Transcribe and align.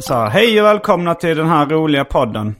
Så, 0.00 0.24
hej 0.24 0.60
och 0.60 0.66
välkomna 0.66 1.14
till 1.14 1.36
den 1.36 1.48
här 1.48 1.66
roliga 1.66 2.04
podden. 2.04 2.54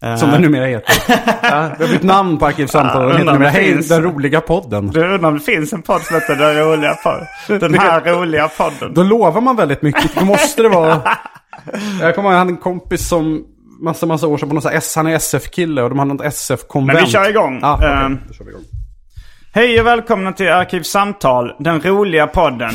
Som 0.18 0.30
den 0.30 0.42
numera 0.42 0.64
heter. 0.66 0.94
ja, 1.42 1.70
det 1.78 1.84
har 1.84 1.92
bytt 1.92 2.02
namn 2.02 2.38
på 2.38 2.46
Arkivsamtal. 2.46 3.04
Och 3.06 3.12
heter 3.12 3.32
numera 3.32 3.48
Hej, 3.48 3.74
den 3.88 4.02
roliga 4.02 4.40
podden. 4.40 4.86
Du 4.90 5.00
undrar 5.14 5.28
om 5.28 5.34
det 5.34 5.40
finns 5.44 5.72
en 5.72 5.82
podd 5.82 6.02
som 6.02 6.14
heter 6.14 6.36
Den 6.36 6.56
roliga 6.56 6.94
podden? 6.94 7.60
Den 7.60 7.74
här 7.78 8.00
roliga 8.00 8.48
podden. 8.48 8.94
Då 8.94 9.02
lovar 9.02 9.40
man 9.40 9.56
väldigt 9.56 9.82
mycket. 9.82 10.14
Då 10.14 10.24
måste 10.24 10.62
det 10.62 10.68
vara... 10.68 11.02
Jag 12.00 12.14
kommer 12.14 12.28
ihåg, 12.28 12.34
jag 12.34 12.38
hade 12.38 12.50
en 12.50 12.56
kompis 12.56 13.08
som 13.08 13.44
massa, 13.80 14.06
massa 14.06 14.26
år 14.26 14.38
sedan 14.38 14.48
på 14.48 14.54
någon 14.54 14.62
sån 14.62 14.70
här 14.70 14.78
S, 14.78 14.96
han 14.96 15.06
är 15.06 15.14
SF-kille 15.14 15.82
och 15.82 15.88
de 15.88 15.98
hade 15.98 16.14
något 16.14 16.26
SF-konvent. 16.26 16.96
Men 16.96 17.04
vi 17.04 17.10
kör 17.10 17.28
igång. 17.30 17.58
Ja, 17.62 17.74
okej, 17.74 17.88
Ehm. 17.88 18.18
då 18.28 18.34
kör 18.34 18.44
vi 18.44 18.50
igång. 18.50 18.62
Hej 19.54 19.80
och 19.80 19.86
välkomna 19.86 20.32
till 20.32 20.48
Arkivsamtal, 20.52 21.52
den 21.58 21.80
roliga 21.80 22.26
podden. 22.26 22.70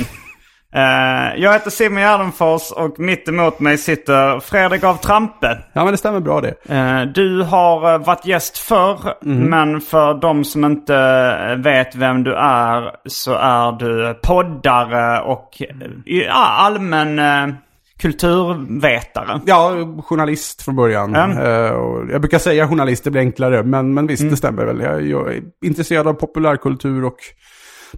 Eh, 0.75 1.41
jag 1.41 1.53
heter 1.53 1.69
Simon 1.69 2.01
Gärdenfors 2.01 2.71
och 2.71 2.99
mitt 2.99 3.27
emot 3.27 3.59
mig 3.59 3.77
sitter 3.77 4.39
Fredrik 4.39 4.83
av 4.83 4.95
Trampe. 4.95 5.57
Ja, 5.73 5.83
men 5.83 5.91
det 5.91 5.97
stämmer 5.97 6.19
bra 6.19 6.41
det. 6.41 6.55
Eh, 6.69 7.01
du 7.01 7.41
har 7.41 7.93
eh, 7.93 8.05
varit 8.05 8.25
gäst 8.25 8.57
förr, 8.57 9.13
men 9.21 9.81
för 9.81 10.13
de 10.13 10.43
som 10.43 10.65
inte 10.65 11.55
vet 11.55 11.95
vem 11.95 12.23
du 12.23 12.35
är 12.35 12.91
så 13.05 13.33
är 13.33 13.71
du 13.71 14.19
poddare 14.23 15.21
och 15.21 15.61
ja, 16.05 16.33
allmän 16.33 17.19
eh, 17.19 17.55
kulturvetare. 17.99 19.41
Ja, 19.45 19.71
journalist 20.05 20.61
från 20.61 20.75
början. 20.75 21.13
Ja. 21.13 21.71
Och 21.71 22.09
jag 22.11 22.21
brukar 22.21 22.39
säga 22.39 22.67
journalist, 22.67 23.03
det 23.03 23.11
blir 23.11 23.21
enklare. 23.21 23.63
Men, 23.63 23.93
men 23.93 24.07
visst, 24.07 24.29
det 24.29 24.37
stämmer 24.37 24.65
väl. 24.65 24.79
Jag, 24.79 25.07
jag 25.07 25.35
är 25.35 25.41
intresserad 25.65 26.07
av 26.07 26.13
populärkultur 26.13 27.05
och 27.05 27.17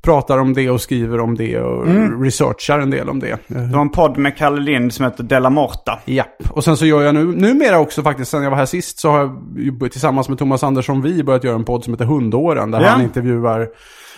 pratar 0.01 0.37
om 0.37 0.53
det 0.53 0.69
och 0.69 0.81
skriver 0.81 1.19
om 1.19 1.35
det 1.35 1.59
och 1.59 1.85
researchar 2.23 2.79
en 2.79 2.89
del 2.89 3.09
om 3.09 3.19
det. 3.19 3.31
Eh, 3.31 3.37
Du 3.47 3.73
har 3.75 3.81
en 3.81 3.89
podd 3.89 4.17
med 4.17 4.37
Kalle 4.37 4.61
Lind 4.61 4.93
som 4.93 5.05
heter 5.05 5.23
Della 5.23 5.49
Morta. 5.49 5.99
Japp, 6.05 6.27
och 6.51 6.63
sen 6.63 6.77
så 6.77 6.85
gör 6.85 7.01
jag 7.03 7.15
nu, 7.15 7.25
numera 7.25 7.79
också 7.79 8.01
faktiskt, 8.03 8.31
sen 8.31 8.43
jag 8.43 8.49
var 8.49 8.57
här 8.57 8.65
sist, 8.65 8.99
så 8.99 9.09
har 9.09 9.19
jag 9.19 9.91
tillsammans 9.91 10.29
med 10.29 10.37
Thomas 10.37 10.63
Andersson 10.63 11.01
Vi 11.01 11.23
börjat 11.23 11.43
göra 11.43 11.55
en 11.55 11.63
podd 11.65 11.83
som 11.83 11.93
heter 11.93 12.05
Hundåren. 12.05 12.71
Där 12.71 12.81
Ja. 12.81 12.87
han 12.87 13.01
intervjuar 13.01 13.67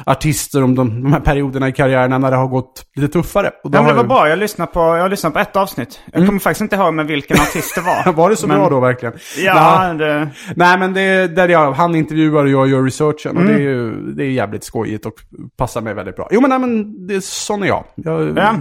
artister 0.05 0.63
om 0.63 0.75
de, 0.75 1.03
de 1.03 1.13
här 1.13 1.19
perioderna 1.19 1.67
i 1.67 1.71
karriären 1.71 2.21
när 2.21 2.31
det 2.31 2.37
har 2.37 2.47
gått 2.47 2.85
lite 2.95 3.13
tuffare. 3.13 3.47
Och 3.47 3.53
Ja, 3.63 3.69
men 3.69 3.83
det 3.83 3.93
var 3.93 3.95
jag- 3.99 4.07
bra. 4.07 4.29
Jag 4.29 4.39
lyssnade 4.39 4.71
på, 4.71 4.79
jag 4.79 5.09
lyssnade 5.09 5.33
på 5.33 5.39
ett 5.39 5.55
avsnitt. 5.55 5.99
Jag 6.13 6.25
kommer 6.25 6.39
faktiskt 6.39 6.61
inte 6.61 6.75
ihåg 6.75 6.93
med 6.93 7.07
vilken 7.07 7.37
artist 7.37 7.75
det 7.75 7.81
var. 7.81 8.13
Var 8.19 8.29
det 8.29 8.35
så 8.35 8.47
Men- 8.47 8.57
bra 8.59 8.69
då 8.69 8.79
verkligen? 8.79 9.13
Ja, 9.37 9.79
Nej. 9.87 9.97
det... 9.97 10.29
Nej 10.55 10.79
men 10.79 10.93
det 10.93 11.01
är 11.01 11.27
där 11.27 11.47
jag, 11.49 11.71
han 11.73 11.95
intervjuar 11.95 12.43
och 12.43 12.49
jag 12.49 12.67
gör 12.67 12.83
researchen. 12.83 13.37
Och 13.37 13.43
det 13.43 13.53
är 13.53 13.59
Mm. 13.59 13.63
ju 13.67 13.91
det 14.13 14.23
är 14.23 14.29
jävligt 14.29 14.63
skojigt 14.63 15.05
och 15.05 15.13
passar 15.57 15.81
mig 15.81 15.93
väldigt 15.93 16.15
bra. 16.15 16.27
Jo 16.31 16.41
men, 16.41 16.49
nej, 16.49 16.59
men 16.59 17.07
det, 17.07 17.23
sån 17.23 17.63
är 17.63 17.67
jag. 17.67 17.83
Jag 17.95 18.37
Ja. 18.37 18.53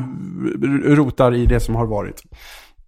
rotar 0.84 1.34
i 1.34 1.46
det 1.46 1.60
som 1.60 1.74
har 1.74 1.86
varit. 1.86 2.22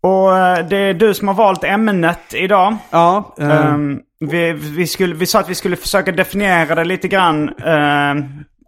Och 0.03 0.39
eh, 0.39 0.67
det 0.69 0.77
är 0.77 0.95
du 0.95 1.15
som 1.15 1.29
har 1.29 1.35
valt 1.35 1.65
ämnet 1.65 2.35
idag. 2.35 2.77
Ja, 2.91 3.35
eh, 3.41 3.67
Ehm, 3.67 3.99
vi, 4.21 4.53
vi, 4.53 4.87
skulle, 4.87 5.15
vi 5.15 5.27
sa 5.27 5.41
att 5.41 5.49
vi 5.49 5.55
skulle 5.55 5.77
försöka 5.77 6.13
definiera 6.13 6.75
det 6.75 6.85
lite 6.85 7.09
grann 7.09 7.49
eh, 7.49 8.15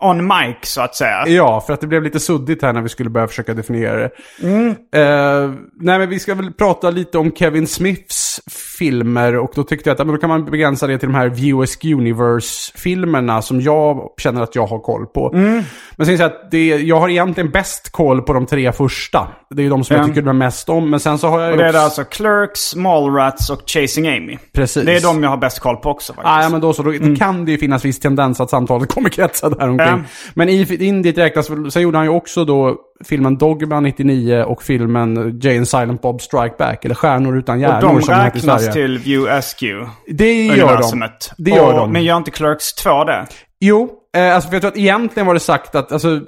on 0.03 0.27
mic 0.27 0.57
så 0.63 0.81
att 0.81 0.95
säga. 0.97 1.25
Ja, 1.29 1.61
för 1.67 1.73
att 1.73 1.81
det 1.81 1.87
blev 1.87 2.03
lite 2.03 2.21
suddigt 2.21 2.63
här 2.63 2.73
när 2.73 2.81
vi 2.83 2.89
skulle 2.89 3.11
börja 3.11 3.29
försöka 3.29 3.55
definiera 3.55 3.97
det. 3.97 4.11
Mm. 4.43 4.69
Eh, 4.71 5.55
nej, 5.81 5.99
men 5.99 6.09
vi 6.09 6.19
ska 6.19 6.35
väl 6.35 6.53
prata 6.53 6.91
lite 6.91 7.19
om 7.19 7.33
Kevin 7.33 7.67
Smiths 7.67 8.41
filmer 8.79 9.37
och 9.37 9.53
då 9.55 9.65
tyckte 9.65 9.91
jag 9.91 10.01
att 10.01 10.07
men 10.07 10.15
då 10.15 10.21
kan 10.21 10.29
man 10.29 10.45
begränsa 10.45 10.87
det 10.87 10.99
till 10.99 11.09
de 11.09 11.15
här 11.15 11.29
View 11.29 11.67
Universe-filmerna 11.95 13.43
som 13.43 13.61
jag 13.61 14.09
känner 14.19 14.43
att 14.43 14.55
jag 14.55 14.67
har 14.67 14.79
koll 14.79 15.07
på. 15.07 15.33
Mm. 15.35 15.62
Men 15.97 16.07
sen 16.07 16.19
så 16.19 16.25
att 16.25 16.51
det, 16.51 16.67
jag 16.67 17.01
har 17.01 17.09
egentligen 17.09 17.51
bäst 17.51 17.93
koll 17.93 18.23
på 18.23 18.33
de 18.33 18.47
tre 18.47 18.73
första. 18.73 19.29
Det 19.51 19.62
är 19.62 19.65
ju 19.65 19.71
de 19.71 19.85
som 19.85 19.97
Ja. 19.97 20.03
jag 20.03 20.15
tycker 20.15 20.33
mest 20.33 20.69
om. 20.69 20.91
Men 20.91 21.01
sen 21.01 21.19
så 21.19 21.29
har 21.29 21.41
jag 21.41 21.53
Och 21.53 21.59
det 21.59 21.67
är 21.67 21.75
alltså 21.75 22.05
Clerks, 22.05 22.77
Mallrats 22.77 23.51
och 23.51 23.62
Chasing 23.67 24.09
Amy. 24.09 24.39
Precis. 24.53 24.87
Det 24.87 24.97
är 24.97 25.01
de 25.01 25.23
jag 25.23 25.31
har 25.31 25.37
bäst 25.37 25.59
koll 25.61 25.77
på 25.77 25.91
också 25.91 26.12
faktiskt. 26.12 26.29
Ah, 26.33 26.43
ja, 26.43 26.49
men 26.49 26.61
då 26.61 26.73
så. 26.73 26.83
Då, 26.83 26.93
då 26.93 27.17
kan 27.17 27.45
det 27.45 27.51
ju 27.51 27.59
finnas 27.59 27.85
viss 27.85 28.01
tendens 28.01 28.41
att 28.41 28.51
samtalet 28.51 28.89
kommer 28.89 29.09
kretsa 29.19 29.49
där 29.49 29.69
omkring. 29.69 29.92
Ja. 29.99 30.33
Men 30.35 30.49
i 30.49 30.87
in 30.87 31.03
dit 31.03 31.19
räknas 31.19 31.51
Sen 31.73 31.83
gjorde 31.83 31.99
han 31.99 32.07
ju 32.07 32.13
också 32.13 32.45
då 32.45 32.77
filmen 33.05 33.39
Dogma 33.39 33.81
99 33.81 34.43
och 34.43 34.63
filmen 34.63 35.41
Jay 35.43 35.57
and 35.57 35.69
Silent 35.69 36.03
Bob 36.03 36.23
Strike 36.23 36.55
Back. 36.59 36.85
Eller 36.85 36.95
Stjärnor 36.95 37.39
utan 37.39 37.57
och 37.57 37.61
hjärnor 37.61 37.81
de 37.81 38.03
som 38.03 38.15
heter 38.15 38.39
i 38.39 38.41
räknas 38.41 38.73
till 38.73 38.99
View 38.99 39.43
SQ. 39.43 39.63
Det 40.07 40.45
gör 40.45 40.81
de. 40.81 41.09
Det 41.37 41.51
gör 41.51 41.73
och, 41.73 41.79
de. 41.79 41.93
Men 41.93 42.05
gör 42.05 42.17
inte 42.17 42.31
Clerks 42.31 42.75
2 42.75 43.05
det? 43.05 43.27
Jo, 43.61 44.02
eh, 44.17 44.34
alltså 44.34 44.49
för 44.49 44.55
jag 44.55 44.62
tror 44.62 44.71
att 44.71 44.77
egentligen 44.77 45.27
var 45.27 45.34
det 45.34 45.41
sagt 45.41 45.75
att 45.75 45.93
alltså, 45.93 46.21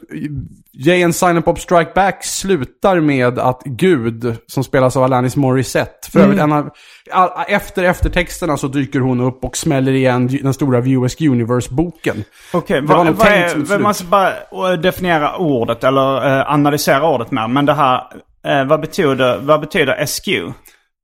Jay 0.72 1.03
and 1.05 1.15
Silent 1.15 1.45
Bob 1.45 1.59
Strike 1.59 1.91
Back 1.95 2.25
slutar 2.25 3.00
med 3.00 3.39
att 3.39 3.62
Gud, 3.65 4.37
som 4.47 4.65
spelas 4.65 4.97
av 4.97 5.03
Alanis 5.03 5.37
Morissette, 5.37 6.11
för 6.11 6.19
Mm. 6.19 6.31
övrigt 6.31 6.43
en 6.43 6.53
av, 6.53 6.71
all, 7.11 7.31
efter 7.49 7.83
eftertexterna 7.84 8.56
så 8.56 8.69
dyker 8.69 9.00
hon 9.00 9.21
upp 9.21 9.45
och 9.45 9.56
smäller 9.56 9.93
igen 9.93 10.39
den 10.43 10.55
stora 10.55 10.81
View 10.81 11.28
Universe-boken. 11.31 12.25
Okej, 12.53 12.81
var 12.81 12.97
vad, 12.97 13.15
vad 13.15 13.27
är, 13.27 13.78
man 13.78 13.95
ska 13.95 14.04
bara 14.07 14.33
eh, 14.72 14.72
definiera 14.81 15.36
ordet 15.36 15.84
eller 15.84 16.39
eh, 16.41 16.53
analysera 16.53 17.09
ordet 17.09 17.31
mer. 17.31 17.48
Men 17.48 17.66
det 17.66 17.75
här, 17.75 18.03
eh, 18.47 18.65
vad, 18.65 18.81
betyder, 18.81 19.39
vad 19.39 19.60
betyder 19.60 20.07
SQ? 20.07 20.28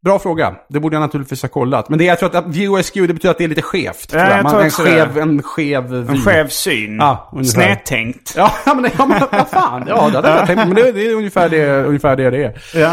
Bra 0.04 0.18
fråga. 0.18 0.54
Det 0.68 0.80
borde 0.80 0.96
jag 0.96 1.00
naturligtvis 1.00 1.42
ha 1.42 1.48
kollat. 1.48 1.88
Men 1.88 1.98
det 1.98 2.04
jag 2.04 2.18
tror 2.18 2.36
att 2.36 2.46
View 2.46 2.82
SQ, 2.82 2.94
det 2.94 3.00
betyder 3.14 3.30
att 3.30 3.38
det 3.38 3.44
är 3.44 3.48
lite 3.48 3.62
skevt. 3.62 4.08
tror 4.10 4.22
jag 4.22 4.42
Man- 4.42 4.52
tror 4.52 4.62
en, 4.62 4.70
skev, 4.70 5.18
en 5.18 5.42
skev. 5.42 5.94
En 6.10 6.18
skev 6.20 6.48
syn. 6.48 6.96
Ja, 6.96 7.30
ungefär. 7.32 7.50
Snedtänkt. 7.52 8.34
Ja, 8.36 8.52
men, 8.76 8.90
ja, 8.98 9.06
men 9.06 9.20
vad 9.32 9.48
fan. 9.48 9.84
Ja, 9.88 10.08
det 10.08 10.16
hade 10.16 10.28
jag 10.28 10.46
tänkt. 10.46 10.66
Men 10.66 10.74
det, 10.74 10.92
det 10.92 11.06
är 11.06 11.14
ungefär 11.14 11.48
det, 11.48 11.84
ungefär 11.84 12.16
det 12.16 12.30
det 12.30 12.44
är. 12.44 12.60
Ja. 12.74 12.92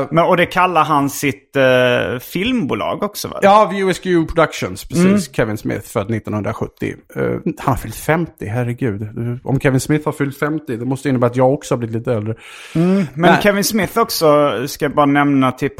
Eh, 0.00 0.06
Men, 0.10 0.24
och 0.24 0.36
det 0.36 0.46
kallar 0.46 0.84
han 0.84 1.10
sitt 1.10 1.56
eh, 1.56 2.18
filmbolag 2.20 3.02
också 3.02 3.28
va? 3.28 3.38
Ja, 3.42 3.70
VUSQ 3.74 4.02
Productions, 4.02 4.84
precis. 4.84 5.04
Mm. 5.06 5.18
Kevin 5.20 5.56
Smith, 5.56 5.88
född 5.88 6.10
1970. 6.10 6.94
Eh, 7.16 7.22
han 7.22 7.54
har 7.58 7.76
fyllt 7.76 7.94
50, 7.96 8.46
herregud. 8.46 9.08
Om 9.44 9.60
Kevin 9.60 9.80
Smith 9.80 10.04
har 10.04 10.12
fyllt 10.12 10.38
50, 10.38 10.76
det 10.76 10.84
måste 10.84 11.08
innebära 11.08 11.30
att 11.30 11.36
jag 11.36 11.52
också 11.54 11.74
har 11.74 11.78
blivit 11.78 11.96
lite 11.96 12.12
äldre. 12.12 12.34
Men 12.72 13.06
Nej. 13.14 13.38
Kevin 13.42 13.64
Smith 13.64 13.98
också, 13.98 14.52
ska 14.66 14.84
jag 14.84 14.94
bara 14.94 15.06
nämna 15.06 15.52
till 15.52 15.70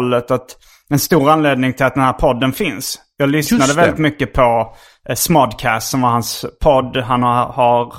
protokollet 0.00 0.30
att 0.30 0.56
en 0.90 0.98
stor 0.98 1.30
anledning 1.30 1.72
till 1.72 1.86
att 1.86 1.94
den 1.94 2.02
här 2.02 2.12
podden 2.12 2.52
finns. 2.52 2.98
Jag 3.16 3.28
lyssnade 3.28 3.74
väldigt 3.74 3.98
mycket 3.98 4.32
på 4.32 4.74
eh, 5.08 5.14
Smodcast 5.14 5.90
som 5.90 6.00
var 6.00 6.10
hans 6.10 6.44
podd. 6.60 6.96
Han 6.96 7.22
har, 7.22 7.46
har, 7.46 7.94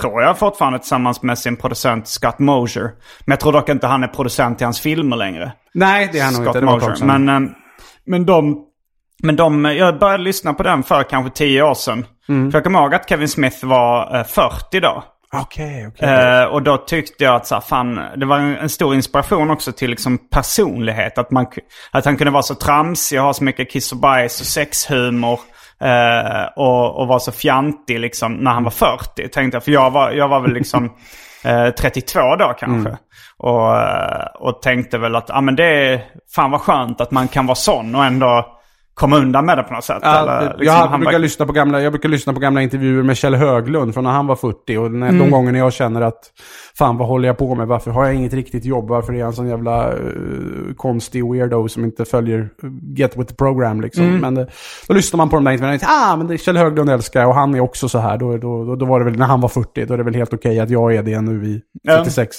tror 0.00 0.22
jag 0.22 0.38
fortfarande 0.38 0.78
tillsammans 0.78 1.22
med 1.22 1.38
sin 1.38 1.56
producent 1.56 2.08
Scott 2.08 2.38
Mosier. 2.38 2.90
Men 3.26 3.32
jag 3.32 3.40
tror 3.40 3.52
dock 3.52 3.68
inte 3.68 3.86
han 3.86 4.02
är 4.02 4.08
producent 4.08 4.60
i 4.60 4.64
hans 4.64 4.80
filmer 4.80 5.16
längre. 5.16 5.52
Nej, 5.74 6.08
det 6.12 6.18
är 6.18 6.24
han 6.24 6.34
nog 6.34 6.42
Scott 6.42 6.56
inte. 6.56 6.66
Mosier. 6.66 7.18
Men, 7.18 7.28
eh, 7.28 7.50
men 8.06 8.26
de... 8.26 8.64
Men 9.22 9.36
de, 9.36 9.64
jag 9.64 9.98
började 9.98 10.22
lyssna 10.22 10.54
på 10.54 10.62
den 10.62 10.82
för 10.82 11.02
kanske 11.02 11.36
tio 11.36 11.62
år 11.62 11.74
sedan. 11.74 12.06
Mm. 12.28 12.50
För 12.50 12.58
jag 12.58 12.64
kommer 12.64 12.82
ihåg 12.82 12.94
att 12.94 13.08
Kevin 13.08 13.28
Smith 13.28 13.64
var 13.66 14.16
eh, 14.16 14.24
40 14.24 14.80
då. 14.80 15.04
Okej, 15.32 15.86
okej. 15.88 16.08
Eh, 16.08 16.44
och 16.44 16.62
då 16.62 16.76
tyckte 16.76 17.24
jag 17.24 17.34
att 17.34 17.46
så 17.46 17.54
här, 17.54 17.62
fan, 17.62 18.00
det 18.16 18.26
var 18.26 18.38
en, 18.38 18.56
en 18.56 18.68
stor 18.68 18.94
inspiration 18.94 19.50
också 19.50 19.72
till 19.72 19.90
liksom 19.90 20.18
personlighet. 20.18 21.18
Att, 21.18 21.30
man, 21.30 21.46
att 21.90 22.04
han 22.04 22.16
kunde 22.16 22.30
vara 22.30 22.42
så 22.42 22.54
tramsig 22.54 23.18
och 23.18 23.24
ha 23.24 23.34
så 23.34 23.44
mycket 23.44 23.70
kiss 23.70 23.92
och 23.92 23.98
bajs 23.98 24.40
och 24.40 24.46
sexhumor. 24.46 25.40
Eh, 25.80 26.44
och, 26.56 27.00
och 27.00 27.08
vara 27.08 27.18
så 27.18 27.32
fjantig 27.32 28.00
liksom 28.00 28.32
när 28.34 28.50
han 28.50 28.64
var 28.64 28.70
40. 28.70 29.28
Tänkte 29.28 29.56
jag, 29.56 29.64
för 29.64 29.72
jag 29.72 29.90
var, 29.90 30.10
jag 30.10 30.28
var 30.28 30.40
väl 30.40 30.52
liksom 30.52 30.84
eh, 31.44 31.70
32 31.70 32.36
då 32.36 32.54
kanske. 32.58 32.96
Och, 33.36 33.76
eh, 33.76 34.26
och 34.34 34.62
tänkte 34.62 34.98
väl 34.98 35.16
att 35.16 35.30
ah, 35.30 35.40
men 35.40 35.56
det 35.56 35.64
är 35.64 36.04
fan 36.34 36.50
vad 36.50 36.60
skönt 36.60 37.00
att 37.00 37.10
man 37.10 37.28
kan 37.28 37.46
vara 37.46 37.54
sån 37.54 37.94
och 37.94 38.04
ändå 38.04 38.57
komma 38.98 39.16
undan 39.16 39.46
med 39.46 39.58
det 39.58 39.62
på 39.62 39.74
något 39.74 39.84
sätt. 39.84 39.98
Ja, 40.02 40.18
Eller, 40.22 40.56
liksom, 40.58 40.64
jag, 40.66 40.90
brukar 41.00 41.12
var- 41.12 41.18
lyssna 41.18 41.46
på 41.46 41.52
gamla, 41.52 41.80
jag 41.82 41.92
brukar 41.92 42.08
lyssna 42.08 42.32
på 42.32 42.40
gamla 42.40 42.62
intervjuer 42.62 43.02
med 43.02 43.16
Kjell 43.16 43.34
Höglund 43.34 43.94
från 43.94 44.04
när 44.04 44.10
han 44.10 44.26
var 44.26 44.36
40. 44.36 44.76
Och 44.78 44.90
när, 44.92 45.08
Mm. 45.08 45.18
de 45.18 45.30
gångerna 45.30 45.58
jag 45.58 45.72
känner 45.72 46.00
att 46.00 46.20
fan 46.78 46.96
vad 46.96 47.08
håller 47.08 47.28
jag 47.28 47.38
på 47.38 47.54
med? 47.54 47.66
Varför 47.66 47.90
har 47.90 48.04
jag 48.04 48.14
inget 48.14 48.32
riktigt 48.34 48.64
jobb? 48.64 48.88
Varför 48.88 49.12
är 49.12 49.18
jag 49.18 49.26
en 49.26 49.32
sån 49.32 49.48
jävla 49.48 49.92
uh, 49.92 50.74
konstig 50.76 51.32
weirdo 51.32 51.68
som 51.68 51.84
inte 51.84 52.04
följer 52.04 52.38
uh, 52.38 52.70
get 52.96 53.16
with 53.16 53.28
the 53.28 53.34
program 53.34 53.80
liksom? 53.80 54.04
Mm. 54.04 54.20
Men 54.20 54.34
det, 54.34 54.46
då 54.88 54.94
lyssnar 54.94 55.16
man 55.18 55.28
på 55.28 55.36
de 55.36 55.44
där 55.44 55.52
intervjuerna 55.52 55.86
ah 55.88 56.16
men 56.16 56.26
det 56.26 56.38
Kjell 56.38 56.56
Höglund 56.56 56.90
älskar 56.90 57.20
jag 57.20 57.28
och 57.28 57.34
han 57.34 57.54
är 57.54 57.60
också 57.60 57.88
så 57.88 57.98
här. 57.98 58.18
Då, 58.18 58.36
då, 58.36 58.64
då, 58.64 58.76
då 58.76 58.86
var 58.86 58.98
det 58.98 59.04
väl 59.04 59.18
när 59.18 59.26
han 59.26 59.40
var 59.40 59.48
40, 59.48 59.84
då 59.86 59.94
är 59.94 59.98
det 59.98 60.04
väl 60.04 60.14
helt 60.14 60.34
okej 60.34 60.60
att 60.60 60.70
jag 60.70 60.94
är 60.94 61.02
det 61.02 61.20
nu 61.20 61.44
i 61.46 61.60
Ja. 61.82 61.96
36. 61.96 62.36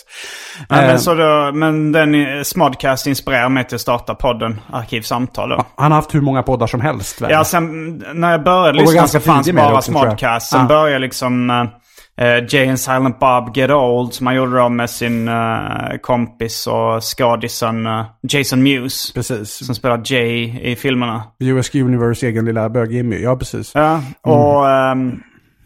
Ja, 0.70 0.76
Eh, 0.82 0.88
men, 0.88 1.00
så 1.00 1.14
då, 1.16 1.52
men 1.54 1.92
den 1.92 2.16
eh, 2.16 2.44
Smodcast 2.44 3.08
inspirerar 3.08 3.50
mig 3.50 3.68
till 3.68 3.76
att 3.76 3.82
starta 3.82 4.16
podden 4.16 4.62
Arkivsamtal. 4.72 5.50
Då. 5.50 5.66
han 5.76 5.92
har 5.92 5.96
haft 5.96 6.16
hur 6.16 6.22
många 6.22 6.44
poddar 6.50 6.68
som 6.68 6.82
helst. 6.82 7.22
väl? 7.22 7.32
Ja, 7.32 7.44
sen 7.44 7.98
när 8.14 8.32
jag 8.32 8.44
började 8.44 8.78
lyssna 8.80 9.08
så 9.08 9.20
fanns 9.20 9.52
bara 9.52 9.74
också. 9.78 9.92
Smodcast. 9.92 10.50
Sen 10.50 10.60
Ja. 10.62 10.68
började 10.68 11.00
liksom 11.00 11.50
eh, 11.50 12.44
Jay 12.50 12.68
and 12.70 12.80
Silent 12.80 13.20
Bob 13.20 13.58
Get 13.58 13.70
Old 13.72 14.14
som 14.14 14.28
han 14.28 14.36
gjorde 14.36 14.58
då 14.58 14.70
med 14.70 14.90
sin 14.90 15.28
eh, 15.28 15.98
kompis 16.02 16.68
och 16.68 17.04
skådisen 17.18 17.86
eh, 17.88 18.06
Jason 18.30 18.64
Mewes. 18.64 19.14
Precis. 19.14 19.66
Som 19.66 19.76
spelar 19.76 20.02
Jay 20.06 20.60
i 20.62 20.76
filmerna. 20.76 21.24
US 21.40 21.76
Universe 21.76 22.28
egen 22.28 22.46
lilla 22.46 22.70
bög-Jimmy. 22.70 23.22
Ja, 23.22 23.36
precis. 23.36 23.72
Ja, 23.76 24.02
och, 24.22 24.70
ehm, 24.70 25.20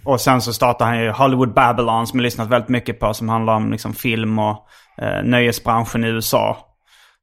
och 0.05 0.21
sen 0.21 0.41
så 0.41 0.53
startade 0.53 0.89
han 0.89 0.99
ju 0.99 1.11
Hollywood 1.11 1.53
Babylon 1.53 2.07
som 2.07 2.19
jag 2.19 2.23
lyssnat 2.23 2.49
väldigt 2.49 2.69
mycket 2.69 2.99
på. 2.99 3.13
Som 3.13 3.29
handlar 3.29 3.55
om 3.55 3.71
liksom, 3.71 3.93
film 3.93 4.39
och 4.39 4.57
eh, 5.01 5.23
nöjesbranschen 5.23 6.03
i 6.03 6.07
USA. 6.07 6.57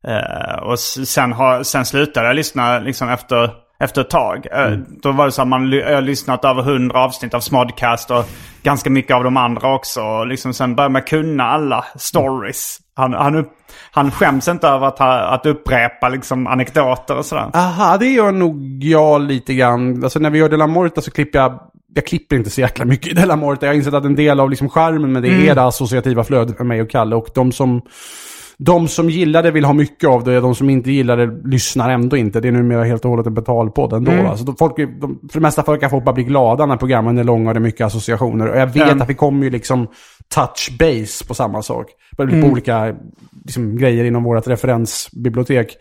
Eh, 0.09 0.63
och 0.63 0.79
sen, 0.79 1.33
har, 1.33 1.63
sen 1.63 1.85
slutade 1.85 2.27
jag 2.27 2.37
lyssna 2.37 2.79
liksom, 2.79 3.09
efter, 3.09 3.51
efter 3.81 4.01
ett 4.01 4.11
tag. 4.11 4.47
Eh, 4.53 4.71
Då 5.03 5.13
var 5.13 5.27
det 5.27 5.33
så 5.33 5.43
att 5.43 5.49
man 5.49 5.73
jag 5.73 5.95
har 5.95 6.03
lyssnat 6.03 6.45
över 6.45 6.63
hundra 6.63 6.99
avsnitt 7.05 7.35
av 7.35 7.41
Smodcast 7.41 8.11
och 8.11 8.25
ganska 8.63 8.91
mycket 8.91 9.17
av 9.17 9.25
de 9.25 9.37
andra 9.37 9.75
också. 9.75 10.01
Och 10.03 10.27
liksom, 10.27 10.55
sen 10.55 10.75
började 10.75 10.93
man 10.93 11.03
kunna 11.03 11.45
alla 11.45 11.85
stories. 11.97 12.79
Han, 12.95 13.15
han, 13.15 13.37
upp, 13.37 13.53
han 13.93 14.11
skäms 14.11 14.49
inte 14.49 14.69
över 14.69 14.87
att, 14.87 14.99
ha, 14.99 15.19
att 15.19 15.47
upprepa 15.47 16.09
liksom, 16.09 16.47
anekdoter 16.47 17.17
och 17.17 17.25
sådär. 17.27 17.51
Aha, 17.55 17.97
det 17.97 18.07
gör 18.09 18.33
nog 18.33 18.85
jag 18.85 19.21
lite 19.21 19.55
grann. 19.55 20.05
Alltså 20.05 20.19
när 20.19 20.31
vi 20.31 20.39
gör 20.39 20.49
De 20.49 20.57
La 20.57 20.67
Morta 20.67 21.01
så 21.01 21.11
klipper 21.11 21.39
jag... 21.39 21.61
Jag 21.95 22.07
klipper 22.07 22.37
inte 22.37 22.51
så 22.51 22.61
jäkla 22.61 22.85
mycket 22.85 23.07
i 23.07 23.15
De 23.15 23.25
La 23.27 23.37
Morta. 23.37 23.67
Jag 23.67 23.73
har 23.73 23.77
insett 23.77 23.95
att 23.95 24.05
en 24.05 24.15
del 24.15 24.41
av 24.41 24.51
liksom 24.51 24.69
charmen 24.69 25.13
med 25.13 25.23
det 25.23 25.29
Mm. 25.29 25.49
är 25.49 25.55
det 25.55 25.63
associativa 25.63 26.25
flödet 26.25 26.59
med 26.59 26.67
mig 26.67 26.83
och 26.83 26.91
Kalle. 26.91 27.17
Och 27.17 27.29
de 27.35 27.53
som, 27.53 27.83
de 28.63 28.89
som 28.89 29.11
gillar 29.11 29.43
det 29.43 29.51
vill 29.51 29.65
ha 29.65 29.73
mycket 29.73 30.09
av 30.09 30.25
det. 30.25 30.41
De 30.41 30.55
som 30.55 30.71
inte 30.71 30.91
gillar 30.93 31.17
det 31.17 31.49
lyssnar 31.49 31.91
ändå 31.91 32.17
inte. 32.17 32.41
Det 32.41 32.49
är 32.49 32.53
numera 32.53 32.85
helt 32.85 33.05
och 33.05 33.11
hållet 33.11 33.27
en 33.27 33.35
betalpodd 33.35 33.93
ändå. 33.93 34.11
Mm. 34.13 34.27
Alltså, 34.27 34.55
folk, 34.59 34.77
de, 34.77 35.19
för 35.33 35.41
det 35.41 35.41
mesta 35.41 35.63
folk 35.63 35.81
kan 35.81 35.91
folk 35.91 36.05
bara 36.05 36.13
bli 36.13 36.25
glada 36.25 36.67
när 36.67 36.77
programmen 36.77 37.19
är 37.19 37.25
långa 37.25 37.51
och 37.51 37.55
det 37.55 37.59
är 37.59 37.63
mycket 37.63 37.87
associationer. 37.87 38.49
Och 38.49 38.59
jag 38.59 38.67
vet 38.67 38.77
Mm. 38.77 39.03
att 39.03 39.09
vi 39.11 39.15
kommer 39.15 39.45
ju 39.45 39.51
liksom 39.51 39.87
touch 40.35 40.77
base 40.79 41.25
på 41.27 41.35
samma 41.35 41.63
sak. 41.63 41.87
På, 42.17 42.23
Mm. 42.23 42.45
olika 42.51 42.95
liksom, 43.45 43.77
grejer 43.77 44.05
inom 44.05 44.23
vårt 44.25 44.47
referensbibliotek. 44.47 45.77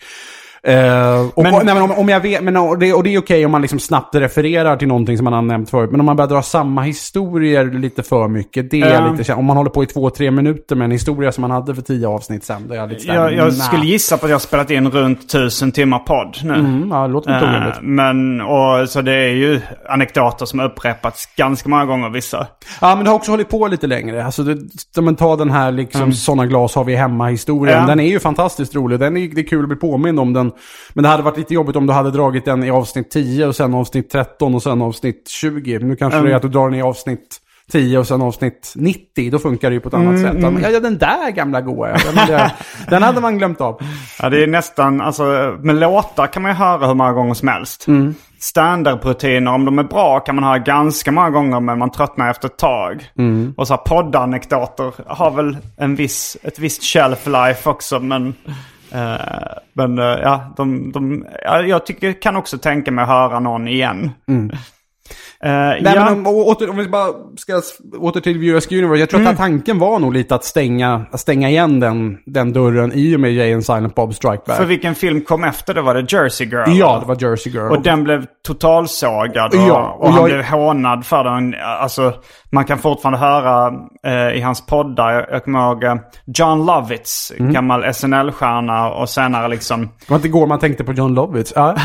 Eh, 0.64 1.22
och, 1.36 1.44
Men- 1.44 1.54
och, 1.54 1.66
nej, 1.66 1.74
men 1.74 1.84
om, 1.84 1.92
om 1.92 2.10
jag 2.10 2.20
vet, 2.20 2.44
men, 2.44 2.58
och 2.58 2.80
det, 2.80 2.94
och 2.94 3.04
det 3.04 3.14
är 3.16 3.20
okej 3.20 3.46
om 3.46 3.52
man 3.52 3.62
liksom 3.62 3.80
snabbt 3.80 4.16
refererar 4.16 4.78
till 4.78 4.88
någonting 4.88 5.18
som 5.18 5.24
man 5.24 5.34
har 5.34 5.42
nämnt 5.42 5.70
förut. 5.70 5.92
Men 5.92 6.00
om 6.00 6.06
man 6.06 6.16
börjar 6.16 6.30
dra 6.30 6.42
samma 6.42 6.82
historier 6.82 7.66
lite 7.66 8.04
för 8.04 8.28
mycket, 8.28 8.72
det 8.72 8.82
är 8.82 8.94
Ja. 8.94 9.12
lite 9.18 9.34
Om 9.34 9.46
man 9.46 9.58
håller 9.58 9.70
på 9.70 9.84
i 9.84 9.86
två, 9.86 10.10
tre 10.10 10.32
minuter 10.32 10.76
med 10.76 10.86
en 10.86 10.92
historia 10.92 11.32
som 11.32 11.42
man 11.42 11.52
hade 11.52 11.76
för 11.76 11.82
tio 11.82 12.08
avsnitt 12.08 12.44
sen, 12.44 12.68
då 12.68 12.74
är 12.74 12.78
jag 12.78 12.90
lite 12.90 13.02
sådär, 13.02 13.16
Jag, 13.16 13.34
jag 13.34 13.46
nah. 13.46 13.52
skulle 13.52 13.86
gissa 13.86 14.18
på 14.18 14.26
att 14.26 14.30
jag 14.30 14.36
har 14.36 14.40
spelat 14.40 14.72
in 14.72 14.92
runt 14.92 15.30
tusen 15.30 15.72
timmar 15.72 16.00
podd 16.00 16.38
nu. 16.44 16.54
Mm, 16.54 16.90
ja, 16.92 17.02
det 17.08 17.14
låter 17.14 17.34
inte 17.36 17.46
orimligt. 17.46 17.76
men, 17.82 18.42
och, 18.42 18.90
så 18.90 19.02
det 19.02 19.14
är 19.14 19.30
ju 19.34 19.62
anekdoter 19.90 20.46
som 20.46 20.60
har 20.60 20.66
upprepats 20.66 21.26
ganska 21.36 21.70
många 21.70 21.86
gånger 21.86 22.10
vissa. 22.10 22.48
Ja, 22.82 22.96
men 22.96 23.04
det 23.04 23.10
har 23.10 23.16
också 23.16 23.32
hållit 23.32 23.50
på 23.50 23.68
lite 23.68 23.88
längre. 23.88 24.26
Alltså, 24.26 24.44
det, 24.44 24.58
om 24.98 25.06
man 25.06 25.16
tar 25.16 25.38
den 25.38 25.52
här 25.52 25.72
liksom, 25.72 26.14
såna 26.14 26.46
glas 26.46 26.76
har 26.76 26.84
vi 26.84 26.96
hemma-historien. 26.96 27.88
Den 27.88 28.00
är 28.00 28.08
ju 28.08 28.20
fantastiskt 28.20 28.76
rolig. 28.76 29.00
Den 29.00 29.18
är, 29.18 29.28
det 29.36 29.42
är 29.42 29.46
kul 29.48 29.62
att 29.64 29.68
bli 29.70 29.78
påmind 29.78 30.20
om 30.20 30.34
den. 30.34 30.49
Men 30.94 31.04
det 31.04 31.10
hade 31.10 31.24
varit 31.24 31.38
lite 31.38 31.54
jobbigt 31.54 31.76
om 31.76 31.88
du 31.88 31.94
hade 31.94 32.12
dragit 32.12 32.46
den 32.46 32.64
i 32.64 32.72
avsnitt 32.72 33.12
10 33.12 33.48
och 33.48 33.56
sen 33.56 33.74
avsnitt 33.74 34.10
13 34.10 34.56
och 34.56 34.64
sen 34.64 34.82
avsnitt 34.82 35.28
20. 35.28 35.80
Nu 35.80 35.96
kanske 35.96 36.22
det 36.22 36.32
är 36.32 36.36
att 36.36 36.42
du 36.42 36.50
drar 36.50 36.70
den 36.70 36.80
i 36.80 36.82
avsnitt 36.82 37.42
10 37.72 38.00
och 38.00 38.08
sen 38.08 38.22
avsnitt 38.22 38.74
90. 38.76 39.32
Då 39.32 39.40
funkar 39.40 39.70
det 39.70 39.74
ju 39.74 39.80
på 39.80 39.88
ett 39.88 39.94
annat 39.94 40.22
sätt. 40.22 40.36
Ja, 40.42 40.50
men, 40.50 40.64
ja, 40.64 40.70
ja, 40.70 40.80
den 40.80 40.98
där 40.98 41.32
gamla 41.32 41.62
goa. 41.62 41.98
Ja, 42.30 42.50
den 42.90 43.04
hade 43.04 43.22
man 43.22 43.38
glömt 43.38 43.62
av. 43.62 43.82
Ja, 44.22 44.30
det 44.30 44.44
är 44.44 44.48
nästan, 44.48 45.02
alltså 45.02 45.24
med 45.60 45.76
låtar 45.76 46.28
kan 46.28 46.42
man 46.42 46.52
ju 46.52 46.56
höra 46.56 46.88
hur 46.88 46.94
många 46.94 47.14
gånger 47.14 47.34
som 47.34 47.48
helst. 47.48 47.88
Mm. 47.88 48.16
Standardrutiner, 48.40 49.54
om 49.54 49.66
de 49.66 49.80
är 49.80 49.84
bra 49.84 50.20
kan 50.20 50.36
man 50.36 50.44
höra 50.44 50.58
ganska 50.58 51.12
många 51.12 51.30
gånger 51.30 51.60
men 51.60 51.80
man 51.80 51.92
tröttnar 51.92 52.32
efter 52.32 52.48
ett 52.48 52.58
tag. 52.58 53.12
Och 53.58 53.68
så 53.68 53.74
här 53.74 53.82
poddanekdoter 53.82 54.94
har 55.08 55.32
väl 55.32 55.58
en 55.78 55.96
viss, 55.96 56.38
ett 56.44 56.60
visst 56.60 56.84
shelf 56.84 57.28
life 57.28 57.70
också 57.70 58.00
men... 58.00 58.34
eh, 58.92 59.58
men 59.74 60.00
eh, 60.00 60.06
ja, 60.06 60.54
de, 60.58 60.92
de, 60.92 61.26
ja, 61.44 61.62
jag 61.62 61.86
tycker, 61.86 62.22
kan 62.22 62.36
också 62.36 62.58
tänka 62.58 62.92
mig 62.92 63.02
att 63.04 63.10
höra 63.10 63.40
någon 63.40 63.68
igen. 63.68 64.12
Eh, 65.44 65.50
Nej, 65.52 65.82
ja. 65.84 66.06
men 66.06 66.14
om, 66.14 66.28
åter, 66.28 66.70
om 66.70 66.78
vi 66.78 66.88
bara 66.88 67.08
ska 67.38 67.62
åter 68.00 68.22
till 68.22 68.44
US 68.44 68.72
Universe. 68.72 69.00
Jag 69.00 69.10
tror 69.10 69.28
att 69.28 69.38
tanken 69.38 69.80
var 69.80 70.00
nog 70.00 70.14
lite 70.14 70.36
att 70.36 70.44
stänga, 70.44 71.06
att 71.12 71.20
stänga 71.20 71.50
igen 71.50 71.80
den, 71.80 72.18
den 72.26 72.54
dörren 72.54 72.92
i 72.96 73.16
och 73.16 73.20
med 73.20 73.34
Jay 73.34 73.54
and 73.54 73.66
Silent 73.66 73.96
Bob 73.96 74.14
Strike 74.16 74.42
Back. 74.48 74.58
För 74.58 74.66
vilken 74.66 74.96
film 74.96 75.22
kom 75.22 75.44
efter 75.44 75.74
det? 75.74 75.82
Var 75.82 75.94
det 75.96 76.14
Jersey 76.14 76.48
Girl? 76.48 76.64
Ja, 76.68 77.00
det 77.02 77.06
var 77.08 77.18
Jersey 77.30 77.54
Girl. 77.54 77.72
Och 77.72 77.82
den 77.82 78.04
blev 78.04 78.26
totalsågad 78.48 79.54
och, 79.54 79.60
Ja, 79.60 79.96
och, 79.98 80.04
och 80.04 80.10
han 80.14 80.22
jag- 80.22 80.26
blev 80.30 80.44
hånad 80.46 81.06
för 81.06 81.24
den. 81.24 81.56
Alltså, 81.82 82.14
man 82.52 82.66
kan 82.66 82.78
fortfarande 82.78 83.20
höra 83.20 83.74
eh, 84.04 84.38
i 84.38 84.42
hans 84.42 84.66
poddar, 84.66 85.12
jag, 85.12 85.26
jag 85.32 85.44
kommer 85.44 85.60
ihåg 85.68 85.84
eh, 85.84 85.96
John 86.26 86.66
Lovitz, 86.66 87.32
Mm. 87.40 87.54
gammal 87.54 87.84
SNL-stjärna 87.94 88.90
och 88.90 89.10
senare 89.10 89.48
liksom... 89.48 89.82
Det 89.86 90.10
var 90.10 90.16
inte 90.16 90.28
igår 90.28 90.48
man 90.48 90.60
tänkte 90.60 90.84
på 90.84 90.94
John 90.94 91.14
Lovitz. 91.14 91.54
Ja, 91.56 91.76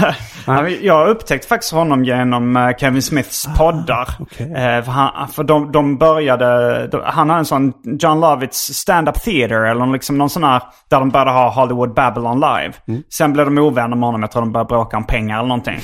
Jag 0.83 0.95
har 0.95 1.07
upptäckt 1.07 1.45
faktiskt 1.45 1.73
honom 1.73 2.05
genom 2.05 2.57
eh, 2.57 2.77
Kevin 2.77 3.03
Smiths 3.03 3.47
poddar. 3.59 4.09
okej. 4.21 4.47
Eh, 4.53 4.83
för 4.85 4.91
han, 4.93 5.29
för 5.29 5.45
de, 5.45 5.73
de 5.73 5.97
började, 5.99 6.87
de, 6.87 7.01
han 7.05 7.31
har 7.31 7.39
en 7.39 7.45
sån 7.45 7.73
John 8.01 8.21
Lovitz 8.21 8.57
stand-up 8.75 9.23
theater 9.23 9.65
eller 9.65 9.87
liksom 9.87 10.19
någon 10.19 10.31
sån 10.31 10.45
här 10.45 10.63
där 10.91 10.99
de 10.99 11.11
började 11.11 11.31
ha 11.31 11.51
Hollywood 11.51 11.95
Babylon 11.95 12.41
live. 12.41 13.03
Sen 13.15 13.33
blev 13.33 13.45
de 13.47 13.59
ovänner 13.59 13.97
med 13.97 14.07
honom, 14.07 14.21
jag 14.23 14.31
tror 14.31 14.43
de 14.43 14.53
började 14.53 14.69
bråka 14.69 14.97
om 14.97 15.05
pengar 15.07 15.39
eller 15.39 15.49
någonting. 15.49 15.79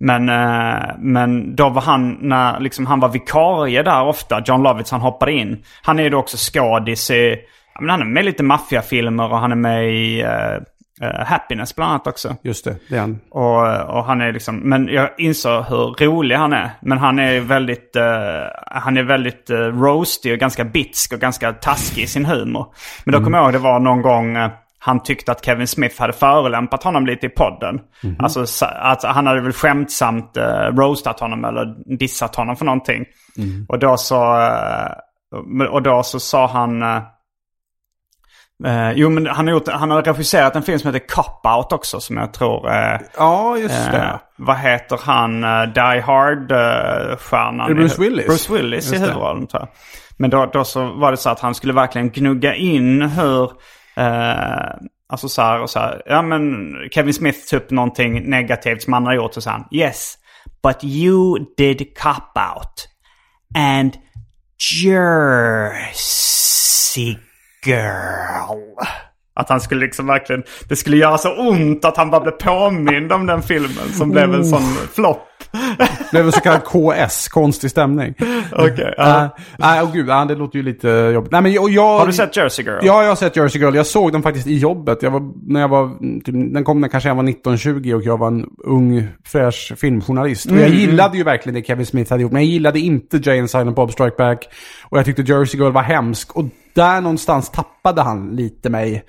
Men, 0.00 0.28
eh, 0.28 0.82
men 0.98 1.56
då 1.56 1.68
var 1.68 1.82
han, 1.82 2.18
när 2.20 2.60
liksom, 2.60 2.86
han 2.86 3.00
var 3.00 3.08
vikarie 3.08 3.82
där 3.82 4.02
ofta, 4.16 4.42
John 4.46 4.62
Lovitz, 4.62 4.90
han 4.90 5.00
hoppade 5.00 5.32
in. 5.32 5.62
Han 5.82 5.98
är 5.98 6.02
ju 6.02 6.10
då 6.10 6.18
också 6.18 6.36
skådis 6.36 7.10
i, 7.10 7.36
men 7.80 7.90
han 7.90 8.00
är 8.00 8.04
med 8.04 8.22
i 8.22 8.26
lite 8.26 8.42
maffiafilmer 8.42 9.32
och 9.32 9.38
han 9.38 9.52
är 9.52 9.56
med 9.56 9.94
i 9.94 10.20
eh, 10.20 11.26
Happiness 11.26 11.76
bland 11.76 11.90
annat 11.90 12.06
också. 12.06 12.36
Just 12.42 12.64
det, 12.64 12.76
det 12.88 12.96
är 12.96 13.00
han. 13.00 13.20
Och, 13.30 13.96
och 13.96 14.04
han 14.04 14.20
är 14.20 14.32
liksom, 14.32 14.56
men 14.56 14.88
jag 14.88 15.10
insåg 15.18 15.64
hur 15.64 16.06
rolig 16.06 16.36
han 16.36 16.52
är. 16.52 16.70
Men 16.80 16.98
han 16.98 17.18
är 17.18 17.40
väldigt, 17.40 17.96
eh, 17.96 18.02
han 18.66 18.96
är 18.96 19.02
väldigt 19.02 19.50
uh, 19.50 19.56
roastig 19.58 20.32
och 20.32 20.38
ganska 20.38 20.64
bitsk 20.64 21.12
och 21.12 21.20
ganska 21.20 21.52
taskig 21.52 22.02
i 22.02 22.06
sin 22.06 22.24
humor. 22.24 22.66
Men 23.04 23.12
då 23.12 23.24
kommer 23.24 23.38
jag 23.38 23.44
ihåg 23.44 23.52
det 23.52 23.58
var 23.58 23.80
någon 23.80 24.02
gång 24.02 24.36
eh, 24.36 24.50
han 24.78 25.02
tyckte 25.02 25.32
att 25.32 25.44
Kevin 25.44 25.66
Smith 25.66 26.00
hade 26.00 26.12
förolämpat 26.12 26.82
honom 26.82 27.06
lite 27.06 27.26
i 27.26 27.28
podden. 27.28 27.80
Alltså 28.18 28.46
så- 28.46 28.66
att 28.66 29.02
han 29.04 29.26
hade 29.26 29.40
väl 29.40 29.52
skämtsamt 29.52 30.36
uh, 30.36 30.42
roastat 30.76 31.20
honom 31.20 31.44
eller 31.44 31.96
dissat 31.98 32.36
honom 32.36 32.56
för 32.56 32.64
någonting. 32.64 33.04
Och 33.68 33.78
då 33.78 33.96
så, 33.96 34.36
eh, 34.40 35.64
och 35.70 35.82
då 35.82 36.02
så 36.02 36.20
sa 36.20 36.46
han, 36.46 36.82
eh, 36.82 37.02
Eh, 38.66 38.92
jo, 38.92 39.08
men 39.10 39.26
han 39.26 39.46
har, 39.46 39.54
gjort, 39.54 39.68
han 39.68 39.90
har 39.90 40.02
regisserat 40.02 40.56
en 40.56 40.62
film 40.62 40.78
som 40.78 40.94
heter 40.94 41.06
Cop 41.08 41.46
Out 41.56 41.72
också 41.72 42.00
som 42.00 42.16
jag 42.16 42.32
tror... 42.32 42.70
Eh, 42.70 43.00
Ja, 43.16 43.56
just 43.58 43.86
eh, 43.86 43.92
det. 43.92 44.20
vad 44.36 44.56
heter 44.56 44.98
han? 45.02 45.40
Die 45.74 46.00
Hard-stjärnan? 46.00 47.74
Bruce 47.74 48.00
Willis? 48.02 48.26
Bruce 48.26 48.52
Willis 48.52 48.72
i 48.72 48.88
Just 48.90 48.92
det. 48.92 48.98
huvudrollen 48.98 49.46
tror 49.46 49.62
jag. 49.62 49.68
Men 50.18 50.30
då, 50.30 50.46
då 50.52 50.64
så 50.64 50.84
var 50.92 51.10
det 51.10 51.16
så 51.16 51.30
att 51.30 51.40
han 51.40 51.54
skulle 51.54 51.72
verkligen 51.72 52.10
gnugga 52.10 52.54
in 52.54 53.02
hur... 53.02 53.50
Eh, 53.96 54.74
alltså 55.08 55.28
så 55.28 55.42
här 55.42 55.60
och 55.60 55.70
så 55.70 55.78
här. 55.78 56.02
Ja 56.06 56.22
men 56.22 56.72
Kevin 56.90 57.14
Smith 57.14 57.38
tog 57.50 57.60
upp 57.60 57.70
någonting 57.70 58.30
negativt 58.30 58.82
som 58.82 58.92
han 58.92 59.06
har 59.06 59.14
gjort 59.14 59.36
och 59.36 59.42
så 59.42 59.50
han. 59.50 59.64
Yes, 59.72 60.14
but 60.62 60.84
you 60.84 61.38
did 61.56 61.98
Cop 61.98 62.38
Out. 62.54 62.88
And 63.56 63.92
Jersey 64.82 65.96
Girl. 67.64 68.76
Att 69.34 69.48
han 69.48 69.60
skulle 69.60 69.80
liksom 69.80 70.06
verkligen, 70.06 70.42
det 70.68 70.76
skulle 70.76 70.96
göra 70.96 71.18
så 71.18 71.48
ont 71.48 71.84
att 71.84 71.96
han 71.96 72.10
bara 72.10 72.20
blev 72.20 72.32
påmind 72.32 73.12
om 73.12 73.26
den 73.26 73.42
filmen 73.42 73.92
som 73.92 74.10
blev 74.10 74.34
en 74.34 74.44
sån 74.44 74.74
flopp. 74.94 75.28
Det 75.78 76.10
blev 76.10 76.26
en 76.26 76.32
så 76.32 76.40
kallad 76.40 76.64
KS, 76.64 77.28
konstig 77.28 77.70
stämning. 77.70 78.14
Okej. 78.52 78.94
Nej, 78.98 79.28
nej, 79.58 79.82
åh 79.82 79.92
gud, 79.92 80.06
det 80.06 80.34
låter 80.34 80.56
ju 80.56 80.62
lite 80.62 80.88
jobbigt. 80.88 81.32
Nej, 81.32 81.42
men 81.42 81.52
jag, 81.52 81.70
jag, 81.70 81.98
Har 81.98 82.06
du 82.06 82.12
sett 82.12 82.36
Jersey 82.36 82.64
Girl? 82.64 82.78
Ja, 82.82 83.02
jag 83.02 83.08
har 83.08 83.16
sett 83.16 83.36
Jersey 83.36 83.60
Girl. 83.60 83.74
Jag 83.74 83.86
såg 83.86 84.12
den 84.12 84.22
faktiskt 84.22 84.46
i 84.46 84.58
jobbet. 84.58 85.02
Jag 85.02 85.10
var, 85.10 85.32
när 85.46 85.60
jag 85.60 85.68
var, 85.68 85.88
typ, 86.24 86.34
den 86.54 86.64
kom 86.64 86.80
när 86.80 86.88
kanske 86.88 87.08
jag 87.08 87.14
var 87.14 87.22
19-20 87.22 87.94
och 87.94 88.02
jag 88.02 88.18
var 88.18 88.26
en 88.26 88.46
ung, 88.64 89.08
fräsch 89.24 89.72
filmjournalist. 89.76 90.50
Och 90.50 90.56
jag 90.56 90.68
gillade 90.68 91.16
ju 91.16 91.24
verkligen 91.24 91.54
det 91.54 91.66
Kevin 91.66 91.86
Smith 91.86 92.10
hade 92.10 92.22
gjort. 92.22 92.32
Men 92.32 92.42
jag 92.42 92.50
gillade 92.50 92.80
inte 92.80 93.20
Jay 93.22 93.38
and 93.38 93.50
Silent 93.50 93.76
Bob 93.76 93.92
Strike 93.92 94.16
Back. 94.18 94.48
Och 94.84 94.98
jag 94.98 95.04
tyckte 95.04 95.22
Jersey 95.22 95.60
Girl 95.60 95.72
var 95.72 95.82
hemsk. 95.82 96.36
Och 96.36 96.44
där 96.74 97.00
någonstans 97.00 97.50
tappade 97.50 98.02
han 98.02 98.36
lite 98.36 98.70
mig. 98.70 99.04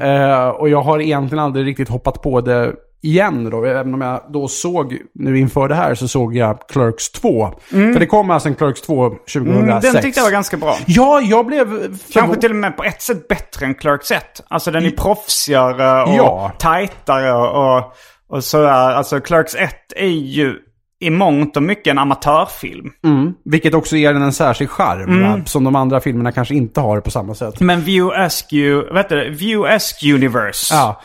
Eh, 0.00 0.48
och 0.48 0.68
jag 0.68 0.82
har 0.82 1.00
egentligen 1.00 1.44
aldrig 1.44 1.66
riktigt 1.66 1.88
hoppat 1.88 2.22
på 2.22 2.40
det 2.40 2.72
igen 3.02 3.50
då. 3.50 3.64
Även 3.64 3.94
om 3.94 4.00
jag 4.00 4.20
då 4.28 4.48
såg, 4.48 4.98
nu 5.14 5.38
inför 5.38 5.68
det 5.68 5.74
här 5.74 5.94
så 5.94 6.08
såg 6.08 6.36
jag 6.36 6.68
Clerks 6.68 7.10
2. 7.10 7.52
För 7.70 8.00
det 8.00 8.06
kom 8.06 8.30
alltså 8.30 8.48
en 8.48 8.54
Clerks 8.54 8.80
2 8.80 9.08
2006. 9.10 9.36
Mm, 9.36 9.66
den 9.80 10.02
tyckte 10.02 10.20
jag 10.20 10.24
var 10.24 10.30
ganska 10.30 10.56
bra. 10.56 10.76
Ja, 10.86 11.20
jag 11.20 11.46
blev... 11.46 11.96
Kanske 12.12 12.40
till 12.40 12.50
och 12.50 12.56
med 12.56 12.76
på 12.76 12.84
ett 12.84 13.02
sätt 13.02 13.28
bättre 13.28 13.66
än 13.66 13.74
Clerks 13.74 14.10
1. 14.10 14.24
Alltså 14.48 14.70
den 14.70 14.84
är 14.86 14.90
proffsigare 14.90 16.02
och 16.02 16.14
Ja. 16.16 16.52
tajtare 16.58 17.32
och, 17.32 17.92
och 18.28 18.44
sådär. 18.44 18.68
Alltså 18.94 19.20
Clerks 19.20 19.54
1 19.54 19.70
är 19.96 20.06
ju 20.06 20.56
i 21.02 21.10
mångt 21.10 21.56
och 21.56 21.62
mycket 21.62 21.90
en 21.90 21.98
amatörfilm. 21.98 22.90
Mm, 23.04 23.34
vilket 23.44 23.74
också 23.74 23.96
ger 23.96 24.12
den 24.12 24.22
en 24.22 24.32
särskild 24.32 24.70
charm. 24.70 25.02
Mm. 25.02 25.22
va? 25.22 25.40
Som 25.46 25.64
de 25.64 25.76
andra 25.76 26.00
filmerna 26.00 26.32
kanske 26.32 26.54
inte 26.54 26.80
har 26.80 27.00
på 27.00 27.10
samma 27.10 27.34
sätt. 27.34 27.60
Men 27.60 27.80
View 27.80 28.24
Askew, 28.24 28.94
vet 28.94 29.08
du, 29.08 29.30
View 29.30 29.74
Askew 29.74 30.14
Universe. 30.14 30.74
Ja. 30.74 31.00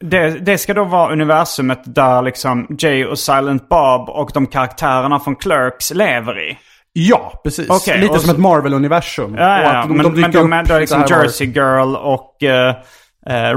Det, 0.00 0.30
det 0.30 0.58
ska 0.58 0.74
då 0.74 0.84
vara 0.84 1.12
universumet 1.12 1.82
där 1.84 2.22
liksom 2.22 2.66
Jay 2.78 3.04
och 3.04 3.18
Silent 3.18 3.68
Bob 3.68 4.08
och 4.08 4.30
de 4.34 4.46
karaktärerna 4.46 5.20
från 5.20 5.36
Clerks 5.36 5.94
lever 5.94 6.50
i. 6.50 6.58
Ja, 6.94 7.40
precis. 7.44 7.70
Okej, 7.70 8.00
Lite 8.00 8.14
som 8.18 8.22
så- 8.26 8.32
ett 8.32 8.38
Marvel-universum. 8.38 9.34
Ja, 9.38 9.42
ja, 9.42 9.62
ja. 9.62 9.78
att 9.78 9.88
men, 9.88 9.96
men 9.96 10.14
dyker 10.14 10.32
de 10.32 10.52
är 10.52 10.80
liksom 10.80 11.00
var. 11.00 11.08
Jersey 11.08 11.46
Girl 11.46 11.96
och 11.96 12.42
eh, 12.42 12.68
eh, 12.68 12.74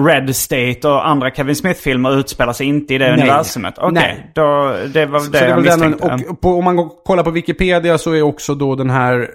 Red 0.07 0.35
State 0.35 0.87
och 0.87 1.07
andra 1.07 1.31
Kevin 1.31 1.55
Smith-filmer 1.55 2.19
utspelar 2.19 2.53
sig 2.53 2.67
inte 2.67 2.93
i 2.93 2.97
det 2.97 3.05
Nej. 3.11 3.13
universumet. 3.21 3.73
Okej, 3.77 3.91
Nej. 3.91 4.31
då 4.33 4.75
det 4.93 5.05
var 5.05 5.19
det, 5.19 5.25
Så 5.25 5.31
det 5.31 5.49
jag 5.49 5.55
väl 5.55 5.65
den, 5.65 5.79
misstänkte. 5.91 6.29
och 6.29 6.41
på, 6.41 6.49
om 6.49 6.63
man 6.63 6.89
kollar 7.05 7.23
på 7.23 7.31
Wikipedia 7.31 7.97
så 7.97 8.13
är 8.13 8.21
också 8.21 8.55
då 8.55 8.75
den 8.75 8.89
här 8.89 9.19
eh, 9.19 9.27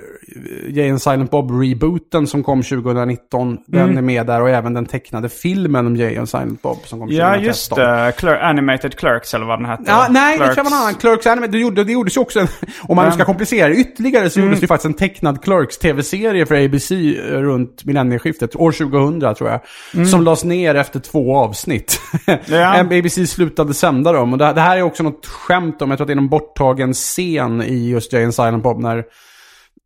Jay 0.68 0.90
and 0.90 1.02
Silent 1.02 1.30
Bob-rebooten 1.30 2.26
som 2.26 2.42
kom 2.42 2.62
2019. 2.62 3.58
Den 3.66 3.80
Mm. 3.82 3.98
är 3.98 4.02
med 4.02 4.26
där 4.26 4.42
och 4.42 4.50
även 4.50 4.74
den 4.74 4.86
tecknade 4.86 5.28
filmen 5.28 5.86
om 5.86 5.96
Jay 5.96 6.16
and 6.16 6.28
Silent 6.28 6.62
Bob 6.62 6.78
som 6.84 6.98
kom 6.98 7.08
2013. 7.08 7.40
Ja, 7.40 7.46
just 7.46 7.74
det. 7.76 8.12
Cler- 8.18 8.40
Animated 8.42 8.94
Clerks 8.98 9.34
eller 9.34 9.46
vad 9.46 9.58
den 9.58 9.66
hette. 9.66 9.82
Ja, 9.86 10.06
nej, 10.10 10.32
det 10.32 10.44
Clerks. 10.44 10.54
kan 10.54 10.64
vara 10.64 10.74
en 10.74 10.80
annan. 10.82 10.94
Clerks 10.94 11.26
Anime, 11.26 11.46
det, 11.46 11.58
gjorde, 11.58 11.84
det 11.84 11.92
gjordes 11.92 12.16
ju 12.16 12.20
också 12.20 12.40
en, 12.40 12.48
om 12.82 12.96
man 12.96 13.06
nu 13.06 13.12
ska 13.12 13.24
komplicera 13.24 13.68
det 13.68 13.74
ytterligare 13.74 14.30
så 14.30 14.38
Mm. 14.40 14.46
gjordes 14.48 14.60
det 14.60 14.64
ju 14.64 14.68
faktiskt 14.68 14.86
en 14.86 14.94
tecknad 14.94 15.42
Clerks 15.44 15.78
tv-serie 15.78 16.46
för 16.46 16.64
ABC 16.64 16.90
eh, 16.92 17.32
runt 17.32 17.84
millennieskiftet, 17.84 18.56
år 18.56 18.72
2000 18.72 19.34
tror 19.34 19.50
jag. 19.50 19.60
Som 20.08 20.22
lades 20.24 20.44
ner 20.44 20.74
efter 20.74 21.00
två 21.00 21.36
avsnitt. 21.36 22.00
Mm. 22.26 22.40
Ja. 22.46 22.80
ABC 22.80 23.30
slutade 23.30 23.74
sända 23.74 24.12
dem. 24.12 24.32
Och 24.32 24.38
det, 24.38 24.52
det 24.52 24.60
här 24.60 24.76
är 24.76 24.82
också 24.82 25.02
något 25.02 25.26
skämt 25.26 25.82
om, 25.82 25.90
jag 25.90 25.98
tror 25.98 26.04
att 26.04 26.06
det 26.08 26.12
är 26.12 26.16
någon 26.16 26.28
borttagen 26.28 26.92
scen 26.94 27.62
i 27.62 27.88
just 27.90 28.12
Jay 28.12 28.24
and 28.24 28.34
Silent 28.34 28.62
Bob 28.62 28.80
när 28.80 29.04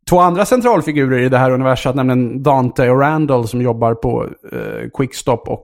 Två 0.09 0.19
andra 0.19 0.45
centralfigurer 0.45 1.19
i 1.19 1.29
det 1.29 1.37
här 1.37 1.51
universat, 1.51 1.95
nämligen 1.95 2.43
Dante 2.43 2.89
och 2.89 2.99
Randall 2.99 3.47
som 3.47 3.61
jobbar 3.61 3.93
på 3.93 4.25
eh, 4.51 4.89
Quickstop 4.97 5.47
och 5.47 5.63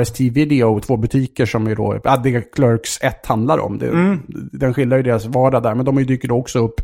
RST 0.00 0.20
Video, 0.20 0.80
två 0.80 0.96
butiker 0.96 1.46
som 1.46 1.66
är 1.66 1.74
då, 1.76 2.00
ja, 2.04 2.16
det 2.16 2.40
Clerks 2.54 2.98
1 3.02 3.26
handlar 3.26 3.58
om. 3.58 3.78
Det, 3.78 3.86
Mm. 3.88 4.20
Den 4.52 4.74
skildrar 4.74 4.96
ju 4.96 5.02
deras 5.02 5.26
vardag 5.26 5.62
där, 5.62 5.74
men 5.74 5.84
de 5.84 5.96
dyker 6.04 6.28
då 6.28 6.36
också 6.38 6.58
upp 6.58 6.80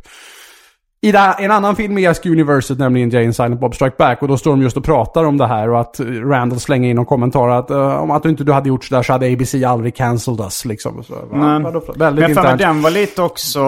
i 1.01 1.13
här, 1.13 1.45
en 1.45 1.51
annan 1.51 1.77
film 1.77 1.99
i 1.99 2.07
Ask 2.07 2.27
Universet, 2.27 2.79
nämligen 2.79 3.11
Jay 3.11 3.25
and 3.25 3.37
Silent 3.37 3.61
Bob 3.61 3.75
Strike 3.75 3.95
Back. 3.99 4.23
Och 4.23 4.29
då 4.29 4.37
står 4.37 4.51
de 4.51 4.63
just 4.63 4.77
och 4.77 4.85
pratar 4.85 5.25
om 5.25 5.39
det 5.39 5.47
här 5.47 5.71
och 5.71 5.81
att 5.81 6.01
eh, 6.01 6.07
Randall 6.07 6.61
slänger 6.61 6.91
in 6.91 6.97
någon 6.97 7.05
kommentar 7.07 7.49
att 7.49 7.71
eh, 7.71 7.97
om 8.03 8.11
att 8.11 8.23
du 8.23 8.29
inte 8.29 8.45
du 8.45 8.53
hade 8.53 8.69
gjort 8.69 8.85
sådär 8.85 9.03
så 9.03 9.13
hade 9.13 9.33
ABC 9.33 9.55
aldrig 9.67 9.97
cancelled 9.97 10.41
us. 10.41 10.65
Liksom. 10.65 11.03
Så, 11.03 11.15
Nej. 11.15 11.63
för- 11.63 11.99
Men 11.99 11.99
väldigt 11.99 12.29
jag 12.29 12.35
för 12.45 12.57
den 12.57 12.83
var 12.83 12.91
lite 12.91 13.23
också 13.23 13.61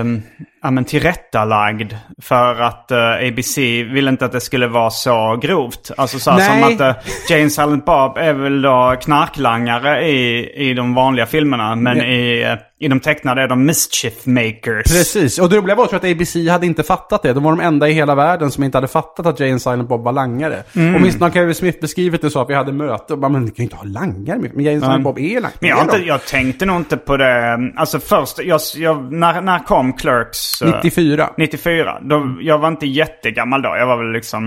um, 0.00 0.22
ja, 0.64 0.70
men 0.70 0.84
tillrättalagd. 0.84 1.92
För 2.22 2.60
att 2.60 2.90
eh, 2.90 2.98
ABC 3.28 3.58
ville 3.58 4.10
inte 4.10 4.24
att 4.24 4.32
det 4.32 4.40
skulle 4.40 4.66
vara 4.66 4.90
så 4.90 5.38
grovt. 5.42 5.90
Alltså 5.96 6.18
så 6.18 6.38
som 6.38 6.62
att 6.64 6.80
uh, 6.80 7.02
Jane 7.30 7.50
Silent 7.50 7.84
Bob 7.84 8.16
är 8.18 8.32
väl 8.32 8.62
då 8.62 8.96
knarklangare 9.02 10.08
i, 10.08 10.50
i 10.70 10.74
de 10.74 10.94
vanliga 10.94 11.26
filmerna. 11.26 11.74
Men 11.76 11.96
Ja. 11.98 12.04
i, 12.04 12.42
eh, 12.42 12.58
i 12.80 12.88
de 12.88 13.00
tecknade 13.00 13.42
är 13.42 13.48
de 13.48 13.66
mischief 13.66 14.26
makers. 14.26 14.82
Precis, 14.84 15.38
och 15.38 15.50
det 15.50 15.56
roliga 15.56 15.76
var 15.76 15.84
att 15.84 16.04
ABC 16.04 16.36
hade 16.50 16.66
inte 16.66 16.82
fattat 16.82 17.22
det. 17.22 17.32
De 17.32 17.42
var 17.42 17.52
de 17.52 17.60
enda 17.60 17.88
i 17.88 17.92
hela 17.92 18.14
världen 18.14 18.50
som 18.50 18.64
inte 18.64 18.76
hade 18.78 18.88
fattat 18.88 19.26
att 19.26 19.40
Jay 19.40 19.50
and 19.50 19.62
Silent 19.62 19.88
Bob 19.88 20.04
var 20.04 20.12
langare. 20.12 20.62
Mm. 20.76 20.94
Åtminstone 20.96 21.24
har 21.24 21.30
Kevin 21.30 21.54
Smith 21.54 21.80
beskrivit 21.80 22.22
det 22.22 22.30
så 22.30 22.40
att 22.40 22.50
vi 22.50 22.54
hade 22.54 22.72
möte 22.72 23.12
och 23.12 23.18
bara, 23.18 23.28
men 23.28 23.42
du 23.46 23.50
kan 23.50 23.56
ju 23.56 23.62
inte 23.62 23.76
ha 23.76 23.84
langare. 23.84 24.38
Men 24.54 24.64
Jay 24.64 24.74
and 24.74 24.82
Silent 24.82 25.04
Bob 25.04 25.18
är 25.18 25.34
langare. 25.34 25.52
Men 25.60 25.70
jag, 25.70 25.80
inte, 25.80 25.96
jag 25.96 26.26
tänkte 26.26 26.66
nog 26.66 26.76
inte 26.76 26.96
på 26.96 27.16
det. 27.16 27.58
Alltså 27.76 28.00
först, 28.00 28.38
jag, 28.44 28.60
jag, 28.76 29.12
när, 29.12 29.40
när 29.40 29.58
kom 29.58 29.92
Clerks? 29.92 30.53
De. 30.60 30.68
eh, 30.68 30.74
94. 30.74 31.30
94. 31.38 31.98
Då, 32.02 32.36
jag 32.40 32.58
var 32.58 32.68
inte 32.68 32.86
jättegammal 32.86 33.62
då. 33.62 33.68
Jag 33.76 33.86
var 33.86 33.96
väl 33.96 34.12
liksom... 34.12 34.44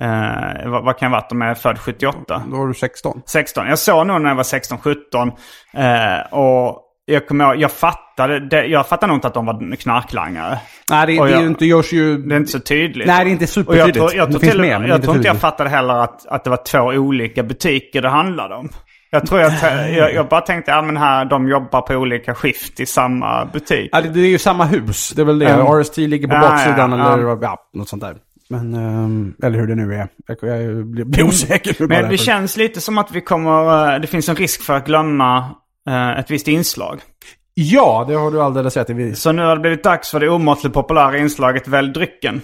Eh, 0.00 0.70
vad, 0.70 0.84
vad 0.84 0.98
kan 0.98 1.06
jag 1.06 1.10
varit 1.20 1.28
jag 1.30 1.42
är 1.50 1.54
född 1.54 1.78
78? 1.78 2.42
Då 2.50 2.56
var 2.56 2.66
du 2.66 2.74
16. 2.74 3.22
16. 3.26 3.66
Jag 3.66 3.78
såg 3.78 4.06
nog 4.06 4.20
när 4.20 4.28
jag 4.28 4.36
var 4.36 4.42
16-17. 4.42 5.32
Eh, 5.74 6.32
och 6.32 6.84
jag 7.04 7.28
kommer 7.28 7.44
ihåg, 7.44 7.56
jag 7.56 7.72
fattade, 7.72 8.48
det, 8.48 8.66
jag 8.66 8.88
fattade 8.88 9.06
nog 9.10 9.16
inte 9.16 9.28
att 9.28 9.34
de 9.34 9.46
var 9.46 9.76
knarklangare. 9.76 10.58
Nej, 10.90 11.06
det, 11.06 11.12
det 11.24 11.30
jag- 11.30 11.40
ju 11.40 11.46
inte, 11.46 11.66
görs 11.66 11.92
ju... 11.92 12.16
Det 12.18 12.34
är 12.34 12.36
inte 12.36 12.52
så 12.52 12.60
tydligt. 12.60 13.06
Nej, 13.06 13.24
det 13.24 13.30
är 13.30 13.32
inte 13.32 13.44
Och 13.44 13.48
jag 13.48 13.54
supertydligt. 13.54 13.96
tror, 13.96 14.14
jag 14.14 14.30
tror, 14.30 14.40
till, 14.40 14.60
med, 14.60 14.68
jag 14.70 14.84
inte 14.96 15.00
tror 15.02 15.16
inte 15.16 15.28
jag 15.28 15.36
fattade 15.36 15.70
heller 15.70 15.94
att, 15.94 16.26
att 16.26 16.44
det 16.44 16.50
var 16.50 16.64
två 16.66 16.78
olika 16.80 17.42
butiker 17.42 18.02
det 18.02 18.08
handlade 18.08 18.54
om. 18.54 18.68
Jag 19.10 19.26
tror 19.26 19.40
jag, 19.40 19.52
jag, 19.92 20.14
jag 20.14 20.28
bara 20.28 20.40
tänkte, 20.40 20.70
ja 20.70 20.82
men 20.82 20.96
här, 20.96 21.24
de 21.24 21.48
jobbar 21.48 21.80
på 21.80 21.94
olika 21.94 22.34
skift 22.34 22.80
i 22.80 22.86
samma 22.86 23.44
butik. 23.44 23.88
Ja, 23.92 24.00
det, 24.00 24.08
det 24.08 24.20
är 24.20 24.28
ju 24.28 24.38
samma 24.38 24.64
hus, 24.64 25.12
det 25.16 25.22
är 25.22 25.26
väl 25.26 25.38
det. 25.38 25.46
Mm. 25.48 25.66
RST 25.66 25.96
ligger 25.96 26.28
på 26.28 26.34
Ja, 26.34 26.40
baksidan 26.40 26.92
ja, 26.92 26.98
ja. 26.98 27.12
eller 27.14 27.38
ja, 27.42 27.56
något 27.74 27.88
sånt 27.88 28.02
där. 28.02 28.16
Men, 28.50 28.74
ehm, 28.74 29.34
eller 29.42 29.58
hur 29.58 29.66
det 29.66 29.74
nu 29.74 29.94
är. 29.94 30.08
Jag, 30.26 30.36
jag 30.66 30.86
blir, 30.86 31.04
blir 31.04 31.24
osäker. 31.24 31.76
Men 31.86 32.02
det 32.02 32.08
för- 32.08 32.24
känns 32.24 32.56
lite 32.56 32.80
som 32.80 32.98
att 32.98 33.10
vi 33.12 33.20
kommer, 33.20 33.94
eh, 33.94 34.00
det 34.00 34.06
finns 34.06 34.28
en 34.28 34.36
risk 34.36 34.62
för 34.62 34.76
att 34.76 34.86
glömma 34.86 35.38
eh, 35.88 36.18
ett 36.18 36.30
visst 36.30 36.48
inslag. 36.48 37.00
Ja, 37.54 38.04
det 38.08 38.14
har 38.14 38.30
du 38.30 38.42
alldeles 38.42 38.76
rätt 38.76 38.90
i. 38.90 39.14
Så 39.14 39.32
nu 39.32 39.42
har 39.42 39.54
det 39.56 39.60
blivit 39.60 39.82
dags 39.84 40.10
för 40.10 40.20
det 40.20 40.28
omåttligt 40.28 40.74
populära 40.74 41.18
inslaget 41.18 41.68
Välj 41.68 41.92
drycken. 41.92 42.40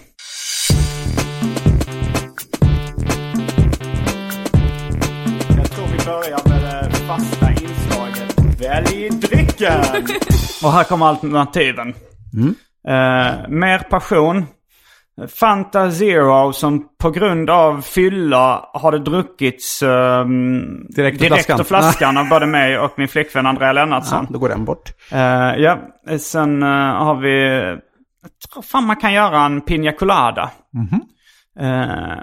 Välj 8.58 9.10
drycken! 9.10 9.80
Och 10.64 10.72
här 10.72 10.84
kommer 10.84 11.06
alternativen. 11.06 11.88
Eh, 12.88 13.48
mer 13.48 13.78
passion. 13.78 14.44
Fanta 15.28 15.90
Zero 15.90 16.52
som 16.52 16.88
på 16.98 17.10
grund 17.10 17.50
av 17.50 17.80
fylla 17.80 18.68
har 18.72 18.92
det 18.92 18.98
druckits 18.98 19.82
ehm, 19.82 20.86
Direkt 20.88 21.22
ur 21.22 21.28
direkt 21.28 21.46
flaskan. 21.46 21.60
ur 21.60 21.64
flaskan 21.64 22.16
av 22.18 22.28
både 22.28 22.46
mig 22.46 22.78
och 22.78 22.92
min 22.96 23.08
flickvän 23.08 23.46
Andrea 23.46 23.72
Lennartsson. 23.72 24.26
Ja, 24.28 24.32
då 24.32 24.38
går 24.38 24.48
den 24.48 24.64
bort. 24.64 24.92
Eh, 25.12 25.54
ja, 25.56 25.78
sen 26.18 26.62
eh, 26.62 26.68
har 26.68 27.14
vi... 27.14 27.58
Jag 28.22 28.50
tror 28.52 28.62
fan 28.62 28.86
man 28.86 28.96
kan 28.96 29.12
göra 29.12 29.40
en 29.40 29.60
Pina 29.60 29.92
Colada. 29.92 30.50
Eh, 31.60 32.18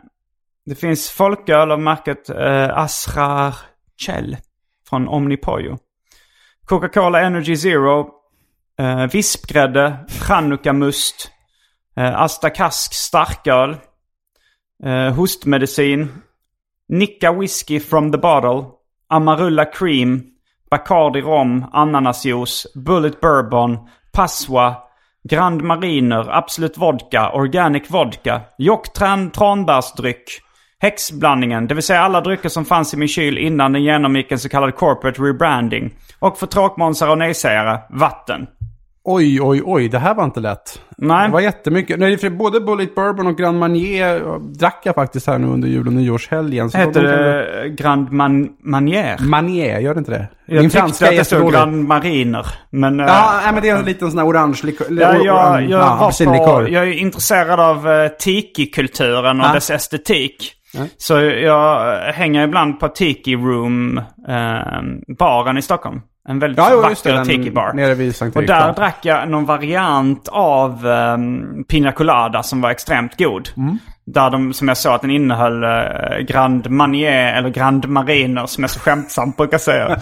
det 0.65 0.75
finns 0.75 1.09
folköl 1.09 1.71
av 1.71 1.79
märket 1.79 2.29
uh, 2.29 2.77
Asrar 2.77 3.55
Chell 4.05 4.37
från 4.89 5.07
Omnipollo. 5.07 5.77
Coca-Cola 6.71 7.21
Energy 7.21 7.55
Zero. 7.55 8.07
eh, 8.79 9.07
vispgrädde, 9.11 10.05
Chanukka-must. 10.27 11.31
eh, 11.97 12.21
Asta 12.21 12.49
Kask 12.49 12.93
starköl. 12.93 13.77
eh, 14.83 15.13
hostmedicin. 15.13 16.09
Nicka 16.89 17.31
Whiskey 17.31 17.79
from 17.79 18.11
the 18.11 18.17
Bottle, 18.17 18.63
Amarula 19.09 19.65
Cream, 19.65 20.23
Bacardi 20.71 21.21
Rom, 21.21 21.65
Ananasjuice, 21.73 22.67
Bullet 22.75 23.21
Bourbon, 23.21 23.77
Passoa, 24.13 24.75
Grand 25.29 25.61
Mariner, 25.61 26.29
Absolut 26.29 26.77
Vodka, 26.77 27.31
Organic 27.33 27.89
Vodka, 27.91 28.41
Jocktran 28.57 29.31
tranbärsdryck, 29.31 30.41
Häxblandningen, 30.79 31.67
det 31.67 31.73
vill 31.73 31.83
säga 31.83 32.01
alla 32.01 32.21
drycker 32.21 32.49
som 32.49 32.65
fanns 32.65 32.93
i 32.93 32.97
min 32.97 33.07
kyl 33.07 33.37
innan 33.37 33.73
den 33.73 33.83
genomgick 33.83 34.31
en 34.31 34.39
så 34.39 34.49
kallad 34.49 34.75
corporate 34.75 35.21
rebranding. 35.21 35.93
Och 36.21 36.37
för 36.37 36.47
tråkmånsar 36.47 37.09
och 37.09 37.17
nejsägare, 37.17 37.79
vatten. 37.89 38.47
Oj, 39.03 39.41
oj, 39.41 39.61
oj, 39.65 39.89
det 39.89 39.99
här 39.99 40.13
var 40.15 40.23
inte 40.23 40.39
lätt. 40.39 40.81
Nej. 40.97 41.27
Det 41.27 41.33
var 41.33 41.39
jättemycket. 41.39 41.99
Nej, 41.99 42.17
för 42.17 42.29
både 42.29 42.59
Bullet 42.61 42.95
Bourbon 42.95 43.27
och 43.27 43.37
Grand 43.37 43.59
Marnier 43.59 44.15
eh, 44.21 44.39
drack 44.39 44.81
jag 44.83 44.95
faktiskt 44.95 45.27
här 45.27 45.37
nu 45.37 45.47
under 45.47 45.67
jul 45.67 45.87
och 45.87 45.93
nyårshelgen. 45.93 46.71
Så 46.71 46.77
Heter 46.77 47.01
de- 47.03 47.07
de- 47.09 47.17
det 47.17 47.69
Grand 47.69 48.11
Man 48.11 48.49
Manier? 48.63 49.17
Manier, 49.19 49.79
gör 49.79 49.93
det 49.93 49.97
inte 49.99 50.11
det? 50.11 50.27
Jag 50.45 50.63
tyckte 50.63 50.83
att 50.83 50.99
det 50.99 51.25
stod. 51.25 51.51
Grand 51.51 51.83
Mariner. 51.87 52.45
Men... 52.69 52.99
Ja, 52.99 53.31
nej, 53.43 53.53
men 53.53 53.61
det 53.63 53.69
är 53.69 53.75
en 53.79 53.85
liten 53.85 54.09
sån 54.11 54.19
här 54.19 54.27
orange 54.27 54.59
likör. 54.63 54.85
Ja, 54.89 55.15
jag, 55.15 55.69
jag, 55.69 55.81
apelsinlikör. 55.81 56.63
på, 56.65 56.69
jag 56.71 56.87
är 56.87 56.93
intresserad 56.93 57.59
av 57.59 57.87
uh, 57.87 58.07
tiki-kulturen 58.19 59.39
och 59.41 59.45
Ja. 59.47 59.53
dess 59.53 59.69
estetik. 59.69 60.53
Så 60.97 61.19
jag 61.19 61.95
hänger 62.13 62.43
ibland 62.43 62.79
på 62.79 62.87
Tiki 62.87 63.35
Room, 63.35 63.97
eh, 64.27 65.13
baren 65.17 65.57
i 65.57 65.61
Stockholm. 65.61 66.01
En 66.29 66.39
väldigt 66.39 66.57
Ja, 66.57 66.69
jo, 66.71 66.81
vacker 66.81 67.23
tiki-bar. 67.25 67.73
nere 67.73 67.93
vid 67.93 68.15
Sankt 68.15 68.37
Och 68.37 68.43
där 68.43 68.73
drack 68.73 69.05
jag 69.05 69.29
någon 69.29 69.45
variant 69.45 70.27
av 70.27 70.85
um, 70.85 71.63
Pina 71.67 71.91
Colada 71.91 72.43
som 72.43 72.61
var 72.61 72.71
extremt 72.71 73.17
god. 73.17 73.49
Mm. 73.57 73.77
Där 74.05 74.29
de, 74.29 74.53
som 74.53 74.67
jag 74.67 74.77
sa, 74.77 74.95
att 74.95 75.01
den 75.01 75.11
innehöll 75.11 75.63
uh, 75.63 76.17
Grand 76.27 76.69
Marnier 76.69 77.33
eller 77.37 77.49
Grand 77.49 77.89
Mariner 77.89 78.45
som 78.45 78.63
jag 78.63 78.71
så 78.71 78.79
skämtsamt 78.79 79.37
brukar 79.37 79.57
säga. 79.57 79.85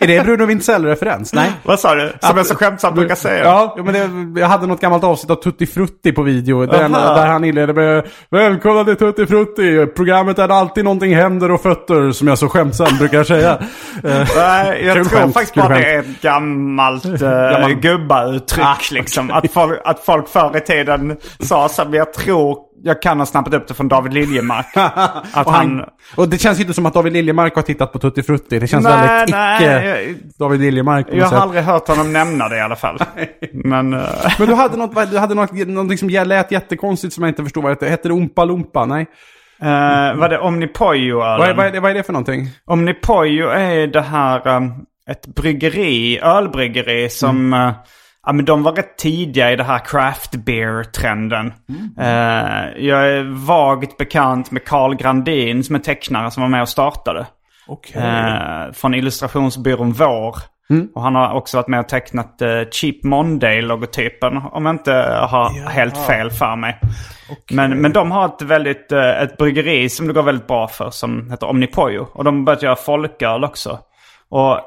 Är 0.00 0.06
det 0.06 0.24
Bruno 0.24 0.46
Wintzell-referens? 0.46 1.34
Nej. 1.34 1.52
Vad 1.62 1.80
sa 1.80 1.94
du? 1.94 2.12
Som 2.20 2.36
jag 2.36 2.46
så 2.46 2.54
skämtsamt 2.54 2.94
brukar 2.96 3.14
säga. 3.14 3.44
Ja, 3.44 3.76
men 3.84 4.34
det, 4.34 4.40
jag 4.40 4.48
hade 4.48 4.66
något 4.66 4.80
gammalt 4.80 5.04
avsnitt 5.04 5.30
av 5.30 5.34
Tutti 5.34 5.66
Frutti 5.66 6.12
på 6.12 6.22
video. 6.22 6.66
Där, 6.66 6.88
där 6.88 7.26
han 7.26 7.44
inledde 7.44 7.72
med 7.72 8.06
Välkomna 8.30 8.84
till 8.84 8.96
Tutti 8.96 9.26
Frutti. 9.26 9.86
Programmet 9.86 10.38
är 10.38 10.48
alltid 10.48 10.84
någonting 10.84 11.14
händer 11.16 11.50
och 11.50 11.62
fötter 11.62 12.12
som 12.12 12.28
jag 12.28 12.38
så 12.38 12.48
skämtsamt 12.48 12.98
brukar 12.98 13.24
säga. 13.24 13.58
Eh, 14.04 14.28
Nej, 14.36 14.84
jag 14.84 14.94
tror 14.94 15.04
skämt, 15.04 15.34
faktiskt 15.34 15.54
bara 15.54 15.68
det 15.68 15.94
är 15.94 15.98
ett 15.98 16.20
gammalt 16.20 17.04
uh, 17.06 17.12
Gammal- 17.20 17.74
gubbauttryck 17.74 18.64
Ah, 18.66 18.76
liksom. 18.92 19.30
Att 19.30 19.52
folk, 19.52 19.80
att 19.84 20.04
folk 20.04 20.28
förr 20.28 20.56
i 20.56 20.60
tiden 20.60 21.16
sa 21.40 21.68
så, 21.68 21.84
men 21.84 21.92
jag 21.92 22.12
tror, 22.12 22.58
jag 22.84 23.02
kan 23.02 23.18
ha 23.18 23.26
snappat 23.26 23.54
upp 23.54 23.68
det 23.68 23.74
från 23.74 23.88
David 23.88 24.12
Liljemark. 24.14 24.66
att 24.74 25.46
och, 25.46 25.52
han... 25.52 25.78
han, 25.78 25.84
och 26.16 26.28
det 26.28 26.38
känns 26.38 26.60
inte 26.60 26.74
som 26.74 26.86
att 26.86 26.94
David 26.94 27.12
Liljemark 27.12 27.54
har 27.54 27.62
tittat 27.62 27.92
på 27.92 27.98
Tutti 27.98 28.22
Frutti. 28.22 28.58
Det 28.58 28.66
känns 28.66 28.84
Nej, 28.84 29.08
väldigt 29.08 29.34
nej, 29.34 29.56
icke 29.56 29.88
jag- 29.88 30.14
David 30.38 30.60
Liljemark 30.60 31.06
Jag 31.10 31.18
något 31.18 31.30
har 31.32 31.40
aldrig 31.40 31.62
hört 31.64 31.88
honom 31.88 32.12
nämna 32.12 32.48
det 32.48 32.56
i 32.56 32.60
alla 32.60 32.76
fall. 32.76 32.98
Men... 33.52 33.92
eh, 33.92 34.00
Men 34.38 34.48
du 34.48 34.54
hade 34.54 34.76
något, 34.76 35.10
du 35.10 35.18
hade 35.18 35.34
något, 35.34 35.52
någonting 35.52 35.98
som 35.98 36.08
lät 36.08 36.52
jättekonstigt 36.52 37.14
som 37.14 37.24
jag 37.24 37.30
inte 37.30 37.42
förstod 37.42 37.62
vad 37.62 37.70
det 37.70 37.74
hette. 37.74 37.88
Hette 37.88 38.08
det 38.08 38.14
Ompa 38.14 38.44
Lumpa? 38.44 38.86
Nej. 38.86 39.06
Uh, 39.62 40.18
var 40.20 40.28
det 40.28 40.38
Omnipojo 40.38 41.18
Vad, 41.18 41.48
är- 41.48 41.54
vad, 41.54 41.66
är 41.66 41.72
det, 41.72 41.80
vad 41.80 41.90
är 41.90 41.94
det 41.94 42.02
för 42.02 42.12
någonting? 42.12 42.48
Omnipojo 42.66 43.48
är 43.48 43.86
det 43.86 44.02
här, 44.02 44.48
um, 44.56 44.72
ett 45.10 45.26
bryggeri, 45.26 46.18
ölbryggeri 46.22 47.08
som... 47.10 47.54
Mm. 47.54 47.72
Ja 48.26 48.32
men 48.32 48.44
de 48.44 48.62
var 48.62 48.72
rätt 48.72 48.98
tidiga 48.98 49.52
i 49.52 49.56
det 49.56 49.64
här 49.64 49.78
craft 49.78 50.34
beer-trenden. 50.34 51.52
Mm. 51.68 51.90
Eh, 51.98 52.84
jag 52.86 53.12
är 53.12 53.46
vagt 53.46 53.96
bekant 53.96 54.50
med 54.50 54.64
Carl 54.64 54.94
Grandin 54.94 55.64
som 55.64 55.74
är 55.74 55.80
tecknare 55.80 56.30
som 56.30 56.40
var 56.40 56.50
med 56.50 56.62
och 56.62 56.68
startade. 56.68 57.26
Okej. 57.66 58.02
Eh, 58.02 58.72
från 58.72 58.94
illustrationsbyrån 58.94 59.92
Vår. 59.92 60.36
Mm. 60.70 60.88
Och 60.94 61.02
han 61.02 61.14
har 61.14 61.34
också 61.34 61.56
varit 61.56 61.68
med 61.68 61.80
och 61.80 61.88
tecknat 61.88 62.42
eh, 62.42 62.62
Cheap 62.70 63.04
Monday-logotypen. 63.04 64.36
Om 64.52 64.66
jag 64.66 64.74
inte 64.74 64.92
har 65.30 65.70
helt 65.70 65.98
fel 66.06 66.30
för 66.30 66.56
mig. 66.56 66.80
Men, 67.50 67.80
men 67.80 67.92
de 67.92 68.10
har 68.10 68.26
ett 68.26 68.42
väldigt, 68.42 68.92
ett 68.92 69.36
bryggeri 69.36 69.88
som 69.88 70.06
det 70.06 70.12
går 70.12 70.22
väldigt 70.22 70.46
bra 70.46 70.68
för 70.68 70.90
som 70.90 71.30
heter 71.30 71.46
Omnipojo. 71.46 72.06
Och 72.12 72.24
de 72.24 72.38
har 72.38 72.44
börjat 72.44 72.62
göra 72.62 72.76
folköl 72.76 73.44
också. 73.44 73.78
Och 74.28 74.60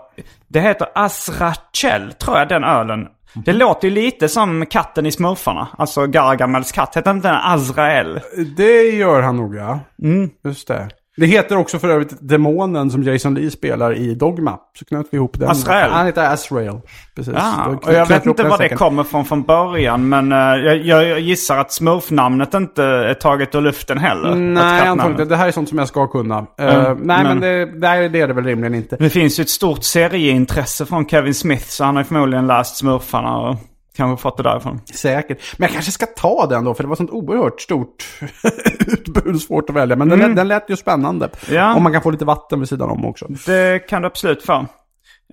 det 0.47 0.60
heter 0.60 0.88
Azrachel, 0.95 2.13
tror 2.13 2.38
jag, 2.38 2.47
den 2.47 2.63
ölen. 2.63 3.08
Det 3.33 3.53
låter 3.53 3.87
ju 3.87 3.93
lite 3.93 4.29
som 4.29 4.65
katten 4.65 5.05
i 5.05 5.11
Smurfarna. 5.11 5.67
Alltså 5.77 6.05
Gargamels 6.05 6.71
katt. 6.71 6.97
Heter 6.97 7.11
inte 7.11 7.27
den 7.27 7.37
Azrael? 7.37 8.19
Det 8.57 8.81
gör 8.89 9.21
han 9.21 9.37
nog 9.37 9.55
ja. 9.55 9.79
Mm. 10.03 10.29
Just 10.43 10.67
det. 10.67 10.89
Det 11.17 11.25
heter 11.25 11.58
också 11.58 11.80
för 11.80 11.89
övrigt 11.89 12.13
Demonen 12.19 12.91
som 12.91 13.03
Jason 13.03 13.34
Lee 13.36 13.51
spelar 13.51 13.93
i 13.97 14.15
Dogma. 14.15 14.58
Så 14.80 14.86
knöt 14.86 15.06
vi 15.12 15.15
ihop 15.17 15.39
den. 15.39 15.49
Azrael? 15.49 15.91
Han 15.91 16.06
heter 16.06 16.34
Azrael. 16.34 16.80
Precis. 17.15 17.34
Då 17.65 17.71
och 17.84 17.93
jag 17.93 18.06
vet 18.06 18.25
inte 18.25 18.43
var 18.43 18.58
det 18.58 18.69
kommer 18.69 19.03
från 19.03 19.25
från 19.25 19.43
början. 19.43 20.10
Men 20.10 20.32
eh, 20.32 20.38
jag, 20.38 21.03
jag 21.03 21.19
gissar 21.19 21.58
att 21.58 21.71
Smurf-namnet 21.71 22.53
inte 22.53 22.84
är 22.84 23.13
taget 23.13 23.56
ur 23.56 23.62
luften 23.62 23.97
heller. 23.97 24.36
Nej, 24.36 24.88
antagligen. 24.88 25.27
Det 25.27 25.36
här 25.36 25.47
är 25.47 25.51
sånt 25.51 25.69
som 25.69 25.77
jag 25.77 25.88
ska 25.88 26.08
kunna. 26.08 26.45
Eh, 26.60 26.75
Mm, 26.77 26.97
nej, 26.97 27.23
men, 27.23 27.23
men- 27.23 27.39
det, 27.39 27.65
nej, 27.80 28.10
det 28.10 28.19
är 28.21 28.27
det 28.27 28.34
väl 28.34 28.43
rimligen 28.45 28.75
inte. 28.75 28.95
Det 28.99 29.10
finns 29.10 29.39
ju 29.39 29.41
ett 29.41 29.49
stort 29.49 29.84
serieintresse 29.84 30.86
från 30.86 31.08
Kevin 31.08 31.34
Smith. 31.34 31.65
Så 31.67 31.84
han 31.84 31.95
har 31.95 32.03
förmodligen 32.03 32.47
läst 32.47 32.77
Smurfarna 32.77 33.38
och 33.38 33.56
kanske 33.97 34.21
fått 34.21 34.38
det 34.38 34.43
därifrån. 34.43 34.81
Säkert. 34.93 35.41
Men 35.57 35.65
jag 35.65 35.73
kanske 35.73 35.91
ska 35.91 36.05
ta 36.05 36.47
den 36.49 36.65
då, 36.65 36.73
för 36.73 36.83
det 36.83 36.89
var 36.89 36.95
sånt 36.95 37.10
oerhört 37.10 37.62
stort 37.62 38.07
utbud. 38.88 39.41
Svårt 39.41 39.69
att 39.69 39.75
välja. 39.75 39.95
Men 39.95 40.10
den, 40.10 40.36
den 40.36 40.47
lät 40.47 40.69
ju 40.69 40.75
spännande. 40.75 41.29
Ja. 41.49 41.75
Om 41.75 41.83
man 41.83 41.93
kan 41.93 42.01
få 42.01 42.12
lite 42.12 42.25
vatten 42.25 42.60
vid 42.60 42.69
sidan 42.69 42.89
om 42.89 43.05
också. 43.05 43.25
Det 43.45 43.79
kan 43.89 44.01
du 44.01 44.07
absolut 44.07 44.43
få. 44.43 44.65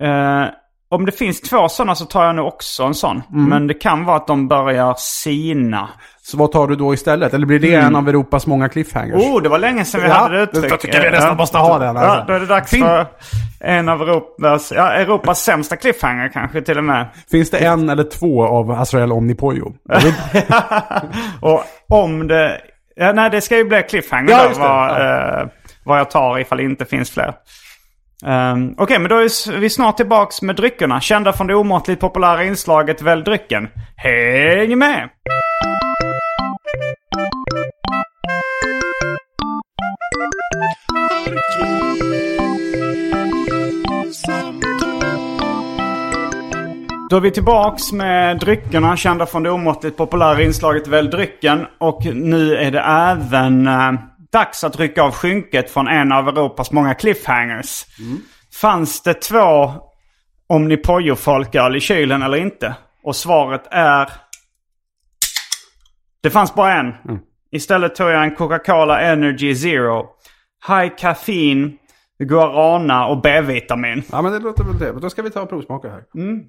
Eh, 0.01 0.45
om 0.95 1.05
det 1.05 1.11
finns 1.11 1.41
två 1.41 1.69
sådana 1.69 1.95
så 1.95 2.05
tar 2.05 2.25
jag 2.25 2.35
nog 2.35 2.47
också 2.47 2.83
en 2.83 2.93
sån. 2.93 3.23
Mm. 3.33 3.49
Men 3.49 3.67
det 3.67 3.73
kan 3.73 4.05
vara 4.05 4.17
att 4.17 4.27
de 4.27 4.47
börjar 4.47 4.95
sina. 4.97 5.89
Så 6.21 6.37
vad 6.37 6.51
tar 6.51 6.67
du 6.67 6.75
då 6.75 6.93
istället? 6.93 7.33
Eller 7.33 7.45
blir 7.45 7.59
det 7.59 7.75
en 7.75 7.95
av 7.95 8.09
Europas 8.09 8.47
många 8.47 8.69
cliffhangers? 8.69 9.23
Oh, 9.23 9.41
det 9.41 9.49
var 9.49 9.59
länge 9.59 9.85
sedan 9.85 10.01
vi 10.01 10.07
Ja, 10.07 10.13
hade 10.13 10.35
det 10.37 10.43
uttrycket. 10.43 10.69
jag 10.71 10.79
tycker 10.79 11.01
vi 11.01 11.09
nästan 11.09 11.37
måste 11.37 11.57
ha 11.57 11.79
den, 11.79 11.97
alltså. 11.97 12.15
Ja, 12.17 12.23
då 12.27 12.33
är 12.33 12.39
det 12.39 12.45
dags 12.45 12.71
Fin- 12.71 12.83
för 12.83 13.05
en 13.59 13.89
av 13.89 14.01
Europas, 14.01 14.71
ja, 14.75 14.91
Europas 14.91 15.41
sämsta 15.43 15.75
cliffhanger 15.75 16.29
kanske 16.33 16.61
till 16.61 16.77
och 16.77 16.83
med. 16.83 17.05
Finns 17.31 17.49
det 17.51 17.57
en 17.57 17.89
eller 17.89 18.03
två 18.03 18.45
av 18.47 18.71
Azrael 18.71 19.11
Omnipojo? 19.11 19.73
Och 21.41 21.63
om 21.89 22.27
det... 22.27 22.61
Ja, 22.95 23.11
nej, 23.11 23.29
det 23.29 23.41
ska 23.41 23.57
ju 23.57 23.63
bli 23.63 23.83
cliffhanger 23.83 24.31
Ja, 24.31 24.49
då, 24.53 24.59
vad, 24.59 24.89
Ja. 24.89 25.39
eh, 25.41 25.47
vad 25.83 25.99
jag 25.99 26.09
tar 26.11 26.39
ifall 26.39 26.57
det 26.57 26.63
inte 26.63 26.85
finns 26.85 27.11
fler. 27.11 27.33
Um, 28.23 28.75
Okej, 28.77 28.99
men 28.99 29.09
då 29.09 29.15
är 29.15 29.59
vi 29.59 29.69
snart 29.69 29.97
tillbaks 29.97 30.41
med 30.41 30.55
dryckerna. 30.55 31.01
Kända 31.01 31.33
från 31.33 31.47
det 31.47 31.55
omåttligt 31.55 32.01
populära 32.01 32.43
inslaget 32.43 33.01
Välj 33.01 33.23
drycken. 33.23 33.67
Häng 33.95 34.77
med! 34.77 35.09
Då 47.09 47.15
är 47.15 47.21
vi 47.21 47.31
tillbaks 47.31 47.91
med 47.91 48.39
dryckerna, 48.39 48.97
kända 48.97 49.25
från 49.25 49.43
det 49.43 49.49
omåttligt 49.49 49.97
populära 49.97 50.41
inslaget 50.41 50.87
Välj 50.87 51.09
drycken. 51.09 51.65
Och 51.77 52.05
nu 52.05 52.55
är 52.55 52.71
det 52.71 52.79
även 52.79 53.67
Uh, 53.67 53.93
dags 54.35 54.63
att 54.63 54.79
rycka 54.79 55.03
av 55.03 55.11
skynket 55.11 55.69
från 55.69 55.87
en 55.87 56.11
av 56.11 56.27
Europas 56.27 56.71
många 56.71 56.93
cliffhangers. 56.93 57.85
Fanns 58.61 59.01
det 59.01 59.13
två 59.13 59.73
Omnipojo-folköl 60.47 61.75
i 61.75 61.79
kylen 61.79 62.21
eller 62.21 62.37
inte? 62.37 62.75
Och 63.03 63.15
svaret 63.15 63.63
är... 63.71 64.09
Det 66.21 66.29
fanns 66.29 66.55
bara 66.55 66.73
en. 66.73 66.93
Istället 67.51 67.95
tog 67.95 68.09
jag 68.09 68.23
en 68.23 68.35
Coca-Cola 68.35 69.01
Energy 69.01 69.55
Zero. 69.55 70.05
High 70.67 70.95
caffeine, 70.97 71.77
guarana 72.19 73.07
och 73.07 73.21
B-vitamin. 73.21 74.03
ja, 74.11 74.21
men 74.21 74.31
det 74.31 74.39
låter 74.39 74.63
väl 74.63 74.79
det. 74.79 74.91
Då 74.91 75.09
ska 75.09 75.21
vi 75.21 75.29
ta 75.29 75.41
och 75.41 75.49
provsmaka 75.49 75.89
här. 75.89 76.03
Mm, 76.15 76.43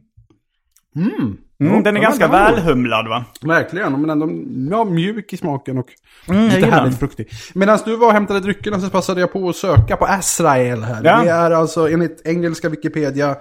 Ja, 1.58 1.66
den 1.66 1.86
är 1.86 1.92
den 1.92 2.02
ganska 2.02 2.28
välhumlad 2.28 3.08
va? 3.08 3.24
Verkligen, 3.42 4.00
men 4.00 4.10
ändå 4.10 4.28
ja, 4.76 4.84
mjuk 4.84 5.32
i 5.32 5.36
smaken 5.36 5.78
och 5.78 5.86
Mm, 6.28 6.48
lite 6.48 6.66
härligt 6.66 6.98
fruktig. 6.98 7.28
Medan 7.54 7.78
du 7.84 7.96
var 7.96 8.06
och 8.06 8.12
hämtade 8.12 8.40
dryckerna 8.40 8.80
så 8.80 8.90
passade 8.90 9.20
jag 9.20 9.32
på 9.32 9.48
att 9.48 9.56
söka 9.56 9.96
på 9.96 10.06
Azrael 10.06 10.82
här. 10.82 11.00
Ja. 11.04 11.22
Det 11.22 11.30
är 11.30 11.50
alltså 11.50 11.88
enligt 11.88 12.22
engelska 12.26 12.68
Wikipedia 12.68 13.36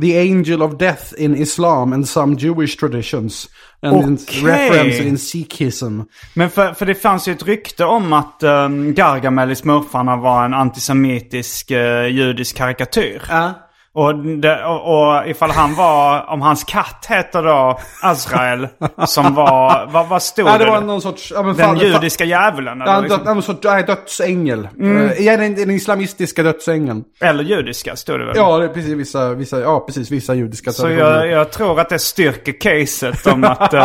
The 0.00 0.20
Angel 0.20 0.62
of 0.62 0.78
Death 0.78 1.04
in 1.18 1.34
Islam 1.36 1.92
and 1.92 2.08
some 2.08 2.36
Jewish 2.38 2.76
traditions. 2.76 3.48
And 3.82 4.18
Okej. 4.20 4.44
reference 4.44 5.02
in 5.02 5.18
Sikhism. 5.18 6.00
Men 6.34 6.50
för, 6.50 6.72
för 6.72 6.86
det 6.86 6.94
fanns 6.94 7.28
ju 7.28 7.32
ett 7.32 7.46
rykte 7.46 7.84
om 7.84 8.12
att 8.12 8.42
um, 8.42 8.94
Gargamel 8.94 9.50
i 9.50 9.56
Smurfarna 9.56 10.16
var 10.16 10.44
en 10.44 10.54
antisemitisk 10.54 11.70
eh, 11.70 12.06
judisk 12.06 12.56
karikatyr. 12.56 13.22
Ja. 13.28 13.52
Och, 13.94 14.14
det, 14.24 14.64
och, 14.64 15.06
och 15.18 15.28
ifall 15.28 15.50
han 15.50 15.74
var, 15.74 16.30
om 16.30 16.40
hans 16.42 16.64
katt 16.64 17.06
heter 17.08 17.42
då 17.42 17.78
Azrael, 18.02 18.68
som 19.06 19.34
var, 19.34 19.88
vad, 19.92 20.08
vad 20.08 20.22
stod 20.22 20.46
Ja, 20.48 20.58
det 20.58 20.64
det? 20.64 20.70
var 20.70 20.80
någon 20.80 21.02
sorts... 21.02 21.32
Ja, 21.34 21.42
men 21.42 21.56
Den 21.56 21.66
fan- 21.66 21.78
judiska 21.78 22.24
djävulen? 22.24 22.82
Ja, 22.86 22.92
Eller, 22.92 23.02
liksom? 23.02 23.20
men 23.24 23.42
sorts, 23.42 23.60
nej, 23.64 23.82
dödsängel. 23.82 24.68
Mm. 24.80 25.10
ja, 25.18 25.36
den, 25.36 25.54
den 25.54 25.70
islamistiska 25.70 26.42
dödsängeln. 26.42 27.04
eller 27.20 27.44
judiska 27.44 27.96
stod 27.96 28.20
det 28.20 28.24
väl? 28.26 28.36
Ja, 28.36 28.58
det 28.58 28.68
precis 28.68 28.92
vissa, 28.92 29.34
vissa, 29.34 29.60
ja, 29.60 29.80
precis, 29.80 30.10
vissa 30.10 30.34
judiska 30.34 30.72
Så 30.72 30.90
jag, 30.90 31.28
jag 31.28 31.50
tror 31.50 31.80
att 31.80 31.88
det 31.88 31.98
styrker 31.98 32.52
caset 32.60 33.26
om 33.26 33.44
att 33.58 33.74
uh, 33.74 33.80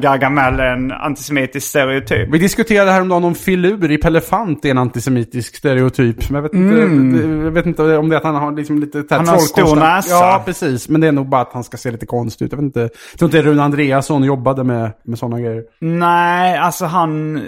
Gargamel 0.00 0.60
är 0.60 0.66
en 0.72 0.92
antisemitisk 0.92 1.68
stereotyp. 1.68 2.28
Vi 2.32 2.38
diskuterade 2.38 2.90
häromdagen 2.90 3.24
om 3.24 3.34
filur 3.34 3.90
i 3.90 3.98
Pelefant 3.98 4.64
är 4.64 4.70
en 4.70 4.78
antisemitisk 4.78 5.56
stereotyp. 5.56 6.30
Men 6.30 6.34
jag 6.34 6.42
vet 6.42 6.54
inte, 6.54 7.20
jag 7.44 7.50
vet 7.50 7.66
inte 7.66 7.82
om 7.96 8.08
det 8.08 8.14
är 8.14 8.18
att 8.18 8.24
han 8.24 8.34
har 8.34 8.52
liksom 8.52 8.78
lite... 8.78 9.04
här 9.10 9.25
Han 9.28 9.34
har 9.38 9.40
stor 9.46 9.76
näsa. 9.76 10.14
Ja, 10.14 10.42
precis. 10.44 10.88
Men 10.88 11.00
det 11.00 11.06
är 11.08 11.12
nog 11.12 11.28
bara 11.28 11.40
att 11.40 11.52
han 11.52 11.64
ska 11.64 11.76
se 11.76 11.90
lite 11.90 12.06
konstig 12.06 12.44
ut. 12.44 12.52
Jag 12.52 12.56
vet 12.56 12.64
inte. 12.64 12.80
Jag 12.80 13.18
tror 13.18 13.28
inte 13.28 13.42
Rune 13.42 13.62
Andreasson 13.62 14.24
jobbade 14.24 14.64
med, 14.64 14.92
med 15.04 15.18
sådana 15.18 15.40
grejer. 15.40 15.62
Nej, 15.80 16.58
alltså 16.58 16.84
han... 16.84 17.42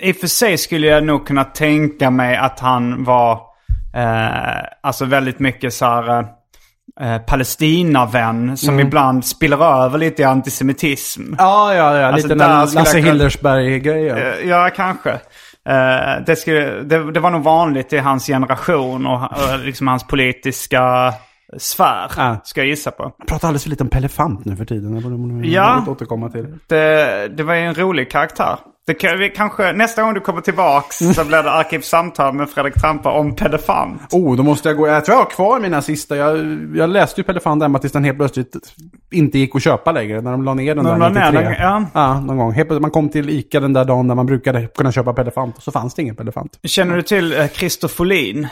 I 0.00 0.12
och 0.12 0.16
för 0.16 0.26
sig 0.26 0.58
skulle 0.58 0.86
jag 0.86 1.04
nog 1.04 1.26
kunna 1.26 1.44
tänka 1.44 2.10
mig 2.10 2.36
att 2.36 2.60
han 2.60 3.04
var... 3.04 3.32
Eh, 3.94 4.64
alltså 4.82 5.04
väldigt 5.04 5.38
mycket 5.38 5.74
så 5.74 5.84
här... 5.84 6.26
Eh, 7.00 7.18
Palestinavän 7.18 8.56
som 8.56 8.80
ibland 8.80 9.24
spiller 9.24 9.84
över 9.84 9.98
lite 9.98 10.22
i 10.22 10.24
antisemitism. 10.24 11.22
Ja, 11.38 11.74
ja, 11.74 11.98
ja. 11.98 12.06
Alltså, 12.06 12.28
lite 12.28 12.44
den 12.44 12.50
Lasse 12.74 12.98
Hillersberg-grejen. 12.98 14.16
Eh, 14.16 14.48
Ja, 14.48 14.70
kanske. 14.76 15.20
Eh, 15.66 16.24
det, 16.26 16.36
skulle, 16.36 16.82
det, 16.82 17.12
det 17.12 17.20
var 17.20 17.30
nog 17.30 17.42
vanligt 17.42 17.92
i 17.92 17.98
hans 17.98 18.26
generation 18.26 19.06
och, 19.06 19.22
och 19.22 19.58
liksom 19.64 19.88
hans 19.88 20.06
politiska 20.06 21.12
sfär, 21.58 22.10
Ja. 22.16 22.40
ska 22.44 22.60
jag 22.60 22.68
gissa 22.68 22.90
på. 22.90 23.12
Jag 23.18 23.26
pratar 23.26 23.48
alldeles 23.48 23.62
för 23.62 23.70
lite 23.70 23.84
om 23.84 23.90
Pelefant 23.90 24.44
nu 24.44 24.56
för 24.56 24.64
tiden. 24.64 24.94
Det 24.94 25.00
borde 25.00 25.16
man 25.16 25.44
ja. 25.44 25.84
återkomma 25.88 26.28
till. 26.30 26.58
Det, 26.66 27.28
det 27.36 27.42
var 27.42 27.54
ju 27.54 27.60
en 27.60 27.74
rolig 27.74 28.10
karaktär. 28.10 28.56
Det 28.86 28.94
kan, 28.94 29.18
vi 29.18 29.28
kanske, 29.30 29.72
nästa 29.72 30.02
gång 30.02 30.14
du 30.14 30.20
kommer 30.20 30.40
tillbaks 30.40 30.96
så 30.96 31.24
blir 31.24 31.42
det 31.42 31.50
Arkivsamtal 31.50 32.34
med 32.34 32.50
Fredrik 32.50 32.74
Trampa 32.74 33.10
om 33.10 33.36
pedofant. 33.36 34.12
Oh, 34.12 34.36
då 34.36 34.42
måste 34.42 34.68
jag 34.68 34.76
gå. 34.76 34.88
Jag 34.88 35.04
tror 35.04 35.18
jag 35.18 35.24
har 35.24 35.30
kvar 35.30 35.60
mina 35.60 35.82
sista. 35.82 36.16
Jag, 36.16 36.36
jag 36.76 36.90
läste 36.90 37.20
ju 37.20 37.24
Pelefant 37.24 37.62
Emma 37.62 37.78
tills 37.78 37.92
den 37.92 38.04
helt 38.04 38.18
plötsligt 38.18 38.56
inte 39.12 39.38
gick 39.38 39.56
att 39.56 39.62
köpa 39.62 39.92
längre. 39.92 40.20
När 40.20 40.30
de 40.30 40.44
la 40.44 40.54
ner 40.54 40.74
den 40.74 40.84
När 40.84 40.98
där 40.98 40.98
de 40.98 41.14
la 41.14 41.20
ner 41.20 41.32
93. 41.32 41.44
den, 41.44 41.62
ja. 41.62 41.84
ja, 41.94 42.20
någon 42.20 42.36
gång. 42.36 42.52
Helt 42.52 42.80
man 42.80 42.90
kom 42.90 43.08
till 43.08 43.30
Ica 43.30 43.60
den 43.60 43.72
där 43.72 43.84
dagen 43.84 44.06
när 44.06 44.14
man 44.14 44.26
brukade 44.26 44.66
kunna 44.66 44.92
köpa 44.92 45.12
Pelefant. 45.12 45.56
Och 45.56 45.62
så 45.62 45.72
fanns 45.72 45.94
det 45.94 46.02
ingen 46.02 46.16
Pelefant. 46.16 46.58
Känner 46.64 46.96
du 46.96 47.02
till 47.02 47.40
eh, 47.40 47.46
Christer 47.48 47.88
Folin? 47.88 48.48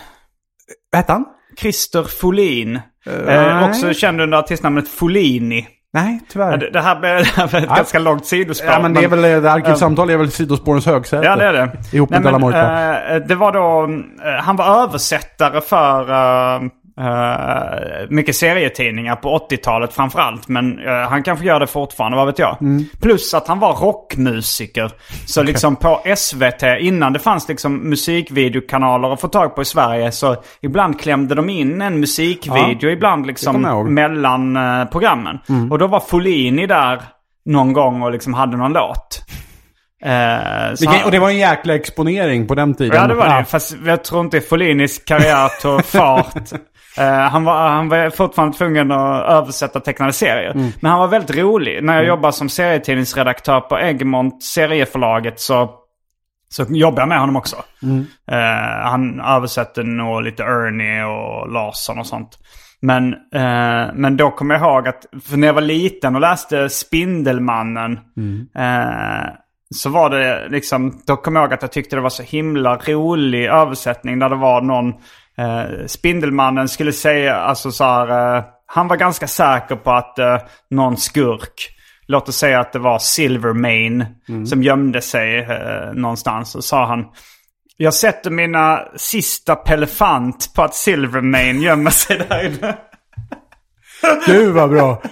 Vad 0.92 0.98
hette 0.98 1.12
han? 1.12 1.24
Christer 1.58 2.02
Folin. 2.02 2.76
Eh, 2.76 2.82
nej. 3.26 3.68
också 3.68 3.92
känd 3.92 4.20
under 4.20 4.38
artistnamnet 4.38 4.88
Folini. 4.88 5.66
Nej, 5.94 6.20
tyvärr. 6.28 6.56
Det, 6.56 6.70
det 6.72 6.80
här 6.80 6.96
blir 7.00 7.10
ett 7.16 7.64
Ja. 7.68 7.74
ganska 7.76 7.98
långt 7.98 8.26
sidospår. 8.26 8.70
ja, 8.72 8.80
men 8.80 8.94
det 8.94 9.04
är 9.04 9.08
väl, 9.08 9.22
det 9.42 9.52
arkivsamtal 9.52 10.10
är 10.10 10.16
väl 10.16 10.30
sidospårens 10.30 10.86
högsäte. 10.86 11.26
Ja, 11.26 11.36
det 11.36 11.44
är 11.44 11.52
det. 11.52 11.70
Ihop 11.92 12.10
med 12.10 12.22
Nej, 12.22 12.32
men, 12.40 13.16
eh, 13.22 13.26
det 13.28 13.34
var 13.34 13.52
då, 13.52 13.82
eh, 14.28 14.34
han 14.42 14.56
var 14.56 14.82
översättare 14.82 15.60
för 15.60 16.10
eh, 16.10 16.60
eh, 17.00 18.08
mycket 18.08 18.36
serietidningar 18.36 19.16
på 19.16 19.38
80-talet 19.50 19.92
framförallt. 19.92 20.48
Men 20.48 20.78
eh, 20.86 20.92
han 20.92 21.22
kanske 21.22 21.46
gör 21.46 21.60
det 21.60 21.66
fortfarande, 21.66 22.16
vad 22.16 22.26
vet 22.26 22.38
jag. 22.38 22.62
Mm. 22.62 22.84
Plus 23.00 23.34
att 23.34 23.48
han 23.48 23.58
var 23.58 23.72
rockmusiker. 23.74 24.90
Så 25.26 25.42
liksom 25.42 25.76
på 25.76 26.00
SVT, 26.16 26.62
innan 26.80 27.12
det 27.12 27.18
fanns 27.18 27.48
liksom 27.48 27.76
musikvideokanaler 27.76 29.12
att 29.12 29.20
få 29.20 29.28
tag 29.28 29.54
på 29.54 29.62
i 29.62 29.64
Sverige. 29.64 30.12
Så 30.12 30.36
ibland 30.60 31.00
klämde 31.00 31.34
de 31.34 31.48
in 31.48 31.82
en 31.82 32.00
musikvideo, 32.00 32.88
Ja, 32.88 32.90
ibland 32.90 33.26
liksom 33.26 33.84
mellan 33.94 34.56
eh, 34.56 34.84
programmen. 34.84 35.38
Och 35.70 35.78
då 35.78 35.86
var 35.86 36.00
Folini 36.00 36.66
där 36.66 37.02
någon 37.44 37.72
gång 37.72 38.02
och 38.02 38.12
liksom 38.12 38.34
hade 38.34 38.56
någon 38.56 38.72
låt. 38.72 39.24
Eh, 40.04 41.04
och 41.04 41.10
det 41.10 41.18
var 41.18 41.30
en 41.30 41.38
jäkla 41.38 41.74
exponering 41.74 42.46
på 42.46 42.54
den 42.54 42.74
tiden. 42.74 42.96
Ja, 42.96 43.06
det 43.06 43.14
var 43.14 43.38
det. 43.38 43.44
Fast 43.44 43.76
jag 43.86 44.04
tror 44.04 44.20
inte 44.20 44.40
Follinis 44.40 45.04
karriär 45.04 45.60
tog 45.62 45.84
fart. 45.84 46.34
Eh, 46.98 47.18
han, 47.18 47.44
var, 47.44 47.68
han 47.68 47.88
var 47.88 48.10
fortfarande 48.10 48.58
tvungen 48.58 48.92
att 48.92 49.30
översätta 49.30 49.80
tecknade 49.80 50.12
serier. 50.12 50.50
Mm. 50.50 50.70
Men 50.80 50.90
han 50.90 51.00
var 51.00 51.08
väldigt 51.08 51.36
rolig. 51.36 51.84
När 51.84 51.94
jag 51.96 52.06
jobbade 52.06 52.32
som 52.32 52.48
serietidningsredaktör 52.48 53.60
på 53.60 53.78
Egmont 53.78 54.42
serieförlaget 54.42 55.40
så, 55.40 55.70
så 56.48 56.64
jobbade 56.68 57.02
jag 57.02 57.08
med 57.08 57.20
honom 57.20 57.36
också. 57.36 57.56
Mm. 57.82 58.06
Eh, 58.30 58.88
han 58.90 59.20
översatte 59.20 59.82
nog 59.82 60.22
lite 60.22 60.42
Ernie 60.42 61.04
och 61.04 61.52
Larsson 61.52 61.98
och 61.98 62.06
sånt. 62.06 62.38
Men, 62.80 63.12
eh, 63.12 63.94
men 63.94 64.16
då 64.16 64.30
kommer 64.30 64.54
jag 64.54 64.62
ihåg 64.62 64.88
att, 64.88 65.06
för 65.24 65.36
när 65.36 65.46
jag 65.46 65.54
var 65.54 65.60
liten 65.60 66.14
och 66.14 66.20
läste 66.20 66.68
Spindelmannen. 66.68 67.98
Eh, 68.56 69.30
så 69.74 69.90
var 69.90 70.10
det 70.10 70.48
liksom, 70.48 71.02
då 71.06 71.16
kommer 71.16 71.40
jag 71.40 71.46
ihåg 71.46 71.54
att 71.54 71.62
jag 71.62 71.72
tyckte 71.72 71.96
det 71.96 72.02
var 72.02 72.10
så 72.10 72.22
himla 72.22 72.76
rolig 72.76 73.44
översättning 73.44 74.18
där 74.18 74.28
det 74.28 74.36
var 74.36 74.60
någon, 74.60 74.94
eh, 75.38 75.86
Spindelmannen 75.86 76.68
skulle 76.68 76.92
säga, 76.92 77.36
alltså 77.36 77.72
så 77.72 77.84
här, 77.84 78.36
eh, 78.36 78.44
han 78.66 78.88
var 78.88 78.96
ganska 78.96 79.26
säker 79.26 79.76
på 79.76 79.90
att 79.90 80.18
eh, 80.18 80.38
någon 80.70 80.96
skurk, 80.96 81.70
låt 82.06 82.28
oss 82.28 82.36
säga 82.36 82.60
att 82.60 82.72
det 82.72 82.78
var 82.78 82.98
Silvermane 82.98 84.06
som 84.46 84.62
gömde 84.62 85.00
sig 85.00 85.38
eh, 85.38 85.92
någonstans. 85.94 86.54
Och 86.54 86.64
sa 86.64 86.86
han, 86.86 87.04
jag 87.76 87.94
sätter 87.94 88.30
mina 88.30 88.80
sista 88.96 89.56
pelefant 89.56 90.52
på 90.54 90.62
att 90.62 90.74
Silvermane 90.74 91.52
gömmer 91.52 91.90
sig 91.90 92.18
där 92.28 92.46
inne. 92.46 92.76
Gud 94.26 94.54
vad 94.54 94.70
bra. 94.70 95.02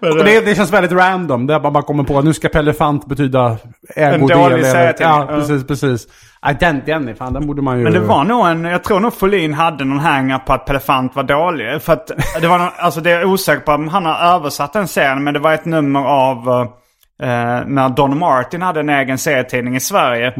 och 0.00 0.24
det, 0.24 0.40
det 0.40 0.54
känns 0.54 0.72
väldigt 0.72 0.92
random. 0.92 1.46
Där 1.46 1.60
man 1.60 1.72
bara 1.72 1.82
kommer 1.84 2.04
på 2.04 2.18
att 2.18 2.24
nu 2.24 2.32
ska 2.34 2.48
Pelefant 2.48 3.06
betyda 3.06 3.56
ägodel. 3.96 4.38
dålig 4.38 4.54
eller- 4.58 4.70
serietidning. 4.72 5.08
Ja, 5.14 5.26
Ja. 5.28 5.36
precis, 5.36 5.66
precis. 5.66 6.06
Ja, 6.42 6.52
den, 6.60 6.82
den 6.86 7.08
är 7.08 7.14
fan, 7.14 7.32
den 7.32 7.46
borde 7.46 7.62
man 7.62 7.78
ju... 7.78 7.84
Men 7.84 7.92
det 7.92 8.00
var 8.00 8.24
nog 8.24 8.46
en, 8.46 8.64
jag 8.64 8.84
tror 8.84 9.00
nog 9.00 9.14
Folin 9.14 9.54
hade 9.54 9.84
någon 9.84 9.98
hänga 9.98 10.38
på 10.38 10.52
att 10.52 10.66
Pelefant 10.66 11.16
var 11.16 11.22
dålig. 11.22 11.82
För 11.82 11.92
att 11.92 12.10
det 12.40 12.48
var 12.48 12.58
någon, 12.58 12.68
alltså 12.78 13.00
det 13.00 13.10
är 13.10 13.20
jag 13.20 13.28
osäker 13.30 13.60
på 13.60 13.72
om 13.72 13.88
han 13.88 14.06
har 14.06 14.34
översatt 14.36 14.72
den 14.72 14.88
serien. 14.88 15.24
Men 15.24 15.34
det 15.34 15.40
var 15.40 15.52
ett 15.52 15.64
nummer 15.64 16.00
av 16.00 16.48
eh, 17.22 17.28
när 17.66 17.88
Don 17.88 18.18
Martin 18.18 18.62
hade 18.62 18.80
en 18.80 18.88
egen 18.88 19.18
serietidning 19.18 19.76
i 19.76 19.80
Sverige. 19.80 20.32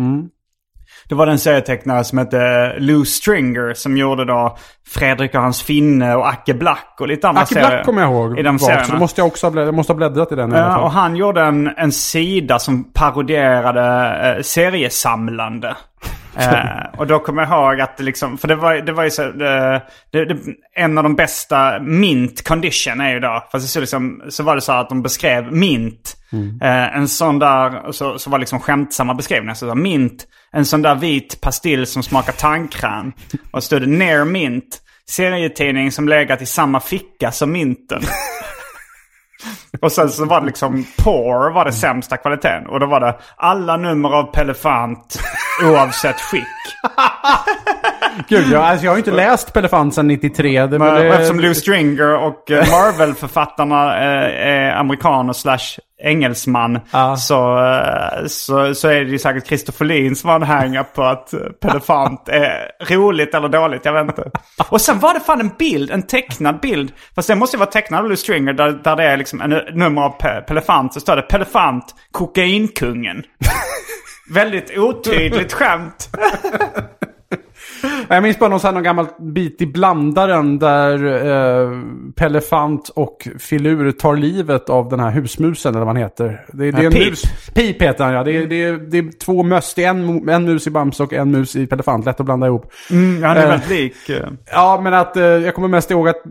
Det 1.10 1.16
var 1.16 1.26
den 1.26 1.38
serietecknare 1.38 2.04
som 2.04 2.18
hette 2.18 2.72
Lou 2.78 3.04
Stringer 3.04 3.74
som 3.74 3.96
gjorde 3.96 4.24
då 4.24 4.56
Fredrik 4.88 5.34
och 5.34 5.40
hans 5.40 5.62
finne 5.62 6.14
och 6.14 6.28
Acke 6.28 6.54
Black 6.54 6.96
och 7.00 7.08
lite 7.08 7.28
andra 7.28 7.42
Acke 7.42 7.54
serier. 7.54 7.68
Black 7.68 7.84
kommer 7.84 8.02
jag 8.02 8.10
ihåg. 8.10 8.38
I 8.38 8.42
de 8.42 8.56
vagt, 8.56 8.86
så 8.86 8.92
då 8.92 8.98
måste 8.98 9.20
jag 9.20 9.28
också 9.28 9.46
ha 9.46 9.50
bläddrat, 9.50 9.74
måste 9.74 9.92
ha 9.92 9.96
bläddrat 9.96 10.32
i 10.32 10.34
den 10.34 10.52
i 10.52 10.56
alla 10.56 10.74
fall. 10.74 10.82
och 10.82 10.90
han 10.90 11.16
gjorde 11.16 11.42
en, 11.42 11.70
en 11.76 11.92
sida 11.92 12.58
som 12.58 12.92
parodierade 12.92 14.16
eh, 14.36 14.42
seriesamlande. 14.42 15.76
Eh, 16.36 16.98
och 16.98 17.06
då 17.06 17.18
kommer 17.18 17.42
jag 17.42 17.50
ihåg 17.50 17.80
att 17.80 17.96
det 17.96 18.02
liksom, 18.02 18.38
för 18.38 18.48
det 18.48 18.54
var, 18.54 18.74
det 18.74 18.92
var 18.92 19.04
ju 19.04 19.10
så, 19.10 19.22
det, 19.22 19.82
det, 20.10 20.36
en 20.76 20.98
av 20.98 21.04
de 21.04 21.16
bästa 21.16 21.80
mint 21.80 22.48
condition 22.48 23.00
är 23.00 23.12
ju 23.12 23.20
då, 23.20 23.44
fast 23.52 23.64
det 23.64 23.68
så, 23.68 23.80
liksom, 23.80 24.22
så 24.28 24.42
var 24.42 24.54
det 24.54 24.60
så 24.60 24.72
att 24.72 24.88
de 24.88 25.02
beskrev 25.02 25.52
mint. 25.52 26.16
Eh, 26.62 26.96
en 26.96 27.08
sån 27.08 27.38
där, 27.38 27.92
så, 27.92 28.18
så 28.18 28.30
var 28.30 28.38
det 28.38 28.42
liksom 28.42 28.60
skämtsamma 28.60 29.14
beskrivningar. 29.14 29.54
Så, 29.54 29.68
så 29.68 29.74
mint, 29.74 30.26
en 30.52 30.66
sån 30.66 30.82
där 30.82 30.94
vit 30.94 31.40
pastill 31.40 31.86
som 31.86 32.02
smakar 32.02 32.32
tandkräm. 32.32 33.12
Och 33.50 33.64
stod 33.64 33.80
det 33.80 33.86
near 33.86 34.24
mint, 34.24 34.80
serietidning 35.10 35.92
som 35.92 36.08
legat 36.08 36.42
i 36.42 36.46
samma 36.46 36.80
ficka 36.80 37.32
som 37.32 37.52
minten. 37.52 38.02
Och 39.80 39.92
sen 39.92 40.10
så 40.10 40.24
var 40.24 40.40
det 40.40 40.46
liksom 40.46 40.86
Poor 40.98 41.50
var 41.50 41.64
det 41.64 41.72
sämsta 41.72 42.16
kvaliteten. 42.16 42.66
Och 42.66 42.80
då 42.80 42.86
var 42.86 43.00
det 43.00 43.18
alla 43.36 43.76
nummer 43.76 44.08
av 44.08 44.22
Pelefant 44.22 45.20
oavsett 45.62 46.20
skick. 46.20 46.46
Gud, 48.28 48.46
jag, 48.52 48.62
alltså, 48.62 48.84
jag 48.84 48.90
har 48.90 48.96
ju 48.96 49.00
inte 49.00 49.10
läst 49.10 49.52
sedan 49.94 50.06
93. 50.06 50.66
Det, 50.66 50.78
men 50.78 50.94
det, 50.94 51.08
eftersom 51.08 51.40
Lou 51.40 51.54
Stringer 51.54 52.14
och 52.16 52.50
eh, 52.50 52.58
Marvel-författarna 52.70 53.96
eh, 53.98 54.48
är 54.48 54.72
amerikaner 54.72 55.32
slash 55.32 55.78
engelsman. 56.02 56.80
Ja. 56.90 57.16
Så, 57.16 57.58
eh, 57.58 58.26
så, 58.26 58.74
så 58.74 58.88
är 58.88 59.04
det 59.04 59.10
ju 59.10 59.18
säkert 59.18 59.46
Christopher 59.46 59.76
Folin 59.78 60.16
som 60.16 60.28
har 60.30 60.36
en 60.36 60.42
hänga 60.42 60.84
på 60.84 61.02
att 61.02 61.34
Pelefant 61.60 62.28
är 62.28 62.70
roligt 62.94 63.34
eller 63.34 63.48
dåligt. 63.48 63.84
Jag 63.84 63.92
vet 63.92 64.18
inte. 64.18 64.30
Och 64.68 64.80
sen 64.80 64.98
var 64.98 65.14
det 65.14 65.20
fan 65.20 65.40
en 65.40 65.50
bild, 65.58 65.90
en 65.90 66.02
tecknad 66.02 66.60
bild. 66.60 66.92
Fast 67.14 67.28
det 67.28 67.34
måste 67.34 67.56
ju 67.56 67.58
vara 67.58 67.70
tecknad 67.70 68.00
av 68.00 68.08
Lou 68.08 68.16
Stringer 68.16 68.52
där, 68.52 68.72
där 68.84 68.96
det 68.96 69.04
är 69.04 69.16
liksom 69.16 69.40
en 69.40 69.50
nummer 69.72 70.02
av 70.02 70.18
Pe- 70.18 70.40
Pelefant. 70.40 70.94
Så 70.94 71.00
står 71.00 71.16
det 71.16 71.22
Pelefant, 71.22 71.84
kokainkungen. 72.12 73.22
Väldigt 74.34 74.78
otydligt 74.78 75.52
skämt. 75.52 76.08
Jag 78.08 78.22
minns 78.22 78.38
bara 78.38 78.50
någon, 78.50 78.60
här, 78.62 78.72
någon 78.72 78.82
gammal 78.82 79.06
bit 79.20 79.62
i 79.62 79.66
blandaren 79.66 80.58
där 80.58 81.04
eh, 81.26 81.70
Pellefant 82.16 82.88
och 82.88 83.28
Filur 83.38 83.92
tar 83.92 84.16
livet 84.16 84.70
av 84.70 84.88
den 84.88 85.00
här 85.00 85.10
husmusen 85.10 85.70
eller 85.74 85.84
vad 85.86 85.88
han 85.94 86.02
heter. 86.02 86.44
Det, 86.52 86.70
det 86.70 86.78
är 86.78 86.84
en 86.84 86.92
Pip. 86.92 87.08
mus. 87.10 87.22
Pip 87.54 87.82
heter 87.82 88.04
han 88.04 88.14
ja. 88.14 88.24
Det 88.24 88.36
är, 88.36 88.46
det 88.46 88.76
det 88.90 88.98
är 88.98 89.18
två 89.18 89.42
möss. 89.42 89.74
Det 89.74 89.84
är 89.84 89.90
en, 89.90 90.28
en 90.28 90.44
mus 90.44 90.66
i 90.66 90.70
Bamse 90.70 91.02
och 91.02 91.12
en 91.12 91.30
mus 91.30 91.56
i 91.56 91.66
Pellefant. 91.66 92.06
Lätt 92.06 92.20
att 92.20 92.26
blanda 92.26 92.46
ihop. 92.46 92.72
Mm, 92.90 93.22
han 93.22 93.36
är 93.36 93.42
Eh. 93.42 93.48
väldigt 93.48 93.70
lik. 93.70 94.08
eh. 94.08 94.26
Ja, 94.52 94.80
men 94.84 94.94
att 94.94 95.16
eh, 95.16 95.22
jag 95.24 95.54
kommer 95.54 95.68
mest 95.68 95.90
ihåg 95.90 96.08
att 96.08 96.22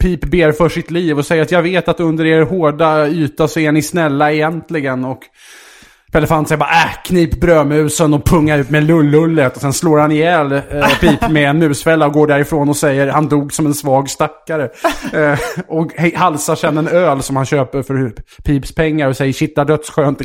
Pip 0.00 0.24
ber 0.24 0.52
för 0.52 0.68
sitt 0.68 0.90
liv 0.90 1.18
och 1.18 1.26
säger 1.26 1.42
att 1.42 1.50
jag 1.52 1.62
vet 1.62 1.88
att 1.88 2.00
under 2.00 2.24
er 2.24 2.42
hårda 2.42 3.08
yta 3.08 3.48
så 3.48 3.60
är 3.60 3.72
ni 3.72 3.82
snälla 3.82 4.32
egentligen. 4.32 5.04
Och 5.04 5.20
Pellefant 6.12 6.48
säger 6.48 6.58
bara 6.58 6.70
äh, 6.70 7.02
knip 7.04 7.40
brödmusen 7.40 8.14
och 8.14 8.24
punga 8.24 8.56
ut 8.56 8.70
med 8.70 8.84
lullullet. 8.84 9.56
Och 9.56 9.62
sen 9.62 9.72
slår 9.72 9.98
han 9.98 10.12
ihjäl 10.12 10.52
eh, 10.52 10.60
Pip 11.00 11.20
med 11.30 11.50
en 11.50 11.58
musfälla 11.58 12.06
och 12.06 12.12
går 12.12 12.26
därifrån 12.26 12.68
och 12.68 12.76
säger 12.76 13.08
han 13.08 13.28
dog 13.28 13.52
som 13.52 13.66
en 13.66 13.74
svag 13.74 14.10
stackare. 14.10 14.68
Eh, 15.12 15.38
och 15.68 15.92
halsar 16.16 16.54
sen 16.54 16.78
en 16.78 16.88
öl 16.88 17.22
som 17.22 17.36
han 17.36 17.46
köper 17.46 17.82
för 17.82 18.12
Pips 18.44 18.74
pengar 18.74 19.08
och 19.08 19.16
säger 19.16 19.32
shit, 19.32 19.56
dödsskönt, 19.56 20.20
i 20.20 20.24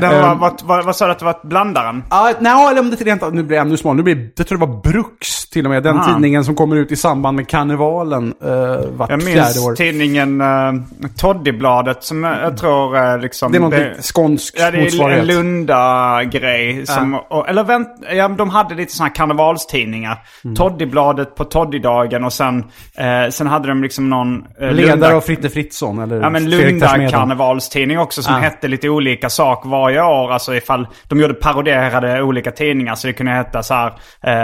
var, 0.00 0.12
Eh, 0.12 0.38
vad, 0.38 0.62
vad, 0.64 0.84
vad 0.84 0.96
sa 0.96 1.06
du 1.06 1.12
att 1.12 1.18
det 1.18 1.24
var 1.24 1.40
blandaren? 1.44 2.02
Ja, 2.10 2.32
nej, 2.40 2.70
eller 2.70 2.80
om 2.80 2.90
det 2.90 2.96
rent 2.96 3.32
nu 3.34 3.42
blir 3.42 3.58
ännu 3.58 3.76
smalare. 3.76 3.96
Nu 3.96 4.02
blir 4.02 4.30
jag 4.36 4.46
tror 4.46 4.58
det 4.58 4.66
var 4.66 4.80
Bruks 4.80 5.50
till 5.50 5.64
och 5.64 5.70
med. 5.70 5.82
Den 5.82 5.98
Ah. 5.98 6.12
tidningen 6.12 6.44
som 6.44 6.54
kommer 6.54 6.76
ut 6.76 6.92
i 6.92 6.96
samband 6.96 7.36
med 7.36 7.48
karnevalen 7.48 8.34
uh, 8.44 8.50
vart 8.96 9.10
Jag 9.10 9.22
fjärde 9.22 9.40
minns 9.40 9.66
år. 9.66 9.74
tidningen 9.74 10.40
uh, 10.40 10.74
Toddybladet 11.16 12.04
som 12.04 12.24
jag, 12.24 12.42
jag 12.42 12.56
tror 12.56 12.96
uh, 12.96 13.18
liksom... 13.20 13.52
Det 13.52 13.58
är 13.58 13.60
någon 13.60 14.02
skånsk 14.38 14.54
Ja, 14.58 14.70
det 14.70 14.78
är 14.78 15.10
en. 15.10 15.26
Lunda-grej. 15.26 16.84
Och, 17.30 17.48
eller 17.48 17.64
vänt, 17.64 17.88
ja, 18.12 18.28
de 18.28 18.50
hade 18.50 18.74
lite 18.74 18.92
sådana 18.92 19.10
karnevalstidningar. 19.10 20.18
Mm. 20.44 20.56
Toddybladet 20.56 21.34
på 21.34 21.44
Toddydagen 21.44 22.24
och 22.24 22.32
sen, 22.32 22.64
eh, 22.98 23.30
sen 23.30 23.46
hade 23.46 23.68
de 23.68 23.82
liksom 23.82 24.10
någon... 24.10 24.44
eh, 24.60 24.72
Ledare 24.72 24.96
Lunda- 24.96 25.14
av 25.16 25.20
Fritte 25.20 25.48
Fritzson 25.50 25.98
eller 25.98 26.20
Ja 26.20 26.30
men 26.30 26.42
Fredrik 26.42 26.70
Lunda 26.70 26.86
Tersmeden. 26.86 27.10
karnevalstidning 27.12 27.98
också 27.98 28.22
som 28.22 28.34
Ah. 28.34 28.38
hette 28.38 28.68
lite 28.68 28.88
olika 28.88 29.28
sak 29.30 29.62
varje 29.66 30.02
år. 30.02 30.32
Alltså 30.32 30.54
ifall 30.54 30.86
de 31.08 31.20
gjorde 31.20 31.34
paroderade 31.34 32.22
olika 32.22 32.50
tidningar 32.50 32.94
så 32.94 33.06
det 33.06 33.12
kunde 33.12 33.32
heta 33.32 33.62
så 33.62 33.74
här 33.74 33.92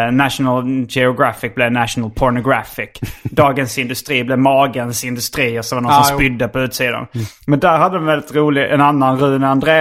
eh, 0.06 0.12
National 0.12 0.86
Geographic 0.88 1.54
blev 1.54 1.72
National 1.72 2.10
Pornographic. 2.10 2.88
Dagens 3.22 3.78
Industri 3.78 4.24
blev 4.24 4.38
Magens 4.38 5.04
Industri 5.04 5.58
och 5.60 5.64
så 5.64 5.74
var 5.74 5.82
det 5.82 5.88
någon 5.88 5.96
Ah, 5.96 6.02
som 6.02 6.14
jo. 6.14 6.18
spydde 6.18 6.48
på 6.48 6.60
utsidan. 6.60 7.06
Men 7.46 7.58
där 7.60 7.78
hade 7.78 7.94
de 7.96 8.06
väldigt 8.06 8.34
rolig, 8.34 8.70
en 8.70 8.80
annan 8.80 9.18
Rune 9.18 9.48
Andreasson 9.48 9.79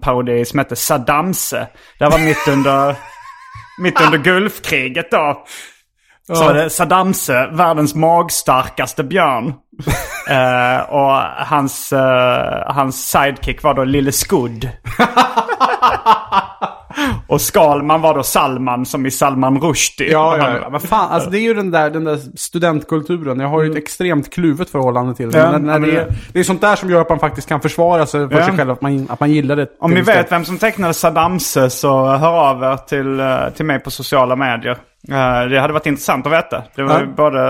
parodi 0.00 0.44
som 0.44 0.58
hette 0.58 0.76
Saddamse. 0.76 1.66
Det 1.98 2.04
var 2.04 2.18
mitt 2.18 2.48
under, 2.48 2.96
mitt 3.82 4.00
under 4.00 4.18
Gulfkriget 4.18 5.10
då. 5.10 5.44
Så 6.26 6.44
var 6.44 6.54
det 6.54 6.70
Saddamse, 6.70 7.46
världens 7.52 7.94
magstarkaste 7.94 9.04
björn. 9.04 9.54
Eh, 10.28 10.80
och 10.80 11.12
hans, 11.46 11.92
eh, 11.92 12.74
hans 12.74 13.10
sidekick 13.10 13.62
var 13.62 13.74
då 13.74 13.84
Lille 13.84 14.12
Skudd. 14.12 14.68
och 17.26 17.40
Skalman 17.40 18.00
var 18.00 18.14
då 18.14 18.22
Salman 18.22 18.86
som 18.86 19.06
i 19.06 19.10
Salman 19.10 19.60
Rushdie. 19.60 20.12
Ja, 20.12 20.36
ja, 20.36 20.44
han- 20.44 20.56
ja. 20.62 20.68
Vad 20.68 20.82
fan, 20.82 21.10
alltså 21.10 21.30
det 21.30 21.38
är 21.38 21.42
ju 21.42 21.54
den 21.54 21.70
där, 21.70 21.90
den 21.90 22.04
där 22.04 22.18
studentkulturen. 22.36 23.40
Jag 23.40 23.48
har 23.48 23.62
ju 23.62 23.70
ett 23.70 23.76
extremt 23.76 24.32
kluvet 24.32 24.70
förhållande 24.70 25.14
till 25.14 25.30
det. 25.30 25.40
Mm. 25.40 25.52
Ja, 25.52 25.58
när 25.58 25.78
men 25.78 25.90
det, 25.90 25.96
är, 25.96 26.06
det- 26.32 26.38
är 26.40 26.44
sånt 26.44 26.60
där 26.60 26.76
som 26.76 26.90
gör 26.90 27.00
att 27.00 27.08
man 27.08 27.18
faktiskt 27.18 27.48
kan 27.48 27.60
försvara 27.60 28.06
sig 28.06 28.28
för 28.28 28.38
Ja. 28.38 28.46
sig 28.46 28.56
själv. 28.56 28.70
Att 28.70 28.82
man, 28.82 29.06
att 29.10 29.20
man 29.20 29.30
gillar 29.30 29.56
det. 29.56 29.66
Om 29.80 29.90
ni 29.90 30.02
vet 30.02 30.32
vem 30.32 30.44
som 30.44 30.58
tecknade 30.58 30.94
Saddamse 30.94 31.70
så 31.70 32.06
hör 32.06 32.32
av 32.50 32.62
er 32.62 32.76
till, 32.76 33.20
eh, 33.20 33.36
till 33.56 33.64
mig 33.66 33.78
på 33.78 33.90
sociala 33.90 34.36
medier. 34.36 34.78
Eh, 35.08 35.48
det 35.50 35.60
hade 35.60 35.72
varit 35.72 35.86
intressant 35.86 36.26
att 36.26 36.32
veta. 36.32 36.62
Det 36.74 36.82
var 36.82 36.98
ju 37.00 37.04
Ja. 37.06 37.12
både... 37.16 37.40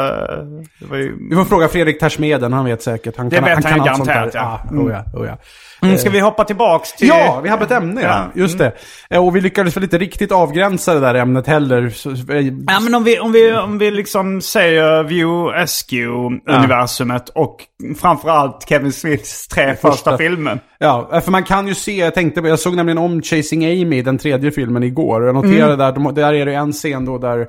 Det 0.80 0.86
var 0.90 0.96
ju... 0.96 1.16
Vi 1.30 1.36
får 1.36 1.44
fråga 1.44 1.68
Fredrik 1.68 2.00
Tersmeden, 2.00 2.52
han 2.52 2.64
vet 2.64 2.82
säkert. 2.82 3.16
Han 3.16 3.28
Det 3.28 3.36
kan, 3.36 3.44
vet 3.44 3.54
han 3.54 3.72
han 3.78 3.86
ju 3.86 3.94
sånt 3.94 4.08
garanterat, 4.08 4.34
ja. 4.34 4.60
Ja, 4.70 4.76
oh 4.78 4.92
ja, 4.92 5.20
oh 5.20 5.26
ja. 5.26 5.36
Mm, 5.82 5.98
ska 5.98 6.10
vi 6.10 6.20
hoppa 6.20 6.44
tillbaks 6.44 6.92
till... 6.92 7.08
Ja, 7.08 7.40
vi 7.42 7.48
hade 7.48 7.64
ett 7.64 7.70
ämne 7.70 8.00
ja. 8.02 8.08
Ja. 8.08 8.40
Just 8.42 8.58
det. 8.58 8.72
Eh, 9.10 9.24
Och 9.26 9.36
vi 9.36 9.40
lyckades 9.40 9.76
väl 9.76 9.82
inte 9.84 9.98
riktigt 9.98 10.32
avgränsa 10.32 10.94
det 10.94 11.00
där 11.00 11.14
ämnet 11.14 11.46
heller. 11.46 11.82
Eh, 12.30 12.46
Ja 12.66 12.80
men 12.80 12.94
om 12.94 13.04
vi, 13.04 13.18
om 13.18 13.32
vi, 13.32 13.52
om 13.52 13.78
vi 13.78 13.90
liksom 13.90 14.40
säger 14.40 15.02
View 15.02 15.62
Eskew-universumet 15.62 17.28
och 17.34 17.56
framförallt 18.00 18.68
Kevin 18.68 18.92
Smiths 18.92 19.48
tre 19.48 19.74
första, 19.74 19.88
första. 19.90 20.18
filmer. 20.18 20.58
Ja, 20.78 21.20
för 21.24 21.30
man 21.30 21.44
kan 21.44 21.68
ju 21.68 21.74
se, 21.74 21.92
jag 21.96 22.14
tänkte, 22.14 22.40
jag 22.40 22.58
såg 22.58 22.76
nämligen 22.76 22.98
om 22.98 23.22
Chasing 23.22 23.64
Amy, 23.64 24.02
den 24.02 24.18
tredje 24.18 24.50
filmen, 24.50 24.82
igår. 24.82 25.20
Och 25.20 25.28
jag 25.28 25.34
noterade 25.34 25.76
där, 25.76 25.92
de, 25.92 26.14
där 26.14 26.34
är 26.34 26.46
det 26.46 26.54
en 26.54 26.72
scen 26.72 27.04
då 27.04 27.18
där 27.18 27.46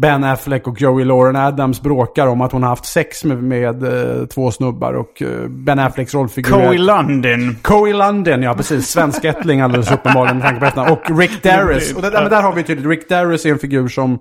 Ben 0.00 0.24
Affleck 0.24 0.66
och 0.66 0.80
Joey 0.80 1.04
Lauren 1.04 1.36
Adams 1.36 1.82
bråkar 1.82 2.26
om 2.26 2.40
att 2.40 2.52
hon 2.52 2.62
har 2.62 2.70
haft 2.70 2.84
sex 2.84 3.24
med, 3.24 3.42
med 3.42 3.82
eh, 3.82 4.26
två 4.26 4.50
snubbar. 4.50 4.92
Och 4.94 5.22
eh, 5.22 5.48
Ben 5.48 5.78
Afflecks 5.78 6.14
rollfigur... 6.14 6.60
är- 6.60 6.66
Coe 6.68 6.78
London. 6.78 7.56
Coey 7.62 7.92
London, 7.92 8.42
ja 8.42 8.54
precis. 8.54 8.88
Svenskättling 8.88 9.60
alldeles 9.60 9.92
uppenbarligen 9.92 10.38
med 10.38 10.74
tanke 10.74 10.86
på. 10.86 10.92
Och 10.92 11.18
Rick 11.18 11.42
Darris. 11.42 11.94
Och 11.94 12.02
det, 12.02 12.10
men 12.10 12.30
där 12.30 12.42
har 12.42 12.52
vi 12.52 12.62
tydligt, 12.62 12.86
Rick 12.86 13.08
Darris 13.08 13.46
är 13.46 13.50
en 13.50 13.58
figur 13.58 13.88
som 13.88 14.18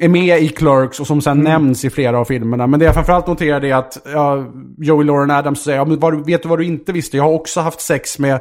är 0.00 0.08
med 0.08 0.42
i 0.42 0.48
Clerks 0.48 1.00
och 1.00 1.06
som 1.06 1.20
sen 1.20 1.40
nämns 1.40 1.84
i 1.84 1.90
flera 1.90 2.18
av 2.18 2.24
filmerna. 2.24 2.66
Men 2.66 2.80
det 2.80 2.86
jag 2.86 2.94
framförallt 2.94 3.26
noterade 3.26 3.68
är 3.68 3.74
att 3.74 3.98
ja, 4.12 4.44
Joey 4.78 5.06
Lauren 5.06 5.30
Adams 5.30 5.62
säger, 5.64 5.78
ja, 5.78 5.84
men 5.84 6.00
vad, 6.00 6.26
vet 6.26 6.42
du 6.42 6.48
vad 6.48 6.58
du 6.58 6.64
inte 6.64 6.92
visste? 6.92 7.16
Jag 7.16 7.24
har 7.24 7.32
också 7.32 7.60
haft 7.60 7.80
sex 7.80 8.18
med 8.18 8.40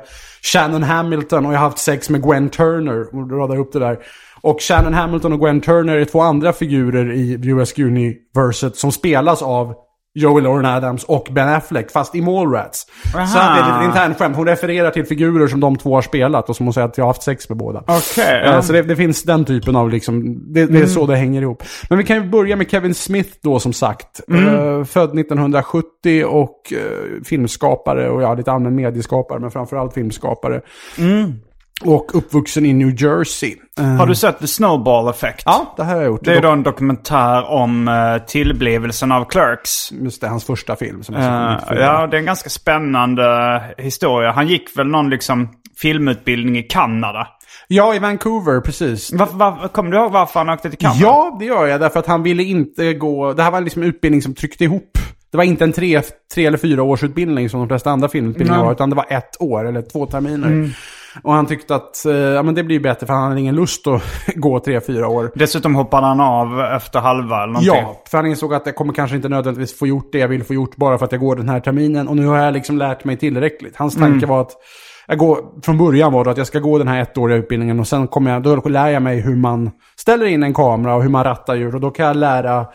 Shannon 0.54 0.84
Hamilton 0.84 1.46
och 1.46 1.54
jag 1.54 1.60
har 1.60 1.66
haft 1.66 1.78
sex 1.78 2.10
med 2.10 2.24
Gwen 2.24 2.50
Turner. 2.50 3.16
Och 3.16 3.28
du 3.28 3.36
radar 3.36 3.58
upp 3.60 3.74
det 3.74 3.80
där. 3.80 3.98
Och 4.44 4.62
Shannon 4.62 4.94
Hamilton 4.94 5.34
och 5.34 5.40
Gwen 5.40 5.62
Turner 5.62 5.96
är 5.96 6.06
två 6.06 6.22
andra 6.22 6.54
figurer 6.54 7.12
i 7.14 7.40
US 7.44 7.80
Universet 7.80 8.76
som 8.76 8.92
spelas 8.92 9.42
av 9.42 9.74
Joey 10.16 10.44
Lauren 10.44 10.66
Adams 10.66 11.04
och 11.04 11.28
Ben 11.32 11.50
Affleck, 11.50 11.92
fast 11.92 12.16
i 12.16 12.22
Mallrats. 12.22 12.88
Så 13.12 13.18
Aha. 13.18 13.56
det 13.56 13.62
är 13.62 13.80
ett 13.80 13.86
internt 13.86 14.18
skämt. 14.18 14.36
Hon 14.36 14.48
refererar 14.48 14.92
till 14.92 15.06
figurer 15.06 15.48
som 15.48 15.60
de 15.60 15.76
två 15.76 15.96
har 15.96 16.02
spelat 16.02 16.50
och 16.50 16.56
som 16.56 16.66
hon 16.66 16.74
säger 16.74 16.88
att 16.88 16.98
jag 16.98 17.06
har 17.06 17.10
haft 17.10 17.24
sex 17.24 17.50
med 17.50 17.58
båda. 17.58 17.84
Eh, 18.18 18.24
ja. 18.46 18.62
Så 18.62 18.74
det, 18.74 18.82
det 18.82 18.96
finns 18.96 19.24
den 19.24 19.46
typen 19.46 19.76
av 19.76 19.90
liksom, 19.90 20.44
det, 20.54 20.66
det 20.66 20.80
är 20.80 20.86
så 20.86 21.06
det 21.06 21.16
hänger 21.16 21.42
ihop. 21.42 21.64
Men 21.90 21.98
vi 21.98 22.04
kan 22.04 22.18
ju 22.18 22.30
börja 22.30 22.56
med 22.56 22.72
Kevin 22.72 22.94
Smith 22.94 23.30
då 23.42 23.60
som 23.60 23.74
sagt. 23.74 24.22
Eh, 24.32 24.84
född 24.84 25.20
1970 25.20 26.26
och 26.26 26.74
eh, 26.74 27.24
filmskapare 27.24 28.10
och 28.10 28.22
ja, 28.22 28.34
lite 28.34 28.52
allmän 28.52 28.76
medieskapare, 28.76 29.40
men 29.40 29.52
framförallt 29.52 29.94
filmskapare. 29.94 30.62
Och 31.86 32.16
uppvuxen 32.16 32.66
i 32.66 32.74
New 32.74 33.02
Jersey. 33.04 33.56
Eh, 33.80 33.86
Har 33.86 34.08
du 34.08 34.16
sett 34.16 34.40
The 34.40 34.48
Snowball 34.48 35.10
Effect? 35.10 35.44
Ja, 35.46 35.74
det 35.78 35.84
här 35.84 35.94
har 35.96 36.02
jag 36.02 36.10
gjort. 36.12 36.24
Det 36.24 36.34
är 36.38 36.42
då 36.42 36.50
en 36.52 36.64
dokumentär 36.64 37.50
om 37.52 37.88
uh, 37.88 38.18
tillblivelsen 38.28 39.12
av 39.12 39.26
Clerks. 39.26 39.92
Just 39.92 40.22
det, 40.22 40.28
hans 40.28 40.44
första 40.46 40.76
film. 40.76 41.04
Som 41.04 41.16
Eh, 41.16 41.22
såg 41.68 41.78
ja, 41.78 42.08
det 42.08 42.18
är 42.18 42.20
en 42.20 42.26
ganska 42.26 42.50
spännande 42.50 43.62
historia. 43.78 44.32
Han 44.32 44.48
gick 44.48 44.78
väl 44.78 44.88
någon 44.88 45.10
liksom 45.10 45.50
filmutbildning 45.82 46.58
i 46.58 46.64
Kanada. 46.64 47.28
ja, 47.68 47.96
i 47.96 48.00
Vancouver, 48.00 48.60
precis. 48.62 49.14
Var, 49.14 49.28
var, 49.32 49.68
kommer 49.68 49.92
du 49.92 49.98
ihåg 49.98 50.12
varför 50.12 50.40
han 50.40 50.50
åkte 50.50 50.70
till 50.70 50.80
Kanada? 50.80 51.00
Ja, 51.02 51.38
det 51.40 51.46
gör 51.46 51.68
jag. 51.68 51.80
Därför 51.82 52.00
att 52.00 52.08
han 52.08 52.24
ville 52.24 52.44
inte 52.44 52.94
gå... 52.94 53.34
Det 53.34 53.44
här 53.44 53.52
var 53.52 53.62
liksom 53.62 53.82
en 53.84 53.90
utbildning 53.90 54.22
som 54.22 54.34
tryckte 54.36 54.64
ihop. 54.64 54.98
Det 55.32 55.38
var 55.38 55.44
inte 55.44 55.64
en 55.64 55.72
tre, 55.74 56.02
tre 56.34 56.46
eller 56.46 56.58
fyra 56.58 56.84
års 56.84 57.04
utbildning 57.04 57.50
som 57.50 57.60
de 57.60 57.68
flesta 57.70 57.92
andra 57.92 58.10
filmutbildningar 58.10 58.64
var. 58.64 58.72
Utan 58.72 58.90
det 58.90 58.96
var 58.96 59.06
ett 59.10 59.36
år 59.42 59.68
eller 59.68 59.82
två 59.82 60.06
terminer. 60.06 60.70
Och 61.22 61.34
han 61.34 61.46
tyckte 61.46 61.76
att 61.76 62.06
eh, 62.06 62.14
ja, 62.14 62.44
men 62.44 62.56
det 62.56 62.64
blir 62.64 62.80
bättre 62.80 63.08
för 63.08 63.14
han 63.14 63.30
hade 63.30 63.40
ingen 63.40 63.56
lust 63.56 63.88
att 63.88 64.02
gå 64.36 64.60
tre, 64.60 64.82
fyra 64.82 65.08
år. 65.08 65.32
Dessutom 65.36 65.76
hoppade 65.76 66.08
han 66.08 66.20
av 66.20 66.62
efter 66.62 67.00
halva 67.00 67.44
eller 67.44 67.54
någonting. 67.54 67.74
Ja, 67.74 68.02
för 68.10 68.18
han 68.18 68.28
insåg 68.28 68.54
att 68.54 68.66
jag 68.66 68.76
kommer 68.76 68.94
kanske 68.94 69.16
inte 69.16 69.30
nödvändigtvis 69.30 69.80
få 69.80 69.88
gjort 69.88 70.12
det 70.12 70.18
jag 70.18 70.28
vill 70.28 70.44
få 70.44 70.54
gjort 70.54 70.76
bara 70.76 70.98
för 70.98 71.06
att 71.06 71.12
jag 71.12 71.22
går 71.22 71.36
den 71.36 71.50
här 71.50 71.60
terminen. 71.60 72.08
Och 72.08 72.16
nu 72.16 72.26
har 72.26 72.38
jag 72.38 72.54
liksom 72.54 72.78
lärt 72.78 73.04
mig 73.04 73.18
tillräckligt. 73.18 73.76
Hans 73.76 73.96
tanke 73.96 74.26
var 74.26 74.42
att 74.42 74.52
jag 75.08 75.18
går, 75.18 75.62
från 75.62 75.78
början 75.78 76.14
var 76.14 76.24
det 76.24 76.32
att 76.32 76.38
jag 76.38 76.48
ska 76.48 76.60
gå 76.60 76.78
den 76.78 76.88
här 76.88 77.02
ettåriga 77.02 77.38
utbildningen 77.38 77.80
och 77.80 77.88
sen 77.88 78.08
kommer 78.08 78.32
jag, 78.32 78.44
då 78.44 78.56
lär 78.56 78.88
jag 78.88 79.02
mig 79.02 79.22
hur 79.22 79.36
man 79.36 79.72
ställer 79.96 80.26
in 80.26 80.44
en 80.44 80.54
kamera 80.54 80.96
och 80.96 81.04
hur 81.04 81.10
man 81.10 81.24
rattar 81.24 81.56
ljud. 81.56 81.76
Och 81.76 81.82
då 81.82 81.92
kan 81.92 82.06
jag 82.06 82.16
lära 82.16 82.66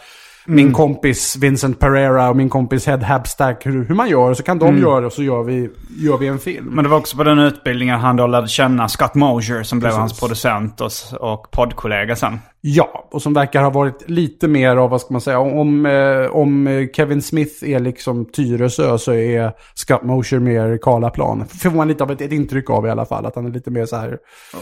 min 0.49 0.73
kompis 0.73 1.37
Vincent 1.37 1.79
Pereira 1.79 2.31
och 2.31 2.37
min 2.37 2.49
kompis 2.49 2.87
Head 2.87 2.99
Habstack 2.99 3.67
hur, 3.67 3.85
hur 3.85 3.95
man 3.95 4.09
gör. 4.09 4.35
Så 4.35 4.43
kan 4.43 4.59
de 4.59 4.79
göra 4.79 5.01
det 5.01 5.07
och 5.07 5.13
så 5.13 5.23
gör 5.23 5.43
vi, 5.43 5.71
gör 5.97 6.19
vi 6.19 6.27
en 6.27 6.39
film. 6.39 6.67
Men 6.67 6.85
det 6.85 6.91
var 6.91 6.99
också 6.99 7.17
på 7.17 7.25
den 7.25 7.39
utbildningen 7.39 8.01
han 8.01 8.17
då 8.17 8.27
lärde 8.27 8.49
känna 8.49 8.89
Scott 8.89 9.15
Mosier 9.15 9.63
som 9.63 9.79
blev 9.79 9.89
Precis. 9.89 9.99
hans 9.99 10.21
producent 10.21 10.81
och, 10.81 10.91
och 11.21 11.51
poddkollega 11.51 12.17
sen. 12.17 12.39
Ja, 12.61 13.09
och 13.11 13.23
som 13.23 13.35
verkar 13.35 13.63
ha 13.63 13.71
varit 13.71 14.11
lite 14.11 14.49
mer 14.49 14.77
av, 14.77 14.91
vad 14.91 15.01
ska 15.01 15.15
man 15.15 15.21
säga, 15.21 15.39
om, 15.39 15.87
eh, 15.87 16.37
om 16.37 16.89
Kevin 16.97 17.23
Smith 17.23 17.65
är 17.65 17.79
liksom 17.79 18.25
Tyresö 18.33 18.99
så 18.99 19.13
är 19.13 19.53
Scott 19.75 20.03
Mosier 20.03 20.41
mer 20.41 20.79
Karlaplan. 20.83 21.45
Får 21.63 21.71
man 21.71 21.89
lite 21.89 22.05
av 22.05 22.11
ett, 22.11 22.21
ett 22.21 22.33
intryck 22.33 22.71
av 22.71 22.87
i 22.87 22.91
alla 22.91 23.07
fall, 23.07 23.27
att 23.27 23.35
han 23.35 23.47
är 23.47 23.51
lite 23.51 23.71
mer 23.71 23.87
så 23.87 23.97
här. 23.97 24.19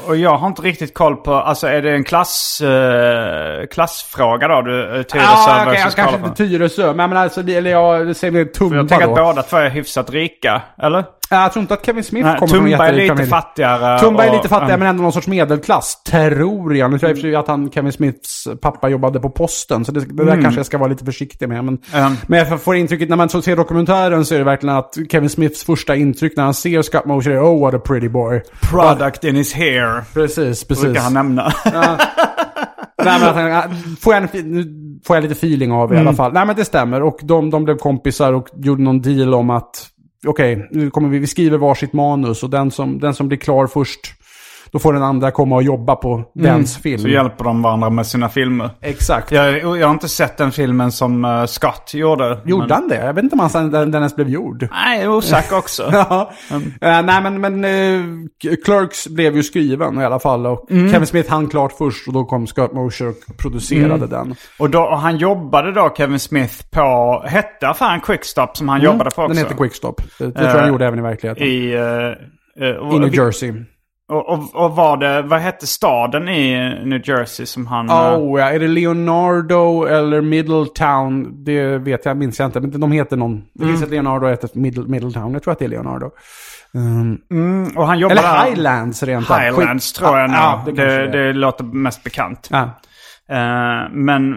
Och 0.07 0.17
jag 0.17 0.37
har 0.37 0.47
inte 0.49 0.63
riktigt 0.63 0.95
koll 0.95 1.17
på, 1.17 1.35
alltså 1.35 1.67
är 1.67 1.83
det 1.83 1.91
en 1.95 2.05
klass, 2.05 2.61
eh, 2.61 3.67
klassfråga 3.67 4.49
då? 4.49 4.63
Du, 4.63 4.97
eh, 4.97 5.03
Tyresö 5.03 5.27
Ah, 5.29 5.63
okej, 5.63 5.67
versus 5.73 5.83
kanske 5.95 6.03
Karlaplan? 6.03 6.31
inte 6.31 6.37
Tyresö, 6.49 6.87
men, 6.95 7.11
men 7.11 7.19
alltså, 7.19 7.41
eller 7.41 7.71
jag 7.71 8.17
säger 8.17 8.33
mer 8.33 8.45
Tumba 8.45 8.77
jag 8.77 8.89
tänker 8.89 9.07
då. 9.07 9.13
att 9.13 9.19
båda 9.19 9.43
två 9.43 9.57
är 9.57 9.71
hyfsat 9.71 10.11
rika, 10.11 10.63
eller? 10.83 11.05
Jag 11.31 11.53
tror 11.53 11.61
inte 11.61 11.75
att 11.75 11.87
Kevin 11.87 12.05
Smith 12.05 12.27
Nej, 12.27 12.39
kommer 12.39 12.49
från 12.55 12.59
en 12.67 12.71
Tumba 12.71 12.85
är 12.85 12.89
jätterik 12.89 13.03
lite 13.03 13.15
familj. 13.15 13.31
fattigare. 13.31 13.99
Tumba 13.99 14.25
är 14.25 14.29
och- 14.29 14.37
lite 14.37 14.49
fattigare 14.49 14.77
men 14.79 14.89
ändå 14.89 15.03
någon 15.03 15.13
sorts 15.13 15.27
medelklass. 15.27 16.03
Tror 16.03 16.77
jag. 16.77 16.91
Nu 16.91 16.99
tror 16.99 17.11
jag 17.11 17.19
sig 17.19 17.35
att 17.35 17.49
han, 17.49 17.71
Kevin 17.71 17.93
Smiths 17.93 18.49
pappa 18.61 18.89
jobbade 18.89 19.21
på 19.21 19.31
posten. 19.31 19.85
Så 19.85 19.93
det, 19.93 20.01
det 20.01 20.25
där 20.25 20.43
kanske 20.43 20.59
jag 20.59 20.67
ska 20.67 20.79
vara 20.79 20.89
lite 20.89 21.05
försiktig 21.05 21.49
med. 21.49 21.65
Men, 21.65 21.79
Mm. 21.93 22.13
men 22.27 22.39
jag 22.39 22.63
får 22.63 22.77
intrycket 22.77 23.09
när 23.09 23.17
man 23.17 23.29
så 23.29 23.43
ser 23.43 23.57
dokumentären 23.57 24.25
så 24.25 24.35
är 24.35 24.39
det 24.39 24.45
verkligen 24.45 24.77
att 24.77 24.95
Kevin 25.11 25.31
Smiths 25.31 25.65
första 25.65 25.97
intryck 25.97 26.37
när 26.37 26.45
han 26.45 26.55
ser 26.55 26.83
Scott 26.83 27.05
Motion 27.05 27.33
är 27.33 27.41
Oh 27.41 27.61
what 27.61 27.75
a 27.75 27.79
pretty 27.85 28.09
boy. 28.09 28.43
Product 28.71 29.25
in 29.25 29.37
his 29.37 29.55
hair. 29.55 30.05
Precis, 30.15 30.65
precis. 30.65 30.85
Brukar 30.85 31.01
han 31.01 31.15
nämna. 31.15 31.53
Nej, 33.05 33.21
men 33.21 33.53
han, 33.53 33.77
får 34.01 34.15
jag, 34.15 34.23
en, 34.23 34.29
får 35.07 35.17
jag 35.17 35.23
lite 35.23 35.33
feeling 35.35 35.73
av 35.73 35.93
i 35.93 35.97
Mm. 35.97 36.07
alla 36.07 36.17
fall. 36.17 36.33
Nej 36.33 36.47
men 36.47 36.57
det 36.57 36.65
stämmer. 36.65 37.03
Och 37.03 37.19
de, 37.23 37.51
de 37.51 37.65
blev 37.65 37.77
kompisar 37.79 38.33
och 38.33 38.49
gjorde 38.57 38.83
någon 38.83 39.01
deal 39.03 39.35
om 39.35 39.51
att 39.51 39.87
okej, 40.29 40.69
nu 40.71 40.91
kommer 40.91 41.09
vi, 41.09 41.19
vi 41.19 41.27
skriver 41.27 41.59
varsitt 41.59 41.93
manus 41.93 42.43
och 42.43 42.51
den 42.51 42.71
som, 42.71 42.99
den 43.01 43.15
som 43.15 43.29
blir 43.29 43.39
klar 43.39 43.67
först, 43.67 44.15
då 44.73 44.79
får 44.79 44.93
den 44.93 45.03
andra 45.03 45.31
komma 45.31 45.57
och 45.57 45.63
jobba 45.63 45.97
på 45.97 46.25
dens 46.35 46.77
film. 46.79 46.95
Mm. 46.95 47.03
Så 47.03 47.09
hjälper 47.09 47.45
de 47.45 47.63
varandra 47.63 47.91
med 47.91 48.07
sina 48.07 48.29
filmer. 48.29 48.71
Exakt. 48.81 49.33
Jag, 49.33 49.59
jag 49.79 49.87
har 49.87 49.91
inte 49.95 50.09
sett 50.09 50.37
den 50.37 50.53
filmen 50.53 50.93
som 50.93 51.25
uh, 51.25 51.47
Scott 51.47 51.91
gjorde. 51.95 52.39
Gjorde 52.45 52.67
men- 52.67 52.71
han 52.75 52.89
det? 52.89 53.05
Jag 53.05 53.15
vet 53.15 53.25
inte 53.25 53.37
om 53.37 53.41
han, 53.55 53.71
den, 53.71 53.91
den 53.91 53.95
ens 53.95 54.17
blev 54.17 54.29
gjord. 54.29 54.69
Nej, 54.73 55.09
osäker 55.09 55.57
också. 55.59 55.83
Ja. 55.93 56.31
Eh, 56.81 57.03
nej 57.03 57.23
men, 57.23 57.41
men 57.41 57.65
eh, 57.65 58.01
Clerks 58.65 59.09
blev 59.09 59.37
ju 59.37 59.43
skriven 59.43 60.01
i 60.01 60.05
alla 60.05 60.19
fall. 60.19 60.47
Och 60.47 60.71
Mm. 60.71 60.93
Kevin 60.93 61.07
Smith 61.07 61.31
hann 61.31 61.49
klart 61.49 61.73
först 61.79 62.07
och 62.09 62.13
då 62.15 62.25
kom 62.25 62.47
Scott 62.47 62.73
Mosher 62.73 63.09
och 63.09 63.37
producerade 63.39 63.95
Mm. 63.95 64.09
den. 64.11 64.35
Och, 64.59 64.71
då, 64.71 64.83
och 64.83 64.99
han 64.99 65.17
jobbade 65.17 65.73
då, 65.73 65.95
Kevin 65.97 66.19
Smith, 66.19 66.55
på... 66.71 67.23
Hette 67.27 67.69
affären 67.69 68.01
Quickstop 68.01 68.57
som 68.57 68.69
han 68.69 68.81
jobbade 68.83 69.11
på 69.11 69.23
också? 69.23 69.29
Den 69.35 69.37
heter 69.45 69.57
Quickstop. 69.57 70.03
Det, 70.19 70.25
det 70.25 70.33
tror 70.33 70.47
jag 70.49 70.59
han 70.59 70.69
gjorde 70.69 70.87
även 70.87 70.99
i 70.99 71.03
verkligheten. 71.03 71.43
I, 71.47 71.49
I... 71.51 71.77
Uh, 71.77 72.93
uh, 72.93 73.01
New 73.01 73.15
Jersey. 73.15 73.53
Och, 74.09 74.29
och, 74.29 74.55
och 74.65 74.77
var 74.77 74.97
det... 74.97 75.23
Vad 75.23 75.41
hette 75.41 75.67
staden 75.67 76.29
i 76.29 76.59
New 76.85 77.09
Jersey 77.09 77.47
som 77.47 77.67
han... 77.67 77.89
eh, 77.89 78.19
Oh, 78.19 78.41
ja. 78.41 78.51
Är 78.51 78.59
det 78.59 78.69
Leonardo 78.69 79.85
eller 79.85 80.21
Middletown? 80.21 81.45
Det 81.45 81.79
vet 81.79 82.05
jag, 82.05 82.17
minns 82.17 82.39
jag 82.39 82.47
inte. 82.49 82.61
Men 82.61 82.81
de 82.81 82.93
heter 82.93 83.17
någon. 83.17 83.45
Det 83.53 83.63
Mm. 83.65 83.75
finns 83.75 83.83
ett 83.85 83.91
Leonardo 83.91 84.27
och 84.27 84.45
ett 84.45 84.55
Middle, 84.55 84.85
Middletown. 84.89 85.33
Jag 85.33 85.43
tror 85.43 85.53
att 85.53 85.59
det 85.59 85.65
är 85.65 85.69
Leonardo. 85.69 86.11
Um, 86.75 87.19
mm, 87.31 87.77
och 87.77 87.87
han 87.87 87.99
jobbade... 87.99 88.21
eller 88.21 88.45
Highlands 88.45 89.03
rent 89.03 89.31
av. 89.31 89.39
Highlands 89.39 89.93
tror 89.93 90.19
jag 90.19 90.31
nog. 90.31 90.39
Ja, 90.39 90.63
det, 90.67 90.73
det, 90.73 91.07
det, 91.07 91.33
låter 91.33 91.65
mest 91.65 92.05
bekant. 92.05 92.49
Ja. 92.53 92.63
Eh, 93.29 93.91
men 93.91 94.35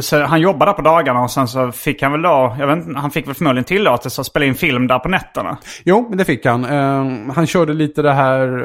så 0.00 0.22
han 0.22 0.40
jobbade 0.40 0.72
på 0.72 0.82
dagarna 0.82 1.22
och 1.22 1.30
sen 1.30 1.48
så 1.48 1.72
fick 1.72 2.02
han 2.02 2.12
väl 2.12 2.22
då, 2.22 2.56
jag 2.58 2.66
vet 2.66 2.86
inte, 2.86 3.00
han 3.00 3.10
fick 3.10 3.26
väl 3.28 3.34
förmodligen 3.34 3.64
tillåtelse 3.64 4.20
att 4.20 4.26
spela 4.26 4.44
in 4.44 4.54
film 4.54 4.86
där 4.86 4.98
på 4.98 5.08
nätterna. 5.08 5.58
Jo, 5.84 6.06
men 6.08 6.18
det 6.18 6.24
fick 6.24 6.46
han. 6.46 6.64
Ehm, 6.64 7.30
han 7.30 7.46
körde 7.46 7.72
lite 7.72 8.02
det 8.02 8.12
här 8.12 8.64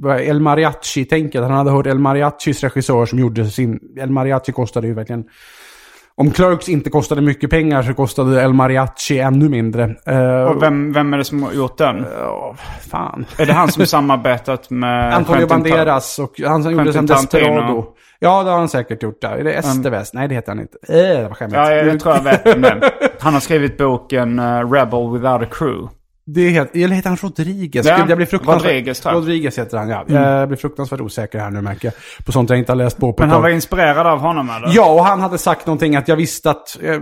vad- 0.00 0.20
El 0.20 0.40
Mariachi-tänket. 0.40 1.42
Han 1.42 1.50
hade 1.52 1.70
hört 1.70 1.86
El 1.86 1.98
Mariachis 1.98 2.62
regissör 2.62 3.06
som 3.06 3.18
gjorde 3.18 3.44
sin... 3.50 3.78
El 4.00 4.10
Mariachi 4.10 4.52
kostade 4.52 4.86
ju 4.86 4.94
verkligen... 4.94 5.24
Om 6.14 6.30
Clerks 6.30 6.68
inte 6.68 6.90
kostade 6.90 7.20
mycket 7.22 7.50
pengar 7.50 7.82
så 7.82 7.94
kostade 7.94 8.42
El 8.42 8.52
Mariachi 8.52 9.18
ännu 9.18 9.48
mindre. 9.48 9.94
Eh, 10.06 10.42
Och 10.42 10.62
vem, 10.62 10.92
vem 10.92 11.14
är 11.14 11.18
det 11.18 11.24
som 11.24 11.42
har 11.42 11.52
gjort 11.52 11.78
den? 11.78 12.06
ja, 12.20 12.56
fan. 12.90 13.26
Är 13.38 13.46
det 13.46 13.52
han 13.52 13.72
som 13.72 13.86
samarbetat 13.96 14.70
med 14.70 15.14
Antonio 15.14 15.46
Banderas 15.46 16.18
och 16.18 16.40
han 16.46 16.62
som 16.62 16.72
gjorde 16.72 16.92
sen. 16.92 17.06
Desperado. 17.06 17.84
Ja, 18.20 18.42
det 18.42 18.50
har 18.50 18.58
han 18.58 18.68
säkert 18.68 19.02
gjort. 19.02 19.20
Där. 19.20 19.36
Är 19.36 19.44
det 19.44 19.52
Estevez? 19.52 20.12
Nej, 20.12 20.28
det 20.28 20.34
heter 20.34 20.52
han 20.52 20.60
inte. 20.60 20.78
Äh, 20.88 21.28
vad 21.28 21.36
skämmigt. 21.36 21.56
Ja, 21.56 21.72
jag, 21.72 22.00
tror 22.00 22.14
jag 22.14 22.22
vet 22.22 22.46
vem 22.46 22.62
det. 22.62 22.92
Han 23.20 23.34
har 23.34 23.40
skrivit 23.40 23.76
boken 23.76 24.38
eh, 24.38 24.70
Rebel 24.70 25.12
Without 25.12 25.42
a 25.42 25.46
Crew. 25.50 25.88
Det 26.34 26.48
heter, 26.48 26.84
eller 26.84 26.94
heter 26.94 27.08
han 27.08 27.18
Rodriguez? 27.22 27.86
Ja, 27.86 28.04
jag 28.08 28.16
blir 28.18 28.26
fruktansvärt... 28.26 28.64
Rodriguez, 28.64 29.00
tror 29.00 29.14
jag. 29.14 29.20
Rodriguez 29.20 29.58
heter 29.58 29.78
han, 29.78 29.88
ja. 29.88 30.04
Jag 30.08 30.48
blir 30.48 30.58
fruktansvärt 30.58 31.00
osäker 31.00 31.38
här 31.38 31.50
nu 31.50 31.60
märker 31.60 31.88
jag. 31.88 32.24
På 32.24 32.32
sånt 32.32 32.50
jag 32.50 32.58
inte 32.58 32.72
har 32.72 32.76
läst 32.76 32.98
på 32.98 33.12
på 33.12 33.22
Men 33.22 33.30
han 33.30 33.42
var 33.42 33.48
inspirerad 33.48 34.06
av 34.06 34.18
honom 34.18 34.50
eller? 34.50 34.70
Ja, 34.74 34.92
och 34.92 35.04
han 35.04 35.20
hade 35.20 35.38
sagt 35.38 35.66
någonting 35.66 35.96
att 35.96 36.08
jag 36.08 36.16
visste 36.16 36.50
att 36.50 36.78
eh, 36.82 37.00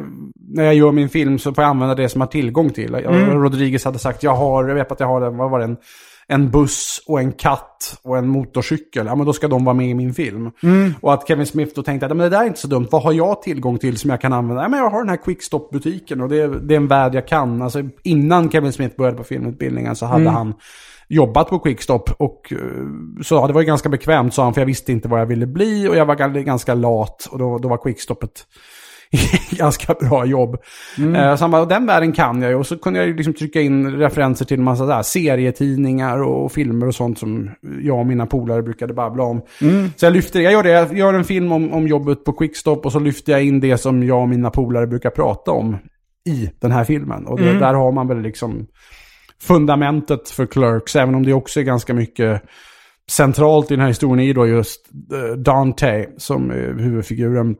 när 0.48 0.64
jag 0.64 0.74
gör 0.74 0.92
min 0.92 1.08
film 1.08 1.38
så 1.38 1.54
får 1.54 1.64
jag 1.64 1.70
använda 1.70 1.94
det 1.94 2.08
som 2.08 2.20
jag 2.20 2.26
har 2.26 2.32
tillgång 2.32 2.70
till. 2.70 2.94
Mm. 2.94 3.42
Rodriguez 3.42 3.84
hade 3.84 3.98
sagt, 3.98 4.22
jag 4.22 4.34
har, 4.34 4.68
jag 4.68 4.74
vet 4.74 4.92
att 4.92 5.00
jag 5.00 5.06
har 5.06 5.20
en, 5.20 5.36
vad 5.36 5.50
var 5.50 5.58
det, 5.58 5.64
en, 5.64 5.76
en 6.28 6.50
buss 6.50 7.02
och 7.06 7.20
en 7.20 7.32
katt 7.32 7.98
och 8.02 8.18
en 8.18 8.28
motorcykel. 8.28 9.06
Ja, 9.06 9.14
men 9.14 9.26
då 9.26 9.32
ska 9.32 9.48
de 9.48 9.64
vara 9.64 9.74
med 9.74 9.88
i 9.88 9.94
min 9.94 10.14
film. 10.14 10.50
Och 11.00 11.14
att 11.14 11.28
Kevin 11.28 11.46
Smith 11.46 11.72
då 11.74 11.82
tänkte 11.82 12.06
att 12.06 12.16
men 12.16 12.30
det 12.30 12.36
där 12.36 12.42
är 12.42 12.46
inte 12.46 12.60
så 12.60 12.68
dumt. 12.68 12.88
Vad 12.90 13.02
har 13.02 13.12
jag 13.12 13.42
tillgång 13.42 13.78
till 13.78 13.98
som 13.98 14.10
jag 14.10 14.20
kan 14.20 14.32
använda? 14.32 14.62
Ja, 14.62 14.68
men 14.68 14.80
jag 14.80 14.90
har 14.90 14.98
den 14.98 15.08
här 15.08 15.16
Quickstop-butiken 15.16 16.20
och 16.20 16.28
det 16.28 16.40
är, 16.40 16.48
det 16.48 16.74
är 16.74 16.76
en 16.76 16.88
värld 16.88 17.14
jag 17.14 17.28
kan. 17.28 17.62
Alltså, 17.62 17.82
innan 18.02 18.50
Kevin 18.50 18.72
Smith 18.72 18.96
började 18.96 19.16
på 19.16 19.24
filmutbildningen 19.24 19.96
så 19.96 20.06
hade 20.06 20.24
han 20.30 20.54
jobbat 21.08 21.48
på 21.48 21.58
Quickstop 21.58 22.10
och 22.18 22.52
eh, 22.52 22.58
så 23.22 23.46
det 23.46 23.52
var 23.52 23.60
ju 23.60 23.66
ganska 23.66 23.88
bekvämt 23.88 24.34
sa 24.34 24.44
han 24.44 24.54
för 24.54 24.60
jag 24.60 24.66
visste 24.66 24.92
inte 24.92 25.08
vad 25.08 25.20
jag 25.20 25.26
ville 25.26 25.46
bli 25.46 25.88
och 25.88 25.96
jag 25.96 26.06
var 26.06 26.14
gan- 26.14 26.42
ganska 26.42 26.74
lat 26.74 27.28
och 27.30 27.38
då, 27.38 27.58
då 27.58 27.68
var 27.68 27.76
Quickstop 27.76 28.22
ett 28.22 28.46
ganska 29.50 29.94
bra 29.94 30.26
jobb. 30.26 30.56
Eh, 31.16 31.36
så 31.36 31.44
han 31.44 31.50
bara, 31.50 31.64
den 31.64 31.86
världen 31.86 32.12
kan 32.12 32.42
jag 32.42 32.50
ju 32.50 32.56
och 32.56 32.66
så 32.66 32.78
kunde 32.78 32.98
jag 32.98 33.08
ju 33.08 33.16
liksom 33.16 33.34
trycka 33.34 33.60
in 33.60 33.90
referenser 33.96 34.44
till 34.44 34.58
en 34.58 34.64
massa 34.64 34.86
där, 34.86 35.02
serietidningar 35.02 36.22
och 36.22 36.52
filmer 36.52 36.86
och 36.86 36.94
sånt 36.94 37.18
som 37.18 37.50
jag 37.82 37.98
och 37.98 38.06
mina 38.06 38.26
polare 38.26 38.62
brukade 38.62 38.94
babbla 38.94 39.22
om. 39.22 39.42
Så 39.96 40.06
jag 40.06 40.12
lyfter, 40.12 40.40
jag 40.40 40.52
gör 40.52 40.62
det, 40.62 40.70
jag 40.70 40.96
gör 40.96 41.14
en 41.14 41.24
film 41.24 41.52
om, 41.52 41.72
om 41.72 41.86
jobbet 41.86 42.24
på 42.24 42.32
Quickstop 42.32 42.86
och 42.86 42.92
så 42.92 42.98
lyfter 42.98 43.32
jag 43.32 43.44
in 43.44 43.60
det 43.60 43.78
som 43.78 44.02
jag 44.02 44.22
och 44.22 44.28
mina 44.28 44.50
polare 44.50 44.86
brukar 44.86 45.10
prata 45.10 45.50
om 45.50 45.76
i 46.26 46.50
den 46.60 46.72
här 46.72 46.84
filmen. 46.84 47.26
Och 47.26 47.40
det, 47.40 47.58
där 47.58 47.74
har 47.74 47.92
man 47.92 48.08
väl 48.08 48.20
liksom 48.20 48.66
fundamentet 49.42 50.28
för 50.28 50.46
Clerks, 50.46 50.96
även 50.96 51.14
om 51.14 51.26
det 51.26 51.32
också 51.32 51.60
är 51.60 51.64
ganska 51.64 51.94
mycket 51.94 52.42
centralt 53.10 53.70
i 53.70 53.74
den 53.74 53.80
här 53.80 53.88
historien 53.88 54.28
är 54.28 54.34
då 54.34 54.46
just 54.46 54.88
eh, 55.12 55.36
Dante 55.36 56.08
som 56.16 56.50
är 56.50 56.78
huvudfiguren. 56.78 57.56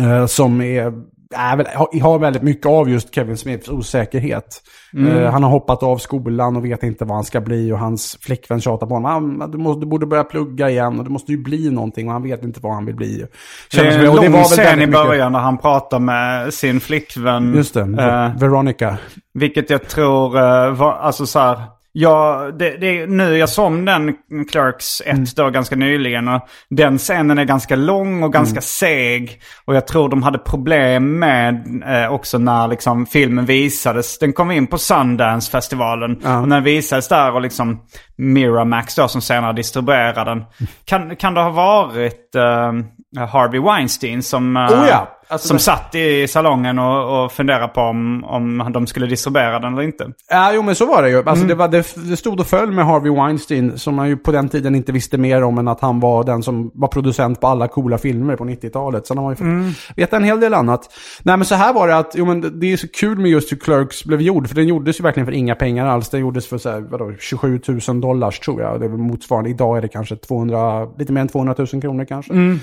Eh, 0.00 0.26
Som 0.26 0.60
är, 0.60 0.92
är 1.34 2.00
har- 2.00 2.18
väldigt 2.18 2.42
mycket 2.42 2.66
av 2.66 2.90
just 2.90 3.14
Kevin 3.14 3.36
Smiths 3.36 3.68
osäkerhet. 3.68 4.62
Eh, 5.08 5.30
Han 5.32 5.42
har 5.42 5.50
hoppat 5.50 5.82
av 5.82 5.96
skolan 5.98 6.56
och 6.56 6.64
vet 6.64 6.82
inte 6.82 7.04
vad 7.04 7.14
han 7.14 7.24
ska 7.24 7.40
bli 7.40 7.72
och 7.72 7.78
hans 7.78 8.18
flickvän 8.20 8.60
tjatar 8.60 8.86
på 8.86 8.94
honom. 8.94 9.42
Ah, 9.42 9.46
du, 9.46 9.58
måste, 9.58 9.80
du 9.80 9.86
borde 9.86 10.06
börja 10.06 10.24
plugga 10.24 10.70
igen 10.70 10.98
och 10.98 11.04
du 11.04 11.10
måste 11.10 11.32
ju 11.32 11.38
bli 11.42 11.70
någonting 11.70 12.06
och 12.06 12.12
han 12.12 12.22
vet 12.22 12.44
inte 12.44 12.60
vad 12.62 12.74
han 12.74 12.84
vill 12.86 12.94
bli. 12.96 13.26
Det 13.72 13.78
är 13.80 13.84
en 14.04 14.08
och 14.08 14.16
det 14.20 14.22
lång 14.28 14.32
var 14.32 14.44
scen 14.44 14.78
i 14.82 14.86
mycket- 14.86 14.92
början 15.06 15.32
när 15.32 15.38
han 15.38 15.58
pratar 15.58 15.98
med 15.98 16.54
sin 16.54 16.80
flickvän. 16.80 17.54
Just 17.54 17.74
det, 17.74 17.80
Eh, 17.80 18.36
Veronica. 18.36 18.98
Vilket 19.34 19.70
jag 19.70 19.88
tror 19.88 20.36
uh, 20.36 20.74
var, 20.74 20.92
alltså 20.92 21.26
så 21.26 21.38
här. 21.38 21.60
Ja, 21.94 22.50
det, 22.58 22.76
det 22.76 23.00
är 23.00 23.06
nu 23.06 23.36
jag 23.36 23.48
som 23.48 23.84
den 23.84 24.14
Clerks 24.50 25.02
1 25.06 25.36
då 25.36 25.50
ganska 25.50 25.76
nyligen. 25.76 26.28
Och 26.28 26.48
den 26.70 26.98
scenen 26.98 27.38
är 27.38 27.44
ganska 27.44 27.76
lång 27.76 28.22
och 28.22 28.32
ganska 28.32 28.60
seg. 28.60 29.40
Och 29.64 29.76
jag 29.76 29.86
tror 29.86 30.08
de 30.08 30.22
hade 30.22 30.38
problem 30.38 31.18
med 31.18 31.82
eh, 31.86 32.12
också 32.12 32.38
när 32.38 32.68
liksom 32.68 33.06
filmen 33.06 33.46
visades. 33.46 34.18
Den 34.18 34.32
kom 34.32 34.50
in 34.50 34.66
på 34.66 34.78
Sundance-festivalen. 34.78 36.16
Och 36.42 36.48
när 36.48 36.56
den 36.56 36.64
visades 36.64 37.08
där 37.08 37.34
och 37.34 37.42
liksom 37.42 37.82
Miramax 38.16 38.94
då 38.94 39.08
som 39.08 39.20
senare 39.20 39.52
distribuerade 39.52 40.30
den. 40.30 40.44
Kan, 40.84 41.16
kan 41.16 41.34
det 41.34 41.40
ha 41.40 41.50
varit 41.50 42.34
eh, 42.34 43.26
Harvey 43.26 43.60
Weinstein 43.60 44.22
som, 44.22 44.56
eh, 44.56 44.62
Oh 44.62 44.88
ja, 44.88 45.18
alltså 45.32 45.48
som 45.48 45.56
det- 45.56 45.62
satt 45.62 45.94
i 45.94 46.28
salongen 46.28 46.78
och, 46.78 47.24
och 47.24 47.32
funderade 47.32 47.68
på 47.68 47.80
om, 47.80 48.24
om 48.24 48.70
de 48.72 48.86
skulle 48.86 49.06
distribuera 49.06 49.58
den 49.58 49.72
eller 49.72 49.82
inte? 49.82 50.06
Ja, 50.30 50.52
jo 50.54 50.62
men 50.62 50.74
så 50.74 50.86
var 50.86 51.02
det 51.02 51.08
ju. 51.08 51.14
Mm. 51.14 51.28
Alltså, 51.28 51.46
det, 51.46 51.54
var, 51.54 51.68
det, 51.68 51.94
det 52.10 52.16
stod 52.16 52.40
och 52.40 52.46
föll 52.46 52.70
med 52.72 52.86
Harvey 52.86 53.12
Weinstein, 53.12 53.78
som 53.78 53.94
man 53.94 54.08
ju 54.08 54.16
på 54.16 54.32
den 54.32 54.48
tiden 54.48 54.74
inte 54.74 54.92
visste 54.92 55.18
mer 55.18 55.42
om 55.42 55.58
än 55.58 55.68
att 55.68 55.80
han 55.80 56.00
var 56.00 56.24
den 56.24 56.42
som 56.42 56.70
var 56.74 56.88
producent 56.88 57.40
på 57.40 57.46
alla 57.46 57.68
coola 57.68 57.98
filmer 57.98 58.36
på 58.36 58.44
90-talet. 58.44 59.06
Sen 59.06 59.16
har 59.18 59.24
man 59.24 59.32
ju 59.32 59.36
fått 59.36 59.42
Mm. 59.44 59.70
veta 59.96 60.16
en 60.16 60.24
hel 60.24 60.40
del 60.40 60.54
annat. 60.54 60.80
Nej 61.22 61.36
men 61.36 61.44
så 61.44 61.54
här 61.54 61.72
var 61.72 61.88
det 61.88 61.96
att, 61.96 62.12
jo 62.16 62.24
men 62.24 62.60
det- 62.60 62.72
är 62.72 62.76
så 62.76 62.88
kul 62.88 63.18
med 63.18 63.30
just 63.30 63.52
hur 63.52 63.56
Clerks 63.56 64.04
blev 64.04 64.20
gjord, 64.20 64.48
för 64.48 64.54
den 64.54 64.66
gjordes 64.68 65.00
ju 65.00 65.02
verkligen 65.02 65.26
för 65.26 65.32
inga 65.32 65.54
pengar 65.54 65.86
alls. 65.86 66.08
Den 66.08 66.20
gjordes 66.20 66.46
för 66.46 66.58
så 66.58 66.70
här, 66.70 66.80
vadå, 66.80 67.12
27 67.20 67.60
000 67.88 68.00
dollars 68.00 68.38
tror 68.40 68.60
jag. 68.62 68.80
Det 68.80 68.86
är 68.86 68.90
motsvarande, 68.90 69.50
idag 69.50 69.76
är 69.76 69.82
det 69.82 69.88
kanske 69.88 70.16
200, 70.16 70.86
lite 70.98 71.12
mer 71.12 71.20
än 71.20 71.28
200 71.28 71.54
000 71.58 71.66
kronor 71.82 72.04
kanske. 72.04 72.32
Mm. 72.32 72.60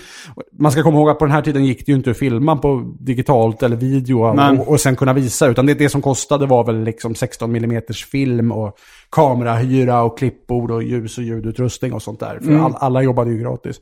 Man 0.60 0.71
ska 0.71 0.84
komma 0.84 0.97
ihåg 0.97 1.10
att 1.10 1.19
på 1.19 1.25
den 1.25 1.32
här 1.34 1.41
tiden 1.41 1.65
gick 1.65 1.86
det 1.86 1.91
ju 1.91 1.97
inte 1.97 2.12
att 2.12 2.17
filma 2.17 2.55
på 2.60 2.93
digitalt 3.00 3.63
eller 3.63 3.76
video 3.76 4.19
och, 4.60 4.67
och 4.67 4.80
sen 4.80 4.95
kunna 4.95 5.13
visa. 5.13 5.48
Utan 5.48 5.65
det, 5.65 5.74
det 5.74 5.89
som 5.89 6.02
kostade 6.02 6.45
var 6.45 6.63
väl 6.63 6.84
liksom 6.84 7.15
16 7.15 7.56
mm 7.56 7.82
film 8.12 8.52
och 8.52 8.78
kamerahyra 9.12 10.02
och 10.04 10.17
klippbord 10.17 10.72
och 10.72 10.84
ljus 10.84 11.17
och 11.17 11.24
ljudutrustning 11.24 11.93
och 11.93 12.02
sånt 12.02 12.19
där. 12.19 12.39
För 12.41 12.50
Mm. 12.50 12.65
all, 12.65 12.76
alla 12.80 13.02
jobbade 13.02 13.32
ju 13.32 13.38
gratis. 13.38 13.80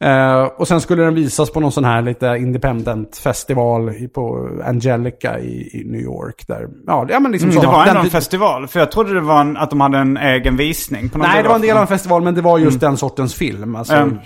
Eh, 0.00 0.42
och 0.42 0.68
sen 0.68 0.80
skulle 0.80 1.02
den 1.02 1.14
visas 1.14 1.50
på 1.52 1.60
någon 1.60 1.72
sån 1.72 1.84
här 1.84 2.02
lite 2.02 2.26
independent 2.26 3.16
festival 3.16 3.92
på 4.14 4.48
Angelica 4.64 5.38
i, 5.38 5.80
i 5.80 5.84
New 5.86 6.00
York. 6.00 6.44
Där, 6.46 6.68
ja, 6.86 7.06
ja, 7.10 7.20
men 7.20 7.32
liksom 7.32 7.50
Mm, 7.50 7.60
det 7.60 7.66
var 7.66 7.78
den 7.78 7.88
ändå 7.88 7.98
en 8.00 8.04
typ- 8.06 8.12
festival. 8.12 8.66
För 8.66 8.80
jag 8.80 8.92
trodde 8.92 9.14
det 9.14 9.20
var 9.20 9.40
en, 9.40 9.56
att 9.56 9.70
de 9.70 9.80
hade 9.80 9.98
en 9.98 10.16
egen 10.16 10.56
visning. 10.56 11.08
På 11.08 11.18
någon 11.18 11.28
Nej, 11.28 11.42
det 11.42 11.48
var 11.48 11.56
en 11.56 11.62
del 11.62 11.76
av 11.76 11.80
en 11.82 11.86
festival, 11.88 12.22
men 12.22 12.34
det 12.34 12.40
var 12.42 12.58
just 12.58 12.80
den 12.80 12.96
sortens 12.96 13.34
film. 13.34 13.76
Alltså, 13.76 13.94
Mm. 13.94 14.18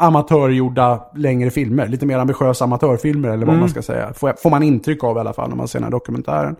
amatörgjorda 0.00 1.00
längre 1.16 1.50
filmer. 1.50 1.86
Lite 1.88 2.06
mer 2.06 2.18
ambitiösa 2.18 2.66
amatörfilmer, 2.96 3.28
eller 3.28 3.46
vad 3.46 3.48
Mm. 3.54 3.60
man 3.60 3.68
ska 3.68 3.82
säga. 3.82 4.12
Får, 4.14 4.32
får 4.42 4.50
man 4.50 4.62
intryck 4.62 5.04
av 5.04 5.16
i 5.16 5.20
alla 5.20 5.32
fall 5.32 5.48
när 5.48 5.56
man 5.56 5.68
ser 5.68 5.78
den 5.78 5.84
här 5.84 5.90
dokumentären. 5.90 6.56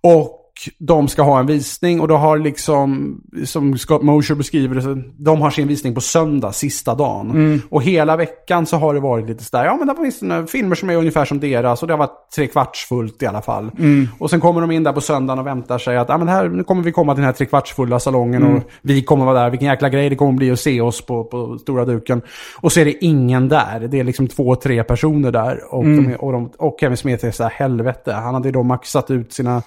Och 0.00 0.37
de 0.78 1.08
ska 1.08 1.22
ha 1.22 1.40
en 1.40 1.46
visning 1.46 2.00
och 2.00 2.08
då 2.08 2.16
har 2.16 2.38
liksom, 2.38 3.20
som 3.44 3.78
Scott 3.78 4.02
Mosher 4.02 4.34
beskriver 4.34 4.74
det, 4.74 5.02
de 5.16 5.40
har 5.40 5.50
sin 5.50 5.68
visning 5.68 5.94
på 5.94 6.00
söndag, 6.00 6.52
sista 6.52 6.94
dagen. 6.94 7.30
Mm. 7.30 7.60
Och 7.70 7.82
hela 7.82 8.16
veckan 8.16 8.66
så 8.66 8.76
har 8.76 8.94
det 8.94 9.00
varit 9.00 9.26
lite 9.28 9.44
sådär, 9.44 9.64
ja 9.64 9.76
men 9.76 9.88
det 9.88 9.94
finns 10.02 10.22
några 10.22 10.46
filmer 10.46 10.74
som 10.76 10.90
är 10.90 10.96
ungefär 10.96 11.24
som 11.24 11.40
deras 11.40 11.82
och 11.82 11.88
det 11.88 11.94
har 11.94 11.98
varit 11.98 12.30
trekvartsfullt 12.36 13.22
i 13.22 13.26
alla 13.26 13.42
fall. 13.42 13.70
Mm. 13.78 14.08
Och 14.18 14.30
sen 14.30 14.40
kommer 14.40 14.60
de 14.60 14.70
in 14.70 14.82
där 14.82 14.92
på 14.92 15.00
söndagen 15.00 15.38
och 15.38 15.46
väntar 15.46 15.78
sig 15.78 15.96
att, 15.96 16.08
ja 16.08 16.18
men 16.18 16.28
här, 16.28 16.48
nu 16.48 16.64
kommer 16.64 16.82
vi 16.82 16.92
komma 16.92 17.14
till 17.14 17.20
den 17.20 17.26
här 17.26 17.32
trekvartsfulla 17.32 18.00
salongen 18.00 18.42
Mm. 18.42 18.56
och 18.56 18.62
vi 18.82 19.02
kommer 19.02 19.24
vara 19.24 19.40
där, 19.42 19.50
vilken 19.50 19.68
jäkla 19.68 19.88
grej 19.88 20.08
det 20.08 20.16
kommer 20.16 20.32
bli 20.32 20.50
att 20.50 20.60
se 20.60 20.80
oss 20.80 21.06
på, 21.06 21.24
på 21.24 21.58
stora 21.58 21.84
duken. 21.84 22.22
Och 22.60 22.72
så 22.72 22.80
är 22.80 22.84
det 22.84 23.04
ingen 23.04 23.48
där, 23.48 23.88
det 23.90 24.00
är 24.00 24.04
liksom 24.04 24.26
två, 24.28 24.54
tre 24.54 24.84
personer 24.84 25.32
där. 25.32 25.74
Och, 25.74 25.84
Mm. 25.84 26.08
de, 26.08 26.16
och, 26.16 26.32
de, 26.32 26.50
och 26.58 26.76
Kevin 26.80 26.96
Smith 26.96 27.26
är 27.26 27.30
så 27.30 27.42
här, 27.42 27.50
helvete, 27.50 28.12
han 28.12 28.34
hade 28.34 28.50
då 28.50 28.62
maxat 28.62 29.10
ut 29.10 29.32
sina 29.32 29.62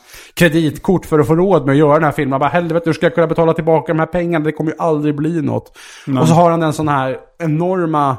kreditkort 0.81 1.05
för 1.05 1.19
att 1.19 1.27
få 1.27 1.35
råd 1.35 1.65
med 1.65 1.73
att 1.73 1.77
göra 1.77 1.93
den 1.93 2.03
här 2.03 2.11
filmen. 2.11 2.31
Han 2.31 2.39
bara, 2.39 2.49
helvete, 2.49 2.83
hur 2.85 2.93
ska 2.93 3.05
jag 3.05 3.15
kunna 3.15 3.27
betala 3.27 3.53
tillbaka 3.53 3.93
de 3.93 3.99
här 3.99 4.05
pengarna? 4.05 4.45
Det 4.45 4.51
kommer 4.51 4.71
ju 4.71 4.77
aldrig 4.79 5.15
bli 5.15 5.41
något. 5.41 5.77
Och 6.21 6.27
så 6.27 6.33
har 6.33 6.51
han 6.51 6.59
den 6.59 6.73
sån 6.73 6.87
här 6.87 7.17
enorma 7.39 8.17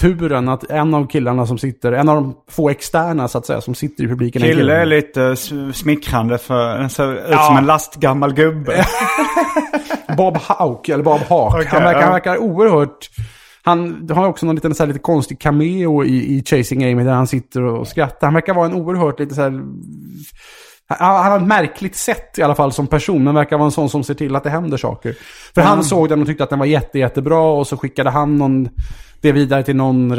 turen 0.00 0.48
att 0.48 0.70
en 0.70 0.94
av 0.94 1.06
killarna 1.06 1.46
som 1.46 1.58
sitter, 1.58 1.92
en 1.92 2.08
av 2.08 2.14
de 2.14 2.34
få 2.50 2.70
externa 2.70 3.28
så 3.28 3.38
att 3.38 3.46
säga, 3.46 3.60
som 3.60 3.74
sitter 3.74 4.04
i 4.04 4.08
publiken. 4.08 4.42
en 4.42 4.48
Kille 4.48 4.76
är 4.76 4.86
lite 4.86 5.36
smickrande 5.74 6.38
för 6.38 6.78
den 6.78 6.90
ser 6.90 7.12
ut 7.14 7.20
Ja. 7.30 7.42
som 7.42 7.56
en 7.56 7.66
lastgammal 7.66 8.34
gubbe. 8.34 8.84
Bob 10.16 10.36
Hawk, 10.36 10.88
eller 10.88 11.04
Bob 11.04 11.20
Hawk. 11.20 11.54
Okej, 11.54 11.66
han, 11.70 11.82
verkar, 11.82 12.00
ja. 12.00 12.04
han 12.04 12.12
verkar 12.12 12.38
oerhört... 12.38 13.10
Han 13.62 14.08
har 14.14 14.26
också 14.26 14.46
någon 14.46 14.54
liten, 14.54 14.74
så 14.74 14.82
här, 14.82 14.88
lite 14.88 14.98
konstig 14.98 15.40
cameo 15.40 16.04
i, 16.04 16.36
i 16.36 16.44
Chasing 16.44 16.84
Amy 16.84 17.04
där 17.04 17.12
han 17.12 17.26
sitter 17.26 17.62
och 17.62 17.88
skrattar. 17.88 18.26
Han 18.26 18.34
verkar 18.34 18.54
vara 18.54 18.66
en 18.66 18.74
oerhört 18.74 19.20
lite 19.20 19.34
så 19.34 19.42
här... 19.42 19.62
Han, 20.88 21.16
han 21.22 21.32
har 21.32 21.36
ett 21.40 21.46
märkligt 21.46 21.96
sätt 21.96 22.38
i 22.38 22.42
alla 22.42 22.54
fall 22.54 22.72
som 22.72 22.86
person, 22.86 23.24
men 23.24 23.34
verkar 23.34 23.56
vara 23.58 23.64
en 23.66 23.70
sån 23.72 23.88
som 23.90 24.04
ser 24.04 24.14
till 24.14 24.36
att 24.36 24.44
det 24.44 24.50
händer 24.50 24.76
saker. 24.76 25.14
För 25.54 25.60
han 25.62 25.84
såg 25.84 26.08
den 26.08 26.20
och 26.20 26.26
tyckte 26.26 26.44
att 26.44 26.50
den 26.50 26.58
var 26.58 26.66
jätte, 26.66 26.98
jättebra 26.98 27.40
och 27.40 27.66
så 27.66 27.76
skickade 27.76 28.10
han 28.10 28.36
någon, 28.36 28.68
det 29.20 29.32
vidare 29.32 29.62
till 29.62 29.76
någon 29.76 30.16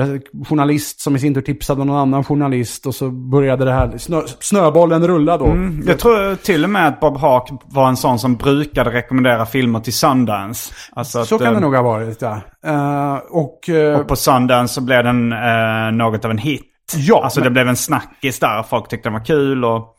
journalist 0.47 1.01
som 1.01 1.15
i 1.15 1.19
sin 1.19 1.33
tur 1.33 1.41
tipsade 1.41 1.85
någon 1.85 1.97
annan 1.97 2.23
journalist 2.23 2.85
och 2.85 2.95
så 2.95 3.09
började 3.11 3.65
det 3.65 3.71
här, 3.73 3.97
snö, 3.97 4.21
snöbollen 4.39 5.07
rulla 5.07 5.37
då. 5.37 5.53
Jag 5.85 5.99
tror 5.99 6.35
till 6.35 6.63
och 6.63 6.69
med 6.69 6.87
att 6.87 6.99
Bob 6.99 7.17
Hawk 7.17 7.49
var 7.65 7.87
en 7.87 7.97
sån 7.97 8.19
som 8.19 8.35
brukade 8.35 8.89
rekommendera 8.91 9.45
filmer 9.45 9.79
till 9.79 9.93
Sundance. 9.93 10.73
Alltså 10.93 11.25
Så 11.25 11.35
att, 11.35 11.41
kan 11.41 11.53
det 11.53 11.57
eh, 11.57 11.61
nog 11.61 11.75
ha 11.75 11.81
varit, 11.81 12.21
ja. 12.21 12.41
Eh, 12.65 13.15
och... 13.29 13.69
eh, 13.69 13.99
Och 13.99 14.07
på 14.07 14.15
Sundance 14.15 14.73
så 14.73 14.81
blev 14.81 15.03
den 15.03 15.31
eh, 15.31 15.91
något 15.91 16.25
av 16.25 16.31
en 16.31 16.37
hit. 16.37 16.65
Ja, 16.95 17.23
Alltså 17.23 17.39
men- 17.39 17.43
det 17.45 17.51
blev 17.51 17.67
en 17.67 17.75
snackis 17.75 18.39
där. 18.39 18.63
Folk 18.63 18.87
tyckte 18.87 19.09
den 19.09 19.13
var 19.13 19.25
kul 19.25 19.65
och... 19.65 19.95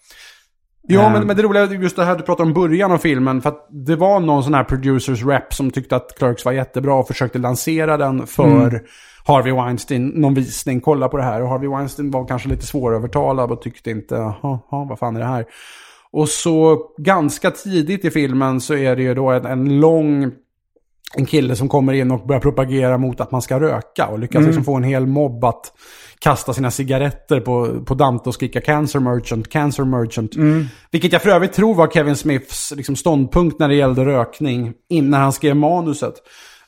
Ja, 0.91 1.07
Ehm. 1.07 1.13
men, 1.13 1.27
men 1.27 1.37
det 1.37 1.43
roliga 1.43 1.63
är 1.63 1.69
just 1.69 1.97
det 1.97 2.05
här 2.05 2.17
du 2.17 2.23
pratar 2.23 2.45
om 2.45 2.53
början 2.55 2.93
av 2.93 2.99
filmen. 2.99 3.41
För 3.43 3.49
att 3.49 3.67
det 3.71 3.97
var 3.97 4.21
någon 4.21 4.45
sån 4.45 4.55
här 4.55 4.65
producers 4.65 5.25
rep 5.25 5.55
som 5.55 5.71
tyckte 5.71 5.97
att 5.97 6.15
Clerks 6.19 6.45
var 6.45 6.53
jättebra 6.53 6.95
och 6.95 7.07
försökte 7.07 7.39
lansera 7.39 7.97
den 7.97 8.27
för 8.27 8.69
Mm. 8.69 8.81
Harvey 9.25 9.53
Weinstein. 9.53 10.07
Någon 10.09 10.35
visning, 10.35 10.81
kolla 10.81 11.09
på 11.09 11.17
det 11.17 11.23
här. 11.23 11.43
Och 11.43 11.49
Harvey 11.49 11.69
Weinstein 11.69 12.11
var 12.11 12.27
kanske 12.27 12.49
lite 12.49 12.67
svårövertalad 12.67 13.51
och 13.51 13.63
tyckte 13.63 13.91
inte, 13.91 14.15
jaha, 14.15 14.61
vad 14.71 14.99
fan 14.99 15.17
är 15.17 15.21
det 15.21 15.27
här? 15.27 15.45
Och 16.13 16.29
så 16.29 16.79
ganska 16.99 17.51
tidigt 17.51 18.05
i 18.05 18.11
filmen 18.11 18.61
så 18.61 18.75
är 18.75 18.97
det 18.97 19.03
ju 19.03 19.15
då 19.15 19.31
en, 19.31 19.47
en 19.47 19.81
lång 19.81 20.31
en 21.17 21.27
kille 21.27 21.57
som 21.57 21.69
kommer 21.69 21.93
in 21.93 22.11
och 22.11 22.27
börjar 22.27 22.41
propagera 22.41 22.99
mot 22.99 23.21
att 23.21 23.31
man 23.31 23.43
ska 23.43 23.61
röka 23.61 24.07
och 24.07 24.19
lyckas 24.19 24.47
liksom 24.47 24.65
få 24.65 24.77
en 24.77 24.85
hel 24.85 25.07
mobb 25.07 25.45
att 25.45 25.73
kasta 26.21 26.53
sina 26.53 26.71
cigaretter 26.71 27.41
på, 27.41 27.85
på 27.85 27.95
Dante 27.95 28.29
och 28.29 28.35
skrika 28.35 28.61
cancer 28.61 29.01
merchant, 29.01 29.49
cancer 29.49 29.85
merchant. 29.85 30.37
Vilket 30.91 31.13
jag 31.13 31.23
för 31.23 31.31
övrigt 31.31 31.53
tror 31.53 31.75
var 31.75 31.89
Kevin 31.89 32.17
Smiths 32.17 32.73
liksom, 32.77 32.97
ståndpunkt 32.97 33.59
när 33.59 33.69
det 33.69 33.75
gällde 33.75 34.05
rökning 34.05 34.73
innan 34.89 35.21
han 35.21 35.33
skrev 35.33 35.57
manuset. 35.57 36.15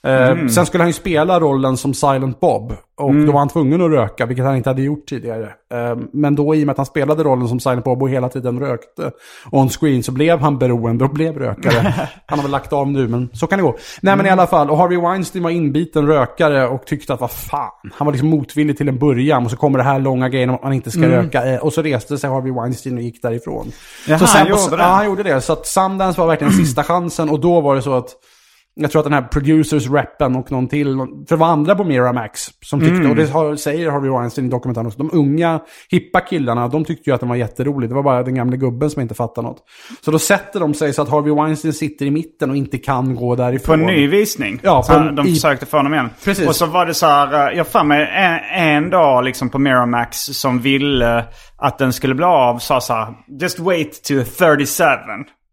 Eh, 0.06 0.46
Sen 0.48 0.66
skulle 0.66 0.82
han 0.82 0.88
ju 0.88 0.92
spela 0.92 1.40
rollen 1.40 1.76
som 1.76 1.94
Silent 1.94 2.40
Bob. 2.40 2.72
Och 2.96 3.14
då 3.14 3.32
var 3.32 3.38
han 3.38 3.48
tvungen 3.48 3.82
att 3.82 3.90
röka, 3.90 4.26
vilket 4.26 4.44
han 4.44 4.56
inte 4.56 4.70
hade 4.70 4.82
gjort 4.82 5.06
tidigare. 5.06 5.44
Eh, 5.74 5.96
men 6.12 6.34
då 6.34 6.54
i 6.54 6.62
och 6.62 6.66
med 6.66 6.70
att 6.72 6.76
han 6.76 6.86
spelade 6.86 7.22
rollen 7.22 7.48
som 7.48 7.60
Silent 7.60 7.84
Bob 7.84 8.02
och 8.02 8.10
hela 8.10 8.28
tiden 8.28 8.60
rökte 8.60 9.10
on 9.50 9.68
screen 9.68 10.02
så 10.02 10.12
blev 10.12 10.38
han 10.40 10.58
beroende 10.58 11.04
och 11.04 11.10
blev 11.10 11.38
rökare. 11.38 11.94
han 12.26 12.38
har 12.38 12.42
väl 12.42 12.50
lagt 12.52 12.72
av 12.72 12.88
nu, 12.88 13.08
men 13.08 13.28
så 13.32 13.46
kan 13.46 13.58
det 13.58 13.62
gå. 13.62 13.76
Nej 14.02 14.16
men 14.16 14.26
i 14.26 14.30
alla 14.30 14.46
fall, 14.46 14.70
och 14.70 14.76
Harvey 14.78 14.98
Weinstein 15.00 15.42
var 15.44 15.50
inbiten 15.50 16.06
rökare 16.06 16.68
och 16.68 16.86
tyckte 16.86 17.14
att 17.14 17.20
vad 17.20 17.30
fan. 17.30 17.70
Han 17.94 18.04
var 18.06 18.12
liksom 18.12 18.28
motvillig 18.30 18.76
till 18.76 18.88
en 18.88 18.98
början 18.98 19.44
och 19.44 19.50
så 19.50 19.56
kommer 19.56 19.78
det 19.78 19.84
här 19.84 19.98
långa 19.98 20.28
grejen 20.28 20.48
om 20.50 20.56
att 20.56 20.62
man 20.62 20.72
inte 20.72 20.90
ska 20.90 21.08
röka. 21.08 21.44
Eh, 21.54 21.58
Och 21.60 21.72
så 21.72 21.82
reste 21.82 22.18
sig 22.18 22.30
Harvey 22.30 22.52
Weinstein 22.52 22.96
och 22.96 23.02
gick 23.02 23.22
därifrån. 23.22 23.72
Jaha, 24.08 24.18
så 24.18 24.38
han 24.38 24.46
på- 24.46 24.50
gjorde 24.50 24.76
det? 24.76 24.82
Ja, 24.82 24.88
han 24.88 25.06
gjorde 25.06 25.22
det. 25.22 25.40
Så 25.40 25.52
att 25.52 25.66
Sundance 25.66 26.20
var 26.20 26.26
verkligen 26.28 26.52
sista 26.52 26.82
chansen 26.84 27.28
och 27.30 27.40
då 27.40 27.60
var 27.60 27.74
det 27.74 27.82
så 27.82 27.94
att 27.94 28.08
jag 28.74 28.90
tror 28.90 29.00
att 29.00 29.04
den 29.04 29.12
här 29.12 29.22
producers-reppen 29.22 30.36
och 30.36 30.52
någon 30.52 30.68
till, 30.68 30.86
för 31.28 31.36
det 31.36 31.36
var 31.36 31.46
andra 31.46 31.74
på 31.74 31.84
Miramax 31.84 32.40
som 32.64 32.80
tyckte, 32.80 32.94
Mm. 32.94 33.10
och 33.10 33.16
det 33.16 33.30
har, 33.30 33.56
säger 33.56 33.90
Harvey 33.90 34.10
Weinstein 34.10 34.46
i 34.46 34.50
dokumentären 34.50 34.86
också, 34.86 34.98
de 34.98 35.10
unga 35.12 35.60
hippa 35.90 36.20
killarna, 36.20 36.68
de 36.68 36.84
tyckte 36.84 37.10
ju 37.10 37.14
att 37.14 37.20
den 37.20 37.28
var 37.28 37.36
jätterolig. 37.36 37.90
Det 37.90 37.94
var 37.94 38.02
bara 38.02 38.22
den 38.22 38.34
gamla 38.34 38.56
gubben 38.56 38.90
som 38.90 39.02
inte 39.02 39.14
fattade 39.14 39.46
något. 39.48 39.58
Så 40.00 40.10
då 40.10 40.18
sätter 40.18 40.60
de 40.60 40.74
sig 40.74 40.92
så 40.92 41.02
att 41.02 41.08
Harvey 41.08 41.34
Weinstein 41.34 41.72
sitter 41.74 42.06
i 42.06 42.10
mitten 42.10 42.50
och 42.50 42.56
inte 42.56 42.78
kan 42.78 43.14
gå 43.14 43.28
På 43.36 43.42
därifrån. 43.42 43.80
en 43.80 43.86
ny 43.86 44.06
visning. 44.06 44.60
Ja, 44.62 44.84
på 44.88 44.98
de 44.98 45.26
i- 45.26 45.34
försökte 45.34 45.66
få 45.66 45.76
honom 45.76 45.94
igen. 45.94 46.10
Precis. 46.24 46.48
Och 46.48 46.56
så 46.56 46.66
var 46.66 46.86
det 46.86 46.94
så 46.94 47.06
här, 47.06 47.50
eh, 47.52 47.56
jag 47.56 47.66
för 47.66 47.84
mig 47.84 48.08
en, 48.14 48.38
en 48.84 48.90
dag 48.90 49.24
liksom 49.24 49.48
på 49.48 49.58
Miramax 49.58 50.18
som 50.18 50.58
ville 50.60 51.24
att 51.58 51.78
den 51.78 51.92
skulle 51.92 52.14
bli 52.14 52.24
av 52.24 52.58
sa 52.58 52.80
så 52.80 52.92
här, 52.94 53.14
just 53.40 53.58
wait 53.58 54.02
to 54.04 54.14
37. 54.38 54.84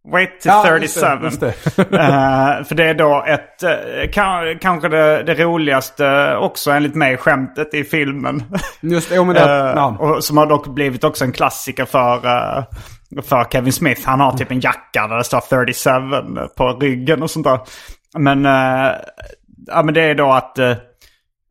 Wait 0.08 0.42
to 0.42 0.50
Ja, 0.50 0.78
just 0.78 0.96
det, 0.96 1.02
37. 1.02 1.26
just 1.26 1.40
det. 1.40 1.98
Eh, 1.98 2.64
för 2.64 2.76
det 2.76 2.84
är 2.84 2.94
då 2.94 3.26
ett, 3.28 4.14
kan, 4.14 4.60
kanske 4.60 4.90
det, 4.90 5.24
det 5.24 5.36
roligaste 5.36 6.36
också 6.36 6.72
enligt 6.72 6.96
mig 6.96 7.18
skämtet 7.18 7.74
i 7.74 7.84
filmen. 7.84 8.44
Just 8.82 9.10
det, 9.10 9.16
jo, 9.16 9.24
men 9.24 9.36
det, 9.36 9.42
Eh, 9.42 9.74
ja. 9.76 9.98
och 10.00 10.24
som 10.24 10.38
har 10.38 10.46
dock 10.46 10.68
blivit 10.68 11.04
också 11.04 11.26
en 11.26 11.32
klassiker 11.32 11.86
för, 11.86 12.20
för 13.22 13.44
Kevin 13.52 13.74
Smith. 13.74 14.02
Han 14.06 14.20
har 14.20 14.32
typ 14.32 14.52
en 14.52 14.60
jacka 14.60 15.08
där 15.08 15.18
det 15.18 15.24
står 15.24 15.40
37 15.40 15.90
på 16.58 16.68
ryggen 16.82 17.24
och 17.24 17.32
sånt 17.32 17.46
där. 17.46 17.60
Men, 18.18 18.46
ja, 19.68 19.84
men 19.84 19.94
det 19.94 20.02
är 20.02 20.16
då 20.16 20.32
att... 20.32 20.60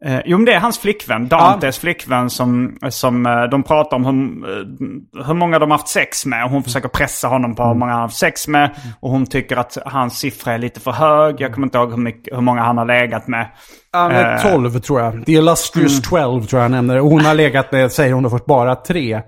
eh, 0.04 0.14
eh, 0.14 0.22
jo 0.24 0.38
men 0.38 0.44
det 0.44 0.52
är 0.54 0.60
hans 0.60 0.78
flickvän, 0.78 1.28
Dantes 1.28 1.78
flickvän 1.78 2.30
som, 2.30 2.78
som 2.90 3.26
eh, 3.26 3.42
de 3.42 3.62
pratar 3.62 3.96
om 3.96 4.04
hur, 4.04 4.50
eh, 4.50 5.26
hur 5.26 5.34
många 5.34 5.58
de 5.58 5.70
har 5.70 5.78
haft 5.78 5.88
sex 5.88 6.26
med. 6.26 6.44
Och 6.44 6.50
hon 6.50 6.62
försöker 6.62 6.88
pressa 6.88 7.28
honom 7.28 7.54
på 7.54 7.62
hur 7.64 7.74
många 7.74 7.92
han 7.92 8.00
har 8.00 8.06
haft 8.06 8.16
sex 8.18 8.48
med. 8.48 8.70
Och 9.00 9.10
hon 9.10 9.26
tycker 9.26 9.56
att 9.56 9.78
hans 9.86 10.18
siffra 10.18 10.52
är 10.52 10.58
lite 10.58 10.80
för 10.80 10.90
hög. 10.92 11.40
Jag 11.40 11.54
kommer 11.54 11.66
inte 11.66 11.78
ihåg 11.78 11.90
hur, 11.90 11.96
mycket, 11.96 12.36
hur 12.36 12.40
många 12.42 12.62
han 12.62 12.78
har 12.78 12.84
legat 12.84 13.28
med. 13.28 13.46
Ja, 13.92 14.08
men 14.08 14.26
Eh. 14.34 14.52
12 14.52 14.78
tror 14.80 15.00
jag. 15.00 15.26
The 15.26 15.32
illustrious 15.32 16.02
12 16.02 16.44
tror 16.46 16.58
jag 16.58 16.64
han 16.64 16.70
nämner. 16.70 17.00
Och 17.00 17.10
hon 17.10 17.24
har 17.24 17.34
legat 17.34 17.72
med, 17.72 17.92
säger 17.92 18.12
hon 18.12 18.30
först, 18.30 18.46
bara 18.46 18.74
tre. 18.76 19.20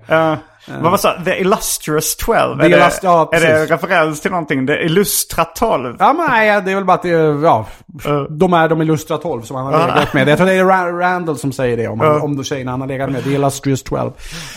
Uh, 0.69 0.81
Vad 0.81 0.91
var 0.91 0.97
så? 0.97 1.09
The 1.25 1.39
Illustrious 1.41 2.15
12? 2.15 2.59
The 2.59 2.65
är, 2.65 2.69
det, 2.69 2.77
Illust- 2.77 2.99
ja, 3.03 3.29
är 3.33 3.39
det 3.39 3.65
referens 3.65 4.21
till 4.21 4.31
någonting? 4.31 4.67
The 4.67 4.73
Illustra 4.85 5.45
12? 5.45 5.95
Ja, 5.99 6.13
men 6.13 6.25
nej, 6.29 6.61
det 6.61 6.71
är 6.71 6.75
väl 6.75 6.85
bara 6.85 6.93
att 6.93 7.01
det 7.01 7.09
ja, 7.09 7.65
de 8.29 8.53
är 8.53 8.69
de 8.69 8.81
illustra 8.81 9.17
12 9.17 9.41
som 9.41 9.55
han 9.55 9.65
har 9.65 9.87
legat 9.87 10.13
med. 10.13 10.27
Jag 10.27 10.37
tror 10.37 10.47
det 10.47 10.53
är 10.53 10.63
Ra- 10.65 10.99
Randall 10.99 11.37
som 11.37 11.51
säger 11.51 11.77
det 11.77 11.87
om, 11.87 11.99
han, 11.99 12.21
om 12.21 12.37
de 12.37 12.43
tjejerna 12.43 12.71
han 12.71 12.81
har 12.81 12.87
legat 12.87 13.09
med. 13.11 13.23
The 13.23 13.29
illustrious 13.33 13.83
12. 13.83 14.11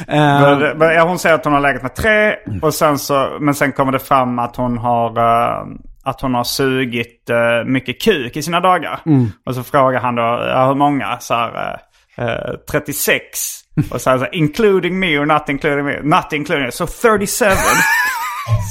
Eh, 0.08 0.16
Men 0.16 0.58
det- 0.60 0.74
men, 0.76 0.94
ja, 0.94 1.04
hon 1.04 1.18
säger 1.18 1.34
att 1.34 1.44
hon 1.44 1.52
har 1.54 1.60
legat 1.60 1.82
med 1.82 1.94
tre. 1.94 2.34
Och 2.62 2.74
sen 2.74 2.98
så, 2.98 3.28
men 3.40 3.54
sen 3.54 3.72
kommer 3.72 3.92
det 3.92 3.98
fram 3.98 4.38
att 4.38 4.56
hon 4.56 4.78
har, 4.78 5.18
eh, 5.18 5.66
att 6.04 6.20
hon 6.20 6.34
har 6.34 6.44
sugit 6.44 7.30
eh, 7.30 7.64
mycket 7.66 8.02
kuk 8.02 8.36
i 8.36 8.42
sina 8.42 8.60
dagar. 8.60 9.00
Och 9.46 9.54
så 9.54 9.62
frågar 9.62 10.00
han 10.00 10.14
då, 10.14 10.22
ja, 10.22 10.66
hur 10.66 10.74
många? 10.74 11.16
Så 11.20 11.34
här, 11.34 11.80
eh, 12.18 12.24
eh, 12.24 12.54
36. 12.70 13.38
Och 13.90 14.00
här, 14.06 14.18
så 14.18 14.26
including 14.32 14.98
me 14.98 15.18
or 15.18 15.26
not 15.26 15.48
including 15.48 15.84
me? 15.84 16.00
Not 16.02 16.32
including 16.32 16.64
me. 16.64 16.72
Så 16.72 16.86
37. 16.86 17.44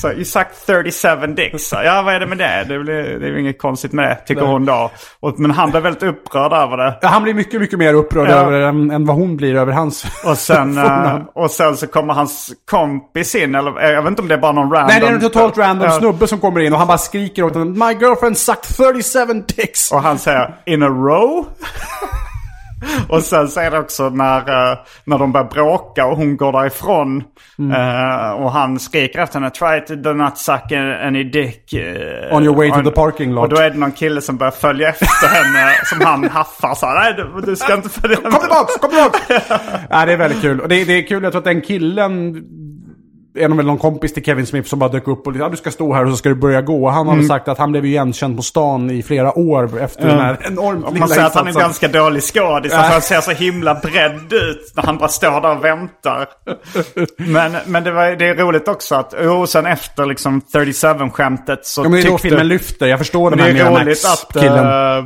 Så 0.01 0.12
you 0.12 0.24
sucked 0.26 0.56
37 0.66 1.28
dicks. 1.28 1.72
Ja, 1.72 2.01
vad 2.06 2.14
är 2.14 2.20
det 2.20 2.26
med 2.28 2.38
det? 2.38 2.66
Det 2.68 2.78
väl- 2.78 2.86
det 2.86 3.28
är 3.28 3.30
ju 3.32 3.39
inget 3.39 3.62
konstigt 3.62 3.93
med 3.93 4.06
det, 4.10 4.16
tycker 4.28 4.41
hon 4.41 4.66
då. 4.66 4.91
Och, 5.20 5.39
men 5.39 5.51
han 5.51 5.72
blir 5.72 5.82
väldigt 5.82 6.04
upprörd 6.04 6.54
över 6.54 6.78
det. 6.78 6.97
ja, 7.01 7.08
han 7.08 7.24
blir 7.24 7.34
mycket, 7.34 7.62
mycket 7.62 7.80
mer 7.80 7.93
upprörd 7.93 8.30
Ja. 8.30 8.34
över 8.34 8.51
det 8.60 8.68
än, 8.68 8.91
än 8.91 9.06
vad 9.06 9.16
hon 9.16 9.38
blir 9.38 9.56
över 9.56 9.74
hans... 9.74 10.06
Och 10.26 10.38
sen, 10.38 10.78
eh, 10.78 11.16
och 11.36 11.51
sen 11.51 11.78
så 11.78 11.88
kommer 11.88 12.14
hans 12.14 12.51
kompis 12.72 13.36
in, 13.36 13.56
eller 13.56 13.84
eh, 13.84 13.89
jag 13.89 14.01
vet 14.01 14.10
inte 14.10 14.22
om 14.22 14.28
det 14.28 14.34
är 14.34 14.38
bara 14.39 14.51
någon 14.51 14.72
random... 14.72 14.88
Nej, 14.88 14.99
det 14.99 15.08
är 15.08 15.12
en 15.14 15.20
totalt 15.20 15.58
random 15.58 15.88
Ja. 15.91 15.99
snubbe 15.99 16.28
som 16.28 16.39
kommer 16.39 16.60
in 16.60 16.74
och 16.74 16.80
han 16.80 16.88
bara 16.88 16.97
skriker 16.97 17.43
åt 17.43 17.54
honom. 17.54 17.74
My 17.74 17.93
girlfriend 18.06 18.38
sucked 18.38 18.78
37 18.78 19.43
dicks. 19.58 19.91
Och 19.91 20.01
han 20.01 20.20
säger 20.20 20.56
in 20.66 20.84
a 20.84 20.88
row. 20.88 21.45
Och 23.09 23.21
sen 23.23 23.47
säger 23.47 23.71
det 23.71 23.79
också 23.79 24.09
när, 24.09 24.38
eh, 24.71 24.77
när 25.05 25.17
de 25.17 25.31
börjar 25.31 25.47
bråka 25.47 26.05
och 26.05 26.17
hon 26.17 26.38
går 26.38 26.51
därifrån. 26.51 27.23
eh, 27.75 28.31
och 28.31 28.51
han 28.51 28.79
skriker 28.79 29.19
efter 29.19 29.39
henne, 29.39 29.49
try 29.49 29.81
to 29.88 29.95
do 29.95 30.13
not 30.13 30.38
suck 30.38 30.71
any 31.01 31.23
dick. 31.23 31.73
eh, 31.73 32.36
On 32.38 32.43
your 32.43 32.55
way 32.55 32.71
to 32.71 32.84
the 32.84 32.91
parking 32.91 33.31
lot. 33.34 33.43
Och 33.43 33.49
då 33.49 33.61
är 33.61 33.69
det 33.69 33.77
någon 33.77 33.91
kille 33.91 34.21
som 34.21 34.38
börjar 34.38 34.51
följa 34.51 34.89
efter 34.89 35.27
henne 35.27 35.71
som 35.86 36.01
han 36.01 36.29
haffar 36.29 36.75
så 36.75 36.86
här, 36.86 36.99
nej 36.99 37.13
du, 37.13 37.41
du 37.41 37.55
ska 37.55 37.73
inte 37.73 37.89
följa 37.89 38.17
med. 38.21 38.31
Kom 38.31 38.39
tillbaks, 38.41 38.77
kom 38.77 38.89
tillbaks! 38.89 39.19
ja, 39.89 40.05
det 40.05 40.13
är 40.13 40.17
väldigt 40.17 40.41
kul. 40.41 40.61
Och 40.61 40.67
det, 40.69 40.84
det 40.84 40.93
är 40.93 41.07
kul, 41.07 41.23
jag 41.23 41.31
tror 41.31 41.39
att 41.39 41.45
den 41.45 41.61
killen 41.61 42.43
är 43.36 43.49
det 43.49 43.55
väl 43.55 43.65
någon 43.65 43.77
kompis 43.77 44.13
till 44.13 44.23
Kevin 44.23 44.45
Smith 44.45 44.69
som 44.69 44.79
bara 44.79 44.89
dök 44.89 45.07
upp 45.07 45.27
och 45.27 45.36
ja, 45.36 45.49
du 45.49 45.57
ska 45.57 45.71
stå 45.71 45.93
här 45.93 46.05
och 46.05 46.11
så 46.11 46.17
ska 46.17 46.29
du 46.29 46.36
börja 46.36 46.61
gå. 46.61 46.89
Han 46.89 47.07
har 47.07 47.15
väl 47.15 47.27
sagt 47.27 47.47
att 47.47 47.57
han 47.57 47.71
blev 47.71 47.86
igenkänd 47.86 48.38
på 48.38 48.43
stan 48.43 48.91
i 48.91 49.03
flera 49.03 49.38
år 49.38 49.79
efter 49.81 50.07
den 50.07 50.19
här 50.19 50.38
enormt 50.47 50.84
Man 50.84 50.93
lilla 50.93 51.07
säger 51.07 51.25
att 51.25 51.36
han 51.36 51.47
är 51.47 51.51
en 51.51 51.57
ganska 51.57 51.88
dålig 51.88 52.23
skådis. 52.23 52.71
För 52.71 52.79
han 52.79 53.01
ser 53.01 53.21
så 53.21 53.31
himla 53.31 53.75
bredd 53.75 54.34
ut 54.34 54.73
när 54.75 54.84
han 54.84 54.97
bara 54.97 55.09
står 55.09 55.41
där 55.41 55.57
och 55.57 55.63
väntar. 55.63 56.27
Men, 57.17 57.55
men 57.65 57.84
det, 57.84 57.91
var, 57.91 58.15
det 58.15 58.25
är 58.25 58.36
roligt 58.36 58.67
också 58.67 58.95
att, 58.95 59.13
jo, 59.23 59.47
sen 59.47 59.65
efter 59.65 60.05
liksom 60.05 60.41
37-skämtet 60.53 61.59
så 61.63 61.81
Ja, 61.84 61.89
men 61.89 62.01
det 62.01 62.07
är 62.07 62.11
då 62.11 62.17
filmen 62.17 62.47
lyfter. 62.47 62.88
Jag 62.88 62.99
förstår 62.99 63.29
den 63.29 63.38
det 63.38 63.43
här 63.43 63.49
är 63.49 63.53
Mira 63.53 63.69
roligt 63.69 64.05
att... 64.05 64.36
Max-killen. 64.36 64.97
eh, 64.97 65.05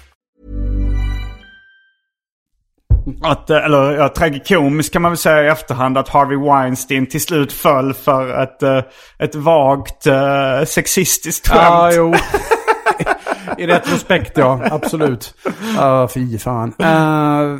Att, 3.21 3.49
eh, 3.49 3.65
eller 3.65 3.91
ja, 3.91 4.09
tragikomiskt 4.09 4.93
kan 4.93 5.01
man 5.01 5.11
väl 5.11 5.17
säga 5.17 5.43
i 5.43 5.47
efterhand 5.47 5.97
att 5.97 6.09
Harvey 6.09 6.37
Weinstein 6.37 7.05
till 7.05 7.21
slut 7.21 7.53
föll 7.53 7.93
för 7.93 8.43
ett, 8.43 8.63
eh, 8.63 8.81
ett 9.19 9.35
vagt 9.35 10.07
uh, 10.07 10.65
sexistiskt 10.65 11.47
skämt. 11.47 11.61
Ja, 11.61 11.91
jo. 11.93 12.13
I 13.57 13.67
retrospekt, 13.67 14.37
ja. 14.37 14.61
Absolut. 14.71 15.33
Uh, 15.79 16.07
fy 16.07 16.37
fan. 16.37 16.73
Eh, 16.79 17.57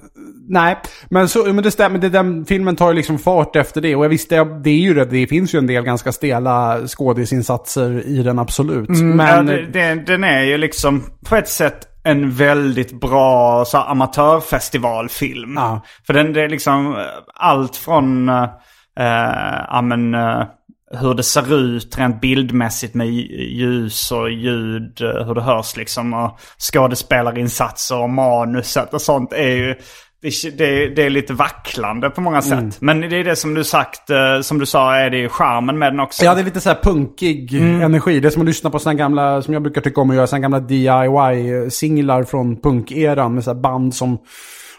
nej, 0.50 0.78
men, 1.10 1.30
så, 1.30 1.54
men 1.54 1.64
det 1.64 1.72
stämmer. 1.72 2.00
Det, 2.00 2.10
den 2.10 2.46
filmen 2.46 2.76
tar 2.76 2.88
ju 2.88 2.96
liksom 2.96 3.20
fart 3.20 3.56
efter 3.56 3.82
det. 3.82 3.96
Och 3.96 4.06
jag 4.06 4.10
visste, 4.10 4.44
det 4.44 4.70
är 4.70 4.80
ju 4.80 4.94
det. 4.94 5.06
Det 5.06 5.28
finns 5.28 5.56
ju 5.56 5.60
en 5.60 5.68
del 5.68 5.84
ganska 5.84 6.12
stela 6.12 6.88
skådisinsatser 6.88 8.08
i 8.08 8.24
den, 8.24 8.40
absolut. 8.40 8.90
Men, 8.90 9.16
men, 9.16 9.48
ja, 9.48 9.54
det, 9.54 9.66
det, 9.66 9.96
den 10.06 10.24
är 10.24 10.42
ju 10.42 10.58
liksom 10.58 11.04
på 11.26 11.36
ett 11.36 11.50
sätt 11.50 11.88
en 12.04 12.32
väldigt 12.32 13.02
bra 13.02 13.66
så, 13.66 13.78
här, 13.78 13.92
amatörfestivalfilm. 13.92 15.54
Ja. 15.56 15.82
För 16.08 16.14
den 16.14 16.34
det 16.34 16.42
är 16.42 16.50
liksom 16.50 16.96
eh, 16.96 17.06
allt 17.36 17.76
från 17.76 18.30
eh, 18.30 18.44
eh, 19.00 19.66
ja, 19.68 19.82
men, 19.82 20.14
eh, 20.14 20.44
hur 20.94 21.14
det 21.14 21.24
ser 21.24 21.54
ut 21.54 21.98
rent 21.98 22.22
bildmässigt 22.22 22.94
med 22.94 23.08
ljus 23.08 24.12
och 24.12 24.32
ljud, 24.32 25.02
eh, 25.02 25.26
hur 25.26 25.36
det 25.36 25.42
hörs 25.42 25.78
liksom. 25.78 26.14
Och 26.14 26.40
skådespelarinsatser 26.74 27.98
och 27.98 28.10
manuset 28.10 28.94
och 28.94 29.02
sånt 29.02 29.34
är 29.34 29.56
ju... 29.56 29.76
Det, 30.22 30.58
det, 30.58 30.88
det 30.96 31.04
är 31.04 31.10
lite 31.10 31.34
vacklande 31.34 32.10
på 32.10 32.22
många 32.22 32.42
sätt. 32.42 32.54
Mm. 32.54 32.72
Men 32.80 33.02
det 33.02 33.18
är 33.18 33.24
det 33.24 33.36
som 33.36 33.54
du 33.54 33.64
sagt, 33.64 34.10
eh, 34.10 34.42
som 34.42 34.60
du 34.60 34.66
sa, 34.66 34.96
är 34.96 35.10
det 35.10 35.30
charmen 35.30 35.80
med 35.80 35.94
den 35.94 36.00
också. 36.00 36.26
Ja, 36.26 36.34
det 36.34 36.42
är 36.42 36.46
lite 36.46 36.62
så 36.62 36.70
här 36.70 36.80
punkig 36.84 37.54
energi. 37.54 38.20
Det 38.20 38.28
är 38.28 38.30
som 38.30 38.42
att 38.42 38.48
lyssna 38.48 38.70
på 38.70 38.80
såna 38.80 38.94
gamla, 38.94 39.42
som 39.42 39.54
jag 39.54 39.64
brukar 39.64 39.82
tycka 39.82 40.02
om 40.02 40.10
att 40.10 40.16
göra, 40.16 40.28
såna 40.28 40.40
gamla 40.40 40.60
DIY-singlar 40.60 42.24
från 42.24 42.62
punkeran 42.62 43.36
med 43.36 43.44
så 43.44 43.54
band 43.54 43.96
som 43.96 44.18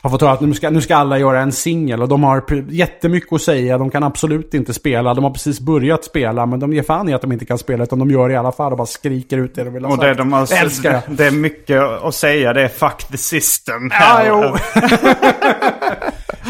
har 0.02 0.10
fått 0.10 0.20
höra 0.20 0.32
att 0.32 0.40
nu 0.40 0.54
ska, 0.54 0.70
nu 0.70 0.80
ska 0.80 0.96
alla 0.96 1.18
göra 1.18 1.40
en 1.40 1.52
singel. 1.52 2.02
Och 2.02 2.08
de 2.08 2.22
har 2.24 2.44
jättemycket 2.70 3.32
att 3.32 3.42
säga. 3.42 3.78
De 3.78 3.90
kan 3.90 4.02
absolut 4.02 4.54
inte 4.54 4.74
spela. 4.74 5.14
De 5.14 5.24
har 5.24 5.30
precis 5.30 5.60
börjat 5.60 6.04
spela, 6.04 6.46
men 6.46 6.60
de 6.60 6.72
ger 6.72 6.82
fan 6.82 7.08
i 7.08 7.14
att 7.14 7.20
de 7.22 7.32
inte 7.32 7.44
kan 7.44 7.58
spela. 7.58 7.84
Utan 7.84 7.98
de 7.98 8.10
gör 8.10 8.28
det 8.28 8.34
i 8.34 8.36
alla 8.36 8.52
fall 8.52 8.72
och 8.72 8.78
bara 8.78 8.86
skriker 8.86 9.38
ut 9.38 9.54
det 9.54 9.64
de 9.64 9.74
vill 9.74 9.84
ha 9.84 9.92
Och 9.92 9.98
det, 9.98 10.04
sagt. 10.04 10.18
de 10.18 10.32
har, 10.32 10.46
Det 10.46 10.56
älskar 10.56 10.92
jag. 10.92 11.02
det 11.08 11.26
är 11.26 11.30
mycket 11.30 11.80
att 11.82 12.14
säga. 12.14 12.52
Det 12.52 12.62
är 12.62 12.68
fuck 12.68 13.04
the 13.10 13.16
system. 13.18 13.90
Ja, 14.00 14.20
jo. 14.28 14.56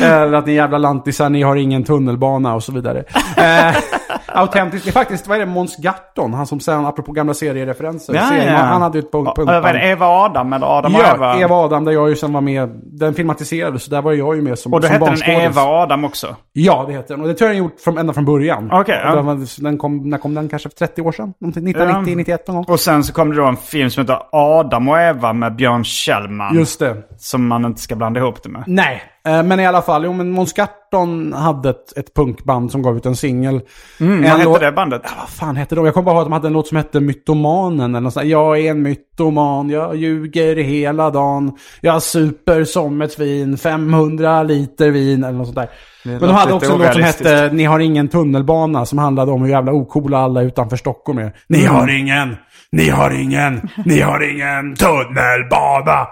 Eller 0.02 0.32
att 0.32 0.46
ni 0.46 0.52
jävla 0.54 0.78
lantisar, 0.78 1.30
ni 1.30 1.42
har 1.42 1.56
ingen 1.56 1.84
tunnelbana 1.84 2.54
och 2.54 2.62
så 2.64 2.72
vidare. 2.72 3.04
Autentiskt. 4.26 4.84
Det 4.84 4.90
är 4.90 4.92
faktiskt, 4.92 5.26
vad 5.26 5.36
är 5.36 5.40
det, 5.40 5.46
Måns 5.52 5.76
Garton? 5.76 6.34
Han 6.34 6.46
som 6.46 6.60
sen, 6.60 6.86
apropå 6.86 7.12
gamla 7.12 7.34
seriereferenser. 7.34 8.14
Ja, 8.14 8.26
serien, 8.28 8.52
ja. 8.52 8.58
Han 8.58 8.82
hade 8.82 8.98
ett 8.98 9.12
punk, 9.12 9.28
Ja, 9.28 9.34
punkband. 9.36 9.62
vad 9.62 9.70
är 9.70 9.78
det, 9.78 9.84
Eva 9.88 10.06
Adam 10.06 10.52
eller 10.52 10.78
Adam 10.78 10.94
och 10.94 11.00
Ja, 11.00 11.14
Eva? 11.14 11.36
Eva 11.38 11.54
Adam, 11.54 11.84
där 11.84 11.92
jag 11.92 12.08
ju 12.08 12.16
sen 12.16 12.32
var 12.32 12.40
med. 12.40 12.68
Den 12.84 13.14
filmatiserades, 13.14 13.84
så 13.84 13.90
där 13.90 14.02
var 14.02 14.12
jag 14.12 14.36
ju 14.36 14.42
med 14.42 14.58
som 14.58 14.72
och 14.74 14.80
då 14.80 14.86
som 14.88 14.92
hette 14.96 15.10
den. 15.26 15.40
Eva 15.40 15.62
Adam 15.62 16.04
också. 16.04 16.36
Ja, 16.52 16.84
det 16.86 16.92
heter 16.92 17.14
den. 17.14 17.20
Och 17.22 17.28
det 17.28 17.34
tror 17.34 17.48
jag 17.48 17.56
den 17.56 17.64
gjort 17.64 17.80
från, 17.80 17.98
ända 17.98 18.12
från 18.12 18.24
början. 18.24 18.70
Okej, 18.72 19.00
ja. 19.04 19.14
Den, 19.14 19.26
var- 19.26 19.62
den 19.62 19.78
kom, 19.78 20.10
när 20.10 20.18
kom 20.18 20.34
den? 20.34 20.48
Kanske 20.48 20.68
för 20.68 20.76
30 20.76 21.02
år 21.02 21.12
sedan? 21.12 21.34
Någonting, 21.40 21.68
1990, 21.68 22.12
Ja. 22.12 22.16
91 22.16 22.48
någon 22.48 22.56
gång. 22.56 22.64
Och 22.68 22.80
sen 22.80 23.04
så 23.04 23.12
kom 23.12 23.30
det 23.30 23.36
då 23.36 23.44
en 23.46 23.56
film 23.56 23.90
som 23.90 24.00
heter 24.00 24.18
Adam 24.32 24.88
och 24.88 25.00
Eva 25.00 25.32
med 25.32 25.56
Björn 25.56 25.84
Kjellman. 25.84 26.54
Just 26.54 26.78
det. 26.80 26.96
Som 27.18 27.46
man 27.48 27.64
inte 27.64 27.80
ska 27.80 27.94
blanda 27.96 28.20
ihop 28.20 28.42
det 28.42 28.48
med. 28.48 28.64
Nej, 28.66 29.02
eh, 29.26 29.42
men 29.42 29.60
i 29.60 29.66
alla 29.66 29.82
fall. 29.82 30.04
Jo, 30.04 30.12
men 30.12 30.30
Måns 30.30 30.50
Garton 30.96 31.32
hade 31.32 31.70
ett, 31.70 31.98
ett 31.98 32.14
punkband 32.14 32.70
som 32.70 32.82
gav 32.82 32.96
ut 32.96 33.06
en 33.06 33.16
singel. 33.16 33.60
Mm, 34.00 34.12
En 34.12 34.20
vad 34.22 34.30
hette 34.30 34.44
låt- 34.44 34.60
det 34.60 34.72
bandet? 34.72 35.00
Ja, 35.04 35.10
vad 35.20 35.28
fan 35.28 35.56
hette 35.56 35.74
de? 35.74 35.84
Jag 35.84 35.94
kommer 35.94 36.04
bara 36.04 36.12
ihåg 36.14 36.20
att 36.22 36.26
de 36.26 36.32
hade 36.32 36.46
en 36.46 36.52
låt 36.52 36.66
som 36.68 36.76
hette 36.76 37.00
Mytomanen. 37.00 37.94
Eller 37.94 38.00
något. 38.00 38.24
Jag 38.24 38.58
är 38.58 38.70
en 38.70 38.82
mytoman, 38.82 39.70
jag 39.70 39.96
ljuger 39.96 40.56
hela 40.56 41.10
dagen. 41.10 41.52
Jag 41.80 42.02
super 42.02 42.64
som 42.64 43.02
ett 43.02 43.12
svin, 43.12 43.58
500 43.58 44.42
liter 44.42 44.90
vin 44.90 45.24
eller 45.24 45.38
något 45.38 45.46
sånt 45.46 45.56
där. 45.56 45.68
Men 46.04 46.18
de 46.20 46.30
hade 46.30 46.52
också 46.52 46.72
en 46.72 46.78
låt 46.78 46.92
som 46.92 47.02
hette 47.02 47.50
Ni 47.52 47.64
har 47.64 47.78
ingen 47.80 48.08
tunnelbana. 48.08 48.86
Som 48.86 48.98
handlade 48.98 49.32
om 49.32 49.42
hur 49.42 49.48
jävla 49.50 49.72
ocoola 49.72 50.18
alla 50.18 50.42
utanför 50.42 50.76
Stockholm 50.76 51.18
är. 51.18 51.32
Ni 51.48 51.58
Mm. 51.64 51.74
har 51.74 51.98
ingen, 51.98 52.36
ni 52.72 52.88
har 52.90 53.10
ingen, 53.10 53.68
ni 53.84 54.00
har 54.00 54.30
ingen 54.30 54.76
tunnelbana. 54.76 56.06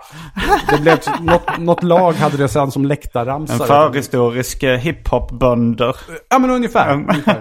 Det 0.70 0.80
blev 0.82 0.98
något, 1.20 1.58
något 1.58 1.82
lag 1.82 2.12
hade 2.12 2.36
det 2.36 2.48
sen 2.48 2.70
som 2.70 2.82
En 2.82 2.88
läktarramsa. 2.88 3.64
förhistorisk 3.66 4.62
eh, 4.62 4.78
hiphop-bönder. 4.78 5.96
Ja 6.30 6.38
men 6.38 6.50
ungefär. 6.50 6.92
ungefär. 6.94 7.40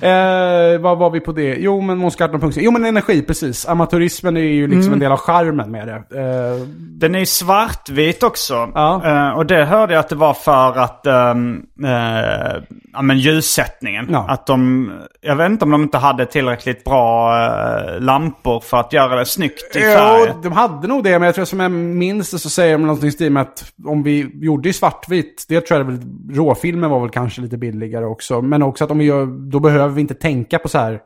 Eh, 0.00 0.78
vad 0.80 0.98
var 0.98 1.10
vi 1.10 1.20
på 1.20 1.32
det? 1.32 1.56
Jo 1.58 1.80
men 1.80 1.98
Måns 1.98 2.16
Garton.se. 2.16 2.60
Jo 2.62 2.70
men 2.70 2.84
energi, 2.84 3.22
precis. 3.22 3.68
Amatörismen 3.68 4.36
är 4.36 4.40
ju 4.40 4.66
liksom 4.66 4.92
en 4.92 4.98
del 4.98 5.12
av 5.12 5.18
charmen 5.18 5.70
med 5.70 5.86
det. 5.88 5.94
Eh, 6.20 6.66
Den 6.76 7.14
är 7.14 7.18
ju 7.18 7.26
svartvit 7.26 8.22
också. 8.22 8.68
Ja. 8.74 9.02
Eh, 9.04 9.30
och 9.36 9.46
det 9.46 9.64
hörde 9.64 9.92
jag 9.94 10.00
att 10.00 10.08
det 10.08 10.14
var 10.16 10.34
för 10.34 10.78
att 10.78 11.06
ehm, 11.06 11.62
eh, 11.84 12.62
ja, 12.92 13.02
men 13.02 13.18
ljussättningen. 13.18 14.08
Ja. 14.10 14.26
Att 14.28 14.46
de, 14.46 14.90
jag 15.20 15.36
vet 15.36 15.50
inte 15.50 15.64
om 15.64 15.70
de 15.70 15.82
inte 15.82 15.98
hade 15.98 16.26
tillräckligt 16.26 16.84
bra 16.84 17.36
eh, 17.44 18.00
lampor 18.48 18.60
för 18.60 18.76
att 18.76 18.92
göra 18.92 19.16
det 19.16 19.26
snyggt 19.26 19.76
i 19.76 19.80
färg. 19.80 19.92
Ja, 19.92 20.34
de 20.42 20.52
hade 20.52 20.88
nog 20.88 21.04
det, 21.04 21.18
men 21.18 21.26
jag 21.26 21.34
tror 21.34 21.44
som 21.44 21.60
jag 21.60 21.70
minns 21.70 22.30
det 22.30 22.38
så 22.38 22.50
säger 22.50 22.72
de 22.72 22.82
någonting 22.82 23.08
i 23.08 23.12
stil 23.12 23.32
med 23.32 23.42
att 23.42 23.72
om 23.84 24.02
vi 24.02 24.30
gjorde 24.34 24.68
i 24.68 24.72
svartvitt, 24.72 25.44
det 25.48 25.60
tror 25.60 25.80
jag 25.80 25.84
väl, 25.84 26.00
råfilmen 26.32 26.90
var 26.90 27.00
väl 27.00 27.10
kanske 27.10 27.40
lite 27.40 27.56
billigare 27.56 28.04
också. 28.04 28.42
Men 28.42 28.62
också 28.62 28.84
att 28.84 28.90
om 28.90 28.98
vi 28.98 29.04
gör, 29.04 29.50
då 29.50 29.60
behöver 29.60 29.94
vi 29.94 30.00
inte 30.00 30.14
tänka 30.14 30.58
på 30.58 30.68
så 30.68 30.78
här 30.78 31.00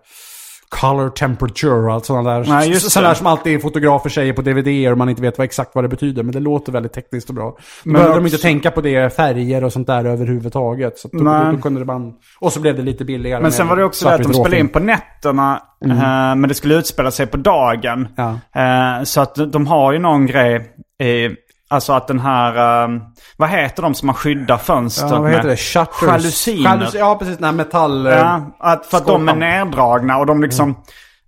color 0.81 1.09
temperature 1.11 1.87
och 1.87 1.93
allt 1.93 2.05
sådana 2.05 2.31
där. 2.39 2.45
Nej, 2.49 2.71
just 2.71 2.91
sådana 2.91 3.09
där 3.09 3.15
som 3.15 3.27
alltid 3.27 3.63
fotografer 3.63 4.11
säger 4.11 4.33
på 4.33 4.43
DVD 4.43 4.93
och 4.93 4.99
man 4.99 5.09
inte 5.09 5.23
vet 5.23 5.39
vad 5.39 5.45
exakt 5.45 5.75
vad 5.75 5.85
det 5.85 5.89
betyder. 5.89 6.23
Men 6.23 6.33
det 6.33 6.41
låter 6.41 6.73
väldigt 6.73 6.93
tekniskt 6.93 7.29
och 7.29 7.35
bra. 7.35 7.45
Då 7.45 7.57
Men 7.85 7.93
behövde 7.93 8.15
de 8.15 8.21
också- 8.25 8.35
inte 8.35 8.43
tänka 8.43 8.71
på 8.71 8.81
det, 8.81 9.17
färger 9.17 9.65
och 9.65 9.73
sånt 9.73 9.87
där 9.87 10.05
överhuvudtaget. 10.05 10.99
Så 10.99 11.09
då, 11.13 11.19
Nej. 11.25 11.53
då, 11.55 11.59
kunde 11.63 11.81
det 11.81 11.85
bara... 11.85 12.01
Och 12.41 12.53
så 12.53 12.61
blev 12.61 12.77
det 12.77 12.83
lite 12.83 13.05
billigare. 13.05 13.43
Men 13.43 13.53
sen 13.53 13.69
var 13.69 13.77
det 13.77 13.85
också 13.85 14.09
det 14.09 14.15
att 14.15 14.23
de 14.23 14.35
spelade 14.35 14.59
in 14.59 14.69
på 14.69 14.79
nätterna. 14.81 15.63
eh, 15.85 15.91
men 16.37 16.43
det 16.49 16.55
skulle 16.55 16.75
utspela 16.75 17.11
sig 17.11 17.27
på 17.27 17.37
dagen. 17.37 18.09
Ja. 18.17 18.31
Eh, 18.61 19.03
så 19.05 19.21
att 19.21 19.53
de 19.53 19.67
har 19.67 19.93
ju 19.93 19.99
någon 19.99 20.27
grej. 20.27 20.69
i 21.03 21.29
alltså 21.73 21.93
att 21.93 22.09
den 22.09 22.21
här... 22.21 22.85
eh, 22.85 22.89
vad 23.37 23.49
heter 23.49 23.83
de 23.83 23.95
som 23.95 24.07
man 24.07 24.15
skyddar 24.15 24.57
fönstret 24.57 25.11
Ja, 25.11 25.21
vad 25.21 25.31
heter 25.31 25.43
med? 25.43 25.53
det? 25.53 25.57
Shutters. 25.57 26.03
Jalusiner. 26.09 26.71
Jalus- 26.71 26.95
ja, 26.95 27.17
precis. 27.19 27.37
Den 27.37 27.45
här 27.45 27.53
metall... 27.53 28.07
Ja, 28.07 28.57
att 28.59 28.87
för 28.87 28.97
att 28.97 29.07
de 29.07 29.29
är 29.29 29.35
neddragna 29.35 30.19
och 30.19 30.27
de 30.27 30.43
liksom... 30.43 30.71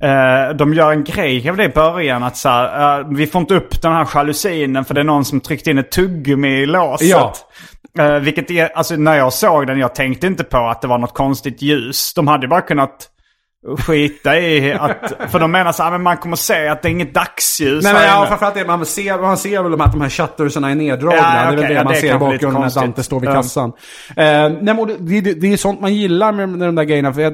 eh, 0.02 0.56
de 0.56 0.74
gör 0.74 0.92
en 0.92 1.04
grej 1.04 1.50
av 1.50 1.56
det 1.56 1.64
i 1.64 1.68
början 1.68 2.22
att 2.22 2.36
så 2.36 2.48
här, 2.48 3.00
eh, 3.00 3.06
vi 3.10 3.26
får 3.26 3.40
inte 3.40 3.54
upp 3.54 3.82
den 3.82 3.92
här 3.92 4.08
jalusinen 4.14 4.84
för 4.84 4.94
det 4.94 5.00
är 5.00 5.04
någon 5.04 5.24
som 5.24 5.40
tryckt 5.40 5.66
in 5.66 5.78
ett 5.78 5.90
tuggummi 5.92 6.48
i 6.48 6.66
låset. 6.66 7.08
Ja. 7.08 7.32
Eh, 7.98 8.14
vilket 8.14 8.50
är, 8.50 8.68
alltså 8.76 8.96
när 8.96 9.16
jag 9.16 9.32
såg 9.32 9.66
den, 9.66 9.78
jag 9.78 9.94
tänkte 9.94 10.26
inte 10.26 10.44
på 10.44 10.58
att 10.58 10.82
det 10.82 10.88
var 10.88 10.98
något 10.98 11.14
konstigt 11.14 11.62
ljus. 11.62 12.14
De 12.14 12.28
hade 12.28 12.48
bara 12.48 12.60
kunnat 12.60 13.08
skita 13.78 14.38
i 14.38 14.72
att, 14.72 15.12
för 15.28 15.40
de 15.40 15.50
menar 15.52 15.72
så 15.72 15.82
här, 15.82 15.90
men 15.90 16.02
man 16.02 16.16
kommer 16.16 16.36
se 16.36 16.68
att 16.68 16.82
det 16.82 16.88
är 16.88 16.90
inget 16.90 17.14
dagsljus 17.14 17.84
Nej 17.84 17.92
men 17.92 18.02
ja, 18.02 18.18
inne." 18.18 18.26
framförallt 18.26 18.54
det, 18.54 18.64
man 18.64 18.86
ser, 18.86 19.18
man 19.18 19.38
ser 19.38 19.62
väl 19.62 19.80
att 19.80 19.92
de 19.92 20.00
här 20.00 20.08
shuttersarna 20.08 20.70
är 20.70 20.74
neddragna. 20.74 21.16
Ja, 21.16 21.22
det 21.22 21.52
är 21.52 21.56
väl 21.56 21.60
det 21.60 21.72
ja, 21.72 21.84
man 21.84 21.92
det 21.92 21.98
ser 21.98 22.16
i 22.16 22.18
bakgrunden 22.18 22.62
när. 22.62 22.80
Dante 22.80 23.02
står 23.02 23.20
vid 23.20 23.30
kassan. 23.30 23.72
Eh, 24.08 24.24
nej, 24.24 24.60
men 24.60 24.86
det, 24.86 25.20
det, 25.20 25.34
det 25.34 25.52
är 25.52 25.56
sånt 25.56 25.80
man 25.80 25.94
gillar 25.94 26.32
med, 26.32 26.48
med 26.48 26.68
de 26.68 26.74
där 26.74 26.84
grejerna. 26.84 27.12
För 27.12 27.20
jag, 27.20 27.32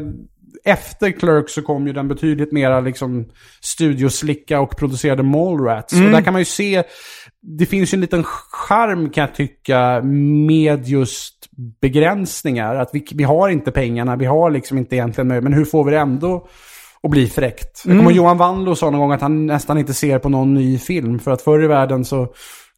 efter 0.64 1.11
Clerks 1.11 1.52
så 1.52 1.62
kom 1.62 1.86
ju 1.86 1.92
den 1.92 2.08
betydligt 2.08 2.52
mera 2.52 2.80
liksom 2.80 3.28
studioslicka 3.61 4.61
och 4.61 4.76
producerade 4.76 5.22
Mallrats. 5.22 5.92
Mm. 5.92 6.06
Och 6.06 6.12
där 6.12 6.22
kan 6.22 6.32
man 6.32 6.40
ju 6.40 6.44
se, 6.44 6.82
det 7.58 7.66
finns 7.66 7.94
ju 7.94 7.96
en 7.96 8.00
liten 8.00 8.24
charm 8.24 9.11
kan 9.11 9.20
jag 9.22 9.34
tycka 9.34 10.00
med 10.46 10.88
just 10.88 11.34
begränsningar. 11.80 12.74
Att 12.74 12.90
vi, 12.92 13.06
vi 13.14 13.24
har 13.24 13.48
inte 13.48 13.70
pengarna, 13.70 14.16
vi 14.16 14.26
har 14.26 14.50
liksom 14.50 14.78
inte 14.78 14.96
egentligen 14.96 15.28
möjlighet, 15.28 15.44
men 15.44 15.52
hur 15.52 15.64
får 15.64 15.84
vi 15.84 15.90
det 15.90 15.98
ändå 15.98 16.48
att 17.02 17.11
bli 17.11 17.26
fräckt? 17.26 17.82
Jag 17.84 17.92
Mm. 17.92 17.98
kommer 18.04 18.11
ihåg 18.11 18.16
Johan 18.16 18.38
Wanlo 18.38 18.74
sa 18.74 18.90
någon 18.90 19.00
gång 19.00 19.12
att 19.12 19.20
han 19.20 19.46
nästan 19.46 19.78
inte 19.78 19.94
ser 19.94 20.18
på 20.18 20.28
någon 20.28 20.54
ny 20.54 20.78
film. 20.78 21.18
För 21.18 21.30
att 21.30 21.42
förr 21.42 21.64
i 21.64 21.66
världen 21.66 22.04
så 22.04 22.28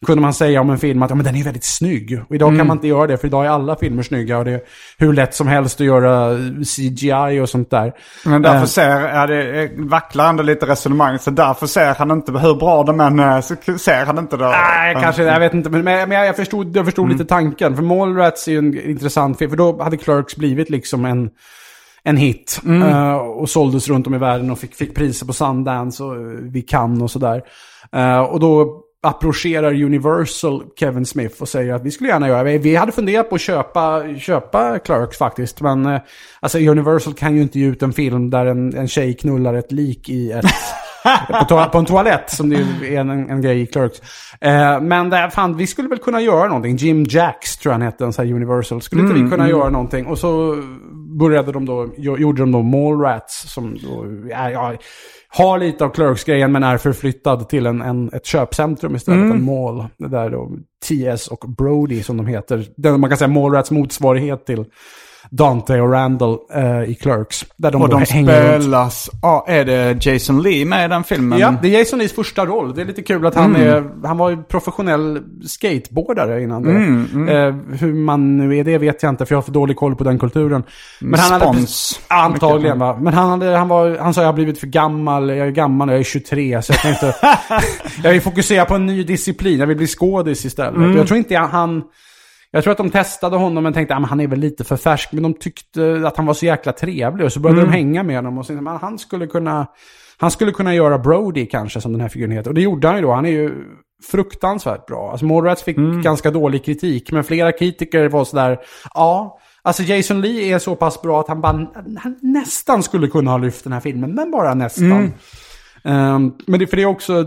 kunde 0.06 0.22
man 0.22 0.34
säga 0.34 0.60
om 0.60 0.70
en 0.70 0.78
film 0.78 1.02
att 1.02 1.10
ja, 1.10 1.16
men 1.16 1.24
den 1.24 1.36
är 1.36 1.44
väldigt 1.44 1.64
snygg. 1.64 2.22
Och 2.28 2.34
idag 2.34 2.48
Mm. 2.48 2.58
kan 2.58 2.66
man 2.66 2.76
inte 2.76 2.88
göra 2.88 3.06
det, 3.06 3.18
för 3.18 3.26
idag 3.26 3.44
är 3.46 3.48
alla 3.48 3.76
filmer 3.76 4.02
snygga. 4.02 4.38
Och 4.38 4.44
det 4.44 4.50
är 4.50 4.60
hur 4.98 5.12
lätt 5.12 5.34
som 5.34 5.46
helst 5.46 5.80
att 5.80 5.86
göra 5.86 6.36
CGI 6.64 7.40
och 7.40 7.48
sånt 7.48 7.70
där. 7.70 7.92
Men 8.24 8.42
därför 8.42 8.58
Eh, 8.58 8.64
ser, 8.64 9.08
ja, 9.14 9.26
det 9.26 9.70
vacklar 9.76 10.28
ändå 10.28 10.42
lite 10.42 10.66
resonemang. 10.66 11.18
Så 11.18 11.30
därför 11.30 11.66
ser 11.66 11.94
han 11.94 12.10
inte, 12.10 12.32
hur 12.32 12.54
bra 12.54 12.82
de 12.82 13.00
än 13.00 13.18
är, 13.18 13.40
så 13.40 13.54
ser 13.78 14.06
han 14.06 14.18
inte 14.18 14.36
det. 14.36 14.48
Nej, 14.48 14.96
kanske 15.00 15.22
jag 15.22 15.40
vet 15.40 15.54
inte. 15.54 15.70
Men, 15.70 15.84
men 15.84 16.10
jag, 16.10 16.26
jag 16.26 16.36
förstod, 16.36 16.76
jag 16.76 16.84
förstod 16.84 17.08
lite 17.12 17.24
tanken. 17.24 17.76
För 17.76 17.82
Mallrats 17.82 18.48
är 18.48 18.52
ju 18.52 18.58
en 18.58 18.90
intressant 18.90 19.38
film. 19.38 19.50
För 19.50 19.56
då 19.56 19.82
hade 19.82 19.96
Clerks 19.96 20.36
blivit 20.36 20.70
liksom 20.70 21.04
en, 21.04 21.30
en 22.04 22.16
hit. 22.16 22.60
Eh, 22.66 23.14
och 23.14 23.48
såldes 23.48 23.88
runt 23.88 24.06
om 24.06 24.14
i 24.14 24.18
världen 24.18 24.50
och 24.50 24.58
fick, 24.58 24.74
fick 24.74 24.94
priser 24.94 25.26
på 25.26 25.32
Sundance 25.32 26.04
och 26.04 26.16
uh, 26.16 26.52
vid 26.52 26.68
Cannes 26.68 27.02
och 27.02 27.10
sådär. 27.10 27.42
Eh, 27.92 28.20
och 28.20 28.40
då 28.40 28.81
approcherar 29.02 29.82
Universal 29.82 30.64
Kevin 30.76 31.06
Smith 31.06 31.42
och 31.42 31.48
säger 31.48 31.74
att 31.74 31.84
vi 31.84 31.90
skulle 31.90 32.08
gärna 32.08 32.28
göra, 32.28 32.42
det. 32.44 32.58
vi 32.58 32.76
hade 32.76 32.92
funderat 32.92 33.28
på 33.28 33.34
att 33.34 33.40
köpa, 33.40 34.04
köpa 34.18 34.78
Clerks 34.78 35.18
faktiskt. 35.18 35.60
Men 35.60 35.86
eh, 35.86 36.00
alltså 36.40 36.58
Universal 36.58 37.14
kan 37.14 37.36
ju 37.36 37.42
inte 37.42 37.58
ge 37.58 37.66
ut 37.66 37.82
en 37.82 37.92
film 37.92 38.30
där 38.30 38.46
en, 38.46 38.76
en 38.76 38.88
tjej 38.88 39.14
knullar 39.14 39.54
ett 39.54 39.72
lik 39.72 40.08
i 40.08 40.32
ett 40.32 40.44
på, 41.28 41.44
toa- 41.54 41.68
på 41.68 41.78
en 41.78 41.84
toalett, 41.86 42.30
som 42.30 42.50
det 42.50 42.56
är 42.56 42.98
en, 43.00 43.10
en 43.10 43.42
grej 43.42 43.60
i 43.60 43.66
Clerks. 43.66 44.00
Eh, 44.40 44.80
men 44.80 45.10
där, 45.10 45.30
fan, 45.30 45.56
vi 45.56 45.66
skulle 45.66 45.88
väl 45.88 45.98
kunna 45.98 46.20
göra 46.20 46.46
någonting. 46.46 46.76
Jim 46.76 47.04
Jacks 47.08 47.56
tror 47.56 47.70
jag 47.70 47.74
han 47.74 47.82
hette, 47.82 48.04
en 48.04 48.12
sån 48.12 48.26
här 48.26 48.34
Universal. 48.34 48.82
Skulle 48.82 49.02
inte 49.02 49.14
vi 49.14 49.30
kunna 49.30 49.48
göra 49.48 49.70
någonting? 49.70 50.06
Och 50.06 50.18
så 50.18 50.56
började 51.18 51.52
de 51.52 51.66
då, 51.66 51.86
gjo- 51.96 52.18
gjorde 52.18 52.42
de 52.42 52.52
då 52.52 52.62
Mallrats, 52.62 53.52
som 53.54 53.74
då, 53.82 54.06
ja, 54.30 54.74
har 55.28 55.58
lite 55.58 55.84
av 55.84 55.88
Clerks-grejen 55.88 56.52
men 56.52 56.62
är 56.62 56.78
förflyttad 56.78 57.48
till 57.48 57.66
en, 57.66 57.82
en, 57.82 58.10
ett 58.12 58.26
köpcentrum 58.26 58.96
istället, 58.96 59.20
en 59.34 59.44
mall. 59.44 59.86
Det 59.96 60.08
där 60.08 60.30
då, 60.30 60.50
TS 60.88 61.28
och 61.28 61.44
Brody 61.56 62.02
som 62.02 62.16
de 62.16 62.26
heter. 62.26 62.66
Den, 62.76 63.00
man 63.00 63.10
kan 63.10 63.16
säga 63.16 63.28
Mallrats 63.28 63.70
motsvarighet 63.70 64.46
till 64.46 64.64
Dante 65.34 65.80
och 65.80 65.92
Randall 65.92 66.38
eh, 66.54 66.90
i 66.90 66.94
Clerks. 66.94 67.44
Där 67.56 67.70
de 67.70 67.82
Och 67.82 67.88
de 67.88 68.06
spelas... 68.06 69.10
Ja, 69.22 69.44
är 69.48 69.64
det 69.64 70.06
Jason 70.06 70.42
Lee 70.42 70.64
med 70.64 70.84
i 70.84 70.88
den 70.88 71.04
filmen? 71.04 71.38
Ja, 71.38 71.54
det 71.62 71.74
är 71.74 71.78
Jason 71.78 71.98
Lees 71.98 72.12
första 72.12 72.46
roll. 72.46 72.74
Det 72.74 72.80
är 72.80 72.84
lite 72.84 73.02
kul 73.02 73.26
att 73.26 73.34
han 73.34 73.56
är, 73.56 74.06
han 74.06 74.18
var 74.18 74.30
ju 74.30 74.42
professionell 74.42 75.22
skateboardare 75.46 76.42
innan 76.42 76.62
det. 76.62 76.70
Eh, 77.32 77.54
hur 77.78 77.94
man 77.94 78.36
nu 78.36 78.56
är 78.56 78.64
det 78.64 78.78
vet 78.78 79.02
jag 79.02 79.10
inte, 79.10 79.26
för 79.26 79.34
jag 79.34 79.36
har 79.36 79.42
för 79.42 79.52
dålig 79.52 79.76
koll 79.76 79.96
på 79.96 80.04
den 80.04 80.18
kulturen. 80.18 80.62
Men 81.00 81.20
han 81.20 81.32
hade, 81.32 81.44
Spons. 81.44 82.00
antagligen 82.08 82.78
va. 82.78 82.98
Men 83.00 83.14
han, 83.14 83.30
hade, 83.30 83.56
han, 83.56 83.68
var, 83.68 83.98
han 83.98 84.14
sa 84.14 84.20
jag 84.20 84.28
har 84.28 84.34
blivit 84.34 84.58
för 84.58 84.66
gammal, 84.66 85.28
jag 85.28 85.46
är 85.46 85.50
gammal 85.50 85.88
jag 85.88 85.98
är 85.98 86.04
23. 86.04 86.62
Så 86.62 86.72
jag 86.72 86.80
tänkte, 86.80 87.14
jag 88.02 88.12
vill 88.12 88.20
fokusera 88.20 88.64
på 88.64 88.74
en 88.74 88.86
ny 88.86 89.02
disciplin, 89.02 89.60
jag 89.60 89.66
vill 89.66 89.76
bli 89.76 89.86
skådis 89.86 90.44
istället. 90.44 90.96
Jag 90.96 91.06
tror 91.06 91.18
inte 91.18 91.36
han... 91.36 91.82
Jag 92.54 92.64
tror 92.64 92.72
att 92.72 92.78
de 92.78 92.90
testade 92.90 93.36
honom 93.36 93.64
men 93.64 93.72
tänkte 93.72 93.94
att 93.94 94.08
han 94.08 94.20
är 94.20 94.26
väl 94.26 94.38
lite 94.38 94.64
för 94.64 94.76
färsk. 94.76 95.12
Men 95.12 95.22
de 95.22 95.34
tyckte 95.34 96.02
att 96.06 96.16
han 96.16 96.26
var 96.26 96.34
så 96.34 96.46
jäkla 96.46 96.72
trevlig 96.72 97.24
och 97.26 97.32
så 97.32 97.40
började 97.40 97.60
de 97.60 97.70
hänga 97.70 98.02
med 98.02 98.16
honom. 98.16 98.38
Och 98.38 98.46
tänkte 98.46 98.62
man, 98.62 98.78
han 98.80 98.98
skulle 98.98 99.26
kunna... 99.26 99.66
Han 100.16 100.30
skulle 100.30 100.52
kunna 100.52 100.74
göra 100.74 100.98
Brody 100.98 101.46
kanske 101.46 101.80
som 101.80 101.92
den 101.92 102.00
här 102.00 102.08
figuren 102.08 102.32
heter. 102.32 102.50
Och 102.50 102.54
det 102.54 102.60
gjorde 102.60 102.88
han 102.88 102.96
ju 102.96 103.02
då. 103.02 103.12
Han 103.12 103.26
är 103.26 103.30
ju 103.30 103.54
fruktansvärt 104.10 104.86
bra. 104.86 105.10
Alltså 105.10 105.26
Mallrats 105.26 105.62
fick 105.62 105.76
ganska 106.02 106.30
dålig 106.30 106.64
kritik. 106.64 107.12
Men 107.12 107.24
flera 107.24 107.52
kritiker 107.52 108.08
var 108.08 108.24
sådär, 108.24 108.58
ja. 108.94 109.38
Alltså 109.62 109.82
Jason 109.82 110.20
Lee 110.20 110.54
är 110.54 110.58
så 110.58 110.76
pass 110.76 111.02
bra 111.02 111.20
att 111.20 111.28
han 111.28 111.40
bara 111.40 111.52
han 111.98 112.18
nästan 112.22 112.82
skulle 112.82 113.08
kunna 113.08 113.30
ha 113.30 113.38
lyft 113.38 113.64
den 113.64 113.72
här 113.72 113.80
filmen. 113.80 114.14
Men 114.14 114.30
bara 114.30 114.54
nästan. 114.54 115.12
Ehm, 115.84 116.32
men 116.46 116.60
det, 116.60 116.66
för 116.66 116.76
det 116.76 116.82
är 116.82 116.86
också... 116.86 117.24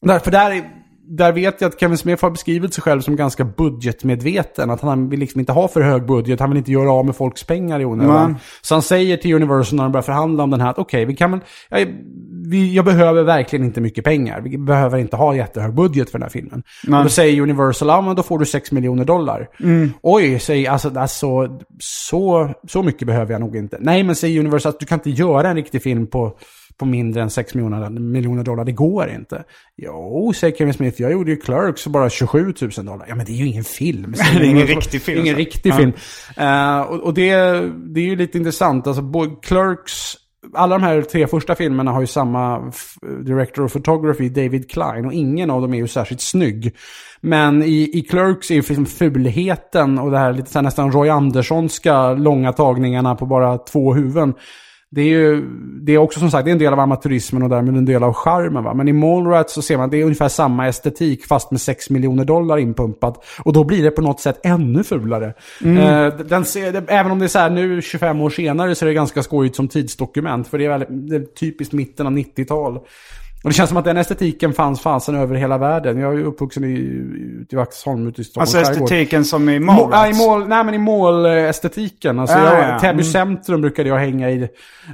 Där, 0.00 0.18
för 0.18 0.30
där, 0.30 0.50
är- 0.50 0.70
där 1.08 1.32
vet 1.32 1.60
jag 1.60 1.68
att 1.68 1.80
Kevin 1.80 1.98
Smith 1.98 2.22
har 2.22 2.30
beskrivit 2.30 2.74
sig 2.74 2.82
själv 2.82 3.00
som 3.00 3.16
ganska 3.16 3.44
budgetmedveten. 3.44 4.70
Att 4.70 4.80
han 4.80 5.08
vill 5.08 5.20
liksom 5.20 5.40
inte 5.40 5.52
ha 5.52 5.68
för 5.68 5.80
hög 5.80 6.06
budget. 6.06 6.40
Han 6.40 6.50
vill 6.50 6.58
inte 6.58 6.72
göra 6.72 6.92
av 6.92 7.06
med 7.06 7.16
folks 7.16 7.44
pengar 7.44 7.80
i 7.80 7.84
onödan. 7.84 8.30
Nej. 8.30 8.40
Så 8.62 8.74
han 8.74 8.82
säger 8.82 9.16
till 9.16 9.34
Universal 9.34 9.76
när 9.76 9.82
de 9.82 9.92
börjar 9.92 10.02
förhandla 10.02 10.44
om 10.44 10.50
den 10.50 10.60
här 10.60 10.70
att 10.70 10.78
okej, 10.78 11.04
vi 11.04 11.16
kan 11.16 11.30
väl... 11.30 11.40
Jag, 11.70 11.88
vi, 12.46 12.74
jag 12.74 12.84
behöver 12.84 13.22
verkligen 13.22 13.64
inte 13.64 13.80
mycket 13.80 14.04
pengar. 14.04 14.40
Vi 14.40 14.58
behöver 14.58 14.98
inte 14.98 15.16
ha 15.16 15.34
jättehög 15.34 15.74
budget 15.74 16.10
för 16.10 16.18
den 16.18 16.22
här 16.22 16.30
filmen. 16.30 16.62
Nej. 16.84 16.98
Och 16.98 17.04
då 17.04 17.10
säger 17.10 17.42
Universal, 17.42 17.88
ja 17.88 18.00
men 18.00 18.16
då 18.16 18.22
får 18.22 18.38
du 18.38 18.46
6 18.46 18.72
miljoner 18.72 19.04
dollar. 19.04 19.48
Oj, 20.02 20.38
säger 20.38 20.70
alltså, 20.70 20.98
alltså 20.98 21.58
så, 21.78 22.54
så 22.68 22.82
mycket 22.82 23.06
behöver 23.06 23.32
jag 23.32 23.40
nog 23.40 23.56
inte. 23.56 23.78
Nej, 23.80 24.02
men 24.02 24.16
säger 24.16 24.40
Universal 24.40 24.70
att 24.70 24.80
du 24.80 24.86
kan 24.86 24.98
inte 24.98 25.10
göra 25.10 25.48
en 25.48 25.56
riktig 25.56 25.82
film 25.82 26.06
på, 26.06 26.36
på 26.78 26.84
mindre 26.84 27.22
än 27.22 27.30
6 27.30 27.54
miljoner, 27.54 27.90
miljoner 27.90 28.42
dollar. 28.42 28.64
Det 28.64 28.72
går 28.72 29.10
inte. 29.10 29.44
Jo, 29.76 30.32
säger 30.36 30.56
Kevin 30.56 30.74
Smith, 30.74 31.02
jag 31.02 31.12
gjorde 31.12 31.30
ju 31.30 31.36
Clerks 31.36 31.86
bara 31.86 32.10
27 32.10 32.54
000 32.60 32.70
dollar. 32.86 33.06
Ja, 33.08 33.14
men 33.14 33.26
det 33.26 33.32
är 33.32 33.36
ju 33.36 33.46
ingen 33.46 33.64
film. 33.64 34.14
Det 34.34 34.46
är 34.46 34.50
ingen 34.50 34.66
riktig 34.66 35.02
film, 35.02 35.20
ingen 35.20 35.34
så. 35.34 35.38
riktig 35.38 35.70
Ja. 35.70 35.76
film. 35.76 35.92
Eh, 36.36 36.80
och 36.80 37.00
och 37.00 37.14
det, 37.14 37.34
det 37.94 38.00
är 38.00 38.04
ju 38.04 38.16
lite 38.16 38.38
intressant. 38.38 38.86
Alltså, 38.86 39.02
Clerks, 39.42 39.92
alla 40.54 40.78
de 40.78 40.84
här 40.84 41.02
tre 41.02 41.26
första 41.26 41.54
filmerna 41.54 41.92
har 41.92 42.00
ju 42.00 42.06
samma 42.06 42.72
director 43.26 43.64
of 43.64 43.72
photography, 43.72 44.28
David 44.28 44.70
Klein. 44.70 45.06
Och 45.06 45.12
ingen 45.12 45.50
av 45.50 45.60
dem 45.60 45.74
är 45.74 45.78
ju 45.78 45.88
särskilt 45.88 46.20
snygg. 46.20 46.74
Men 47.20 47.62
i, 47.62 47.90
i 47.94 48.02
Clerks 48.02 48.50
är 48.50 48.54
ju 48.54 48.60
liksom 48.60 48.86
fulheten 48.86 49.98
och 49.98 50.10
det 50.10 50.18
här 50.18 50.32
lite 50.32 50.50
så 50.50 50.58
här 50.58 50.62
nästan 50.62 50.92
Roy 50.92 51.08
Anderssonska 51.08 52.12
långa 52.12 52.52
tagningarna 52.52 53.14
på 53.14 53.26
bara 53.26 53.58
två 53.58 53.94
huvuden. 53.94 54.34
Det 54.94 55.00
är 55.00 55.06
ju, 55.06 55.44
det 55.80 55.92
är 55.92 55.98
också 55.98 56.20
som 56.20 56.30
sagt, 56.30 56.48
en 56.48 56.58
del 56.58 56.72
av 56.72 56.80
amatörismen 56.80 57.42
och 57.42 57.48
därmed 57.48 57.76
en 57.76 57.84
del 57.84 58.02
av 58.02 58.12
charmen. 58.12 58.64
Va? 58.64 58.74
Men 58.74 58.88
i 58.88 58.92
Mallrats 58.92 59.52
så 59.54 59.62
ser 59.62 59.76
man 59.76 59.84
att 59.84 59.90
det 59.90 60.00
är 60.00 60.02
ungefär 60.04 60.28
samma 60.28 60.68
estetik 60.68 61.26
fast 61.26 61.50
med 61.50 61.60
6 61.60 61.90
miljoner 61.90 62.24
dollar 62.24 62.58
inpumpat. 62.58 63.24
Och 63.44 63.52
då 63.52 63.64
blir 63.64 63.82
det 63.82 63.90
på 63.90 64.02
något 64.02 64.20
sätt 64.20 64.40
ännu 64.42 64.84
fulare. 64.84 65.34
Eh, 65.64 66.16
den 66.16 66.44
ser, 66.44 66.72
det- 66.72 66.84
även 66.88 67.12
om 67.12 67.18
det 67.18 67.24
är 67.26 67.28
så 67.28 67.38
här 67.38 67.50
nu 67.50 67.82
25 67.82 68.20
år 68.20 68.30
senare 68.30 68.74
så 68.74 68.84
är 68.84 68.88
det 68.88 68.94
ganska 68.94 69.22
skojigt 69.22 69.56
som 69.56 69.68
tidsdokument. 69.68 70.48
För 70.48 70.58
det 70.58 70.64
är, 70.64 70.68
väldigt, 70.68 70.88
det 71.10 71.16
är 71.16 71.20
typiskt 71.20 71.72
mitten 71.74 72.06
av 72.06 72.12
90-tal. 72.12 72.78
Och 73.44 73.50
det 73.50 73.54
känns 73.54 73.68
som 73.68 73.76
att 73.76 73.84
den 73.84 73.96
estetiken 73.96 74.52
fanns 74.52 74.80
fasen 74.80 75.14
över 75.14 75.34
hela 75.34 75.58
världen. 75.58 75.98
Jag 75.98 76.12
är 76.12 76.16
ju 76.18 76.24
uppvuxen 76.24 76.64
i, 76.64 76.68
ute 77.42 77.54
i 77.54 77.56
Vaxholm 77.56 78.06
ute 78.08 78.20
i 78.20 78.24
Stockholms 78.24 78.54
Alltså 78.54 78.72
estetiken 78.72 79.24
som 79.24 79.48
i 79.48 79.58
Må, 79.58 79.88
nej, 79.88 80.10
i 80.10 80.14
mål, 80.14 80.48
nej, 80.48 80.64
men 80.64 80.74
i 80.74 80.78
målestetiken. 80.78 82.18
Alltså, 82.18 82.36
Ja, 82.38 82.44
jag, 82.44 82.64
ja, 82.64 82.68
ja. 82.68 82.78
Täby 82.78 82.92
Mm. 82.92 83.04
centrum 83.04 83.60
brukade 83.60 83.88
jag 83.88 83.96
hänga 83.98 84.30
i. 84.30 84.42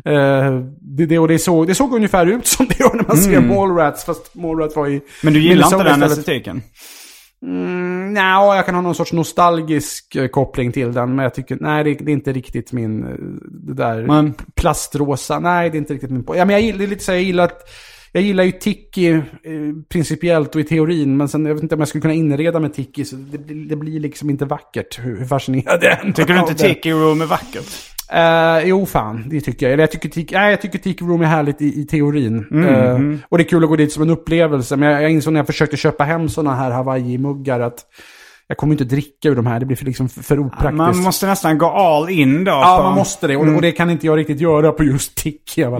Eh, 0.04 0.60
det, 0.80 1.06
det, 1.06 1.18
och 1.18 1.28
det, 1.28 1.38
såg, 1.38 1.66
det 1.66 1.74
såg 1.74 1.94
ungefär 1.94 2.26
ut 2.26 2.46
som 2.46 2.66
det 2.66 2.80
gör 2.80 2.94
när 2.94 3.04
man 3.08 3.16
ser 3.16 3.40
Mallrats. 3.40 4.04
Fast 4.04 4.34
Mallrats 4.34 4.76
var 4.76 4.86
i 4.86 4.90
Mm. 4.90 5.00
Men 5.22 5.32
du 5.32 5.40
gillar 5.40 5.66
inte 5.74 5.84
den 5.84 6.02
estetiken? 6.02 6.62
Mm, 7.42 8.14
nej, 8.14 8.56
jag 8.56 8.66
kan 8.66 8.74
ha 8.74 8.82
någon 8.82 8.94
sorts 8.94 9.12
nostalgisk 9.12 10.16
eh, 10.16 10.26
koppling 10.28 10.72
till 10.72 10.92
den. 10.92 11.14
Men 11.14 11.22
jag 11.22 11.34
tycker, 11.34 11.56
nej 11.60 11.84
det, 11.84 11.94
det 11.94 12.10
är 12.10 12.12
inte 12.12 12.32
riktigt 12.32 12.72
min, 12.72 13.04
eh, 13.04 13.10
det 13.50 13.74
där 13.74 14.06
Men- 14.06 14.34
plastrosa. 14.54 15.38
Nej, 15.38 15.70
det 15.70 15.76
är 15.76 15.78
inte 15.78 15.94
riktigt 15.94 16.10
min... 16.10 16.24
Ja, 16.28 16.44
men 16.44 16.64
jag 16.64 16.78
det 16.78 16.84
är 16.84 16.88
lite 16.88 17.04
så 17.04 17.12
jag 17.12 17.22
gillar 17.22 17.44
att, 17.44 17.68
jag 18.12 18.22
gillar 18.22 18.44
ju 18.44 18.52
Tiki 18.52 19.08
eh, 19.10 19.20
principiellt 19.88 20.54
och 20.54 20.60
i 20.60 20.64
teorin. 20.64 21.16
Men 21.16 21.28
sen, 21.28 21.46
jag 21.46 21.54
vet 21.54 21.62
inte 21.62 21.74
om 21.74 21.80
jag 21.80 21.88
skulle 21.88 22.02
kunna 22.02 22.14
inreda 22.14 22.60
med 22.60 22.74
Tiki. 22.74 23.04
Så 23.04 23.16
det, 23.16 23.38
blir- 23.38 23.68
det 23.68 23.76
blir 23.76 24.00
liksom 24.00 24.30
inte 24.30 24.44
vackert 24.44 24.98
hur, 25.02 25.24
fascinerad 25.24 25.78
jag 25.84 26.04
än 26.06 26.12
Tycker 26.12 26.34
du 26.34 26.40
inte. 26.40 26.54
Tiki 26.54 26.92
Room 26.92 27.20
är 27.22 27.26
vackert? 27.26 27.66
Eh, 28.12 28.68
jo, 28.68 28.86
fan. 28.86 29.24
Det 29.28 29.40
tycker 29.40 29.66
jag. 29.66 29.72
Eller 29.72 29.82
jag 29.82 29.90
tycker, 29.90 30.08
Tiki, 30.08 30.34
nej, 30.34 30.50
jag 30.50 30.60
tycker 30.60 30.78
Tiki 30.78 31.04
Room 31.04 31.20
är 31.22 31.26
härligt 31.26 31.62
i, 31.62 31.80
i 31.80 31.86
teorin. 31.86 32.46
Mm, 32.50 32.64
Eh, 33.12 33.18
och 33.28 33.38
det 33.38 33.44
är 33.44 33.48
kul 33.48 33.62
att 33.64 33.70
gå 33.70 33.76
dit 33.76 33.92
som 33.92 34.02
en 34.02 34.10
upplevelse. 34.10 34.76
Men 34.76 34.90
jag, 34.90 35.02
jag 35.02 35.10
insåg 35.10 35.32
när 35.32 35.40
jag 35.40 35.46
försökte 35.46 35.76
köpa 35.76 36.04
hem 36.04 36.28
sådana 36.28 36.56
här 36.56 36.70
Hawaii-muggar 36.70 37.60
att 37.60 37.78
jag 38.46 38.56
kommer 38.56 38.72
inte 38.74 38.84
dricka 38.84 39.28
ur 39.28 39.36
de 39.36 39.46
här. 39.46 39.60
Det 39.60 39.66
blir 39.66 39.76
för, 39.76 39.84
liksom 39.84 40.08
för, 40.08 40.38
opraktiskt. 40.38 40.74
Man 40.76 40.96
måste 40.98 41.26
nästan 41.26 41.58
gå 41.58 41.66
all 41.66 42.10
in 42.10 42.44
då. 42.44 42.50
Ja, 42.50 42.80
man 42.82 42.94
måste 42.94 43.26
det. 43.26 43.36
Och, 43.36 43.54
och 43.54 43.62
det 43.62 43.72
kan 43.72 43.90
inte 43.90 44.06
jag 44.06 44.18
riktigt 44.18 44.40
göra 44.40 44.72
på 44.72 44.84
just 44.84 45.14
Tiki. 45.16 45.64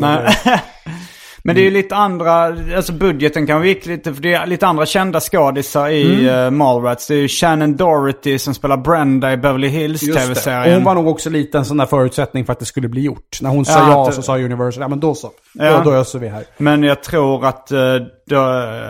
Men 1.45 1.55
det 1.55 1.61
är 1.61 1.64
ju 1.64 1.70
lite 1.70 1.97
andra, 1.97 2.43
alltså 2.76 2.93
budgeten 2.93 3.47
kan 3.47 3.57
vara 3.57 3.64
lite, 3.84 4.14
för 4.14 4.22
det 4.22 4.34
är 4.34 4.47
lite 4.47 4.66
andra 4.66 4.86
kända 4.86 5.20
skådisar 5.20 5.88
i 5.88 6.28
Mm. 6.28 6.45
uh, 6.45 6.51
Mallrats. 6.51 7.07
Det 7.07 7.14
är 7.14 7.18
ju 7.18 7.28
Shannon 7.28 7.76
Doherty 7.76 8.38
som 8.38 8.55
spelar 8.55 8.76
Brenda 8.76 9.32
i 9.32 9.36
Beverly 9.36 9.68
Hills 9.68 10.01
tv-serien. 10.01 10.74
hon 10.74 10.84
var 10.84 10.95
nog 10.95 11.09
också 11.09 11.30
lite 11.30 11.59
en 11.59 11.64
sån 11.64 11.76
där 11.76 11.86
förutsättning 11.86 12.45
för 12.45 12.53
att 12.53 12.59
det 12.59 12.64
skulle 12.64 12.88
bli 12.88 13.01
gjort. 13.03 13.38
När 13.43 13.51
hon 13.51 13.64
sa 13.64 13.72
Ja, 13.78 13.88
ja, 13.91 14.09
att- 14.09 14.14
så 14.14 14.22
sa 14.22 14.38
Universal, 14.38 14.82
ja 14.82 14.88
men 14.88 15.01
då 15.01 15.14
så. 15.14 15.30
Ja. 15.55 15.76
Då, 15.84 15.91
då 15.91 15.97
öser 15.97 16.18
vi 16.18 16.28
här. 16.28 16.45
Men 16.59 16.82
jag 16.82 17.03
tror 17.03 17.45
att, 17.47 17.70
eh, 17.72 17.78
då, 18.26 18.36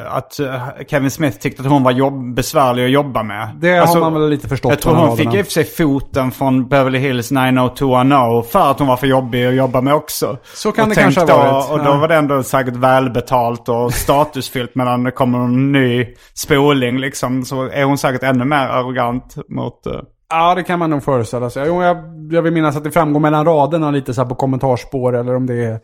att 0.09 0.41
eh, 0.41 0.55
Kevin 0.89 1.11
Smith 1.11 1.39
tyckte 1.39 1.63
att 1.63 1.69
hon 1.69 1.83
var 1.83 1.91
jobb, 1.93 2.35
besvärlig 2.35 2.85
att 2.85 2.91
jobba 2.91 3.23
med. 3.23 3.49
Det 3.61 3.79
Alltså, 3.79 3.99
har 3.99 4.11
man 4.11 4.21
väl 4.21 4.31
lite 4.31 4.49
förstått. 4.49 4.71
Jag 4.73 4.81
tror 4.81 4.95
hon 4.95 5.17
fick 5.17 5.35
i 5.35 5.41
och 5.43 5.47
för 5.47 5.53
sig 5.53 5.65
foten 5.65 6.31
från 6.31 6.69
Beverly 6.69 6.99
Hills 6.99 7.31
90210 7.31 8.43
för 8.53 8.71
att 8.71 8.79
hon 8.79 8.89
var 8.89 8.97
för 8.97 9.07
jobbig 9.07 9.47
att 9.47 9.55
jobba 9.55 9.81
med 9.81 9.95
också. 9.95 10.37
Så 10.55 10.73
kan 10.73 10.83
och 10.83 10.89
det 10.89 10.95
kanske 11.03 11.21
ha 11.21 11.27
varit, 11.27 11.71
Och 11.71 11.85
då 11.85 11.95
var 11.97 12.09
det 12.09 12.15
ändå 12.15 12.40
säkert 12.43 12.77
välbetalt 12.77 13.69
och 13.69 13.95
statusfyllt 13.95 14.75
medan 14.75 15.05
det 15.05 15.11
kommer 15.11 15.39
en 15.39 15.73
ny 15.73 16.07
spoling 16.35 16.99
liksom. 16.99 17.45
Så 17.45 17.63
är 17.69 17.85
hon 17.85 17.99
säkert 17.99 18.23
ännu 18.23 18.45
mer 18.45 18.67
arrogant 18.69 19.37
mot... 19.49 19.87
eh, 19.87 19.93
Ja, 20.33 20.55
det 20.55 20.63
kan 20.63 20.79
man 20.79 20.91
nog 20.91 21.03
föreställa 21.05 21.51
sig. 21.51 21.65
Jo, 21.67 21.83
jag, 21.83 21.97
jag 22.31 22.43
vill 22.43 22.53
minnas 22.53 22.77
att 22.77 22.85
det 22.85 22.91
framgår 22.91 23.21
mellan 23.21 23.45
raderna 23.45 23.91
lite 23.91 24.15
så 24.15 24.27
på 24.27 24.35
kommentarspår 24.35 25.17
eller 25.17 25.37
om 25.37 25.47
det 25.47 25.65
är 25.65 25.79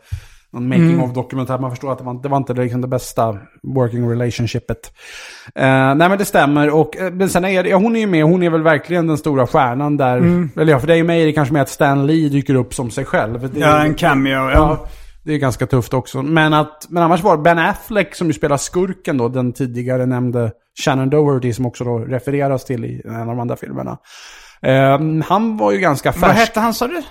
någon 0.53 0.67
making 0.67 0.91
Mm. 0.93 1.03
of 1.03 1.13
dokumentär. 1.13 1.57
Man 1.59 1.69
förstår 1.69 1.91
att 1.91 1.97
det 1.97 2.03
var, 2.03 2.21
det 2.23 2.29
var 2.29 2.37
inte 2.37 2.53
liksom 2.53 2.81
det 2.81 2.87
bästa 2.87 3.37
working 3.75 4.09
relationshipet. 4.09 4.77
Eh, 5.55 5.65
nej, 5.95 5.95
men 6.09 6.17
det 6.17 6.25
stämmer. 6.25 6.69
Och, 6.69 6.97
eh, 6.97 7.11
men 7.13 7.29
sen 7.29 7.45
är 7.45 7.63
ja, 7.65 7.77
hon 7.77 7.95
är 7.95 7.99
ju 7.99 8.07
med. 8.07 8.23
Hon 8.23 8.43
är 8.43 8.49
väl 8.49 8.63
verkligen 8.63 9.07
den 9.07 9.17
stora 9.17 9.47
stjärnan 9.47 9.97
där. 9.97 10.17
Mm. 10.17 10.49
Eller 10.57 10.71
ja, 10.71 10.79
för 10.79 10.87
dig 10.87 10.99
och 11.01 11.05
mig 11.07 11.21
är 11.21 11.25
det 11.25 11.33
kanske 11.33 11.53
mer 11.53 11.61
att 11.61 11.69
Stan 11.69 12.07
Lee 12.07 12.29
dyker 12.29 12.55
upp 12.55 12.73
som 12.73 12.89
sig 12.91 13.05
själv. 13.05 13.53
Det, 13.53 13.59
Ja, 13.59 13.79
en 13.83 13.93
cameo. 13.93 14.31
Ja. 14.31 14.49
Ja, 14.53 14.85
det 15.27 15.33
är 15.33 15.37
ganska 15.37 15.67
tufft 15.67 15.93
också. 15.93 16.21
Men, 16.21 16.53
att, 16.53 16.85
men 16.89 17.03
annars 17.03 17.23
var 17.23 17.37
Ben 17.37 17.59
Affleck 17.59 18.15
som 18.15 18.27
ju 18.27 18.33
spelar 18.33 18.57
skurken 18.57 19.17
då, 19.17 19.29
den 19.29 19.53
tidigare 19.53 20.05
nämnde 20.05 20.51
Shannon 20.85 21.09
Doherty 21.09 21.53
som 21.53 21.65
också 21.65 21.83
då 21.83 21.97
refereras 21.97 22.65
till 22.65 22.85
i 22.85 23.01
en 23.05 23.15
av 23.15 23.27
de 23.27 23.39
andra 23.39 23.55
filmerna. 23.55 23.97
Ehm, 24.61 25.21
han 25.21 25.57
var 25.57 25.71
ju 25.71 25.77
ganska 25.79 26.13
färsk. 26.13 26.25
Vad 26.25 26.35
hette 26.35 26.59
han 26.59 26.73
sa 26.73 26.87
du? 26.87 27.01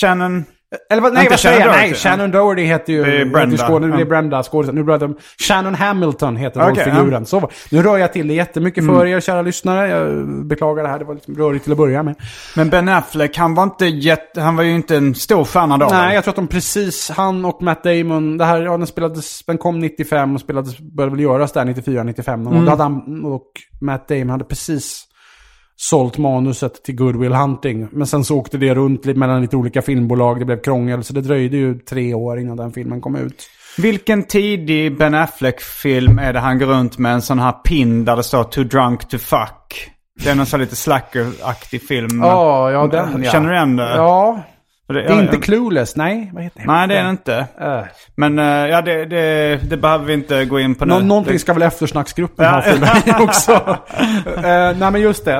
Shannon... 0.00 0.44
Eller 0.90 1.02
vad, 1.02 1.12
nej, 1.14 1.26
vad 1.30 1.40
säger 1.40 1.60
jag? 1.60 1.70
Nej, 1.70 1.94
Shannon 1.94 2.30
Doherty 2.30 2.62
heter 2.62 2.92
ju... 2.92 3.04
Det 3.04 3.20
är 3.20 3.24
Brenda. 3.24 3.78
Det 3.96 4.00
är. 4.02 4.04
Brenda, 4.04 4.42
skådespelaren. 4.42 5.00
Nu 5.00 5.06
de... 5.06 5.16
Shannon 5.48 5.74
Hamilton 5.74 6.36
heter 6.36 6.60
Okej, 6.70 6.84
rollfiguren. 6.84 7.26
Så, 7.26 7.40
var- 7.40 7.52
nu 7.70 7.82
rör 7.82 7.98
jag 7.98 8.12
till 8.12 8.28
det 8.28 8.34
jättemycket 8.34 8.82
Mm. 8.84 8.94
för 8.96 9.06
er 9.06 9.20
kära 9.20 9.42
lyssnare. 9.42 9.88
Jag 9.88 10.26
beklagar 10.46 10.82
det 10.82 10.88
här, 10.88 10.98
det 10.98 11.04
var 11.04 11.14
liksom 11.14 11.34
rörigt 11.36 11.64
till 11.64 11.72
att 11.72 11.78
börja 11.78 12.02
med. 12.02 12.14
Men 12.56 12.70
Ben 12.70 12.88
Affleck, 12.88 13.36
han 13.36 13.54
var 13.54 13.62
inte 13.62 13.86
jätte... 13.86 14.40
Han 14.40 14.56
var 14.56 14.62
ju 14.64 14.74
inte 14.74 14.96
en 14.96 15.14
stor 15.14 15.44
stjärna 15.44 15.78
då. 15.78 15.88
Nej, 15.90 16.14
jag 16.14 16.24
tror 16.24 16.32
att 16.32 16.36
de 16.36 16.46
precis, 16.48 17.10
han 17.10 17.44
och 17.44 17.62
Matt 17.62 17.84
Damon, 17.84 18.38
det 18.38 18.44
här, 18.44 18.62
ja, 18.62 18.76
den, 18.76 18.86
spelades, 18.86 19.42
den 19.46 19.58
kom 19.58 19.78
95 19.78 20.34
och 20.34 20.40
spelades, 20.40 20.78
började 20.78 21.16
väl 21.16 21.24
göras 21.24 21.52
där 21.52 21.64
94, 21.64 22.02
95 22.02 22.42
någon 22.42 22.54
gång. 22.54 22.64
Då 22.64 22.70
hade 22.70 22.82
han 22.82 23.24
och 23.24 23.46
Matt 23.80 24.08
Damon 24.08 24.30
hade 24.30 24.44
precis 24.44 25.06
sålt 25.80 26.18
manuset 26.18 26.84
till 26.84 26.94
Goodwill 26.96 27.32
Hunting. 27.32 27.88
Men 27.92 28.06
sen 28.06 28.24
så 28.24 28.38
åkte 28.38 28.58
det 28.58 28.74
runt 28.74 29.06
lite 29.06 29.18
mellan 29.18 29.42
lite 29.42 29.56
olika 29.56 29.82
filmbolag, 29.82 30.38
det 30.38 30.44
blev 30.44 30.62
krångel. 30.62 31.04
Så 31.04 31.12
det 31.12 31.20
dröjde 31.20 31.56
ju 31.56 31.78
tre 31.78 32.14
år 32.14 32.40
innan 32.40 32.56
den 32.56 32.72
filmen 32.72 33.00
kom 33.00 33.16
ut. 33.16 33.50
Vilken 33.78 34.22
tidig 34.22 34.98
Ben 34.98 35.14
Affleck-film 35.14 36.18
är 36.18 36.32
det 36.32 36.40
han 36.40 36.58
går 36.58 36.66
runt 36.66 36.98
med 36.98 37.12
en 37.12 37.22
sån 37.22 37.38
här 37.38 37.52
pin 37.52 38.04
där 38.04 38.16
det 38.16 38.22
står 38.22 38.44
“Too 38.44 38.64
drunk 38.64 39.08
to 39.08 39.18
fuck”? 39.18 39.90
Det 40.24 40.30
är 40.30 40.34
någon 40.34 40.46
sån 40.46 40.60
lite 40.60 40.76
slacker-aktig 40.76 41.82
film. 41.82 42.20
Ja, 42.22 42.70
ja 42.70 42.86
den 42.86 43.22
ja. 43.22 43.30
Känner 43.30 43.48
du 43.48 43.54
igen 43.54 43.76
det? 43.76 43.96
Ja. 43.96 44.42
Det 44.94 45.02
är 45.02 45.22
inte 45.22 45.36
Clueless, 45.36 45.96
nej. 45.96 46.30
Vad 46.34 46.42
heter 46.42 46.60
det? 46.60 46.66
Nej, 46.66 46.88
det 46.88 46.98
är 46.98 47.04
det 47.04 47.10
inte. 47.10 47.46
Äh. 47.60 47.80
Men 48.14 48.38
eh, 48.38 48.44
ja, 48.44 48.82
det, 48.82 49.04
det, 49.04 49.60
det 49.70 49.76
behöver 49.76 50.04
vi 50.04 50.12
inte 50.12 50.44
gå 50.44 50.60
in 50.60 50.74
på 50.74 50.84
nu. 50.84 50.94
Nå 50.94 51.00
någonting 51.00 51.38
ska 51.38 51.52
väl 51.52 51.62
eftersnacksgruppen 51.62 52.44
Ja. 52.44 52.50
ha 52.50 52.62
för 52.62 53.22
också. 53.24 53.52
uh, 53.52 54.78
nej 54.78 54.90
men 54.90 55.00
just 55.00 55.24
det, 55.24 55.30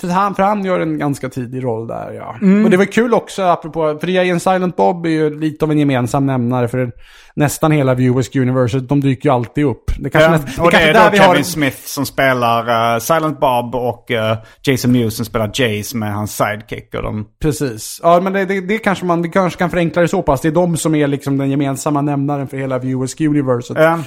för, 0.00 0.08
han, 0.08 0.34
för 0.34 0.42
han 0.42 0.64
gör 0.64 0.80
en 0.80 0.98
ganska 0.98 1.28
tidig 1.28 1.64
roll 1.64 1.86
där 1.86 2.12
ja. 2.12 2.36
Mm. 2.42 2.64
Och 2.64 2.70
det 2.70 2.76
var 2.76 2.84
kul 2.84 3.14
också 3.14 3.42
apropå, 3.42 3.98
för 4.00 4.06
Jay 4.06 4.30
and 4.30 4.42
Silent 4.42 4.76
Bob 4.76 5.06
är 5.06 5.10
ju 5.10 5.40
lite 5.40 5.64
av 5.64 5.70
en 5.70 5.78
gemensam 5.78 6.26
nämnare 6.26 6.68
för 6.68 6.92
nästan 7.36 7.72
hela 7.72 7.94
Viewers 7.94 8.36
Universe, 8.36 8.80
de 8.80 9.00
dyker 9.00 9.28
ju 9.28 9.34
alltid 9.34 9.64
upp. 9.64 9.84
Det 9.98 10.10
kanske, 10.10 10.30
Ja, 10.30 10.38
näst, 10.38 10.58
och 10.58 10.64
det 10.64 10.70
kanske 10.70 10.88
är 10.88 10.92
där 10.92 11.04
då 11.04 11.10
vi 11.10 11.18
Kevin 11.18 11.36
har... 11.36 11.42
Smith 11.42 11.76
som 11.84 12.06
spelar 12.06 12.94
eh, 12.94 12.98
Silent 12.98 13.40
Bob 13.40 13.74
och 13.74 14.10
eh, 14.10 14.38
Jason 14.62 14.92
Mewes 14.92 15.16
som 15.16 15.24
spelar 15.24 15.50
Jace 15.54 15.96
med 15.96 16.14
hans 16.14 16.36
sidekick. 16.36 16.94
Och 16.94 17.02
de... 17.02 17.26
Precis. 17.42 18.00
Ja, 18.02 18.20
men 18.20 18.32
det, 18.32 18.44
det, 18.44 18.60
det 18.60 18.78
kanske 18.78 19.04
man 19.04 19.22
det 19.22 19.28
kanske 19.28 19.58
kan 19.58 19.70
förenkla 19.70 20.02
det 20.02 20.08
så 20.08 20.22
pass. 20.22 20.40
Det 20.40 20.48
är 20.48 20.52
de 20.52 20.76
som 20.76 20.94
är 20.94 21.06
liksom 21.06 21.38
den 21.38 21.50
gemensamma 21.50 22.00
nämnaren 22.02 22.48
för 22.48 22.56
hela 22.56 22.78
Viewers 22.78 23.20
Universe. 23.20 23.74
Ja. 23.76 23.98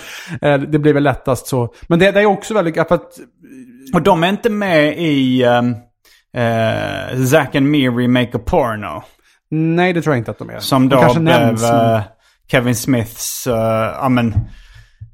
Eh, 0.41 0.59
Det 0.59 0.80
blir 0.80 0.93
väl 0.93 1.03
lättast 1.03 1.47
så. 1.47 1.73
Men 1.88 1.99
det, 1.99 2.11
det 2.11 2.21
är 2.21 2.25
också 2.25 2.53
väldigt... 2.53 2.78
Att, 2.78 2.91
Och 3.93 4.01
de 4.01 4.23
är 4.23 4.30
inte 4.30 4.49
med 4.49 4.97
i 4.97 5.45
um, 5.45 5.75
uh, 6.38 7.25
Zack 7.25 7.55
and 7.55 7.65
Miri 7.69 8.07
Make 8.07 8.38
a 8.38 8.39
Porno. 8.45 9.03
nej, 9.51 9.93
det 9.93 10.01
tror 10.01 10.15
jag 10.15 10.21
inte 10.21 10.32
att 10.32 10.39
de 10.39 10.49
är. 10.49 10.59
Som 10.59 10.89
då 10.89 11.01
kanske 11.01 11.19
blev 11.19 11.57
Kevin 12.52 12.76
Smiths, 12.76 13.48
uh, 13.48 13.54
ja 14.02 14.10
men, 14.10 14.34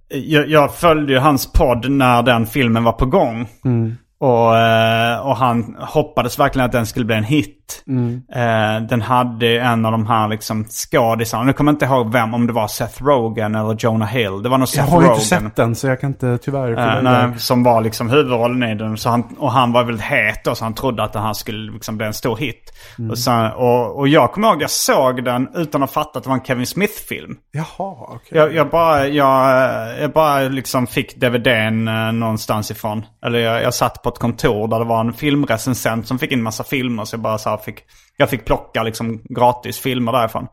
jag, 0.08 0.50
jag 0.50 0.76
följde 0.76 1.14
ju 1.14 1.20
hans 1.20 1.52
podd 1.52 1.92
när 1.92 2.24
den 2.24 2.46
filmen 2.48 2.84
var 2.84 2.92
på 2.92 3.06
gång. 3.06 3.48
Mm. 3.66 3.96
Och, 4.24 4.58
eh, 4.58 5.20
och 5.20 5.38
han 5.38 5.76
hoppades 5.80 6.40
verkligen 6.40 6.66
att 6.66 6.72
den 6.72 6.86
skulle 6.86 7.06
bli 7.06 7.16
en 7.16 7.24
hit. 7.24 7.84
Mm. 7.88 8.22
Eh, 8.34 8.88
den 8.88 9.02
hade 9.02 9.60
en 9.60 9.86
av 9.86 9.92
de 9.92 10.08
här 10.08 10.28
liksom 10.28 10.66
skådisarna, 10.66 11.44
nu 11.44 11.54
kommer 11.54 11.72
jag 11.72 11.76
inte 11.76 11.86
ihåg 11.86 12.12
vem, 12.12 12.34
om 12.34 12.48
det 12.48 12.54
var 12.54 12.68
Seth 12.68 13.04
Rogen 13.04 13.56
eller 13.56 13.76
Jonah 13.80 14.08
Hill. 14.08 14.44
Det 14.44 14.50
var 14.50 14.58
nog 14.58 14.62
Jag 14.62 14.70
Seth 14.70 14.90
har 14.90 15.02
ju 15.02 15.08
Rogen. 15.08 15.14
inte 15.16 15.26
sett 15.26 15.56
den 15.56 15.76
så 15.76 15.88
jag 15.88 16.02
kan 16.02 16.10
inte 16.10 16.38
tyvärr 16.38 16.64
Eh, 16.74 17.02
nej, 17.02 17.40
som 17.40 17.64
var 17.64 17.82
liksom 17.82 18.10
huvudrollen 18.10 18.64
i 18.64 18.76
den. 18.76 18.98
Så 18.98 19.10
han, 19.10 19.24
och 19.40 19.52
han 19.52 19.72
var 19.72 19.84
väldigt 19.84 20.06
het 20.06 20.42
då, 20.44 20.56
så 20.56 20.64
han 20.66 20.74
trodde 20.74 21.04
att 21.04 21.14
den 21.14 21.24
här 21.24 21.34
skulle 21.34 21.72
liksom 21.72 21.98
bli 21.98 22.08
en 22.08 22.14
stor 22.14 22.38
hit. 22.38 22.74
Mm. 23.00 23.12
Och, 23.12 23.18
sen, 23.18 23.52
och, 23.52 24.00
och 24.00 24.08
jag 24.08 24.32
kommer 24.32 24.48
ihåg, 24.48 24.62
jag 24.62 24.70
såg 24.70 25.24
den 25.24 25.48
utan 25.56 25.84
att 25.84 25.92
fatta 25.92 26.18
att 26.18 26.24
det 26.24 26.30
var 26.30 26.38
en 26.38 26.44
Kevin 26.44 26.66
Smith-film. 26.66 27.36
Jaha, 27.52 27.96
okej. 28.00 28.38
Jag, 28.38 28.54
jag 28.54 28.70
bara, 28.70 29.08
jag, 29.08 30.02
jag 30.02 30.12
bara 30.12 30.40
liksom 30.40 30.88
fick 30.88 31.16
DVDn 31.16 31.88
eh, 31.88 32.12
någonstans 32.12 32.72
ifrån. 32.72 33.06
Eller 33.26 33.40
jag, 33.40 33.64
jag 33.64 33.74
satt 33.74 34.04
på 34.04 34.12
ett 34.14 34.20
kontor 34.20 34.68
där 34.68 34.80
det 34.80 34.86
var 34.86 34.99
en 34.99 35.14
filmrecensent 35.14 36.07
som 36.07 36.20
fick 36.20 36.32
in 36.32 36.43
massa 36.43 36.64
filmer. 36.64 37.05
Så 37.05 37.14
jag 37.16 37.22
bara 37.22 37.38
så 37.38 37.57
fick, 37.57 37.80
jag 38.18 38.30
fick 38.30 38.45
plocka 38.45 38.84
liksom 38.84 39.22
gratis 39.30 39.80
filmer 39.80 40.11
därifrån. 40.11 40.47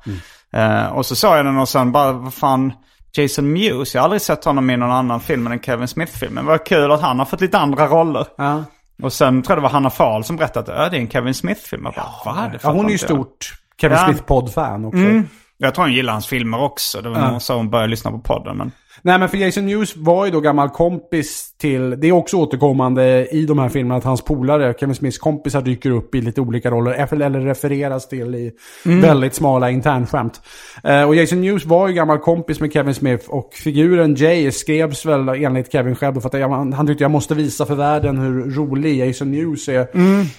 Eh, 0.52 0.86
och 0.86 1.06
så 1.06 1.16
såg 1.16 1.36
jag 1.36 1.44
den 1.44 1.58
och 1.58 1.68
sen 1.68 1.92
bara, 1.92 2.12
vad 2.12 2.34
fan, 2.34 2.72
Jason 3.16 3.52
Mewes. 3.52 3.94
Jag 3.94 4.00
har 4.02 4.04
aldrig 4.04 4.22
sett 4.22 4.44
honom 4.44 4.70
i 4.70 4.76
någon 4.76 4.90
annan 4.90 5.20
film 5.20 5.46
än 5.46 5.52
en 5.52 5.61
Kevin 5.62 5.88
Smith-film. 5.88 6.34
Men 6.34 6.46
vad 6.46 6.64
kul 6.66 6.90
att 6.92 7.00
han 7.00 7.18
har 7.18 7.26
fått 7.26 7.40
lite 7.40 7.58
andra 7.58 7.86
roller. 7.86 8.26
Ja. 8.38 8.64
Och 9.02 9.12
sen 9.12 9.42
tror 9.42 9.52
jag 9.56 9.58
det 9.58 9.62
var 9.62 9.70
Hanna 9.70 9.90
Fahl 9.90 10.24
som 10.24 10.36
berättade 10.36 10.72
att 10.72 10.78
"Ja, 10.82 10.88
det 10.88 10.96
är 10.96 11.00
en 11.00 11.11
Kevin 11.11 11.34
Smith-film. 11.34 11.82
Jag 11.84 11.94
bara, 11.94 12.34
"Va? 12.34 12.40
Det 12.42 12.48
Ja, 12.52 12.58
fattar 12.58 12.72
hon 12.76 12.84
är 12.84 12.88
ju 12.88 12.94
inte 12.94 13.04
jag." 13.04 13.16
stort 13.16 13.54
Kevin 13.80 13.98
Ja. 14.00 14.04
Smith-podd-fan 14.04 14.84
också. 14.84 14.98
Mm. 14.98 15.28
Jag 15.58 15.74
tror 15.74 15.84
hon 15.84 15.94
gillar 15.94 16.12
hans 16.12 16.26
filmer 16.26 16.61
också. 16.62 17.00
Det 17.02 17.08
var 17.08 17.18
Ja. 17.18 17.40
så 17.40 17.56
hon 17.56 17.70
började 17.70 17.90
lyssna 17.90 18.11
på 18.11 18.18
podden. 18.18 18.56
Men... 18.56 18.72
Nej 19.03 19.18
men 19.18 19.28
för 19.28 19.36
Jason 19.36 19.64
Mewes 19.64 19.97
var 19.97 20.24
ju 20.24 20.30
då 20.30 20.41
gammal 20.41 20.68
kompis 20.68 21.55
till, 21.59 22.01
det 22.01 22.09
är 22.09 22.12
också 22.12 22.36
återkommande 22.36 23.28
i 23.30 23.47
de 23.47 23.59
här 23.59 23.68
filmerna 23.68 23.97
att 23.97 24.05
hans 24.05 24.24
polare, 24.24 24.74
Kevin 24.80 24.95
Smiths 24.95 25.18
kompisar 25.18 25.62
dyker 25.62 25.91
upp 25.91 26.14
i 26.14 26.20
lite 26.20 26.41
olika 26.41 26.70
roller, 26.70 26.93
eller 27.22 27.41
refereras 27.41 28.09
till 28.09 28.34
i 28.34 28.53
väldigt 28.84 29.34
smala 29.34 29.70
internskämt. 29.70 30.41
Eh, 30.84 31.03
och 31.03 31.14
Jason 31.14 31.41
Mewes 31.41 31.64
var 31.64 31.88
ju 31.88 31.95
gammal 31.95 32.18
kompis 32.18 32.61
med 32.61 32.72
Kevin 32.72 32.95
Smith 32.95 33.30
och 33.30 33.55
figuren 33.55 34.14
Jay 34.14 34.53
skrevs 34.53 35.07
väl 35.07 35.28
enligt 35.28 35.72
Kevin 35.72 35.95
själv 35.95 36.20
för 36.20 36.28
att 36.28 36.41
jag, 36.41 36.49
han, 36.49 36.86
tyckte 36.86 37.05
jag 37.05 37.11
måste 37.11 37.34
visa 37.34 37.66
för 37.66 37.74
världen 37.74 38.18
hur 38.18 38.51
rolig 38.51 39.07
Jason 39.07 39.30
Mewes 39.30 39.68
är. 39.68 39.86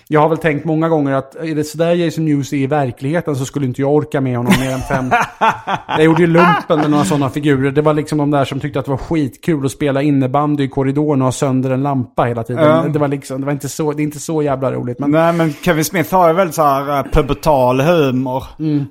Jag 0.07 0.21
har 0.21 0.29
väl 0.29 0.37
tänkt 0.37 0.65
många 0.65 0.89
gånger 0.89 1.13
att 1.13 1.35
är 1.35 1.55
det 1.55 1.63
sådär 1.63 1.93
Jason 1.93 2.25
Mewes 2.25 2.53
är 2.53 2.57
i 2.57 2.67
verkligheten 2.67 3.35
så 3.35 3.45
skulle 3.45 3.65
inte 3.65 3.81
jag 3.81 3.93
orka 3.93 4.21
med 4.21 4.37
honom 4.37 4.53
mer 4.59 4.71
än 4.71 4.81
fem. 4.81 5.11
jag 5.87 6.03
gjorde 6.03 6.21
ju 6.21 6.27
lumpen 6.27 6.79
med 6.79 6.89
några 6.89 7.05
sådana 7.05 7.29
figurer. 7.29 7.71
Det 7.71 7.81
var 7.81 7.93
liksom 7.93 8.17
de 8.17 8.31
där 8.31 8.40
som 8.45 8.59
tyckte 8.59 8.79
att 8.79 8.85
det 8.85 8.91
var 8.91 8.97
skitkul 8.97 9.65
att 9.65 9.71
spela 9.71 10.01
innebandy 10.01 10.63
i 10.63 10.67
korridoren 10.67 11.21
och 11.21 11.27
ha 11.27 11.31
sönder 11.31 11.69
en 11.69 11.83
lampa 11.83 12.23
hela 12.23 12.43
tiden. 12.43 12.63
Ja. 12.63 12.83
Det 12.87 12.99
var 12.99 13.07
liksom, 13.07 13.41
det 13.41 13.45
var 13.45 13.53
inte 13.53 13.69
så, 13.69 13.91
det 13.91 14.01
är 14.01 14.03
inte 14.03 14.19
så 14.19 14.41
jävla 14.41 14.71
roligt. 14.71 14.99
Men 14.99 15.11
Nej 15.11 15.33
men 15.33 15.53
Kevin 15.53 15.85
Smith 15.85 16.15
har 16.15 16.27
ju 16.27 16.33
väldigt 16.33 16.55
så 16.55 16.63
här 16.63 16.97
eh, 16.97 17.03
pubertal 17.11 17.81
humor. 17.81 18.43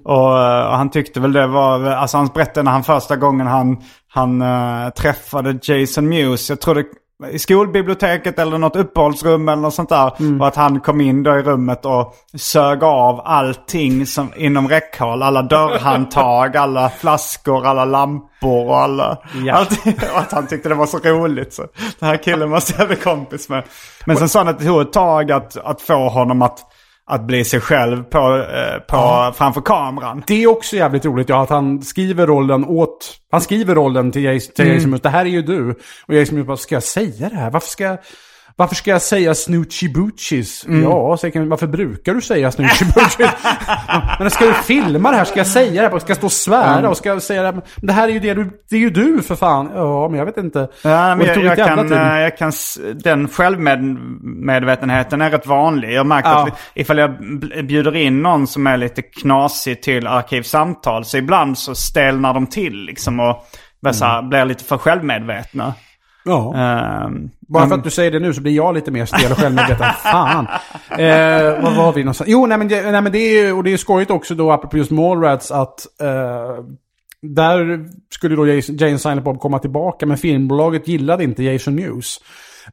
Och, 0.04 0.38
eh, 0.38 0.66
och 0.66 0.76
han 0.76 0.90
tyckte 0.90 1.20
väl 1.20 1.32
det 1.32 1.46
var, 1.46 1.84
alltså 1.84 2.16
han 2.16 2.28
berättade 2.34 2.64
när 2.64 2.72
han 2.72 2.84
första 2.84 3.16
gången 3.16 3.46
han, 3.46 3.76
han 4.08 4.42
eh, 4.42 4.90
träffade 4.90 5.58
Jason 5.62 6.08
Mewes. 6.08 6.50
Jag 6.50 6.60
tror 6.60 6.74
det 6.74 6.84
i 7.32 7.38
skolbiblioteket 7.38 8.38
eller 8.38 8.58
något 8.58 8.76
uppehållsrum 8.76 9.48
eller 9.48 9.62
något 9.62 9.74
sånt 9.74 9.88
där. 9.88 10.40
Och 10.40 10.48
att 10.48 10.56
han 10.56 10.80
kom 10.80 11.00
in 11.00 11.22
då 11.22 11.38
i 11.38 11.42
rummet 11.42 11.84
och 11.84 12.14
sög 12.34 12.84
av 12.84 13.20
allting 13.24 14.06
som, 14.06 14.32
inom 14.36 14.68
räckhåll. 14.68 15.22
Alla 15.22 15.42
dörrhandtag, 15.42 16.56
alla 16.56 16.90
flaskor, 16.90 17.66
alla 17.66 17.84
lampor 17.84 18.68
och 18.68 18.78
alla... 18.78 19.18
Ja. 19.44 19.54
Allting, 19.54 19.94
och 20.14 20.18
att 20.18 20.32
han 20.32 20.46
tyckte 20.46 20.68
det 20.68 20.74
var 20.74 20.86
så 20.86 20.98
roligt. 20.98 21.54
Så 21.54 21.66
den 21.98 22.08
här 22.08 22.16
killen 22.16 22.50
måste 22.50 22.74
jag 22.78 22.88
bli 22.88 22.96
kompis 22.96 23.48
med. 23.48 23.64
Men 24.06 24.16
sen 24.16 24.28
sa 24.28 24.38
han 24.38 24.48
att 24.48 24.58
det 24.58 24.64
tog 24.64 24.80
ett 24.80 24.92
tag 24.92 25.32
att, 25.32 25.56
att 25.56 25.82
få 25.82 26.08
honom 26.08 26.42
att, 26.42 26.58
att 27.10 27.22
bli 27.22 27.44
sig 27.44 27.60
själv 27.60 28.02
på, 28.02 28.18
eh, 28.18 28.80
på, 28.88 29.32
framför 29.36 29.60
kameran. 29.60 30.22
Det 30.26 30.42
är 30.42 30.46
också 30.46 30.76
jävligt 30.76 31.04
roligt 31.04 31.28
ja, 31.28 31.42
att 31.42 31.50
han 31.50 31.82
skriver 31.82 32.26
rollen 32.26 32.64
åt... 32.64 33.16
Han 33.30 33.40
skriver 33.40 33.74
rollen 33.74 34.12
till 34.12 34.24
Jason, 34.24 34.52
till 34.54 34.68
Jason. 34.68 34.98
Det 35.02 35.08
här 35.08 35.24
är 35.24 35.30
ju 35.30 35.42
du. 35.42 35.74
Och 36.06 36.14
Jason 36.14 36.34
Mewes 36.34 36.46
bara, 36.46 36.56
ska 36.56 36.74
jag 36.74 36.82
säga 36.82 37.28
det 37.28 37.36
här? 37.36 37.50
Varför 37.50 37.68
ska 37.68 37.84
jag... 37.84 37.98
Varför 38.60 38.74
ska 38.74 38.90
jag 38.90 39.02
säga 39.02 39.34
snoochie 39.34 39.88
boochies? 39.88 40.64
Ja, 40.68 41.16
så 41.16 41.26
jag 41.26 41.32
kan, 41.32 41.48
varför 41.48 41.66
brukar 41.66 42.14
du 42.14 42.20
säga 42.20 42.52
snoochie 42.52 42.88
boochies? 42.94 43.30
men 44.18 44.30
ska 44.30 44.44
du 44.44 44.52
filma 44.52 45.10
det 45.10 45.16
här? 45.16 45.24
Ska 45.24 45.38
jag 45.38 45.46
säga 45.46 45.82
det 45.82 45.88
här? 45.88 45.98
Ska 45.98 46.10
jag 46.10 46.16
stå 46.16 46.26
och 46.26 46.32
svära? 46.32 46.88
Och 46.88 46.96
ska 46.96 47.08
jag 47.08 47.22
säga 47.22 47.42
det 47.42 47.48
här? 47.52 47.62
Det 47.76 47.92
här 47.92 48.08
är 48.08 48.12
ju 48.12 48.20
det 48.20 48.34
du... 48.34 48.50
Det 48.70 48.76
är 48.76 48.80
ju 48.80 48.90
du 48.90 49.22
för 49.22 49.34
fan. 49.34 49.70
Ja, 49.74 50.08
men 50.08 50.18
jag 50.18 50.26
vet 50.26 50.36
inte. 50.36 50.68
Ja, 50.82 51.14
men 51.16 51.26
jag, 51.26 51.34
tog 51.34 51.44
jag, 51.44 51.56
kan, 51.56 51.92
eh, 51.92 52.20
jag 52.20 52.38
kan, 52.38 52.52
den 52.94 53.28
självmedvetenheten 53.28 55.20
är 55.20 55.30
rätt 55.30 55.46
vanlig. 55.46 55.92
Jag 55.92 56.06
märker 56.06 56.30
Ja. 56.30 56.46
att 56.48 56.58
ifall 56.74 56.98
jag 56.98 57.10
bjuder 57.64 57.96
in 57.96 58.22
någon 58.22 58.46
som 58.46 58.66
är 58.66 58.76
lite 58.76 59.02
knasig 59.02 59.82
till 59.82 60.06
arkivsamtal 60.06 61.04
så 61.04 61.16
ibland 61.16 61.58
så 61.58 61.74
stelnar 61.74 62.34
de 62.34 62.46
till 62.46 62.84
liksom 62.84 63.20
och 63.20 63.46
så 63.94 64.04
här, 64.04 64.22
blir 64.22 64.44
lite 64.44 64.64
för 64.64 64.78
självmedvetna. 64.78 65.74
Ja. 66.24 66.54
Ehm, 66.56 67.30
Bara 67.40 67.68
för 67.68 67.74
att 67.74 67.84
du 67.84 67.90
säger 67.90 68.10
det 68.10 68.18
nu 68.18 68.34
så 68.34 68.40
blir 68.40 68.52
jag 68.52 68.74
lite 68.74 68.90
mer 68.90 69.06
stel 69.06 69.32
och 69.32 69.38
självmedveten. 69.38 69.86
Fan. 70.02 70.46
Eh, 70.90 71.62
vad 71.62 71.76
var 71.76 71.92
vi 71.92 72.02
någonstans? 72.04 72.30
Jo, 72.30 72.46
nej 72.46 72.58
men, 72.58 72.68
det, 72.68 72.90
nej 72.90 73.02
men 73.02 73.12
det 73.12 73.18
är 73.18 73.46
ju, 73.46 73.52
och 73.52 73.64
det 73.64 73.72
är 73.72 73.76
skojigt 73.76 74.10
också 74.10 74.34
då, 74.34 74.52
apropå 74.52 74.76
just 74.78 74.90
Mallrats, 74.90 75.50
att 75.50 75.86
eh, 76.00 76.64
där 77.22 77.84
skulle 78.14 78.36
då 78.36 78.46
Jason, 78.46 78.76
Jane 78.76 78.98
Silent 78.98 79.24
Bob 79.24 79.40
komma 79.40 79.58
tillbaka, 79.58 80.06
men 80.06 80.16
filmbolaget 80.16 80.88
gillade 80.88 81.24
inte 81.24 81.42
Jason 81.42 81.74
Mewes. 81.74 82.18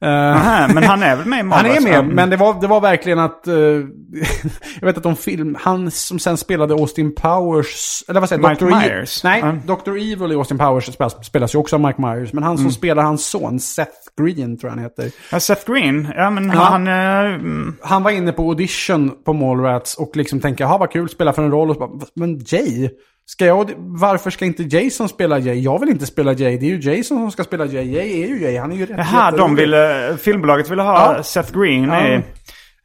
Eh, 0.02 0.10
Aha, 0.10 0.68
men 0.74 0.84
han 0.84 1.04
är 1.04 1.16
väl 1.16 1.26
med 1.26 1.38
i 1.38 1.40
han 1.40 1.48
Mallrats, 1.48 1.86
är 1.86 2.02
med, 2.04 2.16
men 2.16 2.30
det 2.30 2.38
var, 2.38 2.62
det 2.62 2.68
var 2.68 2.82
verkligen 2.82 3.20
att... 3.20 3.48
eh, 3.48 3.54
jag 4.80 4.86
vet 4.86 4.98
att 4.98 5.04
de 5.04 5.16
film... 5.16 5.58
Han 5.62 5.92
som 5.92 6.20
sen 6.20 6.38
spelade 6.38 6.74
Austin 6.74 7.16
Powers... 7.16 8.04
Eller 8.08 8.20
vad 8.20 8.30
säger? 8.30 8.50
Mike 8.50 8.66
Dr. 8.66 8.72
Myers. 8.76 9.24
Nej, 9.24 9.42
Mm. 9.42 9.62
Dr. 9.66 9.90
Evil 9.90 10.32
i 10.32 10.36
Austin 10.36 10.58
Powers 10.58 10.94
spelas, 10.94 11.26
spelas 11.26 11.56
ju 11.56 11.60
också 11.60 11.76
av 11.76 11.82
Mike 11.82 12.02
Myers. 12.02 12.34
Men 12.34 12.44
han 12.44 12.58
som 12.58 12.72
spelar 12.72 13.04
hans 13.04 13.26
son, 13.30 13.60
Seth 13.60 13.92
Green 14.22 14.58
tror 14.58 14.70
jag 14.72 14.76
han 14.76 14.84
heter. 14.84 15.12
Ja, 15.32 15.40
Seth 15.40 15.72
Green, 15.72 16.08
ja 16.16 16.30
men 16.30 16.50
Ja. 16.50 16.60
han... 16.60 16.88
mm, 16.88 17.76
Han 17.82 18.04
var 18.04 18.12
inne 18.12 18.32
på 18.32 18.44
audition 18.44 19.12
på 19.26 19.34
Mallrats 19.34 19.96
och 19.96 20.16
liksom 20.16 20.40
tänkte, 20.40 20.64
jaha 20.64 20.78
vad 20.78 20.92
kul, 20.92 21.10
spela 21.10 21.34
för 21.34 21.44
en 21.44 21.52
roll. 21.52 21.70
Och 21.70 21.76
bara, 21.78 21.90
men 22.16 22.40
Jay? 22.46 22.90
Ska 23.30 23.46
jag, 23.46 23.72
varför 23.78 24.30
ska 24.30 24.46
inte 24.46 24.64
Jason 24.64 25.10
spela 25.10 25.40
Jay? 25.40 25.60
Jag 25.62 25.80
vill 25.80 25.90
inte 25.90 26.06
spela 26.06 26.34
Jay, 26.34 26.58
det 26.58 26.66
är 26.66 26.76
ju 26.78 26.92
Jason 26.92 27.18
som 27.18 27.32
ska 27.32 27.44
spela 27.44 27.66
Jay. 27.66 27.92
Jay 27.94 28.24
är 28.24 28.28
ju 28.28 28.42
Jay, 28.42 28.58
han 28.58 28.72
är 28.72 28.76
ju 28.76 28.86
rätt 28.86 28.98
Jaha, 28.98 29.32
de 29.32 29.56
ville, 29.56 30.18
filmbolaget 30.22 30.70
ville 30.72 30.82
ha 30.82 31.16
Ja. 31.18 31.24
Seth 31.24 31.54
Green 31.60 31.84
Ja. 31.84 32.08
i... 32.08 32.22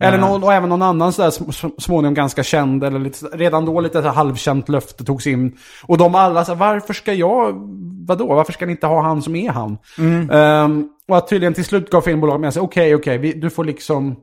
Eller 0.00 0.18
någon, 0.18 0.42
och 0.44 0.52
även 0.52 0.68
någon 0.68 0.82
annan 0.82 1.12
sådär 1.12 1.30
sm- 1.30 1.46
sm- 1.50 1.80
småningom 1.80 2.14
ganska 2.14 2.42
känd, 2.42 2.84
eller 2.84 2.98
lite, 2.98 3.26
redan 3.32 3.64
då 3.66 3.80
lite 3.80 4.00
halvkänt 4.00 4.68
löfte 4.68 5.04
togs 5.04 5.26
in. 5.26 5.56
Och 5.86 5.98
de 5.98 6.14
alla 6.14 6.44
så 6.44 6.52
här, 6.52 6.58
varför 6.58 6.94
ska 6.94 7.12
jag, 7.14 7.52
vadå, 8.06 8.26
varför 8.34 8.52
ska 8.52 8.66
ni 8.66 8.72
inte 8.72 8.86
ha 8.86 9.02
han 9.02 9.22
som 9.22 9.36
är 9.36 9.50
han? 9.50 9.78
Ehm, 10.32 10.88
och 11.08 11.16
att 11.16 11.28
tydligen 11.28 11.54
till 11.54 11.64
slut 11.64 11.90
gav 11.90 12.00
filmbolaget 12.00 12.40
med 12.40 12.52
sig, 12.52 12.62
okej, 12.62 12.94
okej, 12.94 13.18
vi- 13.18 13.32
du 13.32 13.50
får 13.50 13.64
liksom, 13.64 14.16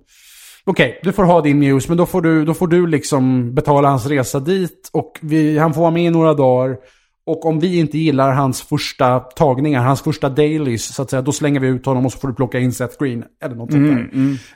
okej, 0.65 0.99
du 1.03 1.11
får 1.11 1.23
ha 1.23 1.41
din 1.41 1.59
news, 1.59 1.87
men 1.87 1.97
då 1.97 2.05
får 2.05 2.21
du, 2.21 2.45
då 2.45 2.53
får 2.53 2.67
du 2.67 2.87
liksom 2.87 3.53
betala 3.55 3.89
hans 3.89 4.05
resa 4.05 4.39
dit 4.39 4.89
och 4.93 5.19
vi, 5.21 5.57
han 5.57 5.73
får 5.73 5.81
vara 5.81 5.91
med 5.91 6.03
i 6.03 6.09
några 6.09 6.33
dagar. 6.33 6.77
Och 7.25 7.45
om 7.45 7.59
vi 7.59 7.79
inte 7.79 7.97
gillar 7.97 8.31
hans 8.31 8.61
första 8.61 9.19
tagningar, 9.19 9.83
hans 9.83 10.01
första 10.01 10.29
dailies, 10.29 10.95
så 10.95 11.01
att 11.01 11.09
säga, 11.09 11.21
då 11.21 11.31
slänger 11.31 11.59
vi 11.59 11.67
ut 11.67 11.85
honom 11.85 12.05
och 12.05 12.11
så 12.11 12.19
får 12.19 12.27
du 12.27 12.33
plocka 12.33 12.59
in 12.59 12.71
Seth 12.71 13.03
Green. 13.03 13.23
Eller 13.43 13.55
något 13.55 13.71
sånt 13.71 13.87
där. 13.87 14.09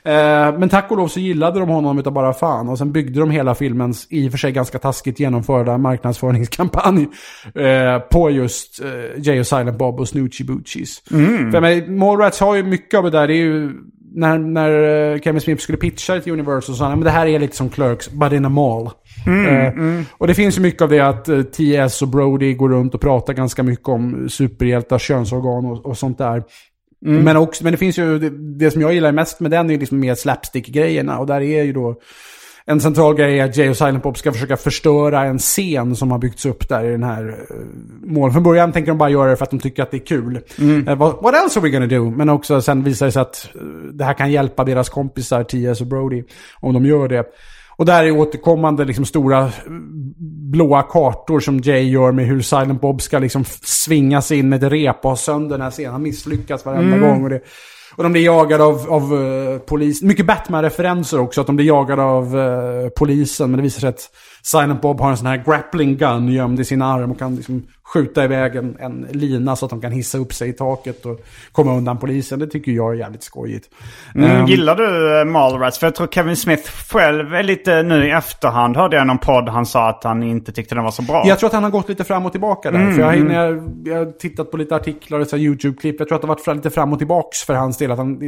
Eh, 0.04 0.58
men 0.58 0.68
tack 0.68 0.90
och 0.90 0.96
lov 0.96 1.08
så 1.08 1.20
gillade 1.20 1.60
de 1.60 1.68
honom 1.68 1.98
utav 1.98 2.12
bara 2.12 2.32
fan. 2.32 2.68
Och 2.68 2.78
sen 2.78 2.92
byggde 2.92 3.20
de 3.20 3.30
hela 3.30 3.54
filmens, 3.54 4.06
i 4.10 4.28
och 4.28 4.30
för 4.30 4.38
sig 4.38 4.52
ganska 4.52 4.78
taskigt 4.78 5.20
genomförda 5.20 5.78
marknadsföringskampanj 5.78 7.08
eh, 7.54 7.98
på 7.98 8.30
just 8.30 8.80
eh, 8.82 9.22
Jay 9.26 9.40
och 9.40 9.46
Silent 9.46 9.78
Bob 9.78 10.00
och 10.00 10.08
Snoochie 10.08 10.46
Boochies. 10.46 11.02
För 11.52 11.60
mig, 11.60 11.88
Mallrats 11.88 12.40
har 12.40 12.54
ju 12.54 12.62
mycket 12.62 12.98
av 12.98 13.04
det 13.04 13.10
där, 13.10 13.28
det 13.28 13.34
är 13.34 13.44
ju 13.44 13.72
när, 14.14 14.38
när 14.38 14.70
eh, 15.14 15.20
Kevin 15.20 15.40
Smith 15.40 15.62
skulle 15.62 15.78
pitcha 15.78 16.14
det 16.14 16.20
till 16.20 16.32
Universal 16.32 16.62
så 16.62 16.74
sa 16.74 16.84
han 16.88 16.98
men 16.98 17.04
det 17.04 17.10
här 17.10 17.26
är 17.26 17.38
lite 17.38 17.56
som 17.56 17.68
Clerks, 17.70 18.10
but 18.10 18.32
in 18.32 18.44
a 18.44 18.48
mall. 18.48 18.90
Eh, 19.46 19.72
Och 20.18 20.26
det 20.26 20.34
finns 20.34 20.58
ju 20.58 20.62
mycket 20.62 20.82
av 20.82 20.88
det 20.88 21.00
att 21.00 21.28
eh, 21.28 21.42
T.S. 21.42 22.02
och 22.02 22.08
Brody 22.08 22.54
går 22.54 22.68
runt 22.68 22.94
och 22.94 23.00
pratar 23.00 23.32
ganska 23.32 23.62
mycket 23.62 23.88
om 23.88 24.28
superhjältar, 24.28 24.98
könsorgan 24.98 25.66
och, 25.66 25.86
och 25.86 25.98
sånt 25.98 26.18
där. 26.18 26.42
Men, 27.06 27.36
också, 27.36 27.64
men 27.64 27.72
det 27.72 27.76
finns 27.76 27.98
ju, 27.98 28.18
det, 28.18 28.30
det 28.58 28.70
som 28.70 28.80
jag 28.80 28.94
gillar 28.94 29.12
mest 29.12 29.40
med 29.40 29.50
den 29.50 29.70
är 29.70 29.78
liksom 29.78 30.00
mer 30.00 30.14
slapstick-grejerna. 30.14 31.18
Och 31.18 31.26
där 31.26 31.40
är 31.40 31.62
ju 31.64 31.72
då 31.72 31.94
en 32.66 32.80
central 32.80 33.14
grej 33.14 33.38
är 33.38 33.44
att 33.44 33.56
Jay 33.56 33.68
och 33.68 33.76
Silent 33.76 34.02
Bob 34.02 34.18
ska 34.18 34.32
försöka 34.32 34.56
förstöra 34.56 35.24
en 35.24 35.38
scen 35.38 35.96
som 35.96 36.10
har 36.10 36.18
byggts 36.18 36.46
upp 36.46 36.68
där 36.68 36.84
i 36.84 36.90
den 36.90 37.02
här 37.02 37.28
uh, 37.28 37.36
målen. 38.02 38.32
Från 38.32 38.42
början 38.42 38.72
tänker 38.72 38.90
de 38.90 38.98
bara 38.98 39.10
göra 39.10 39.30
det 39.30 39.36
för 39.36 39.44
att 39.44 39.50
de 39.50 39.58
tycker 39.58 39.82
att 39.82 39.90
det 39.90 39.96
är 39.96 40.06
kul. 40.06 40.40
Eh, 40.86 40.96
what, 40.96 41.18
what 41.22 41.34
else 41.34 41.60
are 41.60 41.68
we 41.68 41.70
gonna 41.70 41.86
do? 41.86 42.10
Men 42.10 42.28
också 42.28 42.62
sen 42.62 42.82
visar 42.82 43.06
det 43.06 43.12
sig 43.12 43.22
att 43.22 43.50
eh, 43.54 43.60
det 43.92 44.04
här 44.04 44.14
kan 44.14 44.32
hjälpa 44.32 44.64
deras 44.64 44.88
kompisar 44.88 45.44
T.S. 45.44 45.80
och 45.80 45.86
Brody 45.86 46.22
om 46.60 46.74
de 46.74 46.86
gör 46.86 47.08
det. 47.08 47.24
Och 47.76 47.86
där 47.86 48.04
är 48.04 48.10
återkommande 48.10 48.84
liksom 48.84 49.04
stora 49.04 49.44
eh, 49.44 49.50
blåa 50.52 50.82
kartor 50.82 51.40
som 51.40 51.58
Jay 51.58 51.90
gör 51.90 52.12
med 52.12 52.26
hur 52.26 52.40
Silent 52.40 52.80
Bob 52.80 53.02
ska 53.02 53.18
liksom 53.18 53.44
svinga 53.62 54.22
sig 54.22 54.38
in 54.38 54.48
med 54.48 54.64
ett 54.64 54.72
rep 54.72 55.04
och 55.04 55.10
ha 55.10 55.16
sönder 55.16 55.58
den 55.58 55.64
här 55.64 55.70
scenen. 55.70 55.92
Han 55.92 56.02
misslyckas 56.02 56.64
varenda 56.64 56.98
gång. 56.98 57.24
Och, 57.24 57.30
det, 57.30 57.40
och 57.96 58.02
de 58.02 58.12
blir 58.12 58.24
jagade 58.24 58.64
av, 58.64 58.92
av 58.92 59.14
uh, 59.14 59.58
polis. 59.58 60.02
Mycket 60.02 60.26
Batman-referenser 60.26 61.20
också. 61.20 61.40
Att 61.40 61.46
de 61.46 61.56
blir 61.56 61.66
jagade 61.66 62.02
av 62.02 62.36
uh, 62.36 62.88
polisen. 62.88 63.50
Men 63.50 63.56
det 63.56 63.62
visar 63.62 63.80
sig 63.80 63.88
att 63.88 64.10
Silent 64.46 64.82
Bob 64.82 65.00
har 65.00 65.10
en 65.10 65.16
sån 65.16 65.26
här 65.26 65.42
grappling 65.46 65.96
gun 65.96 66.28
gömd 66.28 66.60
i 66.60 66.64
sin 66.64 66.82
arm 66.82 67.10
och 67.10 67.18
kan 67.18 67.36
liksom 67.36 67.62
skjuta 67.84 68.24
iväg 68.24 68.56
en, 68.56 68.76
en 68.80 69.06
lina 69.10 69.56
så 69.56 69.64
att 69.66 69.70
de 69.70 69.80
kan 69.80 69.92
hissa 69.92 70.18
upp 70.18 70.34
sig 70.34 70.48
i 70.48 70.52
taket 70.52 71.06
och 71.06 71.20
komma 71.52 71.76
undan 71.76 71.98
polisen. 71.98 72.38
Det 72.38 72.46
tycker 72.46 72.72
jag 72.72 72.92
är 72.92 72.98
jävligt 72.98 73.22
skojigt. 73.22 73.70
Mm, 74.14 74.30
Ehm, 74.30 74.46
Gillar 74.46 74.76
du 74.76 75.20
uh, 75.20 75.32
Mallrats? 75.32 75.78
För 75.78 75.86
jag 75.86 75.94
tror 75.94 76.06
Kevin 76.06 76.36
Smith 76.36 76.70
själv 76.92 77.34
är 77.34 77.42
lite 77.42 77.82
nu 77.82 78.06
i 78.06 78.10
efterhand. 78.10 78.76
Hörde 78.76 78.96
jag 78.96 79.06
någon 79.06 79.18
podd 79.18 79.48
han 79.48 79.66
sa 79.66 79.88
att 79.88 80.04
han 80.04 80.22
inte 80.22 80.52
tyckte 80.52 80.74
den 80.74 80.84
var 80.84 80.90
så 80.90 81.02
bra. 81.02 81.22
Jag 81.26 81.38
tror 81.38 81.46
att 81.46 81.54
han 81.54 81.64
har 81.64 81.70
gått 81.70 81.88
lite 81.88 82.04
fram 82.04 82.26
och 82.26 82.32
tillbaka 82.32 82.70
där. 82.70 82.92
För 82.92 83.00
jag, 83.00 83.24
när 83.24 83.44
jag, 83.44 83.72
jag 83.84 83.98
har 83.98 84.12
tittat 84.12 84.50
på 84.50 84.56
lite 84.56 84.76
artiklar 84.76 85.20
och 85.20 85.34
YouTube-klipp. 85.34 85.96
Jag 85.98 86.08
tror 86.08 86.16
att 86.16 86.22
det 86.22 86.28
har 86.28 86.34
varit 86.34 86.56
lite 86.56 86.70
fram 86.70 86.92
och 86.92 86.98
tillbaks 86.98 87.42
för 87.42 87.54
hans 87.54 87.78
del. 87.78 87.90
Att 87.90 87.98
han 87.98 88.18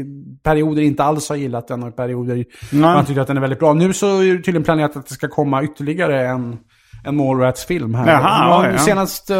perioder 0.42 0.82
inte 0.82 1.04
alls 1.04 1.28
har 1.28 1.36
gillat 1.36 1.68
den 1.68 1.82
och 1.82 1.96
perioder 1.96 2.44
han 2.82 3.04
tycker 3.04 3.20
att 3.20 3.26
den 3.26 3.36
är 3.36 3.40
väldigt 3.40 3.58
bra. 3.58 3.72
Nu 3.72 3.92
så 3.92 4.22
är 4.22 4.26
det 4.26 4.36
tydligen 4.36 4.64
planerat 4.64 4.96
att 4.96 5.06
det 5.06 5.14
ska 5.14 5.28
komma 5.28 5.62
ytterligare 5.62 6.05
en, 6.10 6.58
en 7.04 7.16
Mallrats-film 7.16 7.94
här. 7.94 8.06
Jaha, 8.12 8.64
Ja, 8.64 8.70
ja. 8.72 8.78
Senast 8.78 9.30
eh, 9.30 9.36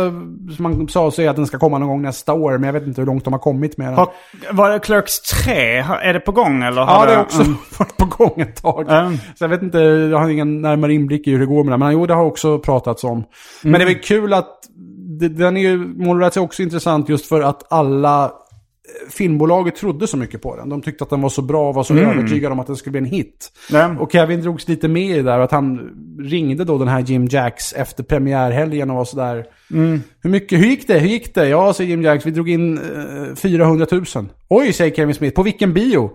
som 0.57 0.63
man 0.63 0.89
sa 0.89 1.11
så 1.11 1.23
är 1.23 1.29
att 1.31 1.37
den 1.37 1.47
ska 1.47 1.59
komma 1.59 1.79
någon 1.79 1.89
gång 1.89 2.03
nästa 2.03 2.33
år. 2.33 2.53
Men 2.59 2.63
jag 2.67 2.73
vet 2.73 2.87
inte 2.87 3.01
hur 3.01 3.07
långt 3.07 3.25
de 3.25 3.33
har 3.33 3.41
kommit 3.41 3.77
med 3.79 3.87
den. 3.89 3.95
Har, 3.95 4.09
var 4.51 4.71
det 4.71 4.79
Clerks 4.79 5.21
3? 5.21 5.81
Har- 5.81 5.97
Är 5.99 6.13
det 6.13 6.21
på 6.21 6.33
gång 6.33 6.63
eller? 6.63 6.81
Ja, 6.83 6.87
har 6.87 7.07
det 7.07 7.15
har 7.15 7.23
också 7.23 7.43
Mm. 7.43 7.55
varit 7.79 7.97
på 7.97 8.05
gång 8.25 8.41
ett 8.41 8.63
tag. 8.63 8.91
Mm. 8.91 9.17
Så 9.17 9.45
jag 9.45 9.49
vet 9.49 9.63
inte, 9.63 9.79
jag 9.79 10.19
har 10.19 10.29
ingen 10.29 10.61
närmare 10.63 10.93
inblick 10.95 11.27
i 11.27 11.31
hur 11.31 11.39
det 11.41 11.47
går 11.47 11.65
med 11.65 11.73
det. 11.73 11.79
Men 11.79 11.93
jo, 11.93 12.07
det 12.07 12.15
har 12.15 12.25
också 12.25 12.59
pratats 12.59 13.05
om. 13.05 13.25
Men 13.63 13.73
det 13.73 13.83
är 13.83 13.87
väl 13.87 13.95
kul 14.03 14.33
att 14.35 14.49
den 15.21 15.57
är 15.57 15.61
ju, 15.61 15.79
Mallrats 15.79 16.37
är 16.37 16.41
också 16.41 16.63
intressant 16.63 17.09
just 17.09 17.27
för 17.27 17.41
att 17.41 17.73
alla 17.73 18.33
filmbolaget 19.11 19.77
trodde 19.77 20.07
så 20.07 20.17
mycket 20.17 20.43
på 20.43 20.57
den. 20.57 20.69
De 20.69 20.83
tyckte 20.83 21.05
att 21.05 21.11
den 21.11 21.21
var 21.23 21.29
så 21.29 21.43
bra 21.43 21.69
och 21.69 21.75
var 21.75 21.85
så 21.85 21.95
övertygade 21.95 22.53
om 22.53 22.61
att 22.61 22.67
den 22.67 22.77
skulle 22.77 22.91
bli 22.91 22.99
en 22.99 23.17
hit. 23.17 23.53
Nej. 23.71 23.97
Och 24.01 24.13
Kevin 24.13 24.41
drogs 24.43 24.69
lite 24.69 24.89
med 24.89 25.11
i 25.11 25.13
det 25.13 25.23
där. 25.23 25.39
Att 25.39 25.51
han 25.53 25.91
ringde 26.21 26.65
då 26.65 26.79
den 26.79 26.89
här 26.89 27.01
Jim 27.01 27.27
Jacks 27.31 27.73
efter 27.73 28.03
premiärhelgen 28.03 28.91
och 28.91 28.97
var 28.97 29.05
sådär. 29.05 29.47
Hur, 30.23 30.31
mycket, 30.31 30.59
hur 30.61 30.67
gick 30.67 30.87
det? 30.87 30.99
Hur 30.99 31.09
gick 31.09 31.35
det? 31.35 31.49
Ja, 31.49 31.73
säger 31.73 31.91
Jim 31.91 32.03
Jacks, 32.03 32.27
vi 32.27 32.31
drog 32.31 32.51
in 32.51 32.79
eh, 32.79 33.35
400 33.35 33.87
000. 33.91 34.05
Oj, 34.49 34.73
säger 34.73 34.95
Kevin 34.97 35.15
Smith. 35.15 35.35
På 35.35 35.43
vilken 35.43 35.73
bio? 35.75 36.11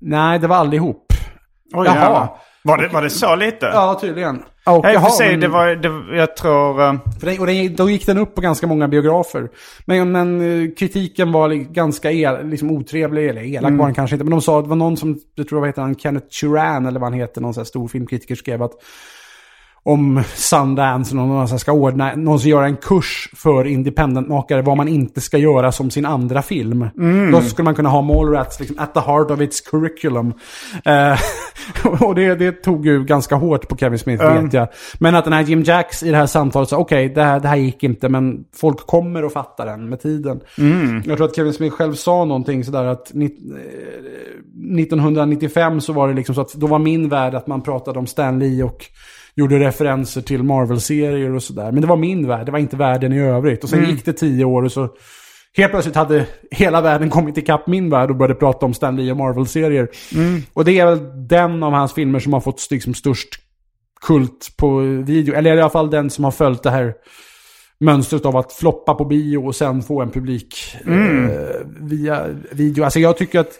Nej, 0.00 0.38
det 0.38 0.46
var 0.46 0.56
allihop. 0.56 1.06
Oj, 1.74 1.86
Jaha. 1.86 1.94
jävlar. 1.94 2.28
Var 2.66 2.78
det, 2.78 2.88
var 2.88 3.02
det 3.02 3.10
så 3.10 3.36
lite? 3.36 3.66
Ja, 3.66 3.98
tydligen. 4.00 4.42
Och, 4.66 4.84
Nej, 4.84 4.94
för 4.94 5.00
jaha, 5.00 5.10
sig, 5.10 5.30
men- 5.30 5.40
det 5.40 5.48
var, 5.48 5.66
det, 5.74 6.16
jag 6.16 6.36
tror... 6.36 6.82
eh, 6.82 6.94
för 7.20 7.26
den, 7.26 7.40
och 7.40 7.46
den, 7.46 7.76
då 7.76 7.90
gick 7.90 8.06
den 8.06 8.18
upp 8.18 8.34
på 8.34 8.40
ganska 8.40 8.66
många 8.66 8.88
biografer. 8.88 9.48
Men, 9.84 10.12
men 10.12 10.40
eh, 10.64 10.70
kritiken 10.78 11.32
var 11.32 11.48
ganska 11.50 12.10
el, 12.12 12.46
liksom 12.48 12.70
otrevlig, 12.70 13.28
eller 13.28 13.42
elak 13.42 13.72
var 13.72 13.86
den 13.86 13.94
kanske 13.94 14.14
inte. 14.16 14.24
Men 14.24 14.30
de 14.30 14.40
sa 14.40 14.58
att 14.58 14.64
det 14.64 14.68
var 14.68 14.76
någon 14.76 14.96
som, 14.96 15.18
jag 15.34 15.48
tror 15.48 15.60
vad 15.60 15.68
heter 15.68 15.82
han, 15.82 15.94
Kenneth 15.94 16.26
Turan 16.40 16.86
eller 16.86 17.00
vad 17.00 17.10
han 17.10 17.18
heter, 17.20 17.40
någon 17.40 17.54
sån 17.54 17.60
här 17.60 17.66
stor 17.66 17.88
filmkritiker 17.88 18.34
skrev 18.34 18.62
att 18.62 18.72
om 19.86 20.22
Sundance, 20.34 21.16
någon, 21.16 21.28
någon 21.28 21.48
som 21.48 21.58
ska 21.58 21.72
ordna, 21.72 22.14
någon 22.14 22.40
som 22.40 22.50
gör 22.50 22.62
en 22.62 22.76
kurs 22.76 23.30
för 23.36 23.64
independentmakare 23.64 24.62
vad 24.62 24.76
man 24.76 24.88
inte 24.88 25.20
ska 25.20 25.38
göra 25.38 25.72
som 25.72 25.90
sin 25.90 26.06
andra 26.06 26.42
film. 26.42 26.88
Då 27.32 27.40
skulle 27.40 27.64
man 27.64 27.74
kunna 27.74 27.88
ha 27.88 28.02
Mallrats 28.02 28.60
liksom, 28.60 28.78
at 28.78 28.94
the 28.94 29.00
heart 29.00 29.30
of 29.30 29.40
its 29.40 29.60
curriculum. 29.60 30.32
Eh, 30.84 31.18
och 32.02 32.14
det, 32.14 32.34
det 32.34 32.52
tog 32.52 32.86
ju 32.86 33.04
ganska 33.04 33.34
hårt 33.34 33.68
på 33.68 33.76
Kevin 33.76 33.98
Smith 33.98 34.22
vet 34.42 34.52
jag. 34.52 34.68
Men 34.98 35.14
att 35.14 35.24
den 35.24 35.32
här 35.32 35.42
Jim 35.42 35.62
Jacks 35.62 36.02
i 36.02 36.10
det 36.10 36.16
här 36.16 36.26
samtalet 36.26 36.68
sa 36.68 36.76
okej, 36.76 37.08
det, 37.08 37.22
här, 37.22 37.40
det 37.40 37.48
här 37.48 37.56
gick 37.56 37.82
inte 37.82 38.08
men 38.08 38.44
folk 38.56 38.86
kommer 38.86 39.22
att 39.22 39.32
fatta 39.32 39.64
den 39.64 39.88
med 39.88 40.00
tiden. 40.00 40.40
Jag 41.06 41.16
tror 41.16 41.28
att 41.28 41.36
Kevin 41.36 41.52
Smith 41.52 41.76
själv 41.76 41.94
sa 41.94 42.24
någonting 42.24 42.64
sådär 42.64 42.84
att 42.84 43.14
eh, 43.14 43.20
1995 43.20 45.80
så 45.80 45.92
var 45.92 46.08
det 46.08 46.14
liksom 46.14 46.34
så 46.34 46.40
att 46.40 46.54
då 46.54 46.66
var 46.66 46.78
min 46.78 47.08
värld 47.08 47.34
att 47.34 47.46
man 47.46 47.62
pratade 47.62 47.98
om 47.98 48.06
Stan 48.06 48.38
Lee 48.38 48.64
och 48.64 48.84
gjorde 49.36 49.58
referenser 49.58 50.20
till 50.20 50.42
Marvel-serier 50.42 51.34
och 51.34 51.42
sådär. 51.42 51.72
Men 51.72 51.80
det 51.80 51.86
var 51.86 51.96
min 51.96 52.28
värld, 52.28 52.46
det 52.46 52.52
var 52.52 52.58
inte 52.58 52.76
världen 52.76 53.12
i 53.12 53.20
övrigt. 53.20 53.64
Och 53.64 53.70
sen 53.70 53.90
gick 53.90 54.04
det 54.04 54.12
tio 54.12 54.44
år 54.44 54.62
och 54.62 54.72
så 54.72 54.88
helt 55.56 55.72
plötsligt 55.72 55.96
hade 55.96 56.26
hela 56.50 56.80
världen 56.80 57.10
kommit 57.10 57.38
ikapp 57.38 57.66
min 57.66 57.90
värld 57.90 58.10
och 58.10 58.16
började 58.16 58.34
prata 58.34 58.66
om 58.66 58.74
Stan 58.74 58.96
Lee 58.96 59.10
och 59.10 59.16
Marvel-serier. 59.16 59.88
Och 60.52 60.64
det 60.64 60.78
är 60.78 60.86
väl 60.86 61.28
den 61.28 61.62
av 61.62 61.72
hans 61.72 61.92
filmer 61.92 62.18
som 62.18 62.32
har 62.32 62.40
fått 62.40 62.68
liksom 62.70 62.94
störst 62.94 63.28
kult 64.06 64.50
på 64.56 64.78
video. 65.04 65.34
Eller 65.34 65.56
i 65.56 65.60
alla 65.60 65.70
fall 65.70 65.90
den 65.90 66.10
som 66.10 66.24
har 66.24 66.30
följt 66.30 66.62
det 66.62 66.70
här 66.70 66.94
mönstret 67.80 68.26
av 68.26 68.36
att 68.36 68.52
floppa 68.52 68.94
på 68.94 69.04
bio 69.04 69.38
och 69.38 69.56
sen 69.56 69.82
få 69.82 70.02
en 70.02 70.10
publik 70.10 70.76
eh, 70.86 71.66
via 71.80 72.26
video. 72.52 72.84
Alltså 72.84 73.00
jag 73.00 73.16
tycker 73.16 73.40
att 73.40 73.52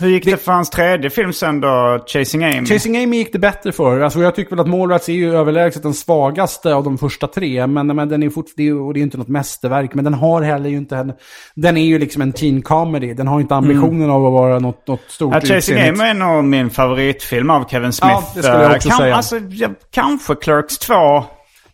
Hur 0.00 0.08
gick 0.08 0.24
det, 0.24 0.36
för 0.36 0.52
hans 0.52 0.70
tredje 0.70 1.10
film 1.10 1.32
sen 1.32 1.60
då, 1.60 2.04
Chasing 2.06 2.44
Amy? 2.44 2.66
Chasing 2.66 2.96
Amy 3.02 3.16
gick 3.16 3.32
det 3.32 3.38
bättre 3.38 3.72
för. 3.72 4.00
Alltså 4.00 4.20
jag 4.20 4.34
tycker 4.34 4.50
väl 4.50 4.60
att 4.60 4.68
Mallrats 4.68 5.08
är 5.08 5.12
ju 5.12 5.36
överlägset 5.36 5.82
den 5.82 5.94
svagaste 5.94 6.74
av 6.74 6.84
de 6.84 6.98
första 6.98 7.26
tre. 7.26 7.66
Men, 7.66 7.86
men 7.86 8.08
den 8.08 8.22
är 8.22 8.30
fort, 8.30 8.46
det 8.56 8.62
är, 8.62 8.66
ju- 8.66 8.78
och 8.80 8.94
det 8.94 8.98
är 8.98 9.00
ju 9.00 9.04
inte 9.04 9.18
något 9.18 9.28
mästerverk. 9.28 9.94
Men 9.94 10.04
den 10.04 10.14
har 10.14 10.42
heller 10.42 10.70
ju 10.70 10.76
inte 10.76 10.96
en... 10.96 11.12
Den 11.54 11.76
är 11.76 11.84
ju 11.84 11.98
liksom 11.98 12.22
en 12.22 12.32
teen 12.32 12.62
comedy. 12.62 13.14
Den 13.14 13.26
har 13.28 13.40
inte 13.40 13.54
ambitionen 13.54 14.10
av 14.10 14.26
att 14.26 14.32
vara 14.32 14.58
något, 14.58 14.86
något 14.86 15.00
stort. 15.08 15.34
Ja, 15.34 15.40
Chasing. 15.40 15.78
Amy 15.78 16.04
är 16.04 16.14
nog 16.14 16.44
min 16.44 16.70
favoritfilm 16.70 17.50
av 17.50 17.68
Kevin 17.68 17.92
Smith. 17.92 18.12
Ja, 18.14 18.24
det 18.34 18.42
skulle 18.42 18.62
jag 18.62 18.70
Eh, 18.70 18.76
också 18.76 18.88
kan, 18.88 18.98
säga. 18.98 19.16
Alltså, 19.16 19.38
jag, 19.50 19.74
kanske 19.90 20.34
Clerks 20.34 20.78
2 20.78 20.94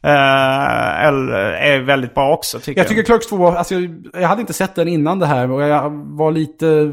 eh, 0.05 1.07
eller, 1.07 1.33
är 1.53 1.81
väldigt 1.81 2.15
bra 2.15 2.33
också 2.33 2.59
tycker 2.59 2.73
jag. 2.73 2.85
Jag 2.85 2.89
tycker 2.89 3.03
Clerks 3.03 3.27
2, 3.27 3.47
alltså 3.49 3.75
jag, 3.75 3.95
jag 4.13 4.29
hade 4.29 4.41
inte 4.41 4.53
sett 4.53 4.75
den 4.75 4.89
innan 4.89 5.19
det 5.19 5.27
här. 5.27 5.51
Och 5.51 5.63
jag 5.63 5.91
var 6.17 6.33
lite... 6.33 6.93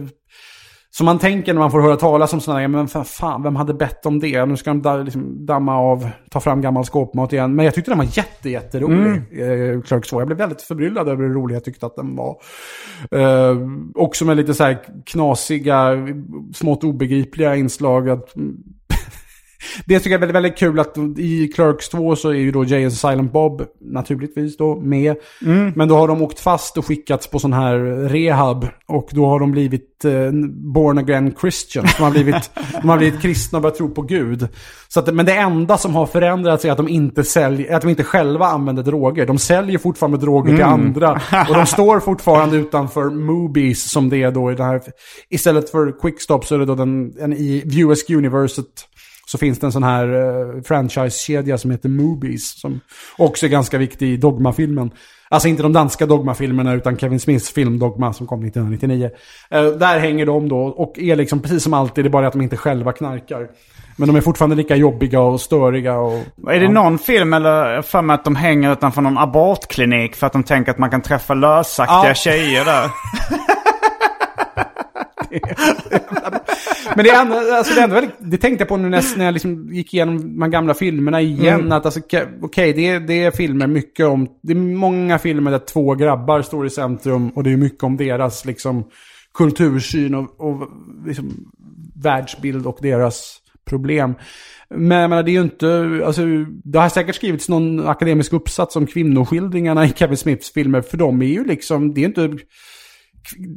Som 0.92 1.06
man 1.06 1.20
tänker 1.20 1.54
när 1.54 1.60
man 1.60 1.72
får 1.72 1.82
höra 1.82 1.96
talas 1.96 2.34
om 2.34 2.40
sådana 2.42 2.60
här, 2.60 2.68
men 2.68 2.88
för 2.88 3.04
fan, 3.04 3.44
vem 3.44 3.56
hade 3.56 3.74
bett 3.74 4.06
om 4.06 4.20
det? 4.20 4.46
Nu 4.46 4.58
ska 4.58 4.70
de 4.70 4.82
da, 4.82 4.98
liksom 4.98 5.46
damma 5.46 5.76
av, 5.78 6.10
ta 6.32 6.40
fram 6.40 6.62
gammal 6.62 6.86
skåpmat 6.86 7.34
igen. 7.34 7.56
Men 7.56 7.66
jag 7.66 7.74
tyckte 7.76 7.92
den 7.92 7.98
var 7.98 8.08
jätte, 8.18 8.50
jätterolig, 8.50 9.22
Mm. 9.32 9.76
eh, 9.76 9.82
Clerks 9.82 10.10
2. 10.10 10.22
Jag 10.22 10.28
blev 10.28 10.38
väldigt 10.38 10.62
förbryllad 10.62 11.08
över 11.10 11.24
hur 11.24 11.34
rolig 11.34 11.56
jag 11.56 11.64
tyckte 11.64 11.86
att 11.86 11.96
den 11.96 12.16
var. 12.16 12.36
Eh, 13.12 13.58
också 13.96 14.26
med 14.26 14.38
lite 14.38 14.54
så 14.54 14.64
här 14.64 14.78
knasiga, 15.06 15.92
smått 16.54 16.84
obegripliga 16.84 17.56
inslag. 17.56 18.10
Att, 18.10 18.36
det 19.86 20.00
tycker 20.00 20.10
jag 20.10 20.18
är 20.18 20.20
väldigt, 20.20 20.36
väldigt 20.36 20.58
kul 20.58 20.80
att 20.80 20.98
i 21.18 21.48
Clerks 21.48 21.90
2 21.90 22.16
så 22.16 22.30
är 22.30 22.34
ju 22.34 22.52
då 22.52 22.66
Jay 22.66 22.84
and 22.84 22.94
Silent 22.94 23.34
Bob 23.34 23.66
naturligtvis 23.82 24.58
då 24.58 24.76
med. 24.76 25.16
Men 25.76 25.88
då 25.88 25.96
har 25.96 26.08
de 26.08 26.22
åkt 26.22 26.40
fast 26.40 26.78
och 26.78 26.86
skickats 26.86 27.28
på 27.28 27.40
sån 27.40 27.54
här 27.54 27.78
rehab. 28.10 28.68
Och 28.88 29.10
då 29.12 29.26
har 29.26 29.40
de 29.40 29.52
blivit 29.52 30.06
eh, 30.06 30.32
born 30.74 30.98
again 30.98 31.36
Christians. 31.42 31.98
De 31.98 32.04
har 32.04 32.12
blivit, 32.12 32.52
de 32.82 32.90
har 32.90 32.98
blivit 32.98 33.22
kristna 33.22 33.58
och 33.58 33.62
börjat 33.62 33.78
tro 33.78 33.90
på 33.90 34.02
Gud. 34.02 34.48
Så 34.88 35.00
att, 35.00 35.14
men 35.14 35.26
det 35.26 35.36
enda 35.36 35.78
som 35.78 35.96
har 35.96 36.06
förändrats 36.06 36.66
är 36.66 36.72
att 36.72 36.78
de 36.78 36.88
inte 36.88 37.24
säljer, 37.24 37.76
att 37.76 37.82
de 37.82 37.90
inte 37.90 38.04
själva 38.04 38.46
använder 38.46 38.84
droger. 38.84 39.26
De 39.26 39.38
säljer 39.38 39.78
fortfarande 39.78 40.18
droger 40.18 40.56
till 40.56 40.66
andra. 40.66 41.22
Och 41.50 41.56
de 41.56 41.66
står 41.66 42.00
fortfarande 42.00 42.58
utanför 42.58 43.10
Movies 43.10 43.92
som 43.92 44.10
det 44.10 44.24
är 44.24 44.32
då 44.32 44.52
i 44.52 44.56
den 44.56 44.66
här. 44.66 44.82
Istället 45.30 45.70
för 45.70 46.00
Quickstop 46.00 46.46
så 46.46 46.56
är 46.56 46.60
det 46.60 46.66
då 46.66 46.76
den, 46.76 47.14
en 47.20 47.34
i 47.34 47.64
Viewersk 47.66 48.10
Universet 48.10 48.66
så 49.32 49.38
finns 49.38 49.60
det 49.60 49.68
en 49.68 49.72
sån 49.72 49.84
här 49.84 50.14
eh, 50.14 50.62
franchise-kedja 50.62 51.58
som 51.58 51.72
heter 51.72 51.90
Movies. 51.90 52.60
Som 52.60 52.80
också 53.18 53.46
är 53.46 53.50
ganska 53.50 53.78
viktig 53.78 54.08
i 54.14 54.18
Dogma-filmen. 54.18 54.92
Alltså 55.30 55.48
inte 55.48 55.64
de 55.64 55.74
danska 55.74 56.06
Dogma-filmerna 56.06 56.74
utan 56.74 56.98
Kevin 56.98 57.20
Smiths 57.20 57.50
film 57.54 57.80
Dogma 57.80 58.14
som 58.14 58.28
kom 58.28 58.46
1999. 58.46 59.10
Eh, 59.50 59.66
där 59.66 60.00
hänger 60.00 60.26
de 60.26 60.50
då 60.50 60.58
och 60.60 61.00
är 61.00 61.16
liksom 61.16 61.40
precis 61.42 61.64
som 61.64 61.74
alltid, 61.74 62.06
det 62.06 62.08
är 62.08 62.10
bara 62.10 62.28
att 62.28 62.34
de 62.34 62.42
inte 62.42 62.58
själva 62.58 62.92
knarkar. 62.92 63.48
Men 63.98 64.08
de 64.08 64.16
är 64.16 64.22
fortfarande 64.22 64.56
lika 64.56 64.76
jobbiga 64.76 65.20
och 65.22 65.42
störiga 65.42 65.98
och... 65.98 66.20
Är 66.52 66.60
det 66.60 66.68
någon 66.70 66.98
film 66.98 67.34
eller 67.34 67.82
för 67.82 68.02
mig 68.02 68.14
att 68.14 68.24
de 68.26 68.36
hänger 68.36 68.74
utanför 68.74 69.02
någon 69.02 69.18
abortklinik 69.18 70.16
för 70.16 70.28
att 70.28 70.34
de 70.34 70.44
tänker 70.44 70.72
att 70.72 70.78
man 70.78 70.90
kan 70.90 71.02
träffa 71.02 71.34
lösaktiga 71.34 72.08
Ja. 72.08 72.14
tjejer 72.14 72.66
där? 72.66 72.90
Men 77.00 77.06
det 77.06 77.12
är 77.12 77.58
alltså 77.58 77.74
det 77.74 77.82
är 77.82 77.88
väldigt, 77.88 78.16
det 78.20 78.38
tänkte 78.38 78.62
jag 78.62 78.70
på 78.70 78.78
nu 78.78 78.90
när, 78.90 79.26
jag 79.26 79.34
liksom 79.34 79.74
gick 79.74 79.94
igenom 79.94 80.40
de 80.40 80.52
gamla 80.52 80.74
filmerna 80.74 81.22
igen. 81.22 81.72
Att 81.72 81.86
alltså, 81.86 82.00
okej, 82.00 82.28
okej, 82.42 82.74
det, 82.74 82.88
är, 82.88 83.00
det 83.00 83.24
är 83.24 83.32
filmer 83.32 83.68
mycket 83.68 84.06
om, 84.06 84.28
det 84.44 84.54
är 84.54 84.56
många 84.58 85.20
filmer 85.20 85.52
där 85.52 85.60
två 85.60 85.96
grabbar 85.96 86.42
står 86.42 86.66
i 86.66 86.70
centrum 86.70 87.30
och 87.30 87.44
det 87.44 87.52
är 87.52 87.58
mycket 87.58 87.84
om 87.84 87.98
deras 87.98 88.46
liksom 88.46 88.84
kultursyn 89.34 90.16
och, 90.16 90.40
och 90.40 90.70
liksom, 91.06 91.52
världsbild 92.04 92.66
och 92.66 92.78
deras 92.82 93.38
problem. 93.66 94.16
Men 94.70 94.98
jag 94.98 95.10
menar, 95.10 95.24
det 95.24 95.32
är 95.32 95.34
ju 95.34 95.42
inte, 95.42 96.02
alltså, 96.06 96.22
det 96.64 96.80
har 96.80 96.90
säkert 96.90 97.16
skrivits 97.16 97.50
någon 97.50 97.88
akademisk 97.88 98.34
uppsats 98.34 98.76
om 98.76 98.88
kvinnoskildringarna 98.88 99.86
i 99.86 99.94
Kevin 99.96 100.18
Smiths 100.18 100.54
filmer. 100.54 100.82
För 100.82 100.98
de 100.98 101.22
är 101.22 101.26
ju 101.26 101.44
liksom, 101.44 101.94
det 101.94 102.02
är 102.02 102.06
inte 102.06 102.38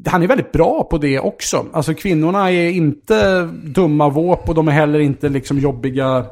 han 0.07 0.23
är 0.23 0.27
väldigt 0.27 0.53
bra 0.53 0.85
på 0.91 0.99
det 0.99 1.19
också. 1.19 1.67
Alltså 1.73 1.95
kvinnorna 1.95 2.51
är 2.51 2.71
inte 2.71 3.43
dumma 3.65 4.09
våp 4.09 4.49
och 4.49 4.55
de 4.55 4.69
är 4.69 4.73
heller 4.73 4.99
inte 4.99 5.29
liksom 5.29 5.59
jobbiga 5.59 6.27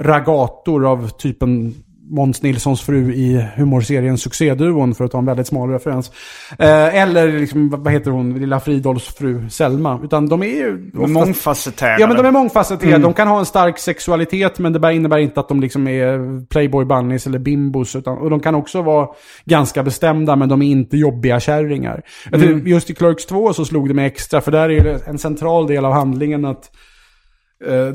ragator 0.00 0.86
av 0.86 1.08
typen 1.08 1.74
Måns 2.10 2.42
Nilssons 2.42 2.82
fru 2.82 3.12
i 3.12 3.46
humorserien 3.56 4.18
Succéduon, 4.18 4.94
för 4.94 5.04
att 5.04 5.10
ta 5.10 5.18
en 5.18 5.26
väldigt 5.26 5.46
smal 5.46 5.70
referens. 5.70 6.10
Eh, 6.58 7.02
eller 7.02 7.38
liksom, 7.40 7.70
vad 7.70 7.92
heter 7.92 8.10
hon, 8.10 8.38
lilla 8.38 8.60
Fridolfs 8.60 9.14
fru 9.14 9.48
Selma. 9.48 10.00
Utan 10.04 10.28
de 10.28 10.42
är 10.42 10.46
ju... 10.46 10.90
Är 11.02 11.06
mångfacetterade. 11.06 12.00
Ja, 12.00 12.06
men 12.06 12.16
de 12.16 12.26
är 12.26 12.30
mångfacetterade. 12.30 13.02
De 13.02 13.14
kan 13.14 13.28
ha 13.28 13.38
en 13.38 13.46
stark 13.46 13.78
sexualitet, 13.78 14.58
men 14.58 14.72
det 14.72 14.94
innebär 14.94 15.18
inte 15.18 15.40
att 15.40 15.48
de 15.48 15.60
liksom 15.60 15.88
är 15.88 16.46
playboy 16.46 16.84
bunnies 16.84 17.26
eller 17.26 17.38
bimbos. 17.38 17.96
Utan, 17.96 18.18
och 18.18 18.30
de 18.30 18.40
kan 18.40 18.54
också 18.54 18.82
vara 18.82 19.08
ganska 19.44 19.82
bestämda, 19.82 20.36
men 20.36 20.48
de 20.48 20.62
är 20.62 20.70
inte 20.70 20.96
jobbiga 20.96 21.40
kärringar. 21.40 22.02
Tror 22.30 22.68
Just 22.68 22.90
i 22.90 22.94
Clerks 22.94 23.26
2 23.26 23.52
så 23.52 23.64
slog 23.64 23.88
det 23.88 23.94
mig 23.94 24.06
extra, 24.06 24.40
för 24.40 24.50
där 24.50 24.70
är 24.70 25.08
en 25.08 25.18
central 25.18 25.66
del 25.66 25.84
av 25.84 25.92
handlingen 25.92 26.44
att 26.44 26.70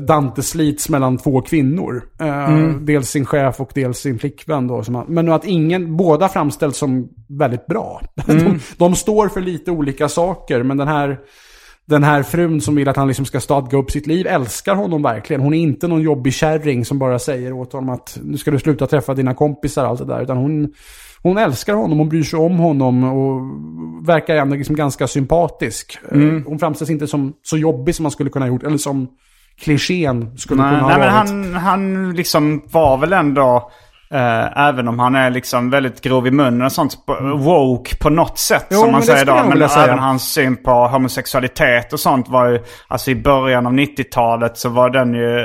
Dante 0.00 0.42
slits 0.42 0.88
mellan 0.88 1.18
två 1.18 1.40
kvinnor. 1.40 2.02
Eh, 2.20 2.58
Dels 2.80 3.08
sin 3.08 3.26
chef 3.26 3.60
och 3.60 3.70
dels 3.74 3.98
sin 3.98 4.18
flickvän. 4.18 4.66
Då, 4.66 4.82
som 4.82 4.94
han, 4.94 5.04
men 5.08 5.28
att 5.32 5.44
ingen, 5.44 5.96
båda 5.96 6.28
framställs 6.28 6.76
som 6.76 7.08
väldigt 7.28 7.66
bra. 7.66 8.00
De, 8.26 8.58
de 8.76 8.94
står 8.94 9.28
för 9.28 9.40
lite 9.40 9.70
olika 9.70 10.08
saker, 10.08 10.62
men 10.62 10.76
den 10.76 10.88
här 10.88 11.18
den 11.86 12.04
här 12.04 12.22
frun 12.22 12.60
som 12.60 12.74
vill 12.74 12.88
att 12.88 12.96
han 12.96 13.08
liksom 13.08 13.24
ska 13.24 13.40
stadga 13.40 13.78
upp 13.78 13.90
sitt 13.90 14.06
liv 14.06 14.26
älskar 14.26 14.74
honom 14.74 15.02
verkligen. 15.02 15.42
Hon 15.42 15.54
är 15.54 15.58
inte 15.58 15.88
någon 15.88 16.02
jobbig 16.02 16.32
kärring 16.34 16.84
som 16.84 16.98
bara 16.98 17.18
säger 17.18 17.52
åt 17.52 17.72
honom 17.72 17.88
att 17.88 18.18
nu 18.22 18.38
ska 18.38 18.50
du 18.50 18.58
sluta 18.58 18.86
träffa 18.86 19.14
dina 19.14 19.34
kompisar 19.34 19.84
och 19.84 19.90
allt 19.90 19.98
det 19.98 20.06
där. 20.06 20.22
Utan 20.22 20.36
hon, 20.36 20.72
hon 21.22 21.38
älskar 21.38 21.74
honom, 21.74 21.98
hon 21.98 22.08
bryr 22.08 22.22
sig 22.22 22.38
om 22.38 22.58
honom 22.58 23.04
och 23.04 23.40
verkar 24.08 24.36
ändå 24.36 24.56
liksom 24.56 24.76
ganska 24.76 25.06
sympatisk. 25.06 25.98
Eh, 26.12 26.18
Hon 26.46 26.58
framställs 26.58 26.90
inte 26.90 27.06
som 27.06 27.32
så 27.42 27.56
jobbig 27.58 27.94
som 27.94 28.02
man 28.02 28.12
skulle 28.12 28.30
kunna 28.30 28.44
ha 28.44 28.52
gjort, 28.52 28.62
eller 28.62 28.78
som 28.78 29.08
klichén 29.62 30.38
skulle 30.38 30.62
Nej, 30.62 30.70
kunna 30.70 30.82
ha 30.82 30.88
nej 30.88 30.98
men 30.98 31.14
varit. 31.14 31.28
han, 31.30 31.54
han 31.54 32.12
liksom 32.12 32.62
var 32.70 32.96
väl 32.96 33.12
ändå 33.12 33.70
Eh, 34.14 34.58
även 34.68 34.88
om 34.88 34.98
han 34.98 35.14
är 35.14 35.30
liksom 35.30 35.70
väldigt 35.70 36.00
grov 36.00 36.26
i 36.26 36.30
munnen 36.30 36.62
och 36.62 36.72
sånt. 36.72 36.94
Woke 37.36 37.96
på 37.96 38.10
något 38.10 38.38
sätt 38.38 38.66
Jo, 38.70 38.80
som 38.80 38.92
man 38.92 39.00
det 39.00 39.06
säger 39.06 39.26
jag 39.26 39.58
Men 39.58 39.68
säga. 39.68 39.84
även 39.84 39.98
hans 39.98 40.32
syn 40.32 40.56
på 40.56 40.70
homosexualitet 40.88 41.92
och 41.92 42.00
sånt 42.00 42.28
var 42.28 42.46
ju... 42.48 42.58
Alltså 42.88 43.10
i 43.10 43.14
början 43.14 43.66
av 43.66 43.72
90-talet 43.72 44.58
så 44.58 44.68
var 44.68 44.90
den 44.90 45.14
ju... 45.14 45.38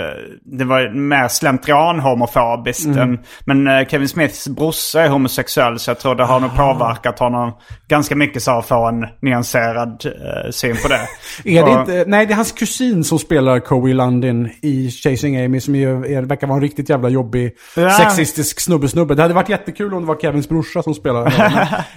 Det 0.57 0.65
var 0.65 0.93
mer 0.93 1.27
slentrian-homofobiskt. 1.27 2.85
Mm. 2.97 3.19
Men 3.45 3.67
eh, 3.67 3.87
Kevin 3.87 4.07
Smiths 4.09 4.47
brorsa 4.47 5.01
är 5.01 5.09
homosexuell 5.09 5.79
så 5.79 5.89
jag 5.89 5.99
tror 5.99 6.15
det 6.15 6.23
har 6.25 6.39
nog 6.39 6.55
påverkat 6.55 7.19
honom 7.19 7.51
ganska 7.87 8.15
mycket 8.15 8.43
så 8.43 8.51
att 8.51 8.65
få 8.65 8.87
en 8.87 9.05
nyanserad 9.21 10.05
eh, 10.05 10.51
syn 10.51 10.75
på 10.81 10.87
det. 10.87 10.99
Är 11.59 11.65
det 11.65 11.71
Och- 11.73 11.79
inte, 11.79 12.03
nej, 12.07 12.25
det 12.25 12.33
är 12.33 12.35
hans 12.35 12.51
kusin 12.51 13.03
som 13.03 13.19
spelar 13.19 13.59
Coey 13.59 13.93
London 13.93 14.49
i 14.61 14.89
Chasing 14.91 15.45
Amy 15.45 15.59
som 15.59 15.75
ju 15.75 16.21
verkar 16.21 16.47
vara 16.47 16.55
en 16.55 16.61
riktigt 16.61 16.89
jävla 16.89 17.09
jobbig 17.09 17.51
Ja. 17.75 17.89
sexistisk 17.89 18.54
snubbe-snubbe. 18.61 19.15
Det 19.15 19.21
hade 19.21 19.33
varit 19.33 19.49
jättekul 19.49 19.93
om 19.93 20.01
det 20.01 20.07
var 20.07 20.15
Kevins 20.15 20.49
brorsa 20.49 20.83
som 20.83 20.93
spelade 20.93 21.31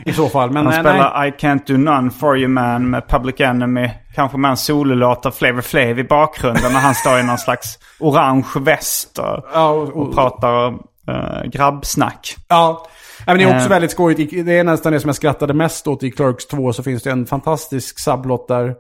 i 0.05 0.13
så 0.13 0.29
fall. 0.29 0.49
Men 0.51 0.57
Han 0.57 0.75
nej, 0.75 0.75
spelar 0.93 1.19
nej. 1.19 1.29
I 1.29 1.33
Can't 1.33 1.61
Do 1.67 1.77
None 1.77 2.11
For 2.11 2.39
You 2.39 2.49
Man 2.49 2.91
med 2.91 3.09
Public 3.09 3.41
Enemy. 3.41 3.91
Kanske 4.15 4.39
med 4.39 4.51
en 4.51 4.57
sololåt 4.57 5.27
av 5.27 5.31
Flavor 5.31 5.61
Flav 5.61 5.99
i 5.99 6.05
bakgrunden 6.05 6.73
när 6.73 6.81
han 6.81 6.95
står 6.95 7.19
i 7.19 7.23
någon 7.23 7.39
slags 7.39 7.79
orange 8.01 8.47
väst 8.61 9.19
och, 9.19 9.45
Ja, 9.55 9.69
och- 9.71 9.97
och 9.97 10.15
pratar 10.15 10.69
uh, 10.71 11.43
grabbsnack. 11.53 12.37
Ja. 12.49 12.87
Nej, 13.27 13.37
men 13.37 13.39
det 13.39 13.45
är 13.53 13.55
också 13.57 13.67
Eh. 13.67 13.71
väldigt 13.71 13.91
skojigt. 13.91 14.47
Det 14.47 14.59
är 14.59 14.65
nästan 14.65 14.93
det 14.93 15.01
som 15.01 15.09
jag 15.09 15.17
skrattade 15.17 15.55
mest 15.55 15.87
åt 15.87 16.03
i 16.03 16.11
Clerks 16.11 16.47
2. 16.47 16.73
Så 16.73 16.83
finns 16.83 17.03
det 17.03 17.11
en 17.11 17.27
fantastisk 17.27 17.99
subplot 17.99 18.49
där 18.49 18.75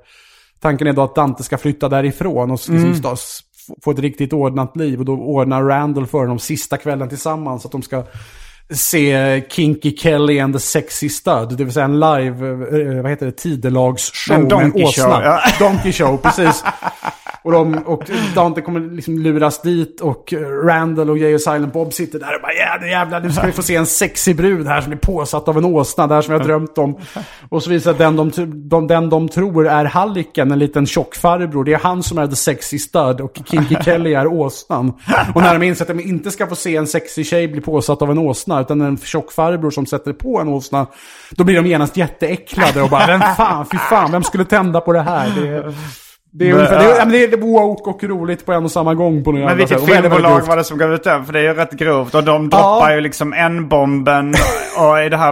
tanken 0.63 0.87
är 0.87 0.93
då 0.93 1.03
att 1.03 1.15
Dante 1.15 1.43
ska 1.43 1.59
flytta 1.59 1.89
därifrån 1.89 2.51
och 2.51 2.61
liksom 2.69 3.13
s- 3.13 3.41
få- 3.85 3.91
ett 3.91 3.99
riktigt 3.99 4.33
ordnat 4.33 4.77
liv. 4.77 4.99
Och 4.99 5.05
då 5.05 5.13
ordnar 5.13 5.63
Randall 5.63 6.07
för 6.07 6.27
dem 6.27 6.39
sista 6.39 6.77
kvällen 6.77 7.09
tillsammans. 7.09 7.67
Att 7.67 7.73
de 7.73 7.83
ska 7.83 8.05
se 8.71 9.43
Kinky 9.51 9.97
Kelly 9.97 10.41
and 10.41 10.55
the 10.55 10.61
Sexy 10.61 11.09
Stud. 11.09 11.49
Det 11.59 11.65
vill 11.65 11.73
säga 11.73 11.85
en 11.85 12.01
live, 12.01 12.47
eh, 12.97 13.03
vad 13.03 13.11
heter 13.11 13.27
det, 13.27 13.33
tidelagsshow 13.33 14.37
En 14.37 14.43
med 14.45 14.53
en 14.53 14.73
åsna. 14.85 15.05
show, 15.05 15.23
ja. 15.23 15.41
Donkey 15.59 15.93
show, 15.93 16.17
precis. 16.17 16.65
Och, 17.49 17.55
de, 17.55 17.79
och 17.79 18.03
Dante 18.35 18.61
kommer 18.61 18.81
liksom 18.81 19.19
luras 19.19 19.63
dit 19.63 20.01
och 20.01 20.35
Randall 20.65 21.11
och 21.11 21.19
Jay 21.19 21.35
och 21.35 21.41
Silent 21.41 21.73
Bob 21.73 21.93
sitter 21.93 22.19
där 22.19 22.35
och 22.35 22.43
bara 22.43 22.53
ja, 22.53 22.79
det 22.81 22.89
jävlar, 22.89 23.21
nu 23.21 23.33
ska 23.33 23.47
vi 23.47 23.53
få 23.53 23.63
se 23.63 23.77
en 23.77 23.87
sexig 23.87 24.37
brud 24.37 24.67
här 24.67 24.81
som 24.81 24.93
är 24.93 24.97
påsatt 24.97 25.49
av 25.49 25.59
en 25.59 25.65
åsna, 25.65 26.07
Det 26.07 26.15
här 26.15 26.23
som 26.23 26.33
jag 26.33 26.41
har 26.41 26.47
drömt 26.47 26.79
om. 26.79 26.99
Och 27.49 27.63
så 27.63 27.71
visar 27.71 27.91
det 27.91 28.07
att 28.07 28.17
den 28.17 28.31
de, 28.31 28.69
de, 28.69 28.87
den 28.87 29.11
de 29.11 29.29
tror 29.29 29.69
är 29.69 29.85
Halliken, 29.85 30.51
en 30.51 30.59
liten 30.59 30.87
tjock 30.87 31.15
farbror, 31.15 31.65
det 31.65 31.73
är 31.73 31.79
han 31.79 32.03
som 32.03 32.19
är 32.19 32.27
the 32.27 32.37
sexy 32.37 32.79
stud 32.79 33.21
och 33.21 33.39
Kinky 33.45 33.77
Kelly 33.85 34.15
är 34.15 34.27
åsnan. 34.27 34.93
Och 35.35 35.43
när 35.43 35.59
de 35.59 35.67
inser 35.67 35.85
att 35.85 35.89
de 35.89 36.01
inte 36.01 36.31
ska 36.31 36.47
få 36.47 36.55
se 36.55 36.77
en 36.77 36.87
sexig 36.87 37.27
tjej 37.27 37.49
bli 37.49 37.61
påsatt 37.61 38.03
av 38.03 38.11
en 38.11 38.19
åsna, 38.19 38.61
utan 38.61 38.81
en 38.81 38.97
tjock 38.97 39.33
farbror 39.33 39.71
som 39.71 39.87
sätter 39.87 40.13
på 40.13 40.41
en 40.41 40.49
åsna, 40.49 40.87
då 41.31 41.45
blir 41.45 41.57
de 41.57 41.67
genast 41.67 41.97
jätteäcklade 41.97 42.83
och 42.83 42.91
bara, 42.91 43.07
vem 43.07 43.21
fan, 43.21 43.67
fy 43.73 43.79
fan, 43.79 44.13
vem 44.13 44.23
skulle 44.23 44.45
tända 44.45 44.81
på 44.81 44.93
det 44.93 45.03
här? 45.03 45.33
Det 45.41 45.49
är, 45.49 45.75
det 46.39 46.45
är, 46.45 46.49
Men, 46.49 46.57
ungefär, 46.57 46.79
det, 46.79 46.85
är, 46.85 46.89
ja. 46.89 46.95
ja, 46.99 47.05
men 47.05 47.13
det 47.13 47.25
är 47.25 47.37
woke 47.37 47.91
och 47.91 48.05
roligt 48.05 48.47
på 48.47 48.53
en 48.53 48.65
och 48.65 48.71
samma 48.71 48.95
gång 48.95 49.25
på 49.25 49.33
något 49.33 49.41
Men 49.45 49.57
vilket 49.57 49.81
sätt. 49.81 49.89
Filmbolag 49.95 50.41
var 50.47 50.57
det 50.57 50.65
som 50.65 50.79
gav 50.79 50.93
ut 50.95 51.05
den? 51.05 51.25
För 51.27 51.33
det 51.33 51.39
är 51.39 51.43
ju 51.43 51.55
rätt 51.55 51.73
grovt. 51.73 52.15
Och 52.15 52.25
de 52.25 52.49
droppar 52.51 52.91
Ja. 52.91 52.95
ju 52.95 53.01
liksom 53.01 53.33
N-bomben 53.33 54.35
och 54.79 55.03
i 55.03 55.09
det 55.09 55.17
här 55.17 55.29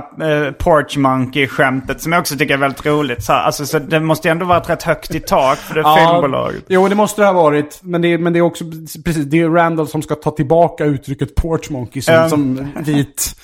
eh, 0.47 0.53
Porch 0.53 0.97
Monkey-skämtet 0.99 2.01
som 2.01 2.13
jag 2.13 2.21
också 2.21 2.37
tycker 2.37 2.55
är 2.55 2.59
väldigt 2.59 2.87
roligt. 2.87 3.25
Så, 3.25 3.33
här, 3.33 3.41
alltså, 3.43 3.67
så 3.67 3.79
det 3.79 4.01
måste 4.01 4.29
ju 4.29 4.33
ändå 4.33 4.47
varit 4.47 4.71
rätt 4.71 4.83
högt 4.83 5.15
i 5.15 5.21
tak 5.21 5.59
för 5.59 5.75
det 5.75 5.85
filmbolaget. 5.99 6.65
Jo, 6.69 6.89
det 6.89 6.95
måste 6.95 7.23
det 7.23 7.27
ha 7.27 7.33
varit. 7.33 7.79
Men 7.83 8.03
det, 8.03 8.13
är- 8.13 8.19
men 8.19 8.33
det 8.33 8.39
är 8.39 8.43
också 8.43 8.65
precis, 9.05 9.25
det 9.25 9.41
är 9.41 9.49
Randall 9.49 9.89
som 9.89 10.03
ska 10.03 10.15
ta 10.15 10.31
tillbaka 10.31 10.85
uttrycket 10.85 11.35
porch 11.35 11.71
monkey 11.71 12.03
som, 12.03 12.15
Ja. 12.15 12.29
som 12.29 12.69
vit 12.85 13.35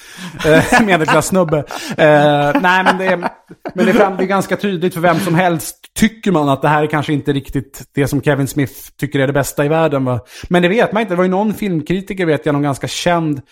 eh, 0.47 0.81
medelklassnubbe. 0.87 1.59
Eh, 1.59 2.61
nej, 2.63 2.85
men 2.85 2.99
det, 2.99 3.07
är, 3.07 3.17
men 3.17 3.29
det, 3.75 3.91
är 3.91 3.95
fram, 3.95 4.17
det 4.17 4.23
är 4.25 4.27
ganska 4.27 4.57
tydligt 4.57 4.95
för 4.95 5.01
vem 5.01 5.19
som 5.19 5.35
helst. 5.35 5.77
Tycker 5.99 6.33
man 6.33 6.49
att 6.49 6.63
det 6.63 6.69
här 6.69 6.83
är 6.83 6.87
kanske 6.87 7.13
inte 7.13 7.33
riktigt 7.33 7.52
det 7.95 8.09
som 8.09 8.23
Kevin 8.23 8.47
Smith 8.47 8.75
tycker 8.97 9.19
är 9.19 9.27
det 9.27 9.33
bästa 9.33 9.65
i 9.65 9.69
världen. 9.69 10.05
Va? 10.05 10.21
Men 10.49 10.63
det 10.63 10.69
vet 10.69 10.93
man 10.93 11.01
inte. 11.01 11.13
Det 11.13 11.17
var 11.17 11.25
ju 11.25 11.31
någon 11.31 11.55
filmkritiker, 11.55 12.27
vet 12.27 12.47
jag, 12.47 12.53
någon 12.53 12.63
ganska 12.63 12.89
känd 12.89 13.43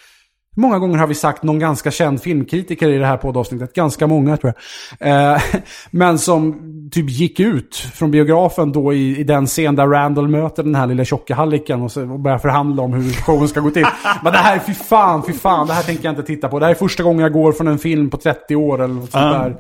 hur 0.57 0.61
många 0.63 0.79
gånger 0.79 0.99
har 0.99 1.07
vi 1.07 1.15
sagt 1.15 1.43
någon 1.43 1.59
ganska 1.59 1.91
känd 1.91 2.23
filmkritiker 2.23 2.89
i 2.89 2.99
det 2.99 3.07
här 3.07 3.17
poddavsnittet? 3.17 3.73
Ganska 3.73 4.07
många 4.07 4.37
tror 4.37 4.55
jag. 4.99 5.35
Eh, 5.35 5.43
men 5.91 6.19
som 6.19 6.61
typ 6.93 7.11
gick 7.11 7.41
ut 7.41 7.77
från 7.77 8.11
biografen 8.11 8.73
då 8.73 8.93
i, 8.93 9.19
i 9.19 9.25
den 9.25 9.47
scen 9.47 9.77
där 9.77 9.87
Randall 9.87 10.29
möter 10.29 10.63
den 10.63 10.75
här 10.75 10.87
lilla 10.87 11.05
tjocka 11.05 11.35
halliken 11.35 11.83
och, 11.83 11.93
så, 11.93 12.11
och 12.11 12.21
börjar 12.21 12.39
förhandla 12.39 12.83
om 12.83 12.93
hur 12.93 13.13
showen 13.13 13.49
ska 13.49 13.61
gå 13.61 13.71
till. 13.71 13.87
Men 14.23 14.33
det 14.33 14.39
här, 14.39 14.59
fy 14.59 14.75
fan, 14.75 15.23
fy 15.27 15.33
fan, 15.33 15.67
det 15.67 15.73
här 15.73 15.83
tänker 15.83 16.05
jag 16.05 16.13
inte 16.13 16.23
titta 16.23 16.49
på. 16.49 16.59
Det 16.59 16.65
här 16.65 16.71
är 16.71 16.79
första 16.79 17.03
gången 17.03 17.21
jag 17.21 17.33
går 17.33 17.53
från 17.53 17.69
en 17.69 17.79
film 17.79 18.11
på 18.11 18.17
30 18.17 18.57
år 18.57 18.83
eller 18.83 18.95
något 18.95 19.11
sånt 19.11 19.33
där. 19.33 19.57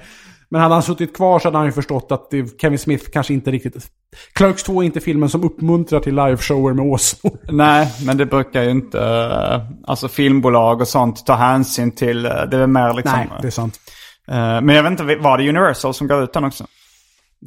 Men 0.50 0.60
hade 0.60 0.74
han 0.74 0.82
suttit 0.82 1.16
kvar 1.16 1.38
så 1.38 1.48
hade 1.48 1.56
han 1.58 1.66
ju 1.66 1.72
förstått 1.72 2.06
att 2.12 2.30
det, 2.30 2.60
Kevin 2.60 2.78
Smith 2.78 3.10
kanske 3.12 3.34
inte 3.34 3.50
riktigt... 3.50 3.86
Clerks 4.32 4.62
2 4.62 4.82
är 4.82 4.86
inte 4.86 5.00
filmen 5.00 5.28
som 5.28 5.44
uppmuntrar 5.44 6.00
till 6.00 6.14
liveshower 6.14 6.72
med 6.74 6.84
åsnor. 6.86 7.32
Nej, 7.52 7.88
men 8.06 8.16
det 8.16 8.26
brukar 8.26 8.62
ju 8.62 8.70
inte 8.70 9.00
eh, 9.00 9.60
alltså 9.86 10.08
filmbolag 10.08 10.80
och 10.80 10.88
sånt 10.88 11.26
ta 11.26 11.34
hänsyn 11.34 11.90
till. 11.92 12.26
eh, 12.26 12.32
Det 12.50 12.56
är 12.56 12.66
mer 12.66 12.94
liksom... 12.94 13.12
Nej, 13.18 13.28
det 13.40 13.46
är 13.46 13.50
sant. 13.50 13.80
eh, 14.28 14.34
men 14.60 14.68
jag 14.68 14.82
vet 14.82 14.90
inte, 15.00 15.16
var 15.16 15.38
det 15.38 15.48
Universal 15.48 15.94
som 15.94 16.06
gav 16.06 16.22
ut 16.22 16.32
den 16.32 16.44
också? 16.44 16.64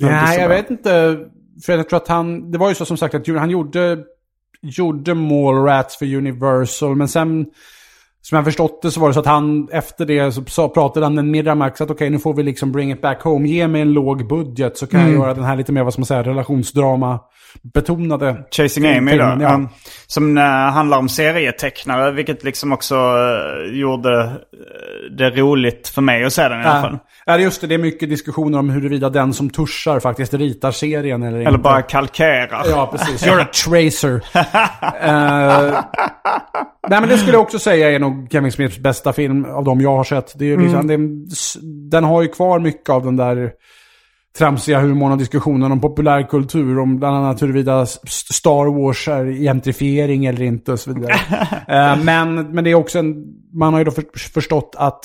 Inte 0.01 0.05
Nej, 0.13 0.39
jag 0.39 0.47
bra. 0.49 0.57
vet 0.57 0.69
inte. 0.69 1.19
För 1.65 1.77
jag 1.77 1.89
tror 1.89 1.97
att 1.97 2.07
han, 2.07 2.51
det 2.51 2.57
var 2.57 2.69
ju 2.69 2.75
så 2.75 2.85
som 2.85 2.97
sagt 2.97 3.15
att 3.15 3.27
han 3.27 3.49
gjorde, 3.49 3.97
gjorde 4.61 5.13
Mallrats 5.13 5.97
för 5.97 6.15
Universal, 6.15 6.95
men 6.95 7.07
sen, 7.07 7.45
som 8.25 8.35
jag 8.35 8.45
förstått 8.45 8.81
det 8.81 8.91
så 8.91 8.99
var 8.99 9.07
det 9.07 9.13
så 9.13 9.19
att 9.19 9.25
han 9.25 9.67
efter 9.71 10.05
det 10.05 10.31
så 10.47 10.69
pratade 10.69 11.05
han 11.05 11.15
med 11.15 11.25
Miramax 11.25 11.81
att 11.81 11.91
okej 11.91 12.09
nu 12.09 12.19
får 12.19 12.33
vi 12.33 12.43
liksom 12.43 12.71
bring 12.71 12.91
it 12.91 13.01
back 13.01 13.21
home, 13.21 13.47
ge 13.47 13.67
mig 13.67 13.81
en 13.81 13.93
låg 13.93 14.27
budget 14.27 14.77
så 14.77 14.87
kan 14.87 14.99
Mm. 14.99 15.13
jag 15.13 15.21
göra 15.23 15.33
den 15.33 15.43
här 15.43 15.55
lite 15.55 15.71
mer, 15.71 15.83
vad 15.83 15.93
ska 15.93 15.99
man 15.99 16.05
säga, 16.05 16.23
relationsdrama 16.23 17.19
betonade. 17.61 18.43
Chasing 18.51 18.85
Amy 18.87 19.11
då. 19.11 19.17
filmen, 19.17 19.41
ja. 19.41 19.53
um, 19.53 19.69
som 20.07 20.37
eh, 20.37 20.43
handlar 20.43 20.97
om 20.97 21.09
serietecknare, 21.09 22.11
vilket 22.11 22.43
liksom 22.43 22.73
också 22.73 22.95
eh, 22.95 23.79
gjorde 23.79 24.23
eh, 24.23 24.29
det 25.17 25.29
roligt 25.29 25.87
för 25.87 26.01
mig 26.01 26.23
att 26.25 26.33
se 26.33 26.49
den 26.49 26.61
i 26.61 26.65
alla 26.65 26.81
fall. 26.81 26.97
Ja, 27.25 27.37
just 27.37 27.61
det. 27.61 27.67
Det 27.67 27.73
är 27.75 27.79
mycket 27.79 28.09
diskussioner 28.09 28.59
om 28.59 28.69
huruvida 28.69 29.09
den 29.09 29.33
som 29.33 29.49
tuschar 29.49 29.99
faktiskt 29.99 30.33
ritar 30.33 30.71
serien 30.71 31.23
eller, 31.23 31.37
Eller 31.39 31.49
inte. 31.49 31.59
bara 31.61 31.81
kalkerar. 31.81 32.63
Ja, 32.69 32.89
precis. 32.91 33.25
You're 33.27 33.41
a 33.41 33.47
tracer. 33.65 34.21
Eh, 35.01 35.79
nej, 36.89 36.99
men 36.99 37.09
det 37.09 37.17
skulle 37.17 37.33
jag 37.33 37.41
också 37.41 37.59
säga 37.59 37.91
är 37.91 37.99
nog 37.99 38.12
Kevin 38.31 38.51
Smiths 38.51 38.79
bästa 38.79 39.13
film 39.13 39.45
av 39.45 39.63
de 39.63 39.81
jag 39.81 39.97
har 39.97 40.03
sett. 40.03 40.33
Det 40.39 40.53
är 40.53 40.57
liksom, 40.57 40.87
det, 40.87 40.97
den 41.89 42.03
har 42.03 42.21
ju 42.21 42.27
kvar 42.27 42.59
mycket 42.59 42.89
av 42.89 43.03
den 43.05 43.15
där 43.15 43.51
tramsiga 44.37 44.79
humorn 44.79 45.11
och 45.11 45.17
diskussionen 45.17 45.71
om 45.71 45.81
populärkultur. 45.81 46.79
Om 46.79 46.99
bland 46.99 47.15
annat 47.15 47.41
huruvida 47.41 47.85
Star 47.85 48.83
Wars 48.83 49.07
är 49.07 49.25
gentrifiering 49.25 50.25
eller 50.25 50.41
inte 50.41 50.71
och 50.71 50.79
så 50.79 50.93
vidare. 50.93 51.13
Eh, 51.67 52.03
men, 52.03 52.35
men 52.51 52.63
det 52.63 52.69
är 52.71 52.75
också 52.75 52.99
en... 52.99 53.25
Man 53.53 53.73
har 53.73 53.79
ju 53.79 53.85
då 53.85 53.91
för, 53.91 54.03
förstått 54.33 54.75
att 54.77 54.99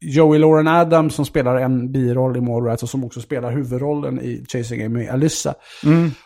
Joey 0.00 0.38
Lauren 0.38 0.68
Adams 0.68 1.14
som 1.14 1.24
spelar 1.24 1.56
en 1.56 1.92
biroll 1.92 2.36
i 2.36 2.40
Mallrats 2.40 2.82
och 2.82 2.88
som 2.88 3.04
också 3.04 3.20
spelar 3.20 3.52
huvudrollen 3.52 4.20
i 4.20 4.44
Chasing 4.48 4.84
Amy, 4.84 5.06
Alyssa. 5.06 5.54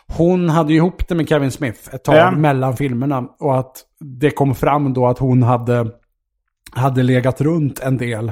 Hon 0.07 0.49
hade 0.49 0.71
ju 0.73 0.77
ihop 0.77 1.07
det 1.07 1.15
med 1.15 1.29
Kevin 1.29 1.51
Smith 1.51 1.79
ett 1.95 2.03
tag 2.03 2.15
Ja. 2.15 2.31
mellan 2.31 2.77
filmerna. 2.77 3.23
Och 3.39 3.59
att 3.59 3.71
det 3.99 4.29
kom 4.29 4.55
fram 4.55 4.93
då 4.93 5.07
att 5.07 5.19
hon 5.19 5.43
hade, 5.43 5.87
hade 6.75 7.03
legat 7.03 7.41
runt 7.41 7.79
en 7.79 7.97
del. 7.97 8.31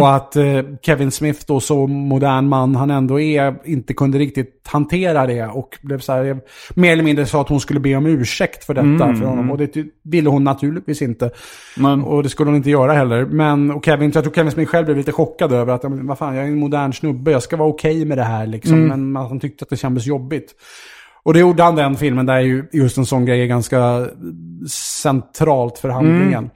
Och 0.00 0.14
att 0.14 0.36
eh, 0.36 0.62
Kevin 0.82 1.10
Smith 1.10 1.44
då, 1.46 1.60
så 1.60 1.86
modern 1.86 2.48
man 2.48 2.76
han 2.76 2.90
ändå 2.90 3.20
är, 3.20 3.54
inte 3.64 3.94
kunde 3.94 4.18
riktigt 4.18 4.68
hantera 4.68 5.26
det. 5.26 5.46
Och 5.46 5.78
blev 5.82 5.98
så 5.98 6.12
här, 6.12 6.40
mer 6.74 6.92
eller 6.92 7.02
mindre 7.02 7.26
sa 7.26 7.40
att 7.40 7.48
hon 7.48 7.60
skulle 7.60 7.80
be 7.80 7.96
om 7.96 8.06
ursäkt 8.06 8.64
för 8.64 8.74
detta 8.74 9.06
för 9.14 9.26
honom. 9.26 9.50
Och 9.50 9.58
det 9.58 9.76
ville 10.02 10.30
hon 10.30 10.44
naturligtvis 10.44 11.02
inte. 11.02 11.30
Men, 11.76 12.02
Och 12.04 12.22
det 12.22 12.28
skulle 12.28 12.48
hon 12.50 12.56
inte 12.56 12.70
göra 12.70 12.92
heller. 12.92 13.24
Men 13.24 13.70
och 13.70 13.84
Kevin, 13.84 14.12
jag 14.14 14.24
tror 14.24 14.34
Kevin 14.34 14.52
Smith 14.52 14.70
själv 14.70 14.84
blev 14.84 14.96
lite 14.96 15.12
chockad 15.12 15.52
över 15.52 15.72
att, 15.72 15.82
men 15.82 16.06
vad 16.06 16.18
fan, 16.18 16.34
jag 16.34 16.44
är 16.44 16.48
en 16.48 16.58
modern 16.58 16.92
snubbe, 16.92 17.30
jag 17.30 17.42
ska 17.42 17.56
vara 17.56 17.68
okej 17.68 18.04
med 18.04 18.18
det 18.18 18.24
här 18.24 18.46
liksom. 18.46 18.78
Men 18.88 19.16
att 19.16 19.28
han 19.28 19.40
tyckte 19.40 19.62
att 19.62 19.70
det 19.70 19.76
kändes 19.76 20.06
jobbigt. 20.06 20.54
Och 21.24 21.34
det 21.34 21.40
gjorde 21.40 21.62
han 21.62 21.76
den 21.76 21.96
filmen 21.96 22.26
där 22.26 22.40
ju 22.40 22.64
just 22.72 22.98
en 22.98 23.06
sån 23.06 23.24
grej 23.24 23.42
är 23.42 23.46
ganska 23.46 24.06
centralt 25.02 25.78
för 25.78 25.88
handlingen. 25.88 26.50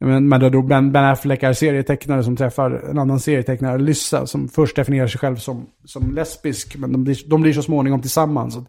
Men, 0.00 0.28
men 0.28 0.52
då 0.52 0.62
Ben, 0.62 0.92
ben 0.92 1.04
Affleck 1.04 1.42
är 1.42 1.52
serietecknare 1.52 2.22
som 2.24 2.36
träffar 2.36 2.70
en 2.90 2.98
annan 2.98 3.20
serietecknare, 3.20 3.78
Lyssa, 3.78 4.26
som 4.26 4.48
först 4.48 4.76
definierar 4.76 5.06
sig 5.06 5.18
själv 5.18 5.36
som, 5.36 5.66
som 5.84 6.14
lesbisk. 6.14 6.76
Men 6.76 6.92
de 6.92 7.04
blir, 7.04 7.16
de 7.30 7.40
blir 7.42 7.52
så 7.52 7.62
småningom 7.62 8.00
tillsammans. 8.00 8.56
Att- 8.56 8.68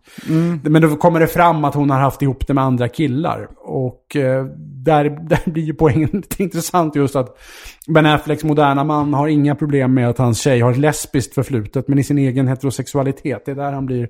Men 0.63 0.81
då 0.81 0.95
kommer 0.95 1.19
det 1.19 1.27
fram 1.27 1.65
att 1.65 1.75
hon 1.75 1.89
har 1.89 1.99
haft 1.99 2.21
ihop 2.21 2.47
det 2.47 2.53
med 2.53 2.63
andra 2.63 2.87
killar. 2.87 3.47
Och 3.57 4.15
eh, 4.15 4.45
där, 4.85 5.03
där 5.29 5.51
blir 5.51 5.63
ju 5.63 5.73
poängen 5.73 6.09
lite 6.13 6.43
intressant 6.43 6.95
just 6.95 7.15
att 7.15 7.37
Ben 7.87 8.05
Afflecks 8.05 8.43
moderna 8.43 8.83
man 8.83 9.13
har 9.13 9.27
inga 9.27 9.55
problem 9.55 9.93
med 9.93 10.09
att 10.09 10.17
hans 10.17 10.41
tjej 10.41 10.59
har 10.59 10.71
ett 10.71 10.77
lesbiskt 10.77 11.33
förflutet, 11.33 11.87
men 11.87 11.99
i 11.99 12.03
sin 12.03 12.17
egen 12.17 12.47
heterosexualitet. 12.47 13.45
Det 13.45 13.51
är 13.51 13.55
där 13.55 13.71
han 13.73 13.85
blir, 13.85 14.07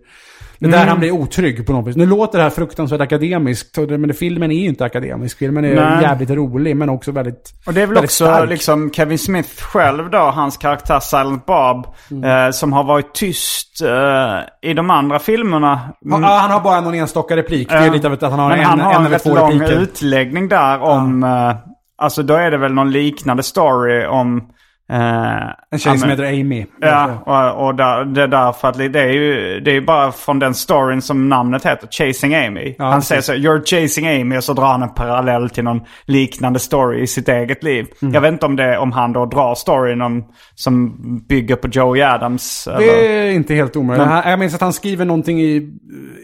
det 0.60 0.66
är 0.66 0.70
där 0.72 0.78
Mm. 0.78 0.90
han 0.90 1.00
blir 1.00 1.12
otrygg 1.12 1.66
på 1.68 1.74
något 1.74 1.88
vis. 1.88 1.96
Nu 1.96 2.06
låter 2.06 2.38
det 2.38 2.44
här 2.44 2.50
fruktansvärt 2.50 3.02
akademiskt, 3.02 3.78
men 3.78 4.14
filmen 4.14 4.52
är 4.52 4.56
ju 4.56 4.68
inte 4.68 4.86
akademisk. 4.86 5.38
Filmen 5.38 5.66
är 5.66 5.76
Nej. 5.76 6.02
jävligt 6.04 6.30
rolig, 6.30 6.76
men 6.76 6.90
också 6.90 7.12
väldigt 7.12 7.54
Och 7.66 7.74
det 7.74 7.82
är 7.82 7.88
väl 7.88 7.98
också 7.98 8.26
stark. 8.26 8.50
liksom 8.50 8.92
Kevin 8.92 9.20
Smith 9.20 9.62
själv 9.64 10.10
då, 10.10 10.18
hans 10.18 10.58
karaktär 10.58 11.00
Silent 11.00 11.46
Bob, 11.46 11.86
Mm. 12.12 12.46
eh, 12.48 12.52
som 12.52 12.74
har 12.74 12.84
varit 12.84 13.14
tyst 13.14 13.82
eh, 13.82 14.70
i 14.70 14.74
de 14.74 14.90
andra 14.90 15.20
filmerna. 15.20 15.80
Ja, 16.02 16.18
han 16.42 16.52
har 16.52 16.60
bara 16.62 16.82
någon 16.82 16.94
enstaka 16.94 17.36
replik. 17.36 17.70
Det 17.70 17.76
är 17.76 17.86
Ja. 17.86 17.94
lite 17.94 18.08
av 18.08 18.14
att 18.14 18.22
han 18.22 18.40
har 18.40 18.50
Men 18.50 18.60
en, 18.60 18.66
han 18.66 18.80
har 18.80 18.92
en 18.92 18.96
en, 19.00 19.06
eller 19.06 19.16
rätt 19.16 19.24
två 19.24 19.36
lång 19.36 19.52
repliker. 19.62 19.82
utläggning 19.82 20.48
där 20.50 20.82
om... 20.82 21.24
eh, 21.24 21.56
alltså 22.02 22.24
då 22.24 22.34
är 22.34 22.52
det 22.52 22.58
väl 22.58 22.74
någon 22.74 22.92
liknande 22.92 23.44
story 23.44 24.06
om... 24.06 24.42
eh, 24.90 25.50
En 25.72 25.80
tjej 25.80 25.98
som 25.98 26.10
heter 26.10 26.26
Amy. 26.26 26.66
Ja, 26.82 27.12
och, 27.56 27.68
och 27.68 27.76
där, 27.76 28.06
det 28.06 28.22
är 28.24 28.28
därför 28.28 28.68
att 28.68 28.78
det 28.78 29.00
är 29.00 29.10
ju 29.14 29.60
det 29.60 29.72
är 29.78 29.82
bara 29.82 30.12
från 30.12 30.40
den 30.40 30.54
storyn 30.54 31.02
som 31.02 31.30
namnet 31.30 31.66
heter, 31.66 31.88
Chasing 31.92 32.36
Amy. 32.36 32.76
Ja, 32.78 32.86
han 32.86 33.02
säger 33.02 33.22
så, 33.22 33.34
you're 33.34 33.66
chasing 33.66 34.08
Amy 34.22 34.38
och 34.38 34.44
så 34.44 34.54
drar 34.54 34.66
han 34.68 34.84
en 34.84 34.90
parallell 34.94 35.50
till 35.50 35.64
någon 35.64 35.82
liknande 36.06 36.60
story 36.60 37.02
i 37.02 37.08
sitt 37.08 37.30
eget 37.30 37.64
liv. 37.64 37.86
Mm. 38.02 38.14
Jag 38.14 38.22
vet 38.22 38.34
inte 38.34 38.46
om 38.46 38.56
det 38.56 38.78
om 38.78 38.92
han 38.92 39.14
då 39.14 39.26
drar 39.26 39.56
storyn 39.56 40.02
om, 40.02 40.26
som 40.56 40.96
bygger 41.28 41.56
på 41.56 41.68
Joey 41.68 42.02
Adams. 42.02 42.64
Det 42.66 42.72
Eller, 42.74 43.10
är 43.28 43.32
inte 43.32 43.54
helt 43.56 43.76
omöjligt. 43.76 44.08
Men- 44.08 44.30
Jag 44.30 44.40
minns 44.40 44.56
att 44.56 44.62
han 44.62 44.74
skriver 44.74 45.06
någonting 45.06 45.42
i, 45.42 45.56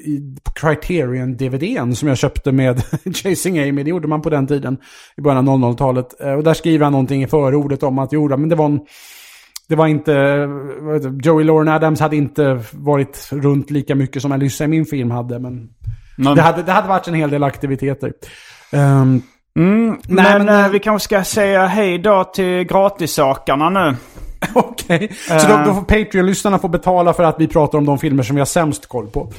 i 0.06 0.36
Criterion-DVDn 0.62 1.96
som 1.96 2.08
jag 2.08 2.18
köpte 2.18 2.52
med 2.52 2.82
Chasing 3.24 3.60
Amy. 3.60 3.84
Det 3.84 3.90
gjorde 3.90 4.08
man 4.08 4.22
på 4.22 4.30
den 4.30 4.48
tiden, 4.48 4.78
i 5.18 5.22
början 5.22 5.48
av 5.50 5.58
00-talet. 5.58 6.22
Eh, 6.22 6.34
Och 6.34 6.44
där 6.44 6.54
skriver 6.54 6.84
han 6.84 6.92
någonting 6.92 7.24
i 7.24 7.28
förordet 7.28 7.84
om 7.84 8.00
att 8.00 8.14
jo, 8.14 8.38
men 8.38 8.50
det 8.50 8.55
var 8.56 8.66
en... 8.66 8.80
Det 9.70 9.76
var 9.76 9.88
inte... 9.88 10.14
det, 11.02 11.26
Joey 11.28 11.44
Lauren 11.46 11.68
Adams 11.68 12.00
hade 12.00 12.16
inte 12.16 12.60
varit 12.72 13.28
runt 13.32 13.72
lika 13.72 13.96
mycket 13.96 14.22
som 14.22 14.32
Alyssa 14.32 14.64
i 14.64 14.68
min 14.68 14.86
film 14.86 15.12
hade, 15.12 15.40
men... 15.40 15.70
Men- 16.18 16.36
Det, 16.36 16.42
hade, 16.42 16.64
det 16.64 16.72
hade 16.72 16.88
varit 16.88 17.08
en 17.08 17.14
hel 17.14 17.30
del 17.30 17.44
aktiviteter. 17.44 18.14
Ehm, 18.72 19.22
mm, 19.60 19.88
Nej, 20.08 20.40
men 20.40 20.46
men- 20.46 20.66
eh, 20.66 20.72
vi 20.72 20.80
kanske 20.80 21.04
ska 21.06 21.24
säga 21.24 21.66
hej 21.66 21.98
då 21.98 22.24
till 22.24 22.64
gratissakarna 22.64 23.70
nu. 23.70 23.96
Okej, 24.54 25.12
så 25.28 25.48
då, 25.48 25.62
då 25.66 25.74
får 25.74 25.82
Patreon-lyssnarna 25.82 26.60
få 26.60 26.68
betala 26.68 27.14
för 27.14 27.24
att 27.24 27.36
vi 27.40 27.48
pratar 27.48 27.78
om 27.78 27.86
de 27.86 28.00
filmer 28.00 28.24
som 28.24 28.36
vi 28.36 28.40
har 28.40 28.46
sämst 28.46 28.88
koll 28.88 29.08
på. 29.08 29.22
Uh, 29.22 29.32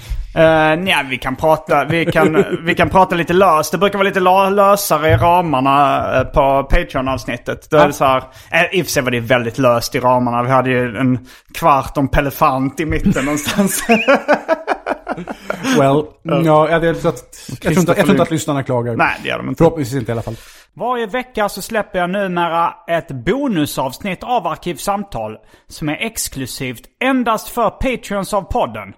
nej, 0.78 1.07
vi 1.11 1.19
kan 1.19 1.37
prata, 1.37 1.85
vi 1.85 2.07
kan, 2.07 2.45
vi 2.65 2.74
kan 2.74 2.91
prata 2.91 3.15
lite 3.15 3.33
löst. 3.33 3.73
Det 3.73 3.78
brukar 3.78 3.99
vara 3.99 4.09
lite 4.09 4.20
lösare 4.20 5.11
i 5.11 5.16
ramarna 5.16 6.07
eh, 6.16 6.24
på 6.24 6.69
Patreon-avsnittet. 6.70 7.70
Då 7.70 7.77
är 7.77 7.87
det 7.87 7.93
så 7.93 8.05
här, 8.05 8.23
eh, 8.51 8.78
I 8.78 8.83
och 8.83 8.87
för 8.87 8.93
sig 8.93 9.03
var 9.03 9.11
det 9.11 9.20
väldigt 9.20 9.59
löst 9.59 9.95
i 9.95 10.01
ramarna. 10.01 10.43
Vi 10.43 10.51
hade 10.51 10.70
ju 10.70 10.97
en 10.97 11.19
kvart 11.55 11.97
om 11.97 12.09
Pelefant 12.09 12.81
i 12.81 12.87
mitten 12.87 13.24
någonstans. 13.24 13.85
Well, 15.79 16.07
ja, 16.23 16.71
jag, 16.71 16.85
jag, 16.85 17.01
tror 17.01 17.13
att, 17.13 17.49
jag, 17.49 17.61
tror 17.61 17.79
inte, 17.79 17.93
jag 17.93 17.97
tror 17.97 18.11
inte 18.11 18.23
att 18.23 18.31
lyssnarna 18.31 18.63
klagar. 18.63 18.97
nej, 18.97 19.17
det 19.23 19.29
gör 19.29 19.39
de 19.39 19.49
inte. 19.49 19.59
Förhoppningsvis 19.59 19.99
inte 19.99 20.11
i 20.11 20.13
alla 20.13 20.23
fall. 20.23 20.37
Varje 20.75 21.07
vecka 21.07 21.49
så 21.49 21.63
släpper 21.63 21.99
jag 21.99 22.11
numera 22.11 22.75
ett 22.89 23.09
bonusavsnitt 23.09 24.25
av 24.25 24.47
Arkivsamtal 24.47 25.37
som 25.69 25.89
är 25.89 25.97
exklusivt 25.97 26.83
endast 27.01 27.49
för 27.49 27.71
Patreons 27.71 28.35
av 28.35 28.43
podden. 28.43 28.93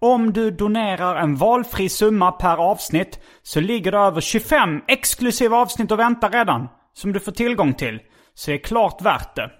Om 0.00 0.32
du 0.32 0.50
donerar 0.50 1.16
en 1.16 1.36
valfri 1.36 1.88
summa 1.88 2.32
per 2.32 2.56
avsnitt 2.56 3.20
så 3.42 3.60
ligger 3.60 3.92
det 3.92 3.98
över 3.98 4.20
25 4.20 4.80
exklusiva 4.88 5.56
avsnitt 5.56 5.92
och 5.92 5.98
väntar 5.98 6.30
redan 6.30 6.68
som 6.94 7.12
du 7.12 7.20
får 7.20 7.32
tillgång 7.32 7.74
till. 7.74 8.00
Så 8.34 8.50
det 8.50 8.56
är 8.56 8.62
klart 8.62 9.02
värt 9.02 9.36
det. 9.36 9.50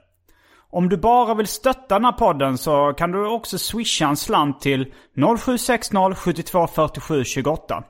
Om 0.70 0.88
du 0.88 0.96
bara 0.96 1.34
vill 1.34 1.46
stötta 1.46 1.94
den 1.94 2.04
här 2.04 2.12
podden 2.12 2.58
så 2.58 2.92
kan 2.92 3.12
du 3.12 3.26
också 3.26 3.58
swisha 3.58 4.08
en 4.08 4.16
slant 4.16 4.60
till 4.60 4.92
0760 5.38 6.14
72 6.14 6.66
47 6.66 7.24
28. 7.24 7.84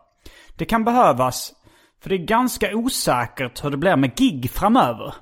Det 0.56 0.64
kan 0.64 0.84
behövas, 0.84 1.52
för 2.02 2.08
det 2.08 2.14
är 2.14 2.26
ganska 2.26 2.76
osäkert 2.76 3.64
hur 3.64 3.70
det 3.70 3.76
blir 3.76 3.96
med 3.96 4.16
gig 4.16 4.50
framöver. 4.50 5.14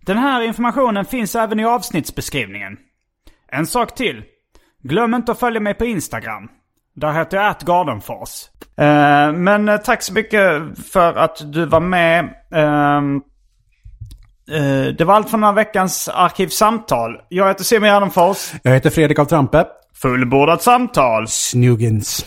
Den 0.00 0.18
här 0.18 0.42
informationen 0.42 1.04
finns 1.04 1.34
även 1.34 1.60
i 1.60 1.64
avsnittsbeskrivningen. 1.64 2.76
En 3.52 3.66
sak 3.66 3.94
till. 3.94 4.22
Glöm 4.82 5.14
inte 5.14 5.32
att 5.32 5.38
följa 5.38 5.60
mig 5.60 5.74
på 5.74 5.84
Instagram. 5.84 6.48
Där 6.94 7.12
heter 7.12 7.36
jag 7.36 7.46
atgardenfors. 7.46 8.48
Eh, 8.76 9.32
men 9.32 9.68
eh, 9.68 9.76
tack 9.76 10.02
så 10.02 10.12
mycket 10.12 10.78
för 10.92 11.14
att 11.14 11.52
du 11.52 11.66
var 11.66 11.80
med. 11.80 12.24
Eh, 12.52 13.02
det 14.98 15.04
var 15.04 15.14
allt 15.14 15.30
från 15.30 15.40
den 15.40 15.48
här 15.48 15.54
veckans 15.54 16.08
Arkivsamtal. 16.08 17.16
Jag 17.28 17.48
heter 17.48 17.64
Simon 17.64 17.88
Gärdenfors. 17.88 18.52
Jag 18.62 18.72
heter 18.72 18.90
Fredrik 18.90 19.18
av 19.18 19.24
Trampe. 19.24 19.66
Fullbordat 20.02 20.62
samtal. 20.62 21.28
Snuggins. 21.28 22.26